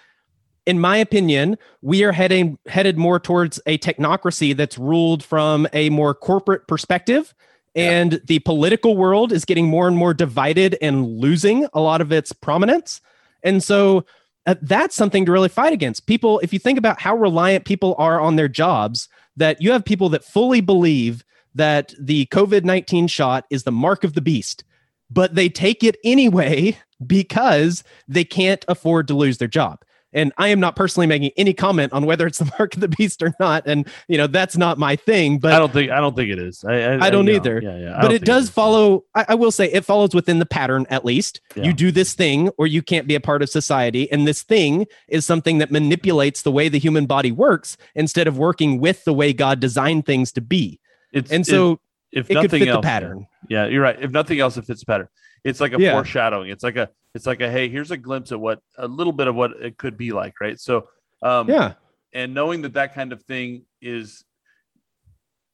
in 0.68 0.78
my 0.78 0.98
opinion, 0.98 1.56
we 1.80 2.04
are 2.04 2.12
heading 2.12 2.58
headed 2.66 2.98
more 2.98 3.18
towards 3.18 3.58
a 3.66 3.78
technocracy 3.78 4.54
that's 4.54 4.78
ruled 4.78 5.24
from 5.24 5.66
a 5.72 5.88
more 5.90 6.14
corporate 6.14 6.68
perspective 6.68 7.34
and 7.74 8.20
the 8.24 8.40
political 8.40 8.96
world 8.96 9.32
is 9.32 9.44
getting 9.44 9.66
more 9.66 9.86
and 9.86 9.96
more 9.96 10.12
divided 10.12 10.76
and 10.82 11.06
losing 11.06 11.68
a 11.72 11.80
lot 11.80 12.00
of 12.00 12.10
its 12.10 12.32
prominence. 12.32 13.00
And 13.44 13.62
so 13.62 14.04
uh, 14.46 14.56
that's 14.62 14.96
something 14.96 15.24
to 15.26 15.32
really 15.32 15.48
fight 15.48 15.72
against. 15.72 16.06
People, 16.06 16.40
if 16.40 16.52
you 16.52 16.58
think 16.58 16.76
about 16.76 17.00
how 17.00 17.16
reliant 17.16 17.64
people 17.64 17.94
are 17.96 18.20
on 18.20 18.36
their 18.36 18.48
jobs, 18.48 19.08
that 19.36 19.62
you 19.62 19.70
have 19.70 19.84
people 19.84 20.08
that 20.08 20.24
fully 20.24 20.60
believe 20.60 21.24
that 21.54 21.94
the 22.00 22.26
COVID 22.26 22.64
19 22.64 23.06
shot 23.06 23.44
is 23.48 23.62
the 23.62 23.72
mark 23.72 24.02
of 24.02 24.14
the 24.14 24.20
beast, 24.20 24.64
but 25.08 25.34
they 25.36 25.48
take 25.48 25.84
it 25.84 25.96
anyway 26.02 26.76
because 27.06 27.84
they 28.08 28.24
can't 28.24 28.64
afford 28.66 29.06
to 29.06 29.14
lose 29.14 29.38
their 29.38 29.46
job. 29.46 29.84
And 30.12 30.32
I 30.38 30.48
am 30.48 30.58
not 30.58 30.74
personally 30.74 31.06
making 31.06 31.32
any 31.36 31.52
comment 31.52 31.92
on 31.92 32.06
whether 32.06 32.26
it's 32.26 32.38
the 32.38 32.50
mark 32.58 32.74
of 32.74 32.80
the 32.80 32.88
beast 32.88 33.22
or 33.22 33.34
not. 33.38 33.64
And, 33.66 33.86
you 34.08 34.16
know, 34.16 34.26
that's 34.26 34.56
not 34.56 34.78
my 34.78 34.96
thing. 34.96 35.38
But 35.38 35.52
I 35.52 35.58
don't 35.58 35.72
think 35.72 35.90
I 35.90 36.00
don't 36.00 36.16
think 36.16 36.30
it 36.30 36.38
is. 36.38 36.64
I, 36.64 36.72
I, 36.94 37.06
I 37.06 37.10
don't 37.10 37.26
know, 37.26 37.32
either. 37.32 37.60
Yeah, 37.62 37.76
yeah. 37.78 37.98
I 37.98 38.02
but 38.02 38.12
it 38.12 38.24
does 38.24 38.44
is. 38.44 38.50
follow 38.50 39.04
I, 39.14 39.26
I 39.30 39.34
will 39.34 39.50
say 39.50 39.70
it 39.70 39.84
follows 39.84 40.14
within 40.14 40.38
the 40.38 40.46
pattern 40.46 40.86
at 40.88 41.04
least 41.04 41.40
Yeah. 41.54 41.64
you 41.64 41.72
do 41.74 41.90
this 41.90 42.14
thing 42.14 42.48
or 42.58 42.66
you 42.66 42.82
can't 42.82 43.06
be 43.06 43.14
a 43.14 43.20
part 43.20 43.42
of 43.42 43.50
society 43.50 44.10
and 44.10 44.26
this 44.26 44.42
thing 44.42 44.86
is 45.08 45.26
something 45.26 45.58
that 45.58 45.70
manipulates 45.70 46.42
the 46.42 46.52
way 46.52 46.68
the 46.68 46.78
human 46.78 47.06
body 47.06 47.30
works 47.32 47.76
instead 47.94 48.26
of 48.26 48.38
working 48.38 48.80
with 48.80 49.04
the 49.04 49.12
way 49.12 49.32
god 49.32 49.60
designed 49.60 50.06
things 50.06 50.32
to 50.32 50.40
be 50.40 50.80
It's, 51.12 51.30
and 51.30 51.42
it- 51.42 51.50
so 51.50 51.80
if 52.12 52.30
it 52.30 52.34
could 52.34 52.42
nothing 52.44 52.60
fit 52.60 52.68
else, 52.68 52.76
the 52.82 52.86
pattern 52.86 53.26
Yeah, 53.50 53.66
you're 53.66 53.82
right. 53.82 53.96
If 54.00 54.10
nothing 54.10 54.40
else, 54.40 54.56
it 54.56 54.64
fits 54.64 54.80
the 54.80 54.86
pattern. 54.86 55.08
It's 55.44 55.60
like 55.60 55.72
a 55.72 55.80
Yeah. 55.80 55.92
foreshadowing. 55.92 56.50
It's 56.50 56.64
like 56.64 56.76
a 56.76 56.90
it's 57.14 57.26
like 57.26 57.40
a 57.40 57.50
hey, 57.50 57.68
here's 57.68 57.90
a 57.90 57.96
glimpse 57.96 58.32
at 58.32 58.40
what 58.40 58.60
a 58.76 58.86
little 58.86 59.12
bit 59.12 59.28
of 59.28 59.34
what 59.34 59.52
it 59.60 59.78
could 59.78 59.96
be 59.96 60.12
like, 60.12 60.40
right? 60.40 60.58
So, 60.60 60.88
um, 61.22 61.48
yeah 61.48 61.74
and 62.14 62.32
knowing 62.32 62.62
that 62.62 62.72
that 62.72 62.94
kind 62.94 63.12
of 63.12 63.22
thing 63.24 63.64
is, 63.82 64.24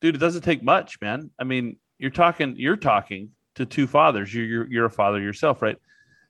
dude, 0.01 0.15
it 0.15 0.19
doesn't 0.19 0.43
take 0.43 0.63
much, 0.63 1.01
man. 1.01 1.31
I 1.39 1.43
mean, 1.45 1.79
you're 1.99 2.11
talking, 2.13 2.55
you're 2.57 2.77
talking 2.77 3.31
to 3.57 3.67
two 3.67 3.87
fathers. 3.89 4.33
You're 4.33 4.45
you're, 4.45 4.67
you're 4.71 4.85
a 4.87 4.91
father 4.91 5.21
yourself, 5.21 5.63
right? 5.63 5.77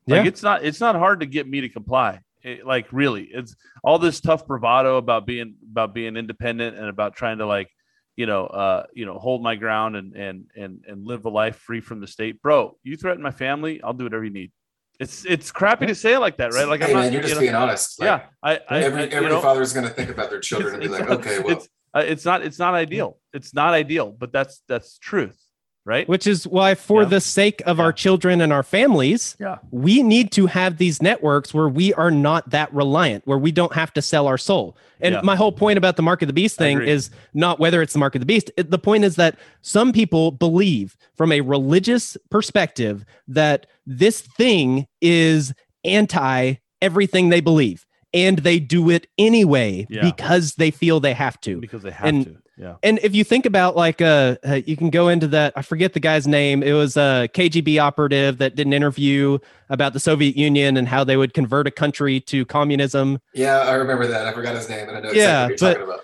Like 0.07 0.23
Yeah. 0.25 0.29
it's 0.29 0.43
not 0.43 0.65
it's 0.65 0.81
not 0.81 0.97
hard 0.97 1.21
to 1.21 1.27
get 1.27 1.49
me 1.49 1.61
to 1.63 1.69
comply. 1.69 2.21
It- 2.43 2.67
like 2.67 2.87
really, 2.93 3.25
it's 3.25 3.55
all 3.83 3.99
this 3.99 4.21
tough 4.21 4.47
bravado 4.47 4.97
about 4.99 5.27
being 5.27 5.57
about 5.71 5.95
being 5.95 6.17
independent 6.17 6.77
and 6.77 6.89
about 6.89 7.17
trying 7.17 7.39
to 7.39 7.47
like 7.47 7.69
you 8.17 8.27
know 8.27 8.47
uh 8.47 8.85
you 8.95 9.07
know 9.07 9.19
hold 9.19 9.43
my 9.43 9.57
ground 9.57 9.97
and 9.97 10.15
and 10.15 10.47
and 10.57 10.85
and 10.87 11.07
live 11.07 11.25
a 11.25 11.29
life 11.31 11.57
free 11.57 11.81
from 11.81 12.01
the 12.01 12.07
state. 12.07 12.41
Bro 12.43 12.77
you 12.83 12.97
threaten 12.97 13.23
my 13.23 13.31
family 13.31 13.83
i'll 13.83 13.93
do 13.93 14.05
whatever 14.05 14.25
you 14.25 14.31
need. 14.33 14.53
It's 15.01 15.25
it's 15.27 15.51
crappy 15.51 15.87
to 15.87 15.95
say 15.95 16.15
it 16.15 16.21
like 16.21 16.37
that 16.37 16.53
right? 16.53 16.69
Like 16.69 16.81
hey 16.83 16.87
i'm 16.89 16.93
not 16.95 17.01
man, 17.05 17.13
you're 17.13 17.23
just 17.23 17.31
you 17.33 17.35
know, 17.37 17.41
being 17.41 17.55
honest. 17.55 18.01
Like, 18.01 18.07
yeah 18.07 18.21
i 18.43 18.61
i 18.69 18.83
every 18.83 19.03
I- 19.03 19.07
every 19.07 19.29
know, 19.29 19.41
father 19.41 19.63
is 19.63 19.73
going 19.73 19.87
to 19.87 19.93
think 19.93 20.11
about 20.11 20.31
their 20.31 20.41
children 20.41 20.75
and 20.75 20.83
be 20.83 20.89
like, 20.89 21.09
not- 21.09 21.19
okay, 21.19 21.41
well, 21.41 21.57
it's, 21.57 21.69
uh, 21.95 22.03
it's 22.07 22.25
not 22.25 22.43
it's 22.43 22.59
not 22.59 22.75
ideal. 22.75 23.19
It's 23.33 23.53
not 23.55 23.75
ideal 23.75 24.13
but 24.13 24.33
that's 24.33 24.63
that's 24.69 24.99
truth 24.99 25.39
right 25.87 26.09
which 26.09 26.27
is 26.27 26.47
why 26.47 26.75
for 26.75 27.03
Yeah. 27.03 27.09
the 27.09 27.21
sake 27.21 27.63
of 27.67 27.79
Yeah. 27.79 27.85
our 27.85 27.93
children 27.93 28.41
and 28.41 28.53
our 28.53 28.63
families 28.63 29.37
yeah 29.39 29.59
we 29.71 30.03
need 30.03 30.33
to 30.33 30.47
have 30.47 30.79
these 30.79 31.03
networks 31.03 31.53
where 31.53 31.69
we 31.69 31.93
are 31.95 32.11
not 32.11 32.51
that 32.51 32.73
reliant, 32.73 33.27
where 33.27 33.39
we 33.39 33.53
don't 33.53 33.75
have 33.75 33.93
to 33.95 34.03
sell 34.03 34.27
our 34.27 34.39
soul. 34.39 34.77
And 35.01 35.15
Yeah. 35.17 35.21
my 35.23 35.37
whole 35.37 35.53
point 35.53 35.77
about 35.79 35.97
the 35.97 36.03
mark 36.03 36.23
of 36.23 36.29
the 36.29 36.33
beast 36.33 36.57
thing 36.57 36.81
is 36.81 37.11
not 37.35 37.59
whether 37.61 37.83
it's 37.83 37.93
the 37.93 37.99
mark 37.99 38.15
of 38.15 38.21
the 38.21 38.27
beast. 38.27 38.51
It- 38.57 38.71
the 38.71 38.79
point 38.79 39.05
is 39.05 39.17
that 39.17 39.37
some 39.63 39.93
people 39.93 40.31
believe 40.31 40.97
from 41.17 41.33
a 41.33 41.41
religious 41.43 42.17
perspective 42.31 43.05
that 43.29 43.67
this 43.87 44.21
thing 44.21 44.87
is 45.01 45.53
anti 45.85 46.55
everything 46.81 47.29
they 47.29 47.41
believe. 47.41 47.85
And 48.13 48.39
they 48.39 48.61
do 48.61 48.91
it 48.91 49.07
anyway 49.19 49.87
because 49.91 50.55
they 50.55 50.71
feel 50.71 51.01
they 51.01 51.15
have 51.15 51.41
to. 51.43 51.61
because 51.61 51.83
they 51.83 51.91
have 51.91 52.07
And- 52.07 52.25
to 52.27 52.37
yeah 52.57 52.77
And 52.83 52.99
if 53.03 53.15
you 53.15 53.25
think 53.25 53.47
about 53.47 53.77
like 53.77 54.01
uh, 54.01 54.37
uh 54.47 54.61
you 54.67 54.77
can 54.77 54.91
go 54.91 55.09
into 55.09 55.27
that 55.29 55.53
I 55.57 55.63
forget 55.63 55.93
the 55.93 56.01
guy's 56.01 56.27
name. 56.27 56.63
It 56.63 56.73
was 56.73 56.97
a 56.97 57.29
KGB 57.35 57.81
operative 57.81 58.39
that 58.39 58.55
did 58.57 58.67
an 58.67 58.73
interview 58.73 59.39
about 59.71 59.93
the 59.93 60.01
Soviet 60.01 60.37
Union 60.37 60.77
and 60.77 60.87
how 60.89 61.05
they 61.05 61.17
would 61.17 61.35
convert 61.35 61.67
a 61.67 61.71
country 61.71 62.21
to 62.21 62.45
communism. 62.47 63.19
yeah, 63.35 63.59
I 63.59 63.75
remember 63.75 64.07
that. 64.07 64.27
I 64.27 64.33
forgot 64.33 64.55
his 64.55 64.69
name, 64.69 64.89
and 64.89 64.97
I 64.97 65.01
know 65.01 65.09
exactly 65.11 65.21
Yeah, 65.21 65.43
what 65.43 65.49
you're 65.49 65.57
but- 65.59 65.73
talking 65.75 65.83
about. 65.95 66.01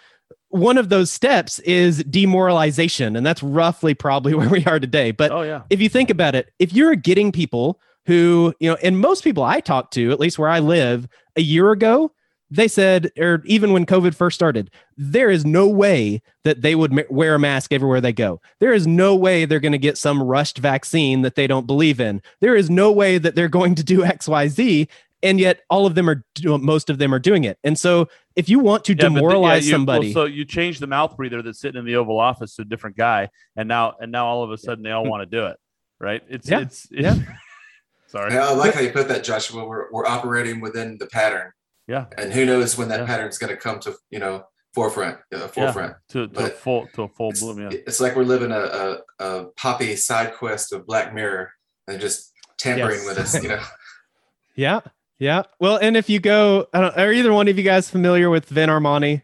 One 0.52 0.78
of 0.78 0.88
those 0.88 1.12
steps 1.12 1.60
is 1.60 2.02
demoralization 2.04 3.14
and 3.14 3.24
that's 3.24 3.42
roughly 3.42 3.94
probably 3.94 4.34
where 4.38 4.48
we 4.48 4.64
are 4.64 4.80
today. 4.80 5.12
But 5.12 5.30
oh 5.30 5.42
yeah 5.42 5.62
if 5.70 5.80
you 5.80 5.88
think 5.88 6.10
about 6.10 6.34
it, 6.34 6.50
if 6.58 6.72
you're 6.72 6.96
getting 6.96 7.30
people 7.32 7.80
who, 8.06 8.52
you 8.58 8.68
know, 8.68 8.76
and 8.82 8.98
most 8.98 9.22
people 9.22 9.44
I 9.44 9.60
talk 9.60 9.90
to, 9.92 10.10
at 10.10 10.18
least 10.18 10.38
where 10.38 10.48
I 10.48 10.58
live, 10.58 11.06
a 11.36 11.40
year 11.42 11.70
ago, 11.70 12.10
they 12.50 12.68
said, 12.68 13.12
or 13.18 13.42
even 13.44 13.72
when 13.72 13.86
COVID 13.86 14.14
first 14.14 14.34
started, 14.34 14.70
there 14.96 15.30
is 15.30 15.46
no 15.46 15.68
way 15.68 16.20
that 16.44 16.62
they 16.62 16.74
would 16.74 16.92
ma- 16.92 17.02
wear 17.08 17.36
a 17.36 17.38
mask 17.38 17.72
everywhere 17.72 18.00
they 18.00 18.12
go. 18.12 18.40
There 18.58 18.72
is 18.72 18.86
no 18.86 19.14
way 19.14 19.44
they're 19.44 19.60
going 19.60 19.72
to 19.72 19.78
get 19.78 19.96
some 19.96 20.22
rushed 20.22 20.58
vaccine 20.58 21.22
that 21.22 21.36
they 21.36 21.46
don't 21.46 21.66
believe 21.66 22.00
in. 22.00 22.20
There 22.40 22.56
is 22.56 22.68
no 22.68 22.90
way 22.90 23.18
that 23.18 23.34
they're 23.34 23.48
going 23.48 23.76
to 23.76 23.84
do 23.84 23.98
XYZ. 24.02 24.88
And 25.22 25.38
yet, 25.38 25.60
all 25.68 25.84
of 25.84 25.94
them 25.94 26.08
are, 26.08 26.24
most 26.42 26.88
of 26.88 26.96
them 26.96 27.12
are 27.12 27.18
doing 27.18 27.44
it. 27.44 27.58
And 27.62 27.78
so, 27.78 28.08
if 28.36 28.48
you 28.48 28.58
want 28.58 28.86
to 28.86 28.92
Yeah, 28.92 28.96
but 28.96 29.08
the- 29.08 29.14
yeah, 29.14 29.20
demoralize 29.20 29.66
you- 29.66 29.72
well, 29.72 29.78
somebody, 29.78 30.12
so 30.14 30.24
you 30.24 30.46
change 30.46 30.78
the 30.78 30.86
mouth 30.86 31.14
breather 31.14 31.42
that's 31.42 31.60
sitting 31.60 31.78
in 31.78 31.84
the 31.84 31.96
Oval 31.96 32.18
Office 32.18 32.56
to 32.56 32.62
a 32.62 32.64
different 32.64 32.96
guy, 32.96 33.28
and 33.54 33.68
now 33.68 33.94
and 34.00 34.10
now 34.10 34.26
all 34.26 34.42
of 34.42 34.50
a 34.50 34.56
sudden 34.56 34.82
they 34.82 34.90
all 34.90 35.04
hmm. 35.04 35.10
want 35.10 35.20
to 35.22 35.26
do 35.26 35.46
it, 35.46 35.58
right? 35.98 36.22
It's 36.28 36.48
Yeah. 36.48 36.60
it's 36.60 36.88
Yeah. 36.90 37.16
sorry. 38.06 38.34
I 38.36 38.50
like 38.52 38.72
how 38.72 38.80
you 38.80 38.92
put 38.92 39.08
that, 39.08 39.22
Joshua. 39.22 39.66
We're, 39.66 39.90
we're 39.92 40.06
operating 40.06 40.58
within 40.60 40.96
the 40.96 41.06
pattern. 41.06 41.52
Yeah. 41.90 42.06
And 42.16 42.32
who 42.32 42.46
knows 42.46 42.78
when 42.78 42.88
that 42.88 43.00
Yeah. 43.00 43.06
pattern's 43.06 43.36
going 43.38 43.50
to 43.50 43.56
come 43.56 43.80
to 43.80 43.94
you 44.10 44.18
know 44.20 44.44
forefront, 44.74 45.18
uh, 45.34 45.48
forefront. 45.48 45.96
To, 46.10 46.28
to 46.28 46.44
a 46.46 46.48
full 46.48 46.86
to 46.94 47.02
a 47.02 47.08
full 47.08 47.32
bloom. 47.32 47.60
Yeah. 47.60 47.70
it's 47.72 48.00
like 48.00 48.14
we're 48.14 48.22
living 48.22 48.52
a, 48.52 48.60
a, 48.60 48.98
a 49.18 49.44
poppy 49.56 49.96
side 49.96 50.34
quest 50.34 50.72
of 50.72 50.86
Black 50.86 51.12
Mirror 51.12 51.50
and 51.88 52.00
just 52.00 52.32
tampering 52.58 52.98
Yes. 53.00 53.06
with 53.06 53.18
us. 53.18 53.42
You 53.42 53.48
know, 53.50 53.62
Yeah. 54.54 54.80
Yeah. 55.18 55.42
Well, 55.58 55.76
and 55.82 55.96
if 55.96 56.08
you 56.08 56.20
go, 56.20 56.66
I 56.72 56.80
don't, 56.80 56.96
are 56.96 57.12
either 57.12 57.32
one 57.32 57.48
of 57.48 57.58
you 57.58 57.64
guys 57.64 57.90
familiar 57.90 58.30
with 58.30 58.46
Vin 58.46 58.70
Armani? 58.70 59.22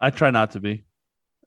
I 0.00 0.10
try 0.10 0.30
not 0.30 0.52
to 0.52 0.60
be. 0.60 0.84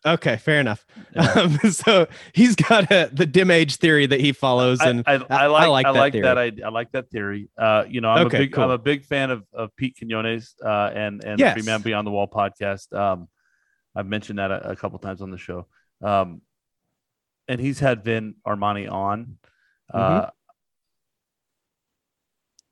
Okay, 0.05 0.37
fair 0.37 0.59
enough. 0.59 0.85
Yeah. 1.15 1.31
Um, 1.35 1.57
so 1.71 2.07
he's 2.33 2.55
got 2.55 2.91
a, 2.91 3.09
the 3.11 3.25
dim 3.25 3.49
age 3.49 3.77
theory 3.77 4.05
that 4.05 4.19
he 4.19 4.31
follows, 4.31 4.79
I, 4.81 4.89
and 4.89 5.03
I, 5.07 5.15
like, 5.17 5.31
I, 5.31 5.45
like, 5.67 5.85
I 5.85 5.89
like, 5.89 6.13
that 6.13 6.21
that. 6.21 6.37
I, 6.37 6.51
I 6.65 6.69
like 6.69 6.91
that 6.91 7.09
theory. 7.09 7.49
Uh, 7.57 7.85
you 7.87 8.01
know, 8.01 8.09
I'm 8.09 8.27
Okay, 8.27 8.37
a 8.37 8.39
big 8.41 8.53
cool. 8.53 8.65
I'm 8.65 8.69
a 8.69 8.77
big 8.77 9.05
fan 9.05 9.31
of, 9.31 9.43
of 9.53 9.75
Pete 9.75 9.95
Quinones 9.97 10.55
uh, 10.63 10.91
and 10.93 11.23
and 11.23 11.39
Yes. 11.39 11.53
Free 11.53 11.63
Man 11.63 11.81
Beyond 11.81 12.05
the 12.05 12.11
Wall 12.11 12.27
podcast. 12.27 12.93
Um, 12.93 13.27
I've 13.95 14.07
mentioned 14.07 14.39
that 14.39 14.51
a, 14.51 14.71
a 14.71 14.75
couple 14.75 14.99
times 14.99 15.21
on 15.21 15.31
the 15.31 15.37
show. 15.37 15.67
Um, 16.03 16.41
and 17.47 17.59
he's 17.61 17.79
had 17.79 18.03
Vin 18.03 18.35
Armani 18.45 18.91
on. 18.91 19.37
Mm-hmm. 19.93 19.97
Uh, 19.97 20.29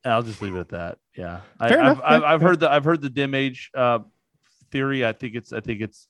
I'll 0.04 0.22
just 0.22 0.42
leave 0.42 0.54
it 0.54 0.60
at 0.60 0.68
that. 0.70 0.98
Yeah, 1.16 1.40
I, 1.58 1.68
Fair 1.68 1.82
I've. 1.82 2.00
I've, 2.02 2.22
I've 2.24 2.40
heard 2.40 2.60
the 2.60 2.70
I've 2.70 2.84
heard 2.84 3.00
the 3.00 3.10
dim 3.10 3.34
age 3.34 3.70
uh, 3.74 4.00
theory. 4.70 5.04
I 5.04 5.12
think 5.12 5.34
it's 5.34 5.52
I 5.52 5.60
think 5.60 5.80
it's 5.80 6.08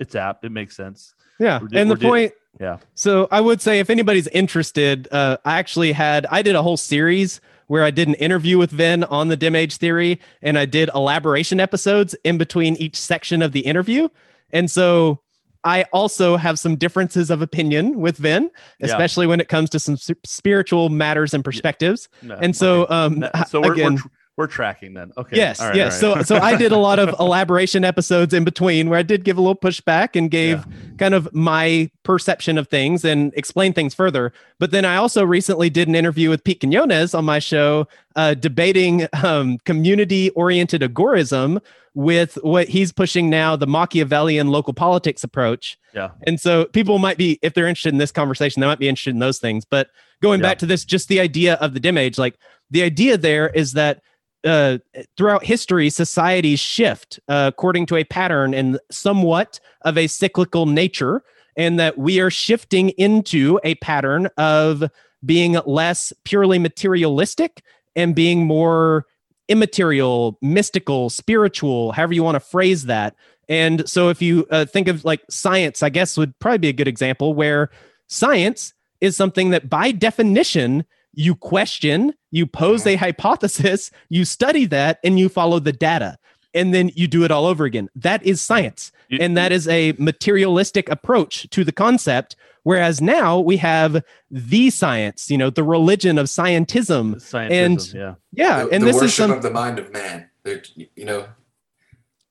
it's 0.00 0.14
apt. 0.16 0.44
It 0.44 0.50
makes 0.50 0.74
sense. 0.76 1.14
yeah. 1.38 1.60
We're 1.60 1.68
and 1.78 1.90
the 1.90 1.94
we're 1.94 2.10
point, 2.10 2.32
Yeah. 2.60 2.78
So 2.94 3.28
I 3.30 3.40
would 3.40 3.60
say 3.60 3.78
if 3.78 3.88
anybody's 3.90 4.26
interested, 4.28 5.06
uh, 5.12 5.36
I 5.44 5.58
actually 5.58 5.92
had 5.92 6.26
I 6.30 6.42
did 6.42 6.56
a 6.56 6.62
whole 6.62 6.76
series 6.76 7.40
where 7.68 7.84
I 7.84 7.92
did 7.92 8.08
an 8.08 8.14
interview 8.14 8.58
with 8.58 8.72
Vin 8.72 9.04
on 9.04 9.28
the 9.28 9.36
dim 9.36 9.54
age 9.54 9.76
theory, 9.76 10.18
and 10.42 10.58
I 10.58 10.64
did 10.66 10.90
elaboration 10.92 11.60
episodes 11.60 12.16
in 12.24 12.36
between 12.36 12.74
each 12.76 12.96
section 12.96 13.42
of 13.42 13.52
the 13.52 13.60
interview. 13.60 14.08
And 14.52 14.68
so 14.68 15.20
I 15.62 15.84
also 15.92 16.36
have 16.36 16.58
some 16.58 16.74
differences 16.74 17.30
of 17.30 17.42
opinion 17.42 18.00
with 18.00 18.16
Vin, 18.16 18.50
Yeah. 18.80 18.86
especially 18.86 19.28
when 19.28 19.38
it 19.38 19.48
comes 19.48 19.70
to 19.70 19.78
some 19.78 19.96
spiritual 20.24 20.88
matters 20.88 21.32
and 21.32 21.44
perspectives. 21.44 22.08
No, 22.22 22.34
And 22.40 22.56
so, 22.56 22.88
um, 22.90 23.20
No, 23.20 23.30
so 23.46 23.60
we're, 23.60 23.74
again, 23.74 23.94
we're, 23.94 24.00
we're 24.40 24.46
tracking 24.48 24.94
then. 24.94 25.12
Okay. 25.16 25.36
Yes, 25.36 25.60
All 25.60 25.68
right, 25.68 25.76
yes. 25.76 26.02
right. 26.02 26.26
So 26.26 26.34
so 26.34 26.36
I 26.42 26.56
did 26.56 26.72
a 26.72 26.76
lot 26.78 26.98
of 26.98 27.14
elaboration 27.20 27.84
episodes 27.84 28.32
in 28.34 28.42
between 28.42 28.88
where 28.88 28.98
I 28.98 29.02
did 29.02 29.22
give 29.22 29.36
a 29.38 29.40
little 29.40 29.54
pushback 29.54 30.16
and 30.16 30.30
gave 30.30 30.64
kind 30.98 31.14
of 31.14 31.32
my 31.34 31.90
perception 32.02 32.58
of 32.58 32.68
things 32.68 33.04
and 33.04 33.32
explain 33.36 33.72
things 33.72 33.94
further. 33.94 34.32
But 34.58 34.70
then 34.70 34.84
I 34.84 34.96
also 34.96 35.24
recently 35.24 35.70
did 35.70 35.86
an 35.88 35.94
interview 35.94 36.30
with 36.30 36.42
Pete 36.42 36.60
Quinones 36.60 37.14
on 37.14 37.24
my 37.24 37.38
show, 37.38 37.86
uh, 38.16 38.34
debating 38.34 39.06
um, 39.22 39.58
community-oriented 40.04 40.82
agorism 40.82 41.60
with 41.94 42.34
what 42.42 42.68
he's 42.68 42.92
pushing 42.92 43.28
now, 43.28 43.56
the 43.56 43.66
Machiavellian 43.66 44.48
local 44.48 44.72
politics 44.72 45.24
approach. 45.24 45.76
yeah. 45.94 46.10
And 46.26 46.40
so 46.40 46.66
people 46.66 46.98
might 46.98 47.16
be, 47.18 47.38
if 47.42 47.54
they're 47.54 47.66
interested 47.66 47.92
in 47.92 47.98
this 47.98 48.12
conversation, 48.12 48.60
they 48.60 48.66
might 48.66 48.78
be 48.78 48.88
interested 48.88 49.10
in 49.10 49.18
those 49.18 49.38
things. 49.38 49.64
But 49.64 49.88
going 50.22 50.40
Yeah. 50.40 50.48
back 50.50 50.58
to 50.58 50.66
this, 50.66 50.84
just 50.84 51.08
the 51.08 51.18
idea 51.20 51.54
of 51.54 51.74
the 51.74 51.80
dim 51.80 51.98
age, 51.98 52.16
like 52.16 52.36
the 52.70 52.82
idea 52.82 53.16
there 53.18 53.48
is 53.48 53.72
that 53.72 54.02
uh, 54.44 54.78
throughout 55.16 55.44
history, 55.44 55.90
societies 55.90 56.60
shift 56.60 57.20
uh, 57.28 57.50
according 57.52 57.86
to 57.86 57.96
a 57.96 58.04
pattern 58.04 58.54
and 58.54 58.78
somewhat 58.90 59.60
of 59.82 59.98
a 59.98 60.06
cyclical 60.06 60.66
nature, 60.66 61.22
and 61.56 61.78
that 61.78 61.98
we 61.98 62.20
are 62.20 62.30
shifting 62.30 62.90
into 62.90 63.60
a 63.64 63.74
pattern 63.76 64.28
of 64.36 64.84
being 65.24 65.58
less 65.66 66.12
purely 66.24 66.58
materialistic 66.58 67.62
and 67.96 68.14
being 68.14 68.46
more 68.46 69.06
immaterial, 69.48 70.38
mystical, 70.40 71.10
spiritual, 71.10 71.92
however 71.92 72.14
you 72.14 72.22
want 72.22 72.36
to 72.36 72.40
phrase 72.40 72.86
that. 72.86 73.16
And 73.48 73.88
so, 73.88 74.08
if 74.08 74.22
you 74.22 74.46
uh, 74.50 74.64
think 74.64 74.86
of 74.88 75.04
like 75.04 75.22
science, 75.28 75.82
I 75.82 75.88
guess 75.88 76.16
would 76.16 76.38
probably 76.38 76.58
be 76.58 76.68
a 76.68 76.72
good 76.72 76.88
example 76.88 77.34
where 77.34 77.70
science 78.06 78.72
is 79.00 79.16
something 79.16 79.50
that 79.50 79.68
by 79.68 79.90
definition 79.90 80.84
you 81.12 81.34
question, 81.34 82.14
you 82.30 82.46
pose 82.46 82.86
a 82.86 82.96
hypothesis, 82.96 83.90
you 84.08 84.24
study 84.24 84.66
that, 84.66 85.00
and 85.04 85.18
you 85.18 85.28
follow 85.28 85.58
the 85.58 85.72
data. 85.72 86.18
And 86.52 86.74
then 86.74 86.90
you 86.96 87.06
do 87.06 87.24
it 87.24 87.30
all 87.30 87.46
over 87.46 87.64
again. 87.64 87.88
That 87.94 88.24
is 88.24 88.40
science. 88.40 88.90
And 89.20 89.36
that 89.36 89.52
is 89.52 89.68
a 89.68 89.92
materialistic 89.98 90.88
approach 90.88 91.48
to 91.50 91.62
the 91.62 91.72
concept. 91.72 92.34
Whereas 92.64 93.00
now 93.00 93.38
we 93.38 93.56
have 93.58 94.02
the 94.30 94.70
science, 94.70 95.30
you 95.30 95.38
know, 95.38 95.50
the 95.50 95.62
religion 95.62 96.18
of 96.18 96.26
scientism. 96.26 97.16
Scientism, 97.16 97.50
and- 97.50 97.94
yeah. 97.94 98.14
Yeah. 98.32 98.64
the, 98.64 98.70
and 98.70 98.82
the 98.82 98.86
this 98.86 98.96
worship 98.96 99.06
is 99.06 99.14
some, 99.14 99.30
of 99.30 99.42
the 99.42 99.50
mind 99.50 99.78
of 99.78 99.92
man. 99.92 100.28
They're, 100.42 100.62
you 100.74 101.04
know, 101.04 101.26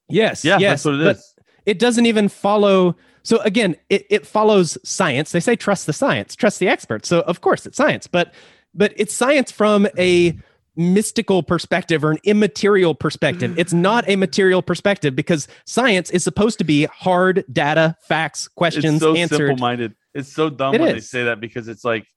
yes. 0.10 0.44
Yeah, 0.44 0.58
yes, 0.58 0.84
that's 0.84 0.86
what 0.86 0.96
it 0.96 1.04
but 1.04 1.18
it 1.66 1.80
doesn't 1.80 2.06
even 2.06 2.30
follow 2.30 2.96
so 3.24 3.38
again 3.42 3.76
it, 3.90 4.06
it 4.10 4.26
follows 4.26 4.78
science 4.84 5.32
they 5.32 5.40
say 5.40 5.56
trust 5.56 5.86
the 5.86 5.94
science 5.94 6.36
trust 6.36 6.60
the 6.60 6.68
experts 6.68 7.08
so 7.08 7.22
of 7.22 7.42
course 7.42 7.66
it's 7.66 7.78
science 7.78 8.08
but 8.08 8.34
but 8.80 8.94
it's 8.96 9.14
science 9.14 9.52
from 9.52 9.88
a 9.98 10.36
mystical 10.76 11.44
perspective 11.44 12.06
or 12.06 12.12
an 12.12 12.20
immaterial 12.24 12.96
perspective 12.96 13.60
it's 13.60 13.74
not 13.74 14.08
a 14.08 14.16
material 14.16 14.62
perspective 14.62 15.14
because 15.14 15.48
science 15.66 16.10
is 16.10 16.24
supposed 16.24 16.58
to 16.58 16.64
be 16.64 16.86
hard 16.86 17.44
data 17.52 17.96
facts 18.08 18.48
questions 18.48 18.86
answers. 18.86 18.96
It's 18.96 19.02
so 19.04 19.16
answered 19.16 19.48
simple-minded. 19.50 19.96
It's 20.14 20.32
so 20.34 20.50
dumb 20.50 20.76
It 20.76 20.82
when 20.82 20.94
they 20.94 21.02
say 21.02 21.26
that 21.26 21.42
because 21.42 21.68
it's 21.68 21.84
like 21.84 22.08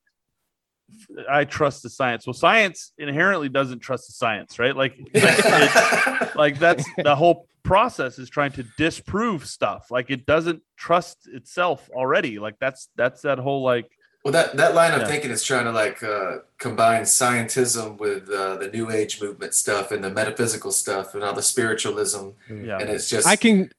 I 1.29 1.45
trust 1.45 1.83
the 1.83 1.91
science. 1.91 2.27
Well, 2.27 2.35
science 2.35 2.93
inherently 2.99 3.49
doesn't 3.49 3.81
trust 3.81 4.07
the 4.09 4.13
science, 4.13 4.59
right? 4.59 4.77
Like, 4.77 4.97
like, 5.15 5.25
it's- 5.25 6.35
like 6.37 6.59
that's 6.59 6.85
the 7.03 7.17
whole 7.17 7.49
process 7.63 8.19
is 8.19 8.29
trying 8.29 8.53
to 8.53 8.65
disprove 8.77 9.47
stuff. 9.47 9.91
Like 9.91 10.11
it 10.11 10.27
doesn't 10.27 10.63
trust 10.77 11.29
itself 11.29 11.89
already. 11.93 12.39
Like 12.39 12.57
that's 12.61 12.89
that's 12.97 13.23
that 13.23 13.39
whole 13.39 13.63
like 13.63 13.91
well, 14.25 14.33
that, 14.33 14.57
that 14.57 14.75
line 14.75 14.93
of 14.93 15.01
Yeah. 15.03 15.09
thinking 15.09 15.31
is 15.31 15.43
trying 15.43 15.65
to 15.65 15.73
like 15.73 16.03
uh, 16.03 16.39
combine 16.59 17.03
scientism 17.03 17.99
with 17.99 18.29
uh, 18.31 18.57
the 18.57 18.69
New 18.69 18.91
Age 18.91 19.21
movement 19.21 19.53
stuff 19.55 19.91
and 19.91 20.03
the 20.05 20.11
metaphysical 20.11 20.71
stuff 20.71 21.15
and 21.15 21.25
all 21.25 21.35
the 21.35 21.43
spiritualism, 21.43 22.29
yeah 22.49 22.79
and 22.79 22.89
it's 22.91 23.09
just 23.09 23.27
i 23.27 23.35
can 23.37 23.71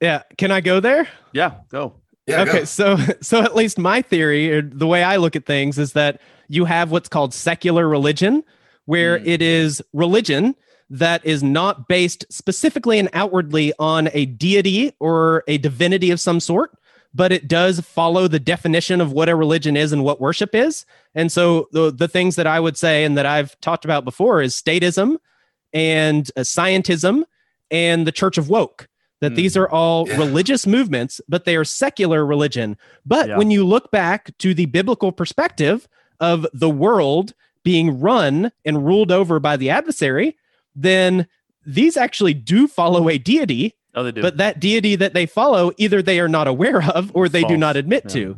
yeah 0.00 0.22
can 0.38 0.50
i 0.50 0.60
go 0.60 0.80
there 0.80 1.08
yeah 1.32 1.52
go 1.70 1.94
yeah, 2.26 2.42
okay 2.42 2.60
go. 2.60 2.64
so 2.64 2.96
so 3.20 3.42
at 3.42 3.54
least 3.54 3.78
my 3.78 4.02
theory 4.02 4.52
or 4.52 4.62
the 4.62 4.86
way 4.86 5.02
i 5.02 5.16
look 5.16 5.36
at 5.36 5.46
things 5.46 5.78
is 5.78 5.92
that 5.92 6.20
you 6.48 6.64
have 6.64 6.90
what's 6.90 7.08
called 7.08 7.32
secular 7.34 7.88
religion 7.88 8.42
where 8.86 9.18
Mm. 9.18 9.26
it 9.26 9.42
is 9.42 9.80
religion 9.92 10.54
that 10.90 11.24
is 11.24 11.42
not 11.42 11.88
based 11.88 12.26
specifically 12.30 12.98
and 12.98 13.08
outwardly 13.14 13.72
on 13.78 14.08
a 14.12 14.26
deity 14.26 14.92
or 15.00 15.42
a 15.48 15.56
divinity 15.58 16.10
of 16.10 16.20
some 16.20 16.38
sort 16.40 16.76
but 17.14 17.30
it 17.32 17.46
does 17.48 17.80
follow 17.80 18.26
the 18.28 18.40
definition 18.40 19.00
of 19.00 19.12
what 19.12 19.28
a 19.28 19.36
religion 19.36 19.76
is 19.76 19.92
and 19.92 20.02
what 20.04 20.20
worship 20.20 20.54
is 20.54 20.84
and 21.14 21.30
so 21.30 21.68
the, 21.72 21.90
the 21.92 22.08
things 22.08 22.36
that 22.36 22.46
i 22.46 22.58
would 22.58 22.76
say 22.76 23.04
and 23.04 23.16
that 23.16 23.26
i've 23.26 23.58
talked 23.60 23.84
about 23.84 24.04
before 24.04 24.42
is 24.42 24.54
statism 24.54 25.16
and 25.72 26.30
uh, 26.36 26.40
scientism 26.40 27.24
and 27.70 28.06
the 28.06 28.12
church 28.12 28.38
of 28.38 28.48
woke 28.48 28.88
that 29.20 29.32
Mm. 29.32 29.36
these 29.36 29.56
are 29.56 29.68
all 29.70 30.08
Yeah. 30.08 30.18
religious 30.18 30.66
movements 30.66 31.20
but 31.28 31.44
they 31.44 31.56
are 31.56 31.64
secular 31.64 32.24
religion 32.26 32.76
but 33.06 33.28
Yeah. 33.28 33.38
when 33.38 33.50
you 33.50 33.64
look 33.64 33.90
back 33.90 34.36
to 34.38 34.54
the 34.54 34.66
biblical 34.66 35.12
perspective 35.12 35.88
of 36.20 36.46
the 36.52 36.70
world 36.70 37.32
being 37.62 37.98
run 38.00 38.52
and 38.64 38.84
ruled 38.86 39.10
over 39.10 39.40
by 39.40 39.56
the 39.56 39.70
adversary 39.70 40.36
then 40.76 41.26
these 41.66 41.96
actually 41.96 42.34
do 42.34 42.66
follow 42.68 43.08
a 43.08 43.16
deity 43.16 43.74
oh 43.94 44.02
they 44.02 44.12
do 44.12 44.22
but 44.22 44.36
that 44.38 44.60
deity 44.60 44.96
that 44.96 45.14
they 45.14 45.26
follow 45.26 45.72
either 45.78 46.02
they 46.02 46.20
are 46.20 46.28
not 46.28 46.46
aware 46.48 46.82
of 46.90 47.10
or 47.14 47.28
they 47.28 47.44
do 47.44 47.56
not 47.56 47.76
admit 47.76 48.04
Yeah. 48.06 48.10
to 48.12 48.36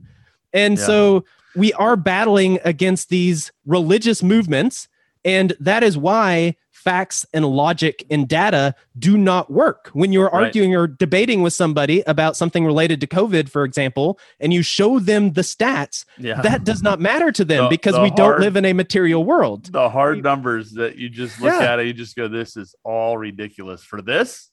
and 0.53 0.79
Yeah. 0.79 0.85
so 0.87 1.25
we 1.55 1.73
are 1.75 1.97
battling 1.97 2.59
against 2.65 3.09
these 3.09 3.51
religious 3.65 4.23
movements 4.23 4.89
and 5.25 5.55
that 5.59 5.83
is 5.83 5.97
why 5.99 6.55
facts 6.71 7.27
and 7.35 7.45
logic 7.45 8.07
and 8.11 8.29
data 8.29 8.73
do 8.97 9.19
not 9.19 9.51
work 9.51 9.89
when 9.93 10.13
you're 10.13 10.27
Right. 10.31 10.45
arguing 10.45 10.77
or 10.77 10.87
debating 10.87 11.43
with 11.43 11.53
somebody 11.53 12.05
about 12.07 12.37
something 12.37 12.65
related 12.65 13.01
to 13.01 13.09
covid 13.09 13.49
for 13.49 13.65
example 13.65 14.21
and 14.39 14.53
you 14.53 14.63
show 14.63 15.01
them 15.01 15.33
the 15.33 15.41
stats 15.41 16.05
yeah 16.19 16.41
that 16.43 16.63
does 16.63 16.83
not 16.85 17.01
matter 17.01 17.33
to 17.33 17.45
them 17.45 17.65
The- 17.65 17.71
because 17.71 17.95
the 17.97 18.03
we 18.03 18.11
don't 18.11 18.39
live 18.39 18.55
in 18.55 18.65
a 18.65 18.73
material 18.73 19.25
world 19.25 19.73
the 19.73 19.89
hard 19.89 20.23
numbers 20.23 20.73
that 20.73 20.95
you 20.97 21.09
just 21.09 21.41
look 21.41 21.53
Yeah. 21.55 21.73
at 21.73 21.81
it, 21.81 21.87
you 21.89 21.93
just 21.93 22.15
go, 22.15 22.29
"This 22.29 22.57
is 22.57 22.77
all 22.85 23.19
ridiculous 23.19 23.83
for 23.83 24.01
this, 24.01 24.51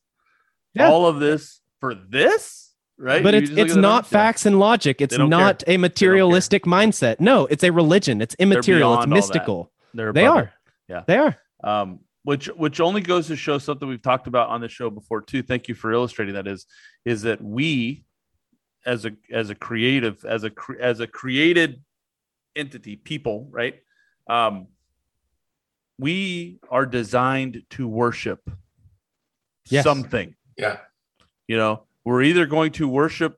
Yeah. 0.74 0.90
all 0.90 1.06
of 1.08 1.20
this 1.20 1.62
for 1.80 1.94
this." 1.96 2.62
right? 2.98 3.24
But 3.24 3.34
You 3.34 3.40
it's 3.42 3.50
it's 3.52 3.76
not 3.76 4.06
facts 4.08 4.46
and 4.46 4.60
logic. 4.60 5.02
It's 5.02 5.18
not 5.18 5.64
a 5.68 5.78
materialistic 5.78 6.64
mindset. 6.64 7.20
No, 7.20 7.46
it's 7.48 7.64
a 7.64 7.72
religion. 7.72 8.22
It's 8.22 8.36
immaterial. 8.36 8.94
It's 8.94 8.98
beyond 8.98 9.00
all 9.00 9.02
that. 9.02 9.08
mystical. 9.16 9.72
They're 9.94 10.14
They 10.14 10.26
are. 10.28 10.54
Yeah. 10.88 11.04
They 11.08 11.18
are. 11.18 11.36
um, 11.64 12.00
which 12.24 12.46
which 12.48 12.80
only 12.80 13.02
goes 13.02 13.28
to 13.28 13.36
show 13.36 13.58
something 13.58 13.88
we've 13.88 14.02
talked 14.02 14.28
about 14.28 14.50
on 14.50 14.62
the 14.62 14.70
show 14.70 14.90
before 14.90 15.22
too. 15.22 15.42
Thank 15.44 15.68
you 15.68 15.76
for 15.76 15.92
illustrating 15.92 16.36
that. 16.36 16.48
Is 16.48 16.66
is 17.04 17.24
that 17.24 17.42
we 17.44 18.06
as 18.86 19.06
a 19.06 19.12
as 19.32 19.50
a 19.50 19.56
creative 19.56 20.24
as 20.24 20.44
a 20.44 20.50
cre- 20.50 20.80
as 20.80 21.00
a 21.00 21.08
created 21.08 21.82
entity 22.56 22.96
people 22.96 23.48
right 23.50 23.76
um 24.30 24.68
we 25.98 26.60
are 26.70 26.86
designed 26.86 27.64
to 27.72 27.88
worship 27.88 28.40
Yes. 29.70 29.84
something. 29.86 30.36
Yeah. 30.58 30.78
You 31.48 31.58
know, 31.58 31.84
we're 32.06 32.24
either 32.24 32.46
going 32.46 32.72
to 32.74 32.88
worship 32.88 33.38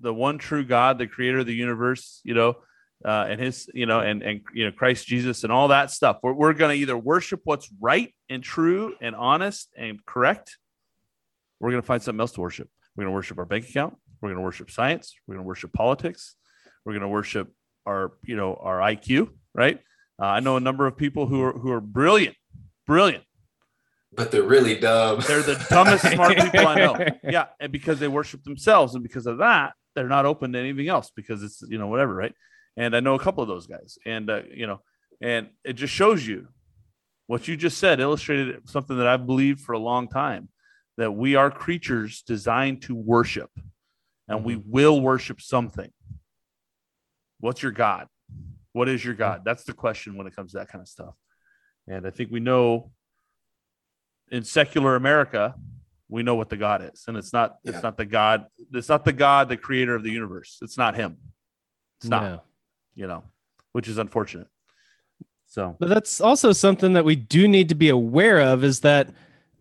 the 0.00 0.12
one 0.12 0.38
true 0.38 0.64
God, 0.64 0.98
the 0.98 1.06
creator 1.06 1.38
of 1.38 1.46
the 1.46 1.54
universe, 1.54 2.20
you 2.24 2.34
know, 2.34 2.56
uh, 3.04 3.26
and 3.28 3.40
his, 3.40 3.68
you 3.72 3.86
know, 3.86 4.00
and, 4.00 4.22
and, 4.22 4.40
you 4.52 4.64
know, 4.64 4.72
Christ 4.72 5.06
Jesus 5.06 5.44
and 5.44 5.52
all 5.52 5.68
that 5.68 5.90
stuff. 5.90 6.18
We're, 6.22 6.32
we're 6.32 6.52
going 6.52 6.74
to 6.74 6.80
either 6.80 6.96
worship 6.96 7.40
what's 7.44 7.70
right 7.80 8.14
and 8.28 8.42
true 8.42 8.94
and 9.00 9.14
honest 9.14 9.70
and 9.76 10.04
correct. 10.04 10.58
We're 11.60 11.70
going 11.70 11.82
to 11.82 11.86
find 11.86 12.02
something 12.02 12.20
else 12.20 12.32
to 12.32 12.40
worship. 12.40 12.68
We're 12.96 13.04
going 13.04 13.12
to 13.12 13.14
worship 13.14 13.38
our 13.38 13.44
bank 13.44 13.68
account. 13.68 13.96
We're 14.20 14.30
going 14.30 14.38
to 14.38 14.44
worship 14.44 14.70
science. 14.70 15.14
We're 15.26 15.34
going 15.34 15.44
to 15.44 15.48
worship 15.48 15.72
politics. 15.72 16.36
We're 16.84 16.92
going 16.92 17.02
to 17.02 17.08
worship 17.08 17.52
our, 17.86 18.12
you 18.24 18.36
know, 18.36 18.54
our 18.54 18.78
IQ, 18.78 19.30
right? 19.54 19.80
Uh, 20.20 20.26
I 20.26 20.40
know 20.40 20.56
a 20.56 20.60
number 20.60 20.86
of 20.86 20.96
people 20.96 21.26
who 21.26 21.42
are, 21.42 21.52
who 21.52 21.70
are 21.70 21.80
brilliant, 21.80 22.36
brilliant, 22.86 23.24
But 24.16 24.30
they're 24.30 24.42
really 24.42 24.76
dumb. 24.76 25.20
they're 25.26 25.42
the 25.42 25.64
dumbest 25.68 26.10
smart 26.10 26.36
people 26.38 26.66
I 26.66 26.74
know. 26.76 27.06
Yeah, 27.22 27.46
and 27.60 27.70
because 27.70 27.98
they 28.00 28.08
worship 28.08 28.42
themselves, 28.44 28.94
and 28.94 29.02
because 29.02 29.26
of 29.26 29.38
that, 29.38 29.74
they're 29.94 30.08
not 30.08 30.26
open 30.26 30.52
to 30.52 30.58
anything 30.58 30.88
else 30.88 31.10
because 31.14 31.42
it's 31.42 31.62
you 31.68 31.78
know 31.78 31.86
whatever, 31.86 32.14
right? 32.14 32.34
And 32.76 32.96
I 32.96 33.00
know 33.00 33.14
a 33.14 33.18
couple 33.18 33.42
of 33.42 33.48
those 33.48 33.66
guys, 33.66 33.98
and 34.06 34.28
uh, 34.30 34.42
you 34.52 34.66
know, 34.66 34.80
and 35.20 35.48
it 35.64 35.74
just 35.74 35.92
shows 35.92 36.26
you 36.26 36.48
what 37.26 37.48
you 37.48 37.56
just 37.56 37.78
said 37.78 38.00
illustrated 38.00 38.68
something 38.68 38.96
that 38.98 39.06
I've 39.06 39.26
believed 39.26 39.60
for 39.60 39.72
a 39.72 39.78
long 39.78 40.08
time 40.08 40.48
that 40.96 41.12
we 41.12 41.34
are 41.34 41.50
creatures 41.50 42.22
designed 42.22 42.82
to 42.82 42.94
worship, 42.94 43.50
and 44.28 44.44
we 44.44 44.56
will 44.56 45.00
worship 45.00 45.40
something. 45.40 45.90
What's 47.40 47.62
your 47.62 47.72
God? 47.72 48.08
What 48.72 48.88
is 48.88 49.04
your 49.04 49.14
God? 49.14 49.42
That's 49.44 49.64
the 49.64 49.72
question 49.72 50.16
when 50.16 50.26
it 50.26 50.34
comes 50.34 50.52
to 50.52 50.58
that 50.58 50.68
kind 50.68 50.82
of 50.82 50.88
stuff. 50.88 51.14
And 51.88 52.06
I 52.06 52.10
think 52.10 52.30
we 52.30 52.40
know 52.40 52.90
in 54.30 54.44
secular 54.44 54.96
America, 54.96 55.54
we 56.08 56.22
know 56.22 56.34
what 56.34 56.48
the 56.48 56.56
God 56.56 56.82
is, 56.92 57.04
and 57.08 57.16
it's 57.16 57.32
not 57.32 57.56
it's 57.64 57.82
not 57.82 57.96
the 57.96 58.04
God 58.06 58.46
it's 58.72 58.88
not 58.88 59.04
the 59.04 59.12
God, 59.12 59.48
the 59.48 59.56
creator 59.56 59.94
of 59.94 60.02
the 60.02 60.10
universe. 60.10 60.58
It's 60.62 60.78
not 60.78 60.94
him. 60.96 61.16
It's 62.00 62.08
not, 62.08 62.22
No. 62.22 62.42
you 62.94 63.06
know, 63.06 63.22
which 63.72 63.88
is 63.88 63.98
unfortunate. 63.98 64.48
So 65.46 65.76
But 65.78 65.88
that's 65.88 66.20
also 66.20 66.52
something 66.52 66.92
that 66.94 67.04
we 67.04 67.16
do 67.16 67.46
need 67.48 67.68
to 67.68 67.74
be 67.74 67.88
aware 67.88 68.40
of 68.40 68.64
is 68.64 68.80
that 68.80 69.08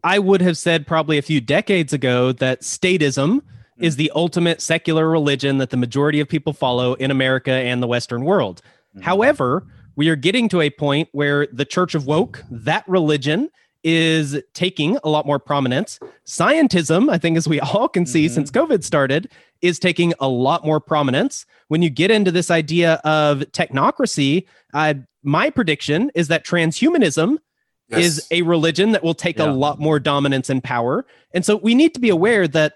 I 0.03 0.19
would 0.19 0.41
have 0.41 0.57
said 0.57 0.85
probably 0.85 1.17
a 1.17 1.21
few 1.21 1.41
decades 1.41 1.93
ago 1.93 2.31
that 2.33 2.61
statism 2.61 3.41
is 3.79 3.95
the 3.95 4.11
ultimate 4.15 4.61
secular 4.61 5.09
religion 5.09 5.57
that 5.57 5.69
the 5.69 5.77
majority 5.77 6.19
of 6.19 6.27
people 6.29 6.53
follow 6.53 6.93
in 6.95 7.11
America 7.11 7.51
and 7.51 7.81
the 7.81 7.87
Western 7.87 8.23
world. 8.23 8.61
Mhm. 8.95 9.03
However, 9.03 9.67
we 9.95 10.09
are 10.09 10.15
getting 10.15 10.47
to 10.49 10.61
a 10.61 10.69
point 10.69 11.09
where 11.11 11.47
the 11.51 11.65
Church 11.65 11.95
of 11.95 12.05
Woke, 12.05 12.43
that 12.49 12.87
religion, 12.87 13.49
is 13.85 14.41
taking 14.53 14.97
a 15.03 15.09
lot 15.09 15.25
more 15.27 15.37
prominence. 15.37 15.99
Scientism, 16.25 17.07
I 17.09 17.19
think, 17.19 17.37
as 17.37 17.47
we 17.47 17.59
all 17.61 17.87
can 17.87 18.05
see 18.07 18.25
Mhm. 18.25 18.31
since 18.31 18.51
COVID 18.51 18.83
started, 18.83 19.29
is 19.61 19.77
taking 19.79 20.13
a 20.19 20.27
lot 20.27 20.65
more 20.65 20.79
prominence. 20.79 21.45
When 21.67 21.81
you 21.83 21.89
get 21.91 22.09
into 22.11 22.31
this 22.31 22.49
idea 22.49 22.95
of 23.05 23.39
technocracy, 23.51 24.45
uh, 24.73 24.95
my 25.23 25.49
prediction 25.51 26.11
is 26.15 26.27
that 26.29 26.43
transhumanism 26.45 27.37
Yes. 27.89 27.99
is 28.03 28.27
a 28.31 28.41
religion 28.41 28.91
that 28.93 29.03
will 29.03 29.13
take 29.13 29.37
Yeah. 29.37 29.51
a 29.51 29.53
lot 29.53 29.79
more 29.79 29.99
dominance 29.99 30.49
and 30.49 30.63
power. 30.63 31.05
And 31.31 31.45
so 31.45 31.55
we 31.55 31.75
need 31.75 31.93
to 31.93 31.99
be 31.99 32.09
aware 32.09 32.47
that 32.47 32.73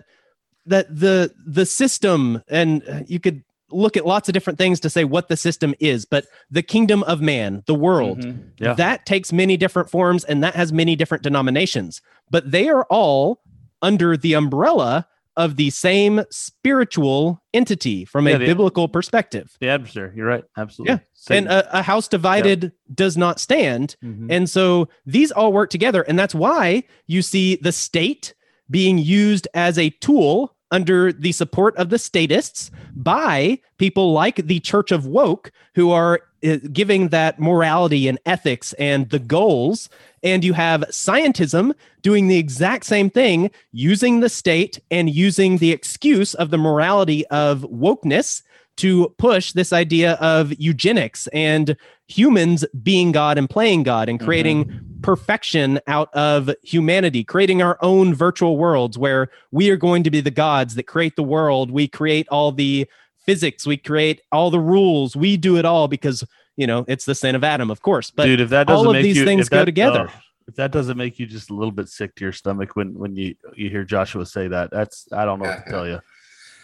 that 0.67 0.95
the 0.95 1.33
the 1.47 1.65
system 1.65 2.43
and 2.47 2.83
uh, 2.87 2.99
you 3.07 3.19
could 3.19 3.43
look 3.71 3.95
at 3.97 4.05
lots 4.05 4.27
of 4.29 4.33
different 4.33 4.57
things 4.59 4.79
to 4.81 4.89
say 4.89 5.03
what 5.03 5.27
the 5.27 5.37
system 5.37 5.73
is, 5.79 6.05
but 6.05 6.25
the 6.51 6.61
kingdom 6.63 7.03
of 7.03 7.21
man, 7.21 7.63
the 7.67 7.75
world, 7.75 8.19
Mhm. 8.19 8.43
yeah, 8.59 8.73
that 8.73 9.05
takes 9.05 9.31
many 9.33 9.57
different 9.57 9.89
forms 9.89 10.23
and 10.23 10.43
that 10.43 10.55
has 10.55 10.71
many 10.73 10.95
different 10.95 11.23
denominations, 11.23 12.01
but 12.31 12.51
they 12.51 12.67
are 12.69 12.85
all 12.89 13.41
under 13.81 14.17
the 14.17 14.33
umbrella 14.33 15.07
of 15.37 15.55
the 15.55 15.69
same 15.69 16.21
spiritual 16.31 17.41
entity 17.53 18.03
from 18.05 18.27
Yeah, 18.27 18.35
a 18.35 18.39
the- 18.39 18.45
biblical 18.45 18.87
perspective. 18.87 19.55
the 19.61 19.69
adversary. 19.69 20.11
You're 20.15 20.25
right. 20.27 20.43
Absolutely. 20.57 20.95
Yeah. 20.95 20.99
Satan. 21.13 21.47
And 21.47 21.53
a, 21.53 21.79
a 21.79 21.81
house 21.81 22.07
divided 22.07 22.71
does 22.93 23.15
not 23.17 23.39
stand. 23.39 23.95
Mhm. 24.03 24.27
And 24.29 24.49
so 24.49 24.89
these 25.05 25.31
all 25.31 25.53
work 25.53 25.69
together. 25.69 26.01
And 26.01 26.19
that's 26.19 26.35
why 26.35 26.83
you 27.07 27.21
see 27.21 27.55
the 27.61 27.71
state 27.71 28.33
being 28.69 28.97
used 28.97 29.47
as 29.53 29.77
a 29.77 29.89
tool 30.01 30.55
under 30.71 31.11
the 31.11 31.31
support 31.31 31.75
of 31.77 31.89
the 31.89 31.99
statists 31.99 32.71
by 32.95 33.59
people 33.77 34.13
like 34.13 34.35
the 34.35 34.59
Church 34.59 34.91
of 34.91 35.05
Woke, 35.05 35.51
who 35.75 35.91
are 35.91 36.21
uh, 36.43 36.57
giving 36.71 37.09
that 37.09 37.39
morality 37.39 38.07
and 38.07 38.19
ethics 38.25 38.73
and 38.73 39.09
the 39.09 39.19
goals. 39.19 39.89
And 40.23 40.43
you 40.43 40.53
have 40.53 40.81
scientism 40.89 41.73
doing 42.01 42.27
the 42.27 42.37
exact 42.37 42.85
same 42.85 43.09
thing, 43.09 43.51
using 43.71 44.19
the 44.19 44.29
state 44.29 44.79
and 44.91 45.09
using 45.09 45.57
the 45.57 45.71
excuse 45.71 46.33
of 46.33 46.49
the 46.49 46.57
morality 46.57 47.25
of 47.27 47.61
wokeness 47.61 48.41
to 48.79 49.13
push 49.17 49.51
this 49.51 49.73
idea 49.73 50.13
of 50.13 50.57
eugenics 50.59 51.27
and 51.27 51.75
humans 52.07 52.65
being 52.81 53.11
God 53.11 53.37
and 53.37 53.49
playing 53.49 53.83
God 53.83 54.09
and 54.09 54.19
creating 54.19 54.65
mm-hmm. 54.65 55.01
perfection 55.01 55.79
out 55.85 56.13
of 56.13 56.49
humanity, 56.63 57.23
creating 57.23 57.61
our 57.61 57.77
own 57.81 58.13
virtual 58.13 58.57
worlds 58.57 58.97
where 58.97 59.29
we 59.51 59.69
are 59.69 59.75
going 59.75 60.03
to 60.03 60.11
be 60.11 60.21
the 60.21 60.31
gods 60.31 60.75
that 60.75 60.83
create 60.83 61.15
the 61.17 61.23
world. 61.23 61.71
We 61.71 61.87
create 61.87 62.27
all 62.29 62.51
the 62.51 62.87
physics, 63.25 63.67
we 63.67 63.77
create 63.77 64.21
all 64.31 64.49
the 64.49 64.59
rules, 64.59 65.15
we 65.15 65.35
do 65.35 65.57
it 65.57 65.65
all 65.65 65.87
because, 65.87 66.23
you 66.55 66.65
know, 66.65 66.85
it's 66.87 67.05
the 67.05 67.15
sin 67.15 67.35
of 67.35 67.43
Adam, 67.43 67.69
of 67.69 67.81
course. 67.81 68.11
But 68.11 68.25
dude, 68.25 68.39
if 68.39 68.49
that 68.49 68.69
all 68.69 68.75
doesn't 68.75 68.87
all 68.87 68.91
of 68.91 68.95
make 68.95 69.03
these 69.03 69.17
you, 69.17 69.25
things 69.25 69.47
if 69.47 69.51
go 69.51 69.59
that- 69.59 69.65
together. 69.65 70.07
oh, 70.09 70.21
if 70.47 70.55
that 70.55 70.71
doesn't 70.71 70.97
make 70.97 71.19
you 71.19 71.27
just 71.27 71.51
a 71.51 71.53
little 71.53 71.71
bit 71.71 71.89
sick 71.89 72.15
to 72.15 72.23
your 72.23 72.33
stomach 72.33 72.75
when 72.75 72.97
when 72.97 73.15
you 73.15 73.35
you 73.55 73.69
hear 73.69 73.83
Joshua 73.83 74.25
say 74.25 74.47
that, 74.47 74.71
that's 74.71 75.07
I 75.11 75.25
don't 75.25 75.37
know 75.37 75.49
what 75.49 75.65
to 75.65 75.69
tell 75.69 75.87
you. 75.87 75.99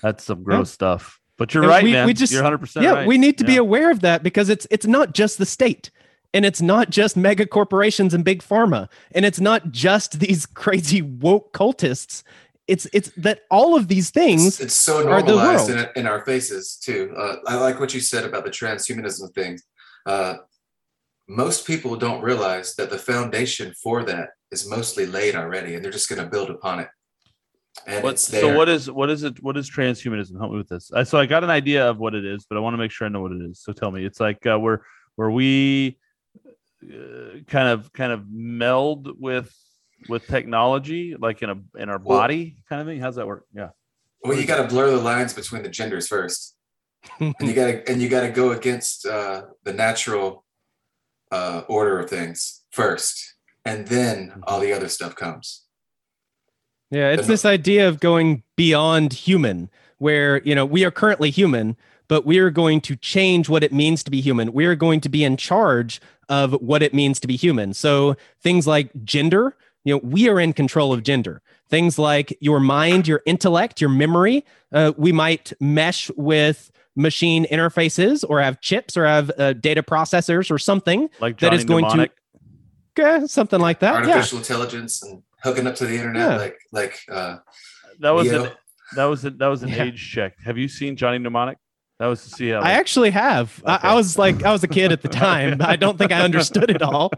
That's 0.01 0.23
some 0.23 0.41
gross 0.41 0.71
stuff. 0.71 1.19
But 1.37 1.53
you're 1.53 1.63
And 1.63 1.69
right, 1.69 1.83
we- 1.83 1.91
man. 1.91 2.05
we 2.07 2.13
just- 2.13 2.31
you're 2.31 2.41
100 2.41 2.57
percent 2.59 2.83
yeah, 2.85 2.91
right. 2.91 3.07
we 3.07 3.17
need 3.17 3.37
to 3.39 3.43
be 3.43 3.57
aware 3.57 3.91
of 3.91 3.99
that 4.01 4.23
because 4.23 4.49
it's 4.49 4.65
it's 4.71 4.85
not 4.85 5.13
just 5.13 5.37
the 5.37 5.45
state. 5.45 5.91
And 6.33 6.45
it's 6.45 6.61
not 6.61 6.89
just 6.89 7.15
mega 7.15 7.45
corporations 7.45 8.13
and 8.13 8.25
big 8.25 8.41
pharma. 8.43 8.89
And 9.13 9.23
it's 9.25 9.39
not 9.39 9.71
just 9.71 10.19
these 10.25 10.45
crazy 10.45 11.01
woke 11.01 11.53
cultists. 11.53 12.23
It's 12.67 12.87
it's 12.93 13.09
that 13.17 13.41
all 13.49 13.75
of 13.77 13.87
these 13.87 14.09
things 14.09 14.45
It's, 14.45 14.59
it's 14.59 14.73
so 14.73 15.07
are 15.09 15.21
the 15.21 15.27
normalized 15.33 15.69
world. 15.69 15.89
in, 15.95 16.01
in 16.01 16.07
our 16.07 16.25
faces 16.25 16.75
too. 16.77 17.13
Uh, 17.17 17.35
I 17.47 17.55
like 17.55 17.79
what 17.79 17.93
you 17.93 17.99
said 18.01 18.25
about 18.25 18.43
the 18.43 18.49
transhumanism 18.51 19.33
thing. 19.33 19.59
Uh, 20.05 20.35
most 21.27 21.65
people 21.65 21.95
don't 21.95 22.21
realize 22.21 22.75
that 22.75 22.89
the 22.89 22.97
foundation 22.97 23.73
for 23.81 24.03
that 24.03 24.29
is 24.51 24.69
mostly 24.69 25.05
laid 25.05 25.35
already, 25.35 25.75
and 25.75 25.83
they're 25.83 25.91
just 25.91 26.09
going 26.09 26.21
to 26.21 26.29
build 26.29 26.49
upon 26.49 26.79
it. 26.79 26.87
And 27.87 28.03
What, 28.03 28.13
it's 28.13 28.27
there. 28.27 28.41
so 28.41 28.57
what 28.57 28.69
is 28.69 28.89
what 28.89 29.09
is 29.09 29.23
it? 29.23 29.41
What 29.43 29.57
is 29.57 29.69
transhumanism? 29.69 30.37
Help 30.39 30.51
me 30.51 30.57
with 30.57 30.69
this. 30.69 30.91
I, 30.93 31.03
so 31.03 31.17
I 31.17 31.25
got 31.25 31.43
an 31.43 31.49
idea 31.49 31.89
of 31.89 31.97
what 31.97 32.15
it 32.15 32.25
is, 32.25 32.45
but 32.49 32.57
I 32.57 32.61
want 32.61 32.73
to 32.73 32.77
make 32.77 32.91
sure 32.91 33.05
I 33.05 33.09
know 33.09 33.21
what 33.21 33.31
it 33.33 33.41
is. 33.41 33.59
So 33.59 33.73
tell 33.73 33.91
me, 33.91 34.05
it's 34.05 34.19
like 34.19 34.45
uh, 34.45 34.57
where 34.57 34.85
where 35.15 35.29
we 35.29 35.97
uh, 36.83 37.39
kind 37.47 37.67
of 37.67 37.91
kind 37.93 38.11
of 38.11 38.25
meld 38.31 39.19
with 39.19 39.53
with 40.07 40.25
technology, 40.27 41.15
like 41.19 41.41
in 41.41 41.49
a 41.49 41.55
in 41.77 41.89
our 41.89 41.97
Well- 41.99 42.19
body, 42.19 42.57
kind 42.69 42.81
of 42.81 42.87
thing. 42.87 42.99
How's 42.99 43.15
that 43.15 43.27
work? 43.27 43.45
Yeah. 43.53 43.69
Well, 44.23 44.39
you 44.39 44.45
got 44.47 44.61
to 44.61 44.67
blur 44.67 44.89
the 44.89 44.97
lines 45.01 45.33
between 45.33 45.61
the 45.61 45.69
genders 45.69 46.07
first, 46.07 46.55
and 47.19 47.35
you 47.41 47.53
got 47.53 47.67
to 47.67 47.87
and 47.91 48.01
you 48.01 48.09
got 48.09 48.21
to 48.21 48.29
go 48.31 48.51
against 48.53 49.05
uh, 49.05 49.43
the 49.63 49.73
natural 49.73 50.45
uh, 51.31 51.61
order 51.67 51.99
of 51.99 52.09
things 52.09 52.63
first, 52.71 53.35
and 53.65 53.85
then 53.87 54.41
all 54.47 54.59
the 54.61 54.71
other 54.73 54.87
stuff 54.87 55.13
comes. 55.15 55.64
Yeah, 56.91 57.09
it's 57.09 57.27
this 57.27 57.45
idea 57.45 57.87
of 57.87 57.99
going 57.99 58.43
beyond 58.55 59.13
human, 59.13 59.69
where, 59.97 60.41
you 60.43 60.53
know, 60.55 60.65
we 60.65 60.85
are 60.85 60.91
currently 60.91 61.29
human, 61.29 61.75
but 62.07 62.25
we 62.25 62.37
are 62.37 62.49
going 62.51 62.79
to 62.81 62.95
change 62.95 63.49
what 63.49 63.63
it 63.63 63.73
means 63.73 64.03
to 64.03 64.11
be 64.11 64.21
human. 64.21 64.53
We 64.53 64.65
are 64.65 64.75
going 64.75 65.01
to 65.01 65.09
be 65.09 65.23
in 65.23 65.35
charge 65.37 65.99
of 66.29 66.53
what 66.61 66.83
it 66.83 66.93
means 66.93 67.19
to 67.21 67.27
be 67.27 67.35
human. 67.35 67.73
So 67.73 68.15
things 68.41 68.67
like 68.67 68.91
gender, 69.03 69.57
you 69.83 69.95
know, 69.95 70.01
we 70.03 70.29
are 70.29 70.39
in 70.39 70.53
control 70.53 70.93
of 70.93 71.03
gender. 71.03 71.41
Things 71.69 71.97
like 71.97 72.37
your 72.39 72.59
mind, 72.59 73.07
your 73.07 73.21
intellect, 73.25 73.81
your 73.81 73.89
memory, 73.89 74.45
uh, 74.71 74.93
we 74.97 75.11
might 75.11 75.53
mesh 75.59 76.11
with 76.15 76.71
machine 76.95 77.45
interfaces 77.51 78.23
or 78.27 78.39
have 78.41 78.61
chips 78.61 78.95
or 78.95 79.05
have 79.05 79.31
uh, 79.37 79.53
data 79.53 79.81
processors 79.83 80.51
or 80.51 80.57
something, 80.59 81.09
Like 81.19 81.39
That 81.39 81.47
Johnny 81.47 81.57
is 81.57 81.65
going 81.65 81.85
to- 81.85 81.89
Mnemonic. 81.91 82.11
eh, 82.99 83.27
something 83.27 83.59
like 83.59 83.79
that. 83.79 84.05
Yeah. 84.05 84.11
Artificial 84.11 84.37
intelligence 84.37 85.01
and 85.03 85.23
hooking 85.45 85.65
up 85.67 85.75
to 85.75 85.85
the 85.85 85.95
internet, 85.95 86.29
Yeah. 86.31 86.35
like 86.37 86.57
like 86.73 86.99
uh, 87.09 87.37
That 87.99 88.11
was 88.11 88.27
Neo. 88.29 88.43
an, 88.45 88.51
that 88.97 89.05
was 89.05 89.23
a, 89.23 89.29
that 89.31 89.47
was 89.47 89.63
an 89.63 89.69
Yeah. 89.69 89.83
age 89.83 90.11
check. 90.11 90.33
Have 90.43 90.57
you 90.57 90.67
seen 90.67 90.97
Johnny 90.97 91.17
Mnemonic? 91.19 91.57
That 91.99 92.07
was 92.07 92.23
to 92.23 92.29
see 92.29 92.49
how. 92.49 92.59
I 92.59 92.71
actually 92.71 93.11
have. 93.11 93.61
I, 93.65 93.75
Okay. 93.75 93.87
I 93.87 93.93
was 93.95 94.17
like, 94.17 94.43
I 94.43 94.51
was 94.51 94.63
a 94.65 94.67
kid 94.67 94.91
at 94.91 95.01
the 95.01 95.07
time. 95.27 95.61
I 95.61 95.77
don't 95.77 95.97
think 95.97 96.11
I 96.11 96.19
understood 96.21 96.69
it 96.69 96.81
all, 96.81 97.09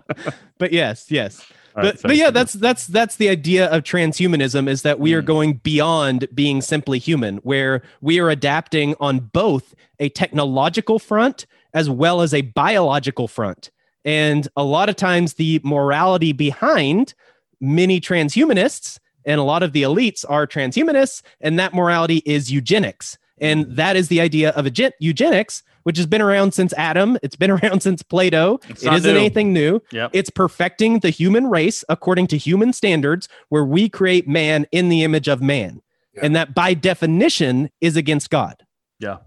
but 0.60 0.72
yes, 0.72 1.10
yes. 1.10 1.42
All 1.76 1.84
right, 1.84 1.92
but 1.94 2.00
sorry. 2.00 2.10
but 2.12 2.18
yeah, 2.18 2.30
that's 2.30 2.54
that's 2.54 2.86
that's 2.88 3.16
the 3.16 3.30
idea 3.30 3.68
of 3.72 3.84
transhumanism 3.84 4.68
is 4.68 4.82
that 4.84 5.00
we 5.00 5.14
are 5.16 5.22
Mm. 5.24 5.26
going 5.26 5.54
beyond 5.64 6.28
being 6.34 6.62
simply 6.62 7.00
human, 7.00 7.38
where 7.38 7.82
we 8.02 8.20
are 8.20 8.30
adapting 8.30 8.94
on 9.00 9.20
both 9.20 9.74
a 10.00 10.10
technological 10.10 11.00
front 11.00 11.46
as 11.74 11.90
well 11.90 12.22
as 12.22 12.34
a 12.34 12.42
biological 12.42 13.28
front. 13.28 13.72
And 14.06 14.48
a 14.56 14.64
lot 14.64 14.90
of 14.90 14.96
times, 14.96 15.34
the 15.34 15.60
morality 15.64 16.34
behind 16.34 17.14
many 17.60 18.00
transhumanists 18.00 19.00
and 19.28 19.40
a 19.40 19.44
lot 19.44 19.62
of 19.62 19.74
the 19.74 19.84
elites 19.84 20.26
are 20.28 20.48
transhumanists, 20.48 21.22
and 21.42 21.60
that 21.60 21.74
morality 21.74 22.24
is 22.26 22.50
eugenics. 22.50 23.18
And 23.40 23.68
mm. 23.68 23.76
that 23.76 23.96
is 23.96 24.08
the 24.08 24.22
idea 24.22 24.52
of 24.52 24.66
eugenics, 25.00 25.64
which 25.84 25.98
has 25.98 26.06
been 26.06 26.22
around 26.22 26.54
since 26.54 26.74
Adam. 26.74 27.20
It's 27.22 27.36
been 27.36 27.52
around 27.64 27.84
since 27.84 28.02
Plato. 28.02 28.60
It's 28.70 28.84
It 28.84 28.86
not 28.86 29.04
new. 29.04 29.10
anything 29.10 29.54
new. 29.54 29.82
Yep. 29.92 30.12
It's 30.14 30.30
perfecting 30.30 31.00
the 31.00 31.10
human 31.10 31.48
race 31.48 31.84
according 31.90 32.28
to 32.28 32.38
human 32.38 32.74
standards, 32.74 33.28
where 33.50 33.66
we 33.66 33.90
create 33.90 34.28
man 34.28 34.66
in 34.72 34.90
the 34.90 35.04
image 35.04 35.28
of 35.28 35.42
man. 35.42 35.82
Yeah. 36.14 36.22
And 36.26 36.36
that 36.36 36.56
by 36.56 36.74
definition 36.74 37.70
is 37.82 37.98
against 37.98 38.30
God. 38.30 38.66
Yeah. 39.00 39.18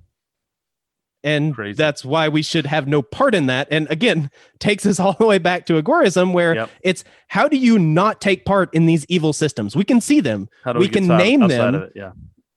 And 1.22 1.54
Crazy. 1.54 1.76
that's 1.76 2.04
why 2.04 2.28
we 2.28 2.42
should 2.42 2.66
have 2.66 2.88
no 2.88 3.02
part 3.02 3.34
in 3.34 3.46
that. 3.46 3.68
And 3.70 3.90
again, 3.90 4.30
takes 4.58 4.86
us 4.86 4.98
all 5.00 5.12
the 5.14 5.26
way 5.26 5.38
back 5.38 5.66
to 5.66 5.80
agorism, 5.82 6.32
where 6.32 6.54
Yep. 6.54 6.70
it's 6.82 7.04
how 7.28 7.48
do 7.48 7.56
you 7.56 7.78
not 7.78 8.20
take 8.20 8.44
part 8.44 8.72
in 8.74 8.86
these 8.86 9.04
evil 9.08 9.32
systems? 9.32 9.76
We 9.76 9.84
can 9.84 10.00
see 10.00 10.20
them. 10.20 10.48
How 10.64 10.72
do 10.72 10.78
we 10.78 10.86
we, 10.86 10.90
can 10.90 11.06
name 11.06 11.46
them. 11.48 11.90
Yeah. 11.94 12.12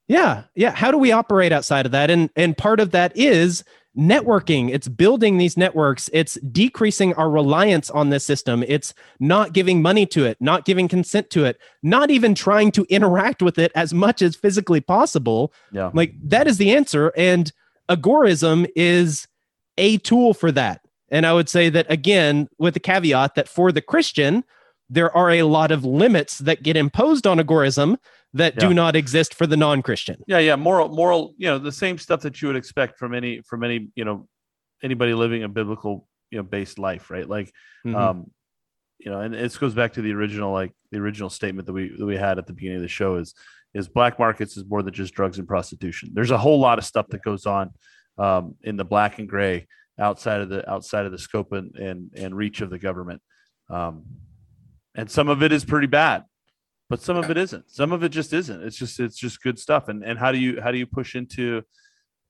Yeah. 0.08 0.44
Yeah. 0.56 0.72
How 0.72 0.92
do 0.92 0.98
we 0.98 1.12
operate 1.12 1.52
outside 1.52 1.86
of 1.86 1.92
that? 1.94 2.10
And 2.10 2.30
and 2.36 2.58
part 2.58 2.80
of 2.80 2.92
that 2.92 3.12
is 3.16 3.64
networking. 3.98 4.70
It's 4.74 4.88
building 4.88 5.38
these 5.38 5.56
networks. 5.56 6.10
It's 6.14 6.36
decreasing 6.52 7.14
our 7.14 7.30
reliance 7.30 7.90
on 7.92 8.10
this 8.10 8.26
system. 8.26 8.64
It's 8.68 8.94
not 9.20 9.54
giving 9.54 9.82
money 9.82 10.06
to 10.08 10.26
it, 10.26 10.38
not 10.40 10.66
giving 10.66 10.88
consent 10.88 11.30
to 11.32 11.46
it, 11.46 11.60
not 11.84 12.10
even 12.10 12.34
trying 12.34 12.72
to 12.72 12.86
interact 12.90 13.42
with 13.42 13.60
it 13.60 13.72
as 13.76 13.94
much 13.94 14.22
as 14.22 14.36
physically 14.36 14.82
possible. 14.82 15.54
Yeah. 15.72 15.92
Like 15.94 16.16
that 16.24 16.48
is 16.48 16.58
the 16.58 16.72
answer. 16.76 17.12
And 17.16 17.52
agorism 17.90 18.68
is 18.76 19.28
a 19.78 19.98
tool 20.00 20.34
for 20.34 20.52
that. 20.52 20.82
And 21.10 21.26
I 21.26 21.34
would 21.34 21.50
say 21.50 21.70
that 21.70 21.86
again, 21.92 22.48
with 22.58 22.74
the 22.74 22.80
caveat 22.80 23.36
that 23.36 23.48
for 23.48 23.72
the 23.72 23.82
Christian, 23.82 24.44
there 24.90 25.16
are 25.16 25.32
a 25.32 25.44
lot 25.44 25.72
of 25.72 25.86
limits 25.86 26.40
that 26.40 26.64
get 26.64 26.76
imposed 26.78 27.26
on 27.28 27.38
agorism 27.40 27.98
that 28.34 28.56
Yeah. 28.56 28.68
do 28.70 28.74
not 28.74 28.96
exist 28.96 29.34
for 29.34 29.46
the 29.46 29.58
non-Christian. 29.58 30.18
Yeah, 30.28 30.40
yeah, 30.40 30.56
moral, 30.56 30.90
moral, 30.90 31.34
you 31.38 31.48
know, 31.48 31.60
the 31.60 31.72
same 31.72 31.98
stuff 31.98 32.22
that 32.22 32.42
you 32.42 32.48
would 32.48 32.58
expect 32.58 32.98
from 32.98 33.14
any, 33.14 33.42
from 33.42 33.64
any, 33.64 33.90
you 33.96 34.06
know, 34.06 34.28
anybody 34.82 35.14
living 35.14 35.44
a 35.44 35.50
biblical, 35.50 36.08
you 36.32 36.38
know, 36.38 36.44
based 36.44 36.80
life, 36.80 37.10
right? 37.12 37.28
Like, 37.30 37.52
Mhm. 37.86 37.96
um, 37.96 38.32
you 39.00 39.12
know, 39.12 39.20
and 39.20 39.34
this 39.34 39.58
goes 39.58 39.74
back 39.76 39.94
to 39.94 40.02
the 40.02 40.12
original, 40.14 40.52
like 40.52 40.72
the 40.92 40.98
original 41.00 41.30
statement 41.30 41.68
that 41.68 41.74
we 41.74 41.90
that 41.98 42.06
we 42.06 42.18
had 42.18 42.38
at 42.40 42.48
the 42.48 42.54
beginning 42.54 42.78
of 42.78 42.82
the 42.82 42.88
show 42.88 43.16
is, 43.18 43.34
is 43.74 43.88
black 43.88 44.20
markets 44.20 44.58
is 44.58 44.66
more 44.66 44.84
than 44.84 44.94
just 44.94 45.14
drugs 45.14 45.40
and 45.40 45.48
prostitution. 45.48 46.12
There's 46.14 46.32
a 46.32 46.38
whole 46.38 46.60
lot 46.60 46.78
of 46.78 46.86
stuff 46.86 47.08
that 47.10 47.24
goes 47.24 47.46
on 47.46 47.72
um, 48.18 48.56
in 48.62 48.78
the 48.78 48.86
black 48.86 49.20
and 49.20 49.28
gray 49.28 49.68
outside 50.00 50.42
of 50.42 50.50
the 50.50 50.70
outside 50.70 51.06
of 51.06 51.12
the 51.12 51.20
scope 51.20 51.52
and 51.52 51.76
and, 51.76 52.12
and 52.16 52.36
reach 52.36 52.62
of 52.62 52.70
the 52.70 52.80
government, 52.80 53.22
um, 53.70 54.04
and 54.96 55.10
some 55.10 55.30
of 55.30 55.44
it 55.44 55.52
is 55.52 55.66
pretty 55.66 55.88
bad 55.88 56.24
but 56.90 57.02
some 57.02 57.18
of 57.18 57.32
it 57.32 57.38
isn't. 57.38 57.72
Some 57.72 57.92
of 57.92 58.04
it 58.04 58.10
just 58.10 58.34
isn't. 58.34 58.62
It's 58.62 58.78
just 58.78 59.00
it's 59.00 59.18
just 59.18 59.42
good 59.42 59.58
stuff. 59.58 59.88
And 59.88 60.04
and 60.04 60.20
how 60.20 60.32
do 60.32 60.38
you 60.38 60.62
how 60.62 60.70
do 60.70 60.78
you 60.78 60.86
push 60.86 61.16
into 61.16 61.64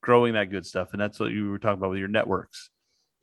growing 0.02 0.36
that 0.36 0.52
good 0.52 0.66
stuff? 0.66 0.90
And 0.94 1.02
that's 1.02 1.20
what 1.20 1.32
you 1.32 1.50
were 1.50 1.60
talking 1.60 1.80
about 1.80 1.90
with 1.90 2.00
your 2.00 2.08
networks 2.08 2.70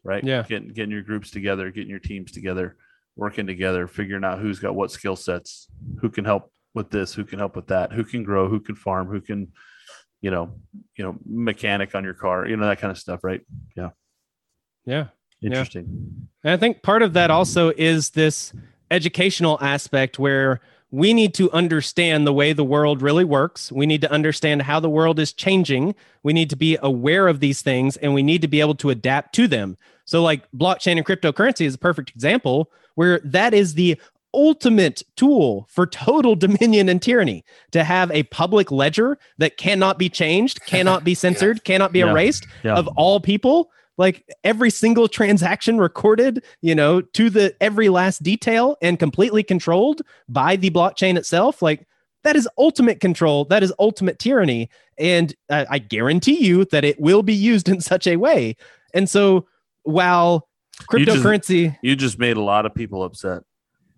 right? 0.04 0.24
Yeah. 0.24 0.42
getting 0.42 0.68
getting 0.68 0.90
your 0.90 1.02
groups 1.02 1.30
together 1.30 1.70
getting 1.70 1.90
your 1.90 1.98
teams 1.98 2.32
together 2.32 2.76
working 3.16 3.46
together 3.46 3.86
figuring 3.86 4.24
out 4.24 4.38
who's 4.38 4.58
got 4.58 4.74
what 4.74 4.90
skill 4.90 5.16
sets 5.16 5.68
who 6.00 6.10
can 6.10 6.24
help 6.24 6.52
with 6.74 6.90
this 6.90 7.14
who 7.14 7.24
can 7.24 7.38
help 7.38 7.56
with 7.56 7.66
that 7.68 7.92
who 7.92 8.04
can 8.04 8.22
grow 8.22 8.48
who 8.48 8.60
can 8.60 8.74
farm 8.74 9.08
who 9.08 9.20
can 9.20 9.48
you 10.20 10.30
know 10.30 10.52
you 10.96 11.04
know 11.04 11.16
mechanic 11.26 11.94
on 11.94 12.04
your 12.04 12.14
car 12.14 12.46
you 12.46 12.56
know 12.56 12.66
that 12.66 12.80
kind 12.80 12.90
of 12.90 12.98
stuff 12.98 13.24
right 13.24 13.40
Yeah. 13.76 13.90
Yeah 14.84 15.06
interesting 15.42 16.28
And 16.44 16.52
I 16.52 16.56
think 16.56 16.82
part 16.82 17.02
of 17.02 17.14
that 17.14 17.30
also 17.30 17.72
is 17.76 18.10
this 18.10 18.52
educational 18.90 19.58
aspect 19.60 20.18
where 20.18 20.60
we 20.90 21.14
need 21.14 21.34
to 21.34 21.50
understand 21.52 22.26
the 22.26 22.32
way 22.32 22.52
the 22.52 22.64
world 22.64 23.00
really 23.00 23.24
works. 23.24 23.70
We 23.70 23.86
need 23.86 24.00
to 24.00 24.10
understand 24.10 24.62
how 24.62 24.80
the 24.80 24.90
world 24.90 25.20
is 25.20 25.32
changing. 25.32 25.94
We 26.24 26.32
need 26.32 26.50
to 26.50 26.56
be 26.56 26.76
aware 26.82 27.28
of 27.28 27.40
these 27.40 27.62
things 27.62 27.96
and 27.98 28.12
we 28.12 28.22
need 28.22 28.42
to 28.42 28.48
be 28.48 28.60
able 28.60 28.74
to 28.76 28.90
adapt 28.90 29.34
to 29.36 29.46
them. 29.46 29.76
So, 30.04 30.22
like 30.22 30.50
blockchain 30.50 30.96
and 30.96 31.06
cryptocurrency 31.06 31.64
is 31.64 31.76
a 31.76 31.78
perfect 31.78 32.10
example 32.10 32.70
where 32.96 33.20
that 33.20 33.54
is 33.54 33.74
the 33.74 34.00
ultimate 34.34 35.02
tool 35.16 35.66
for 35.70 35.86
total 35.86 36.34
dominion 36.36 36.88
and 36.88 37.00
tyranny. 37.02 37.44
To 37.72 37.84
have 37.84 38.10
a 38.12 38.22
public 38.24 38.70
ledger 38.70 39.18
that 39.38 39.56
cannot 39.56 39.98
be 39.98 40.08
changed, 40.08 40.60
cannot 40.66 41.04
be 41.04 41.14
censored, 41.14 41.64
cannot 41.64 41.92
be 41.92 42.00
Yeah. 42.00 42.10
erased 42.10 42.46
Yeah. 42.64 42.74
of 42.76 42.88
all 42.96 43.20
people. 43.20 43.70
Like 43.98 44.24
every 44.44 44.70
single 44.70 45.08
transaction 45.08 45.78
recorded 45.78 46.42
you 46.62 46.74
know 46.74 47.02
to 47.02 47.28
the 47.28 47.54
every 47.60 47.88
last 47.90 48.22
detail 48.22 48.76
and 48.80 48.98
completely 48.98 49.42
controlled 49.42 50.00
by 50.28 50.56
the 50.56 50.70
blockchain 50.70 51.18
itself 51.18 51.60
like 51.60 51.86
that 52.24 52.34
is 52.36 52.48
ultimate 52.56 53.00
control 53.00 53.44
that 53.46 53.62
is 53.62 53.72
ultimate 53.78 54.18
tyranny. 54.18 54.70
And 54.98 55.34
uh, 55.50 55.66
i 55.70 55.78
guarantee 55.78 56.42
you 56.44 56.64
that 56.66 56.84
it 56.84 56.98
will 57.00 57.22
be 57.22 57.34
used 57.34 57.68
in 57.68 57.80
such 57.82 58.06
a 58.06 58.16
way. 58.16 58.56
And 58.94 59.08
so 59.08 59.46
while 59.82 60.48
You 60.92 61.04
just- 61.04 61.18
cryptocurrency 61.18 61.76
you 61.82 61.94
just 61.94 62.18
made 62.18 62.36
a 62.38 62.42
lot 62.42 62.64
of 62.64 62.74
people 62.74 63.02
upset 63.04 63.42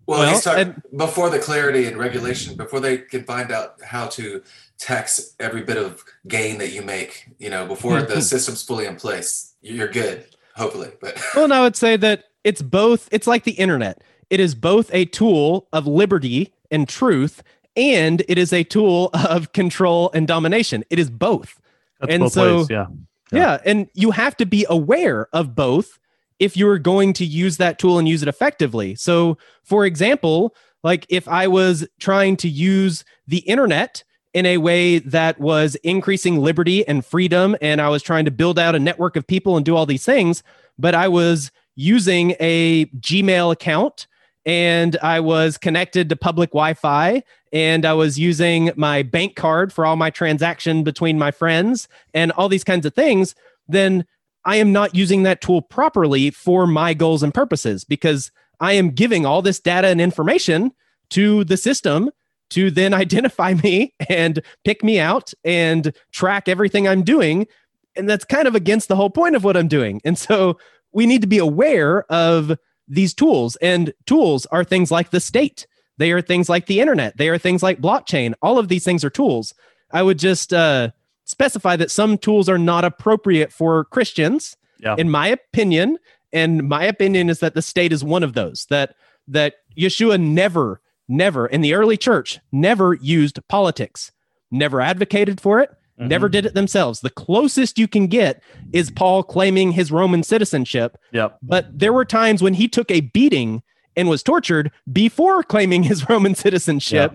Well, 0.05 0.19
Well, 0.19 0.29
he's 0.33 0.43
talking 0.43 0.61
and- 0.91 0.97
before 0.97 1.29
the 1.29 1.39
clarity 1.39 1.85
and 1.85 1.97
regulation, 1.97 2.55
before 2.55 2.79
they 2.79 2.97
can 2.97 3.23
find 3.23 3.51
out 3.51 3.75
how 3.83 4.07
to 4.07 4.41
tax 4.77 5.33
every 5.39 5.61
bit 5.63 5.77
of 5.77 6.03
gain 6.27 6.57
that 6.57 6.71
you 6.73 6.81
make, 6.81 7.29
you 7.39 7.49
know, 7.49 7.65
before 7.65 8.01
the 8.01 8.21
system's 8.33 8.63
fully 8.63 8.85
in 8.85 8.95
place, 8.97 9.53
you're 9.61 9.87
good, 9.87 10.25
hopefully. 10.55 10.91
But 10.99 11.21
well 11.35 11.45
and 11.45 11.53
i 11.53 11.61
would 11.61 11.75
say 11.77 11.95
that 11.97 12.25
it's 12.43 12.61
both 12.61 13.07
it's 13.11 13.27
like 13.27 13.43
the 13.45 13.51
internet 13.53 14.03
it 14.29 14.39
is 14.41 14.55
both 14.55 14.89
a 14.93 15.05
tool 15.05 15.67
of 15.71 15.87
liberty 15.87 16.53
and 16.69 16.87
truth 16.89 17.41
and 17.77 18.21
it 18.27 18.37
is 18.37 18.51
a 18.51 18.63
tool 18.63 19.09
of 19.13 19.53
control 19.53 20.11
and 20.13 20.27
domination 20.27 20.83
it 20.89 20.99
is 20.99 21.09
both 21.09 21.61
that's 22.01 22.11
And 22.13 22.21
both 22.23 22.33
so- 22.33 22.57
ways 22.57 22.67
yeah 22.69 22.87
Yeah. 23.31 23.39
Yeah. 23.39 23.57
And 23.65 23.87
you 23.93 24.11
have 24.11 24.35
to 24.37 24.45
be 24.45 24.65
aware 24.69 25.27
of 25.33 25.55
both 25.55 25.97
if 26.39 26.57
you're 26.57 26.79
going 26.79 27.13
to 27.13 27.25
use 27.25 27.57
that 27.57 27.79
tool 27.79 27.99
and 27.99 28.07
use 28.07 28.21
it 28.21 28.27
effectively. 28.27 28.95
So, 28.95 29.37
for 29.63 29.85
example, 29.85 30.55
like 30.83 31.05
if 31.09 31.27
I 31.27 31.47
was 31.47 31.87
trying 31.99 32.37
to 32.37 32.49
use 32.49 33.05
the 33.27 33.39
internet 33.39 34.03
in 34.33 34.45
a 34.45 34.57
way 34.57 34.99
that 34.99 35.39
was 35.39 35.75
increasing 35.75 36.39
liberty 36.39 36.87
and 36.87 37.05
freedom, 37.05 37.55
and 37.61 37.79
I 37.79 37.89
was 37.89 38.01
trying 38.01 38.25
to 38.25 38.31
build 38.31 38.57
out 38.57 38.75
a 38.75 38.79
network 38.79 39.15
of 39.15 39.27
people 39.27 39.55
and 39.55 39.65
do 39.65 39.75
all 39.75 39.85
these 39.85 40.05
things, 40.05 40.43
but 40.77 40.95
I 40.95 41.07
was 41.07 41.51
using 41.75 42.35
a 42.39 42.85
Gmail 42.85 43.51
account 43.51 44.07
and 44.45 44.97
I 45.01 45.19
was 45.19 45.57
connected 45.57 46.09
to 46.09 46.15
public 46.15 46.49
Wi 46.51 46.73
Fi 46.73 47.23
and 47.53 47.85
I 47.85 47.93
was 47.93 48.19
using 48.19 48.71
my 48.75 49.03
bank 49.03 49.35
card 49.35 49.71
for 49.71 49.85
all 49.85 49.95
my 49.95 50.09
transaction 50.09 50.83
between 50.83 51.17
my 51.17 51.31
friends 51.31 51.87
and 52.13 52.31
all 52.33 52.49
these 52.49 52.63
kinds 52.63 52.85
of 52.85 52.93
things, 52.93 53.35
then 53.67 54.05
I 54.45 54.57
am 54.57 54.71
not 54.71 54.95
using 54.95 55.23
that 55.23 55.41
tool 55.41 55.61
properly 55.61 56.29
for 56.29 56.67
my 56.67 56.93
goals 56.93 57.23
and 57.23 57.33
purposes 57.33 57.83
because 57.83 58.31
I 58.59 58.73
am 58.73 58.91
giving 58.91 59.25
all 59.25 59.41
this 59.41 59.59
data 59.59 59.87
and 59.87 60.01
information 60.01 60.71
to 61.11 61.43
the 61.43 61.57
system 61.57 62.09
to 62.51 62.71
then 62.71 62.93
identify 62.93 63.53
me 63.55 63.93
and 64.09 64.41
pick 64.63 64.83
me 64.83 64.99
out 64.99 65.33
and 65.43 65.93
track 66.11 66.47
everything 66.47 66.87
I'm 66.87 67.03
doing. 67.03 67.47
And 67.95 68.09
that's 68.09 68.25
kind 68.25 68.47
of 68.47 68.55
against 68.55 68.87
the 68.87 68.95
whole 68.95 69.09
point 69.09 69.35
of 69.35 69.43
what 69.43 69.57
I'm 69.57 69.67
doing. 69.67 70.01
And 70.03 70.17
so 70.17 70.57
we 70.91 71.05
need 71.05 71.21
to 71.21 71.27
be 71.27 71.39
aware 71.39 72.03
of 72.11 72.57
these 72.87 73.13
tools, 73.13 73.55
and 73.57 73.93
tools 74.05 74.45
are 74.47 74.63
things 74.63 74.91
like 74.91 75.09
the 75.09 75.19
state. 75.19 75.65
They 75.97 76.11
are 76.11 76.21
things 76.21 76.49
like 76.49 76.65
the 76.65 76.79
internet. 76.79 77.17
They 77.17 77.29
are 77.29 77.37
things 77.37 77.63
like 77.63 77.81
blockchain. 77.81 78.33
All 78.41 78.57
of 78.57 78.67
these 78.67 78.83
things 78.83 79.03
are 79.03 79.09
tools. 79.09 79.53
I 79.91 80.03
would 80.03 80.19
just 80.19 80.53
uh, 80.53 80.89
specify 81.33 81.75
that 81.75 81.91
some 81.91 82.17
tools 82.17 82.47
are 82.47 82.57
not 82.57 82.85
appropriate 82.85 83.51
for 83.51 83.83
Christians, 83.85 84.55
Yeah. 84.79 84.95
in 84.97 85.09
my 85.09 85.27
opinion. 85.27 85.97
And 86.31 86.67
my 86.69 86.83
opinion 86.85 87.29
is 87.29 87.39
that 87.39 87.53
the 87.55 87.61
state 87.61 87.91
is 87.91 88.03
one 88.03 88.23
of 88.23 88.33
those. 88.33 88.65
That 88.69 88.95
that 89.27 89.53
Yeshua 89.77 90.19
never, 90.19 90.81
never 91.07 91.47
in 91.47 91.61
the 91.61 91.73
early 91.73 91.95
church 91.97 92.39
never 92.51 92.93
used 92.95 93.39
politics, 93.47 94.11
never 94.51 94.79
advocated 94.81 95.39
for 95.41 95.59
it, 95.59 95.69
Mm-hmm. 95.99 96.07
never 96.09 96.27
did 96.27 96.43
it 96.47 96.55
themselves. 96.55 97.01
The 97.01 97.11
closest 97.11 97.77
you 97.77 97.87
can 97.87 98.07
get 98.07 98.41
is 98.73 98.89
Paul 98.89 99.21
claiming 99.21 99.73
his 99.73 99.91
Roman 99.91 100.23
citizenship, 100.23 100.97
Yep. 101.11 101.37
but 101.43 101.67
there 101.71 101.93
were 101.93 102.03
times 102.03 102.41
when 102.41 102.55
he 102.55 102.67
took 102.67 102.89
a 102.89 103.01
beating 103.01 103.61
and 103.95 104.09
was 104.09 104.23
tortured 104.23 104.71
before 104.91 105.43
claiming 105.43 105.83
his 105.83 106.09
Roman 106.09 106.33
citizenship. 106.33 107.13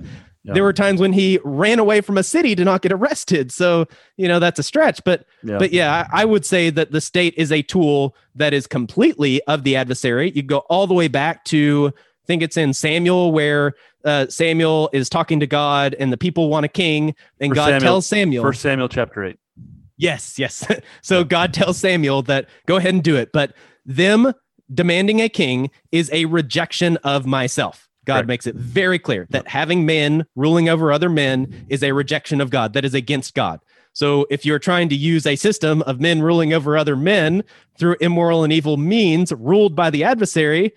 Yeah. 0.48 0.54
There 0.54 0.62
were 0.64 0.72
times 0.72 1.00
when 1.00 1.12
he 1.12 1.38
ran 1.44 1.78
away 1.78 2.00
from 2.00 2.18
a 2.18 2.22
city 2.22 2.56
to 2.56 2.64
not 2.64 2.82
get 2.82 2.90
arrested. 2.92 3.52
So, 3.52 3.86
you 4.16 4.26
know, 4.26 4.38
that's 4.38 4.58
a 4.58 4.62
stretch. 4.62 5.02
But 5.04 5.26
Yeah. 5.44 5.58
but 5.58 5.72
yeah, 5.72 6.06
I 6.12 6.22
I 6.22 6.24
would 6.24 6.44
say 6.44 6.70
that 6.70 6.90
the 6.90 7.00
state 7.00 7.34
is 7.36 7.52
a 7.52 7.62
tool 7.62 8.16
that 8.34 8.52
is 8.52 8.66
completely 8.66 9.42
of 9.44 9.62
the 9.64 9.76
adversary. 9.76 10.32
You 10.34 10.42
go 10.42 10.58
all 10.70 10.86
the 10.86 10.94
way 10.94 11.08
back 11.08 11.44
to 11.46 11.92
I 11.94 12.26
think 12.26 12.42
it's 12.42 12.56
in 12.56 12.72
Samuel 12.74 13.30
where 13.32 13.74
uh, 14.04 14.26
Samuel 14.28 14.90
is 14.92 15.08
talking 15.08 15.40
to 15.40 15.46
God 15.46 15.94
and 15.98 16.12
the 16.12 16.16
people 16.16 16.48
want 16.48 16.64
a 16.64 16.68
king, 16.68 17.14
and 17.40 17.50
First 17.50 17.54
God 17.56 17.64
Samuel- 17.66 17.80
tells 17.80 18.06
Samuel, 18.06 18.42
First 18.44 18.62
Samuel 18.62 18.88
chapter 18.88 19.24
eight. 19.24 19.38
Yes, 19.96 20.38
yes. 20.38 20.66
so 21.02 21.24
God 21.24 21.52
tells 21.52 21.78
Samuel 21.78 22.22
that 22.22 22.48
go 22.66 22.76
ahead 22.76 22.94
and 22.94 23.02
do 23.02 23.16
it, 23.16 23.30
but 23.32 23.54
them 23.84 24.32
demanding 24.72 25.20
a 25.20 25.28
king 25.28 25.70
is 25.92 26.10
a 26.12 26.26
rejection 26.26 26.96
of 26.98 27.26
myself. 27.26 27.87
God 28.08 28.14
Correct. 28.14 28.28
makes 28.28 28.46
it 28.46 28.54
very 28.54 28.98
clear 28.98 29.26
that 29.28 29.46
having 29.46 29.84
men 29.84 30.24
ruling 30.34 30.70
over 30.70 30.90
other 30.90 31.10
men 31.10 31.66
is 31.68 31.82
a 31.82 31.92
rejection 31.92 32.40
of 32.40 32.48
God, 32.48 32.72
that 32.72 32.86
is 32.86 32.94
against 32.94 33.34
God. 33.34 33.60
So 33.92 34.26
if 34.30 34.46
you're 34.46 34.58
trying 34.58 34.88
to 34.88 34.96
use 34.96 35.26
a 35.26 35.36
system 35.36 35.82
of 35.82 36.00
men 36.00 36.22
ruling 36.22 36.54
over 36.54 36.78
other 36.78 36.96
men 36.96 37.44
through 37.78 37.96
immoral 38.00 38.44
and 38.44 38.52
evil 38.52 38.78
means 38.78 39.30
ruled 39.32 39.76
by 39.76 39.90
the 39.90 40.04
adversary, 40.04 40.72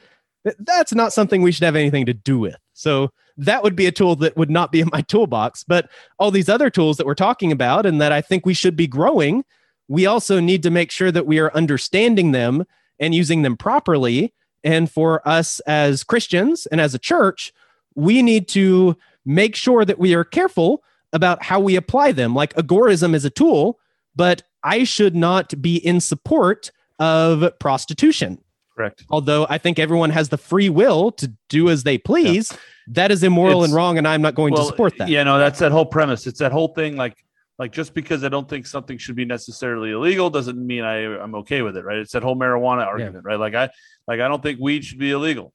that's 0.60 0.94
not 0.94 1.14
something 1.14 1.42
we 1.42 1.54
should 1.54 1.64
have 1.64 1.78
anything 1.78 2.06
to 2.08 2.14
do 2.14 2.38
with. 2.38 2.58
So 2.74 3.12
that 3.38 3.64
would 3.64 3.78
be 3.78 3.86
a 3.86 3.94
tool 3.94 4.18
that 4.18 4.36
would 4.36 4.50
not 4.50 4.74
be 4.74 4.82
in 4.82 4.90
my 4.92 5.02
toolbox. 5.08 5.64
But 5.64 5.90
all 6.20 6.32
these 6.32 6.50
other 6.50 6.70
tools 6.70 6.98
that 6.98 7.06
we're 7.06 7.16
talking 7.16 7.54
about 7.54 7.86
and 7.86 8.02
that 8.02 8.12
I 8.12 8.20
think 8.20 8.46
we 8.46 8.54
should 8.54 8.76
be 8.76 8.88
growing, 8.88 9.46
we 9.88 10.06
also 10.06 10.42
need 10.42 10.64
to 10.64 10.70
make 10.70 10.92
sure 10.92 11.14
that 11.14 11.26
we 11.26 11.40
are 11.40 11.54
understanding 11.54 12.34
them 12.34 12.66
and 13.00 13.16
using 13.16 13.42
them 13.42 13.56
properly. 13.56 14.34
And 14.64 14.90
for 14.90 15.28
us 15.28 15.60
as 15.62 16.04
Christians 16.04 16.66
and 16.68 16.80
as 16.80 16.94
a 16.94 17.00
church, 17.00 17.54
we 17.96 18.22
need 18.22 18.48
to 18.50 18.96
make 19.26 19.56
sure 19.56 19.86
that 19.86 20.00
we 20.00 20.14
are 20.14 20.24
careful 20.24 20.84
about 21.14 21.44
how 21.44 21.60
we 21.60 21.76
apply 21.76 22.12
them. 22.12 22.34
Like 22.34 22.54
agorism 22.56 23.14
is 23.14 23.26
a 23.26 23.30
tool, 23.30 23.80
but 24.16 24.44
I 24.64 24.84
should 24.84 25.16
not 25.16 25.62
be 25.62 25.76
in 25.76 26.00
support 26.00 26.72
of 27.00 27.58
prostitution. 27.60 28.40
Correct. 28.76 29.04
Although 29.10 29.46
I 29.50 29.58
think 29.58 29.80
everyone 29.80 30.12
has 30.12 30.30
the 30.30 30.38
free 30.38 30.70
will 30.70 31.12
to 31.14 31.32
do 31.50 31.70
as 31.70 31.84
they 31.84 31.98
please, 31.98 32.56
that 32.88 33.12
is 33.12 33.24
immoral 33.24 33.60
It's- 33.64 33.66
and 33.70 33.76
wrong, 33.76 33.98
and 33.98 34.08
I'm 34.08 34.22
not 34.22 34.36
going 34.36 34.56
to 34.56 34.64
support 34.64 34.98
that. 34.98 35.10
Yeah, 35.10 35.24
no, 35.24 35.38
that's 35.38 35.60
that 35.60 35.72
whole 35.72 35.86
premise. 35.86 36.26
It's 36.26 36.40
that 36.40 36.52
whole 36.52 36.70
thing 36.70 36.96
like 36.96 37.18
like 37.60 37.72
just 37.72 37.94
because 37.94 38.24
I 38.24 38.30
don't 38.30 38.50
think 38.50 38.66
something 38.66 38.98
should 38.98 39.16
be 39.16 39.26
necessarily 39.26 39.92
illegal 39.92 40.30
doesn't 40.30 40.58
mean 40.58 40.84
I 40.84 40.98
I'm 41.22 41.36
okay 41.36 41.62
with 41.62 41.78
it, 41.78 41.86
right? 41.86 41.98
It's 41.98 42.14
that 42.14 42.24
whole 42.24 42.36
marijuana 42.36 42.86
argument, 42.86 43.24
right? 43.24 43.40
Like 43.40 43.56
I 43.56 43.70
like 44.08 44.20
I 44.20 44.28
don't 44.28 44.42
think 44.42 44.60
weed 44.60 44.84
should 44.84 45.00
be 45.00 45.12
illegal, 45.12 45.54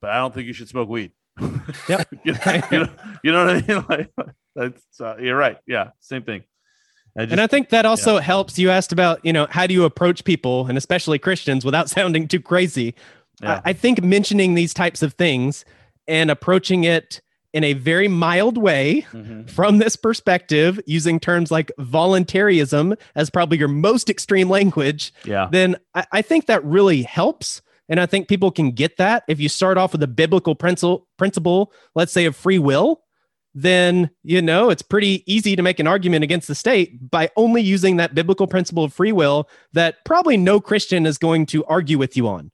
but 0.00 0.10
I 0.10 0.18
don't 0.18 0.32
think 0.32 0.46
you 0.46 0.52
should 0.52 0.68
smoke 0.68 0.88
weed. 0.88 1.12
Yep. 1.88 2.08
you, 2.24 2.32
know, 2.32 2.38
you, 2.70 2.78
know, 2.78 2.88
you 3.22 3.32
know 3.32 3.44
what 3.44 3.56
I 3.56 3.74
mean? 3.74 3.84
Like 3.88 4.10
that's 4.54 5.00
uh, 5.00 5.16
you're 5.20 5.36
right. 5.36 5.58
Yeah, 5.66 5.90
same 6.00 6.22
thing. 6.22 6.42
I 7.16 7.22
just, 7.22 7.32
and 7.32 7.40
I 7.40 7.46
think 7.46 7.68
that 7.70 7.84
also 7.86 8.18
helps. 8.18 8.58
You 8.58 8.70
asked 8.70 8.92
about, 8.92 9.24
you 9.24 9.32
know, 9.32 9.46
how 9.50 9.66
do 9.66 9.74
you 9.74 9.84
approach 9.84 10.24
people 10.24 10.66
and 10.66 10.78
especially 10.78 11.18
Christians 11.18 11.64
without 11.64 11.88
sounding 11.90 12.26
too 12.26 12.40
crazy? 12.40 12.94
Yeah. 13.42 13.60
I, 13.64 13.70
I 13.70 13.72
think 13.72 14.02
mentioning 14.02 14.54
these 14.54 14.74
types 14.74 15.02
of 15.02 15.14
things 15.14 15.64
and 16.06 16.30
approaching 16.30 16.84
it 16.84 17.20
in 17.54 17.64
a 17.64 17.72
very 17.72 18.08
mild 18.08 18.58
way 18.58 19.06
Mhm. 19.12 19.48
from 19.50 19.78
this 19.78 19.96
perspective, 19.96 20.78
using 20.86 21.18
terms 21.18 21.50
like 21.50 21.72
voluntarism 21.78 22.94
as 23.14 23.30
probably 23.30 23.58
your 23.58 23.68
most 23.68 24.10
extreme 24.10 24.48
language, 24.50 25.12
yeah, 25.24 25.48
then 25.50 25.76
I, 25.94 26.06
I 26.12 26.22
think 26.22 26.46
that 26.46 26.64
really 26.64 27.02
helps. 27.02 27.62
And 27.88 27.98
I 28.00 28.06
think 28.06 28.28
people 28.28 28.50
can 28.50 28.72
get 28.72 28.98
that 28.98 29.22
if 29.28 29.40
you 29.40 29.48
start 29.48 29.78
off 29.78 29.92
with 29.92 30.02
a 30.02 30.06
biblical 30.06 30.54
principle, 30.54 31.06
principle, 31.16 31.72
let's 31.94 32.12
say 32.12 32.26
of 32.26 32.36
free 32.36 32.58
will, 32.58 33.00
then 33.54 34.10
you 34.22 34.42
know 34.42 34.68
it's 34.68 34.82
pretty 34.82 35.24
easy 35.26 35.56
to 35.56 35.62
make 35.62 35.80
an 35.80 35.86
argument 35.86 36.22
against 36.22 36.48
the 36.48 36.54
state 36.54 37.10
by 37.10 37.30
only 37.36 37.62
using 37.62 37.96
that 37.96 38.14
biblical 38.14 38.46
principle 38.46 38.84
of 38.84 38.92
free 38.92 39.10
will 39.12 39.48
that 39.72 40.04
probably 40.04 40.36
no 40.36 40.60
Christian 40.60 41.06
is 41.06 41.16
going 41.16 41.46
to 41.46 41.64
argue 41.64 41.96
with 41.96 42.14
you 42.16 42.28
on. 42.28 42.50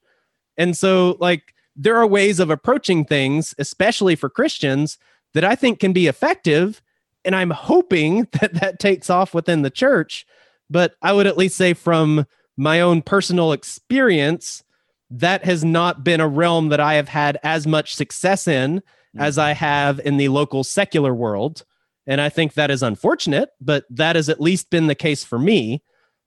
And 0.56 0.76
so, 0.76 1.16
like, 1.18 1.52
there 1.76 1.96
are 1.96 2.06
ways 2.06 2.40
of 2.40 2.51
approaching 2.51 3.05
things, 3.05 3.55
especially 3.59 4.16
for 4.16 4.28
Christians, 4.28 4.98
that 5.34 5.44
I 5.44 5.55
think 5.55 5.80
can 5.80 5.92
be 5.92 6.06
effective. 6.06 6.80
And 7.24 7.34
I'm 7.34 7.51
hoping 7.51 8.28
that 8.40 8.55
that 8.55 8.78
takes 8.78 9.10
off 9.10 9.34
within 9.34 9.62
the 9.62 9.70
church. 9.70 10.26
But 10.70 10.94
I 11.02 11.12
would 11.12 11.26
at 11.26 11.36
least 11.36 11.56
say, 11.56 11.74
from 11.74 12.26
my 12.56 12.80
own 12.80 13.02
personal 13.02 13.52
experience, 13.52 14.62
that 15.10 15.44
has 15.44 15.64
not 15.64 16.02
been 16.02 16.20
a 16.20 16.28
realm 16.28 16.68
that 16.68 16.80
I 16.80 16.94
have 16.94 17.09
had 17.09 17.38
as 17.42 17.66
much 17.66 17.94
success 17.94 18.48
in 18.48 18.82
as 19.16 19.38
I 19.38 19.52
have 19.52 20.01
in 20.01 20.16
the 20.16 20.28
local 20.28 20.64
secular 20.64 21.14
world. 21.14 21.64
And 22.06 22.20
I 22.20 22.28
think 22.28 22.55
that 22.55 22.70
is 22.70 22.82
unfortunate, 22.82 23.51
but 23.60 23.84
that 23.90 24.16
has 24.16 24.28
at 24.28 24.40
least 24.40 24.70
been 24.70 24.88
the 24.88 24.94
case 24.94 25.24
for 25.24 25.38
me. 25.38 25.82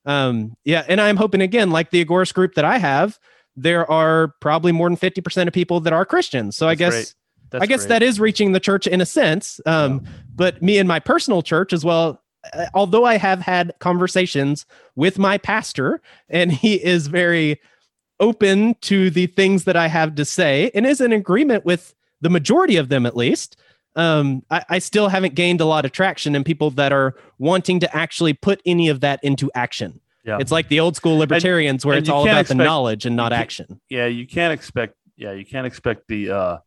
Um, 0.05 0.55
yeah. 0.63 0.85
And 0.87 1.01
I'm 1.01 1.17
hoping 1.17 1.41
again, 1.41 1.69
like 1.69 1.91
the 1.91 2.03
agorist 2.03 2.33
group 2.33 2.55
that 2.55 2.65
I 2.65 2.77
have, 2.77 3.19
there 3.57 3.89
are 3.91 4.29
probably 4.39 4.71
more 4.71 4.87
than 4.87 4.95
50% 4.95 5.47
of 5.47 5.53
people 5.53 5.79
that 5.81 5.91
are 5.91 6.05
Christians. 6.05 6.55
So 6.55 6.67
I 6.69 6.75
guess. 6.75 7.15
That's 7.49 7.63
I 7.63 7.65
guess 7.65 7.81
great. 7.81 7.89
that 7.89 8.03
is 8.03 8.19
reaching 8.19 8.51
the 8.51 8.59
church 8.59 8.87
in 8.87 8.99
a 8.99 9.05
sense. 9.05 9.61
Um, 9.65 10.05
But 10.35 10.61
me 10.61 10.77
and 10.77 10.87
my 10.87 10.99
personal 10.99 11.41
church 11.41 11.71
as 11.71 11.85
well, 11.85 12.21
uh, 12.53 12.65
although 12.73 13.05
I 13.05 13.15
have 13.17 13.39
had 13.39 13.73
conversations 13.79 14.65
with 14.97 15.17
my 15.17 15.37
pastor, 15.37 16.01
and 16.27 16.51
he 16.51 16.75
is 16.75 17.07
very 17.07 17.61
open 18.19 18.75
to 18.81 19.09
the 19.09 19.27
things 19.27 19.63
that 19.63 19.77
I 19.77 19.87
have 19.87 20.15
to 20.15 20.25
say 20.25 20.71
and 20.73 20.85
is 20.85 20.99
in 20.99 21.13
agreement 21.13 21.65
with 21.65 21.95
the 22.19 22.29
majority 22.29 22.75
of 22.75 22.89
them, 22.89 23.05
at 23.05 23.15
least. 23.15 23.55
Um, 23.95 24.43
I, 24.51 24.65
I 24.69 24.79
still 24.79 25.07
haven't 25.07 25.35
gained 25.35 25.61
a 25.61 25.65
lot 25.65 25.85
of 25.85 25.93
traction 25.93 26.35
in 26.35 26.43
people 26.43 26.71
that 26.71 26.91
are 26.91 27.15
wanting 27.39 27.79
to 27.79 27.95
actually 27.95 28.33
put 28.33 28.61
any 28.65 28.89
of 28.89 28.99
that 28.99 29.23
into 29.23 29.49
action. 29.55 30.01
Yeah. 30.27 30.37
It's 30.41 30.51
like 30.51 30.67
the 30.67 30.81
old 30.81 30.95
school 30.97 31.17
libertarians 31.17 31.85
where 31.85 31.95
and 31.95 32.03
it's 32.03 32.09
all 32.09 32.23
about 32.23 32.41
expect- 32.41 32.57
the 32.57 32.63
knowledge 32.65 33.05
and 33.05 33.15
not 33.15 33.31
action. 33.33 33.79
yeah 33.89 34.07
you 34.07 34.27
can't 34.27 34.51
expect 34.53 34.95
yeah 35.15 35.31
you 35.31 35.45
can't 35.45 35.65
expect 35.65 36.07
the 36.09 36.29
uh 36.31 36.57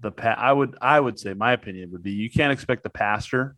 the 0.00 0.10
pa- 0.10 0.36
i 0.38 0.52
would 0.52 0.76
i 0.82 0.98
would 0.98 1.18
say 1.18 1.32
my 1.32 1.52
opinion 1.52 1.90
would 1.92 2.02
be 2.02 2.10
you 2.12 2.28
can't 2.30 2.52
expect 2.52 2.82
the 2.82 2.90
pastor 2.90 3.56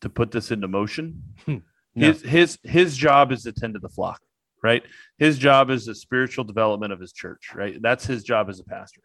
to 0.00 0.08
put 0.08 0.30
this 0.30 0.50
into 0.50 0.68
motion 0.68 1.22
Hmm. 1.46 1.58
No. 1.94 2.08
his 2.08 2.22
his 2.22 2.58
his 2.64 2.96
job 2.96 3.30
is 3.30 3.44
to 3.44 3.52
tend 3.52 3.74
to 3.74 3.80
the 3.80 3.88
flock 3.88 4.20
right 4.64 4.82
his 5.18 5.38
job 5.38 5.70
is 5.70 5.86
the 5.86 5.94
spiritual 5.94 6.42
development 6.44 6.92
of 6.92 6.98
his 7.00 7.12
church 7.12 7.52
right 7.54 7.80
that's 7.80 8.04
his 8.04 8.24
job 8.24 8.48
as 8.50 8.58
a 8.60 8.64
pastor 8.64 9.00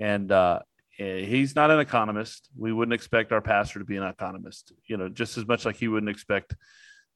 and 0.00 0.32
uh 0.32 0.60
eh, 0.98 1.20
he's 1.26 1.54
not 1.54 1.70
an 1.70 1.80
economist 1.80 2.48
we 2.56 2.72
wouldn't 2.72 2.94
expect 2.94 3.30
our 3.30 3.42
pastor 3.42 3.78
to 3.78 3.84
be 3.84 3.96
an 3.98 4.02
economist 4.04 4.72
you 4.86 4.96
know 4.96 5.08
just 5.08 5.36
as 5.38 5.46
much 5.46 5.64
like 5.66 5.76
he 5.76 5.86
wouldn't 5.88 6.10
expect 6.10 6.54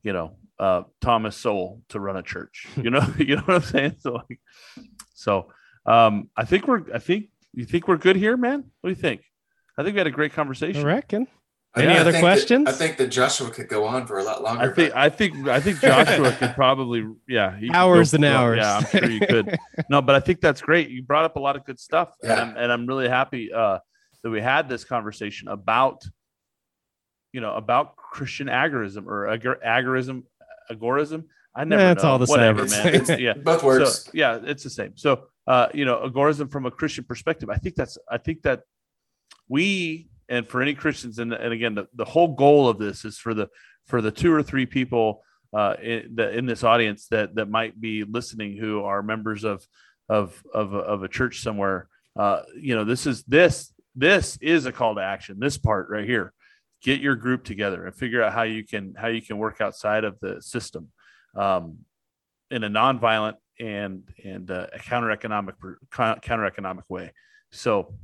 you 0.05 0.13
know 0.13 0.37
uh 0.61 0.83
thomas 1.01 1.37
sowell 1.37 1.81
to 1.89 1.99
run 1.99 2.17
a 2.17 2.23
church 2.23 2.69
you 2.77 2.91
know 2.91 3.05
you 3.19 3.35
know 3.37 3.43
what 3.43 3.57
i'm 3.57 3.63
saying 3.63 3.97
so 3.99 4.13
like 4.13 4.41
so 5.15 5.51
um, 5.87 6.31
I 6.35 6.47
think 6.47 6.67
we're. 6.67 6.83
I 6.95 6.99
think 6.99 7.27
you 7.53 7.67
think 7.67 7.89
we're 7.89 7.99
good 7.99 8.17
here, 8.17 8.39
man. 8.39 8.65
What 8.81 8.89
do 8.89 8.97
you 8.97 9.01
think? 9.03 9.21
I 9.77 9.83
think 9.83 9.93
we 9.93 9.99
had 10.01 10.07
a 10.07 10.11
great 10.11 10.33
conversation. 10.33 10.81
I 10.81 10.85
reckon. 10.87 11.27
Any 11.77 11.89
I 11.89 11.99
other 11.99 12.05
think 12.13 12.15
that- 12.15 12.21
questions? 12.23 12.69
I 12.69 12.73
think 12.73 12.97
that 12.97 13.09
Joshua 13.09 13.51
could 13.51 13.69
go 13.69 13.85
on 13.85 14.07
for 14.07 14.19
a 14.19 14.23
lot 14.25 14.43
longer. 14.43 14.63
I 14.71 14.75
think. 14.75 14.93
but- 14.95 14.99
I 14.99 15.11
think. 15.11 15.47
I 15.49 15.61
think 15.61 15.81
Joshua 15.81 16.33
could 16.33 16.55
probably. 16.55 17.05
Yeah, 17.29 17.59
Hours 17.75 18.13
go 18.13 18.17
and 18.17 18.25
for- 18.25 18.31
hours. 18.31 18.59
Yeah, 18.63 18.77
I'm 18.79 18.87
sure 18.87 19.11
you 19.11 19.21
could. 19.27 19.59
No, 19.91 20.01
but 20.01 20.15
I 20.15 20.21
think 20.21 20.41
that's 20.41 20.63
great. 20.63 20.89
You 20.89 21.03
brought 21.03 21.27
up 21.27 21.37
a 21.37 21.41
lot 21.41 21.55
of 21.57 21.67
good 21.67 21.79
stuff, 21.79 22.15
and, 22.23 22.33
I'm, 22.33 22.57
and 22.57 22.73
I'm 22.73 22.87
really 22.87 23.09
happy 23.11 23.53
uh, 23.53 23.81
that 24.23 24.31
we 24.31 24.41
had 24.41 24.71
this 24.71 24.85
conversation 24.85 25.49
about, 25.49 26.03
you 27.35 27.43
know, 27.43 27.55
about 27.55 27.95
Christian 28.17 28.47
agorism 28.49 29.07
or 29.07 29.27
agor- 29.27 29.63
agorism, 29.79 30.23
agorism. 30.71 31.25
I 31.57 31.65
never. 31.65 31.83
Yeah, 31.83 31.93
it's 31.93 32.03
know. 32.03 32.11
all 32.11 32.19
the 32.19 32.27
same. 32.27 32.37
Whatever, 32.37 32.65
It's- 32.65 32.85
man. 32.85 32.95
it's- 32.95 33.11
It's- 33.11 33.21
yeah. 33.21 33.33
both 33.51 33.63
works. 33.63 34.05
So, 34.05 34.11
yeah, 34.15 34.39
it's 34.45 34.63
the 34.65 34.71
same. 34.71 34.93
So, 34.97 35.11
uh, 35.47 35.69
you 35.75 35.85
know, 35.85 35.97
agorism 36.09 36.51
from 36.51 36.65
a 36.67 36.71
Christian 36.71 37.05
perspective, 37.05 37.49
I 37.51 37.57
think 37.63 37.75
that's, 37.75 37.99
I 38.11 38.19
think 38.19 38.43
that 38.43 38.63
we, 39.49 40.09
and 40.29 40.47
for 40.47 40.63
any 40.63 40.75
Christians, 40.75 41.19
and, 41.19 41.33
and 41.33 41.53
again, 41.53 41.75
the, 41.75 41.87
the 41.95 42.05
whole 42.05 42.29
goal 42.35 42.69
of 42.69 42.79
this 42.79 43.05
is 43.05 43.19
for 43.19 43.35
the, 43.35 43.49
for 43.87 44.01
the 44.01 44.11
two 44.11 44.33
or 44.33 44.43
three 44.43 44.67
people 44.67 45.23
uh, 45.53 45.75
in, 45.83 46.13
the, 46.15 46.31
in 46.37 46.47
this 46.47 46.65
audience 46.65 47.07
that, 47.09 47.35
that 47.37 47.49
might 47.49 47.79
be 47.81 48.05
listening 48.05 48.57
who 48.57 48.83
are 48.85 49.03
members 49.03 49.45
of, 49.45 49.67
of, 50.09 50.43
of, 50.53 50.73
a- 50.75 50.79
of 50.79 51.03
a 51.03 51.09
church 51.09 51.41
somewhere. 51.41 51.89
Uh, 52.19 52.43
you 52.59 52.75
know, 52.75 52.85
this 52.85 53.07
is, 53.07 53.23
this, 53.25 53.73
this 53.95 54.39
is 54.41 54.67
a 54.67 54.73
call 54.73 54.95
to 54.97 55.01
action. 55.03 55.39
This 55.39 55.59
part 55.59 55.89
right 55.91 56.07
here, 56.07 56.33
get 56.85 57.01
your 57.01 57.17
group 57.17 57.43
together 57.43 57.87
and 57.87 57.95
figure 57.97 58.23
out 58.23 58.33
how 58.33 58.43
you 58.43 58.63
can, 58.63 58.95
how 58.95 59.09
you 59.09 59.21
can 59.21 59.39
work 59.39 59.61
outside 59.61 60.05
of 60.05 60.21
the 60.21 60.41
system. 60.41 60.91
Um, 61.35 61.79
in 62.51 62.63
a 62.63 62.69
nonviolent 62.69 63.35
and 63.59 64.05
and 64.25 64.51
uh, 64.51 64.67
a 64.73 64.79
counter 64.79 65.11
economic 65.11 65.57
counter 65.91 66.45
economic 66.45 66.89
way. 66.89 67.13
So 67.51 67.95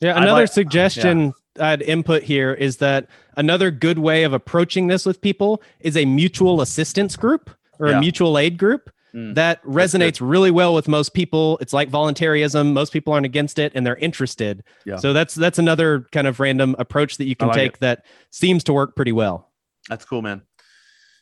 Yeah, 0.00 0.16
another 0.16 0.42
like- 0.42 0.52
suggestion 0.52 1.32
I'd 1.58 1.82
input 1.82 2.22
here 2.22 2.52
is 2.52 2.76
that 2.76 3.08
another 3.36 3.70
good 3.70 3.98
way 3.98 4.22
of 4.22 4.32
approaching 4.32 4.86
this 4.86 5.04
with 5.04 5.20
people 5.20 5.62
is 5.80 5.96
a 5.96 6.04
mutual 6.04 6.60
assistance 6.60 7.16
group 7.16 7.50
or 7.80 7.88
Yeah. 7.88 7.96
a 7.96 8.00
mutual 8.00 8.38
aid 8.38 8.58
group. 8.58 8.90
Mm, 9.14 9.34
that 9.34 9.62
resonates 9.64 10.20
really 10.20 10.50
well 10.50 10.74
with 10.74 10.88
most 10.88 11.12
people. 11.12 11.58
It's 11.60 11.72
like 11.72 11.90
voluntarism. 11.90 12.72
Most 12.72 12.92
people 12.92 13.12
aren't 13.12 13.26
against 13.26 13.58
it 13.58 13.72
and 13.74 13.86
they're 13.86 13.96
interested. 13.96 14.64
Yeah. 14.84 14.96
So 14.96 15.12
that's 15.12 15.34
that's 15.34 15.58
another 15.58 16.06
kind 16.12 16.26
of 16.26 16.40
random 16.40 16.74
approach 16.78 17.18
that 17.18 17.26
you 17.26 17.36
can 17.36 17.48
like 17.48 17.56
take 17.56 17.78
that 17.80 18.06
seems 18.30 18.64
to 18.64 18.72
work 18.72 18.96
pretty 18.96 19.12
well. 19.12 19.50
that's 19.88 20.04
cool, 20.04 20.22
man. 20.22 20.42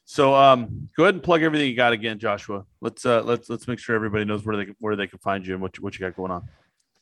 So 0.05 0.35
um, 0.35 0.89
go 0.97 1.05
ahead 1.05 1.15
and 1.15 1.23
plug 1.23 1.43
everything 1.43 1.69
you 1.69 1.77
got 1.77 1.93
again, 1.93 2.19
Joshua. 2.19 2.65
Let's 2.81 3.07
uh, 3.07 3.23
let's 3.23 3.49
let's 3.49 3.69
make 3.69 3.79
sure 3.79 3.95
everybody 3.95 4.25
knows 4.25 4.45
where 4.45 4.57
they 4.57 4.73
where 4.81 4.97
they 4.97 5.07
can 5.07 5.21
find 5.21 5.47
you 5.47 5.55
and 5.55 5.63
what 5.63 5.77
you, 5.77 5.85
what 5.85 5.95
you 5.95 6.01
got 6.01 6.17
going 6.17 6.33
on. 6.33 6.49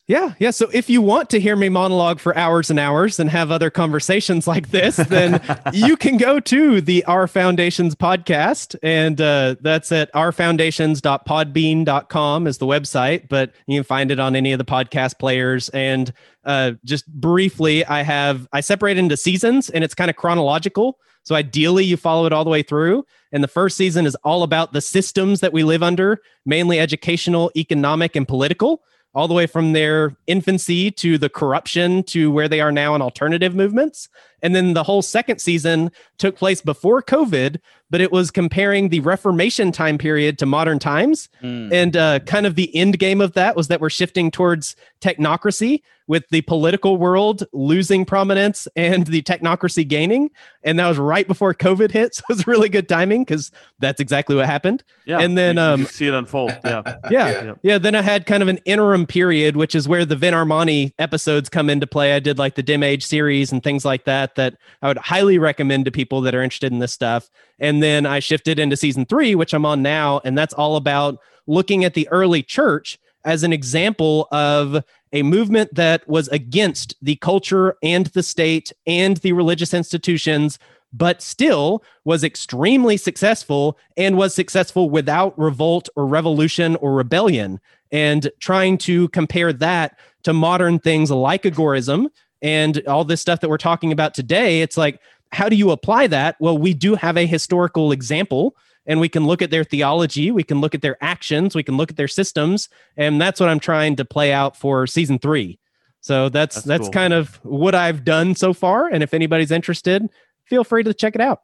Yeah, 0.09 0.32
yeah. 0.39 0.51
So 0.52 0.70
if 0.72 0.89
you 0.89 1.02
want 1.02 1.28
to 1.30 1.39
hear 1.39 1.55
me 1.55 1.68
monologue 1.68 2.18
for 2.18 2.35
hours 2.35 2.70
and 2.70 2.78
hours 2.78 3.20
and 3.20 3.28
have 3.28 3.51
other 3.51 3.68
conversations 3.68 4.47
like 4.47 4.70
this, 4.70 4.97
then 4.97 5.43
you 5.74 5.98
can 5.98 6.16
go 6.16 6.40
to 6.40 6.80
the 6.80 7.05
Our 7.05 7.26
Foundations 7.26 7.94
podcast, 7.94 8.74
and 8.82 9.20
uh, 9.20 9.56
that's 9.60 9.93
at 9.93 10.10
ourfoundations.podbean.com 10.14 12.47
is 12.47 12.56
the 12.56 12.64
website, 12.64 13.28
but 13.28 13.52
you 13.66 13.76
can 13.76 13.85
find 13.85 14.10
it 14.10 14.18
on 14.18 14.35
any 14.35 14.52
of 14.52 14.59
the 14.59 14.64
podcast 14.64 15.18
players. 15.18 15.68
And 15.68 16.10
uh, 16.43 16.72
just 16.86 17.06
briefly, 17.12 17.85
I 17.85 18.01
have 18.01 18.48
I 18.51 18.60
separate 18.60 18.97
into 18.97 19.18
seasons, 19.18 19.68
and 19.68 19.85
it's 19.85 19.94
kind 19.94 20.09
of 20.09 20.16
chronological. 20.16 20.98
So 21.24 21.35
ideally, 21.35 21.85
you 21.85 21.98
follow 21.98 22.24
it 22.24 22.32
all 22.32 22.44
the 22.44 22.51
way 22.51 22.62
through. 22.62 23.05
And 23.30 23.44
the 23.44 23.48
first 23.48 23.76
season 23.76 24.06
is 24.06 24.14
all 24.24 24.43
about 24.43 24.72
the 24.72 24.80
systems 24.80 25.40
that 25.40 25.52
we 25.52 25.64
live 25.64 25.82
under, 25.82 26.22
mainly 26.47 26.80
educational, 26.80 27.51
economic, 27.55 28.16
and 28.16 28.26
political 28.26 28.80
all 29.14 29.28
the 29.28 29.35
way 29.35 29.47
from 29.47 29.72
their 29.72 30.16
infancy 30.26 30.90
to 30.90 31.18
the 31.18 31.28
corruption 31.28 32.02
to 32.05 32.30
where 32.30 32.48
they 32.48 32.60
are 32.60 32.72
now 32.72 32.94
in 32.94 33.02
alternative 33.02 33.55
movements. 33.55 34.09
And 34.43 34.55
then 34.55 34.74
the 34.74 34.85
whole 34.85 35.02
second 35.02 35.40
season 35.40 35.90
took 36.18 36.36
place 36.36 36.60
before 36.60 37.02
COVID, 37.02 37.59
but 37.90 38.01
it 38.01 38.12
was 38.12 38.31
comparing 38.31 38.89
the 38.89 39.01
Reformation 39.01 39.73
time 39.73 39.98
period 39.98 40.39
to 40.39 40.47
modern 40.47 40.78
times. 40.78 41.28
Mm. 41.43 41.73
And 41.73 41.97
uh, 41.97 42.19
kind 42.20 42.47
of 42.47 42.55
the 42.55 42.74
end 42.77 42.98
game 42.98 43.20
of 43.20 43.32
that 43.32 43.56
was 43.56 43.69
that 43.69 43.81
we're 43.81 43.90
shifting 43.90 44.31
towards 44.31 44.77
technocracy 45.01 45.82
with 46.09 46.24
the 46.31 46.40
political 46.43 46.97
world 46.97 47.44
losing 47.52 48.05
prominence 48.05 48.66
and 48.74 49.06
the 49.06 49.23
technocracy 49.23 49.86
gaining. 49.86 50.31
And 50.65 50.78
that 50.78 50.89
was 50.89 50.98
right 50.98 51.28
before 51.28 51.55
COVID 51.55 51.93
hit. 51.93 52.09
So 52.19 52.24
it 52.31 52.36
was 52.36 52.47
really 52.47 52.70
good 52.70 52.89
timing 52.89 53.23
because 53.23 53.52
that's 53.78 54.01
exactly 54.01 54.35
what 54.35 54.47
happened. 54.47 54.82
Yeah. 55.05 55.20
And 55.20 55.36
then 55.36 55.59
um, 55.59 55.85
see 55.85 56.09
it 56.09 56.15
unfold. 56.15 56.56
Yeah. 56.65 56.82
yeah. 57.10 57.10
yeah. 57.10 57.55
Yeah. 57.62 57.78
Then 57.78 57.94
I 57.94 58.02
had 58.02 58.24
kind 58.24 58.43
of 58.43 58.48
an 58.48 58.59
interim 58.65 59.06
period, 59.06 59.56
which 59.56 59.74
is 59.74 59.86
where 59.86 60.05
the 60.05 60.16
Vin 60.16 60.35
Armani 60.35 60.93
episodes 60.98 61.48
come 61.48 61.69
into 61.69 61.86
play. 61.86 62.15
I 62.15 62.19
did 62.19 62.39
like 62.39 62.55
the 62.55 62.62
Dim 62.62 62.82
Age 62.82 63.05
series 63.05 63.52
and 63.52 63.62
things 63.62 63.85
like 63.85 64.05
that, 64.05 64.35
that 64.36 64.56
I 64.81 64.89
would 64.89 64.98
highly 64.98 65.39
recommend 65.39 65.85
to 65.85 65.90
people 65.90 66.23
that 66.23 66.35
are 66.35 66.43
interested 66.43 66.73
in 66.73 66.78
this 66.78 66.93
stuff. 66.93 67.31
And 67.59 67.82
then 67.82 68.06
I 68.06 68.20
shifted 68.20 68.59
into 68.59 68.76
season 68.76 69.05
three, 69.05 69.35
which 69.35 69.52
I'm 69.52 69.66
on 69.66 69.82
now. 69.82 70.20
And 70.24 70.36
that's 70.36 70.55
all 70.55 70.76
about 70.76 71.18
looking 71.47 71.85
at 71.85 71.94
the 71.94 72.09
early 72.09 72.43
church 72.43 72.98
as 73.24 73.43
an 73.43 73.52
example 73.52 74.28
of 74.30 74.85
a 75.12 75.22
movement 75.22 75.74
that 75.74 76.06
was 76.09 76.28
against 76.28 76.94
the 77.02 77.16
culture 77.16 77.76
and 77.82 78.06
the 78.06 78.22
state 78.22 78.72
and 78.86 79.16
the 79.18 79.32
religious 79.32 79.74
institutions, 79.74 80.59
but 80.93 81.20
still 81.20 81.82
was 82.05 82.22
extremely 82.22 82.97
successful 82.97 83.78
and 83.97 84.16
was 84.16 84.35
successful 84.35 84.89
without 84.89 85.39
revolt 85.39 85.89
or 85.97 86.06
revolution 86.06 86.76
or 86.76 86.94
rebellion. 86.94 87.60
And 87.90 88.30
trying 88.39 88.78
to 88.78 89.09
compare 89.09 89.52
that 89.55 89.98
to 90.22 90.32
modern 90.32 90.78
things 90.78 91.10
like 91.10 91.43
agorism 91.43 92.09
and 92.43 92.82
all 92.86 93.05
this 93.05 93.20
stuff 93.20 93.40
that 93.40 93.48
we're 93.48 93.59
talking 93.59 93.93
about 93.93 94.14
today, 94.14 94.60
it's 94.60 94.76
like, 94.76 95.01
how 95.33 95.49
do 95.49 95.57
you 95.57 95.71
apply 95.71 96.07
that? 96.09 96.37
Well, 96.41 96.57
we 96.57 96.75
do 96.75 96.95
have 96.95 97.17
a 97.17 97.27
historical 97.27 97.93
example 97.93 98.57
and 98.87 99.01
we 99.01 99.09
can 99.09 99.27
look 99.27 99.43
at 99.43 99.51
their 99.51 99.65
theology, 99.65 100.31
we 100.31 100.43
can 100.43 100.61
look 100.61 100.75
at 100.75 100.81
their 100.81 100.97
actions, 101.05 101.55
we 101.55 101.63
can 101.63 101.77
look 101.77 101.91
at 101.91 101.97
their 101.97 102.09
systems, 102.09 102.71
and 102.97 103.21
that's 103.21 103.39
what 103.39 103.51
I'm 103.51 103.61
trying 103.61 103.97
to 103.97 104.05
play 104.05 104.33
out 104.33 104.57
for 104.57 104.87
season 104.87 105.19
three. 105.19 105.59
So 106.01 106.31
that's 106.31 106.57
that's, 106.57 106.67
that's 106.67 106.83
cool. 106.85 106.93
kind 106.93 107.13
of 107.13 107.37
what 107.45 107.75
I've 107.75 108.03
done 108.03 108.35
so 108.35 108.55
far. 108.55 108.89
And 108.89 109.03
if 109.03 109.13
anybody's 109.13 109.51
interested, 109.51 110.09
feel 110.45 110.65
free 110.65 110.83
to 110.85 110.95
check 110.95 111.15
it 111.15 111.21
out. 111.21 111.43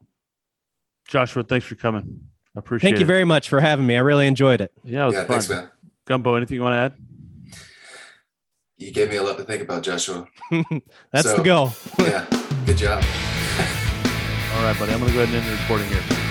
Joshua, 1.06 1.42
thanks 1.42 1.66
for 1.66 1.74
coming. 1.74 2.20
I 2.56 2.60
appreciate 2.60 2.88
it. 2.88 2.92
Thank 2.92 3.00
you 3.00 3.06
very 3.06 3.24
much 3.24 3.50
for 3.50 3.60
having 3.60 3.86
me. 3.86 3.96
I 3.96 4.00
really 4.00 4.26
enjoyed 4.26 4.62
it. 4.62 4.72
Yeah, 4.82 5.02
it 5.02 5.06
was 5.06 5.14
yeah, 5.14 5.24
fun. 5.24 5.40
Thanks, 5.40 5.70
Gumbo, 6.06 6.34
anything 6.34 6.56
you 6.56 6.62
want 6.62 6.74
to 6.74 6.78
add? 6.78 6.94
You 8.76 8.90
gave 8.90 9.10
me 9.10 9.16
a 9.16 9.22
lot 9.22 9.36
to 9.38 9.44
think 9.44 9.62
about, 9.62 9.82
Joshua. 9.82 10.26
That's 11.12 11.28
so, 11.28 11.36
the 11.36 11.42
goal. 11.42 11.72
yeah, 11.98 12.26
good 12.66 12.76
job. 12.76 13.04
All 14.54 14.62
right, 14.62 14.78
buddy. 14.78 14.92
I'm 14.92 15.00
going 15.00 15.10
to 15.10 15.16
go 15.16 15.22
ahead 15.22 15.34
and 15.34 15.44
end 15.44 15.46
the 15.46 15.60
recording 15.62 15.88
here. 15.88 16.23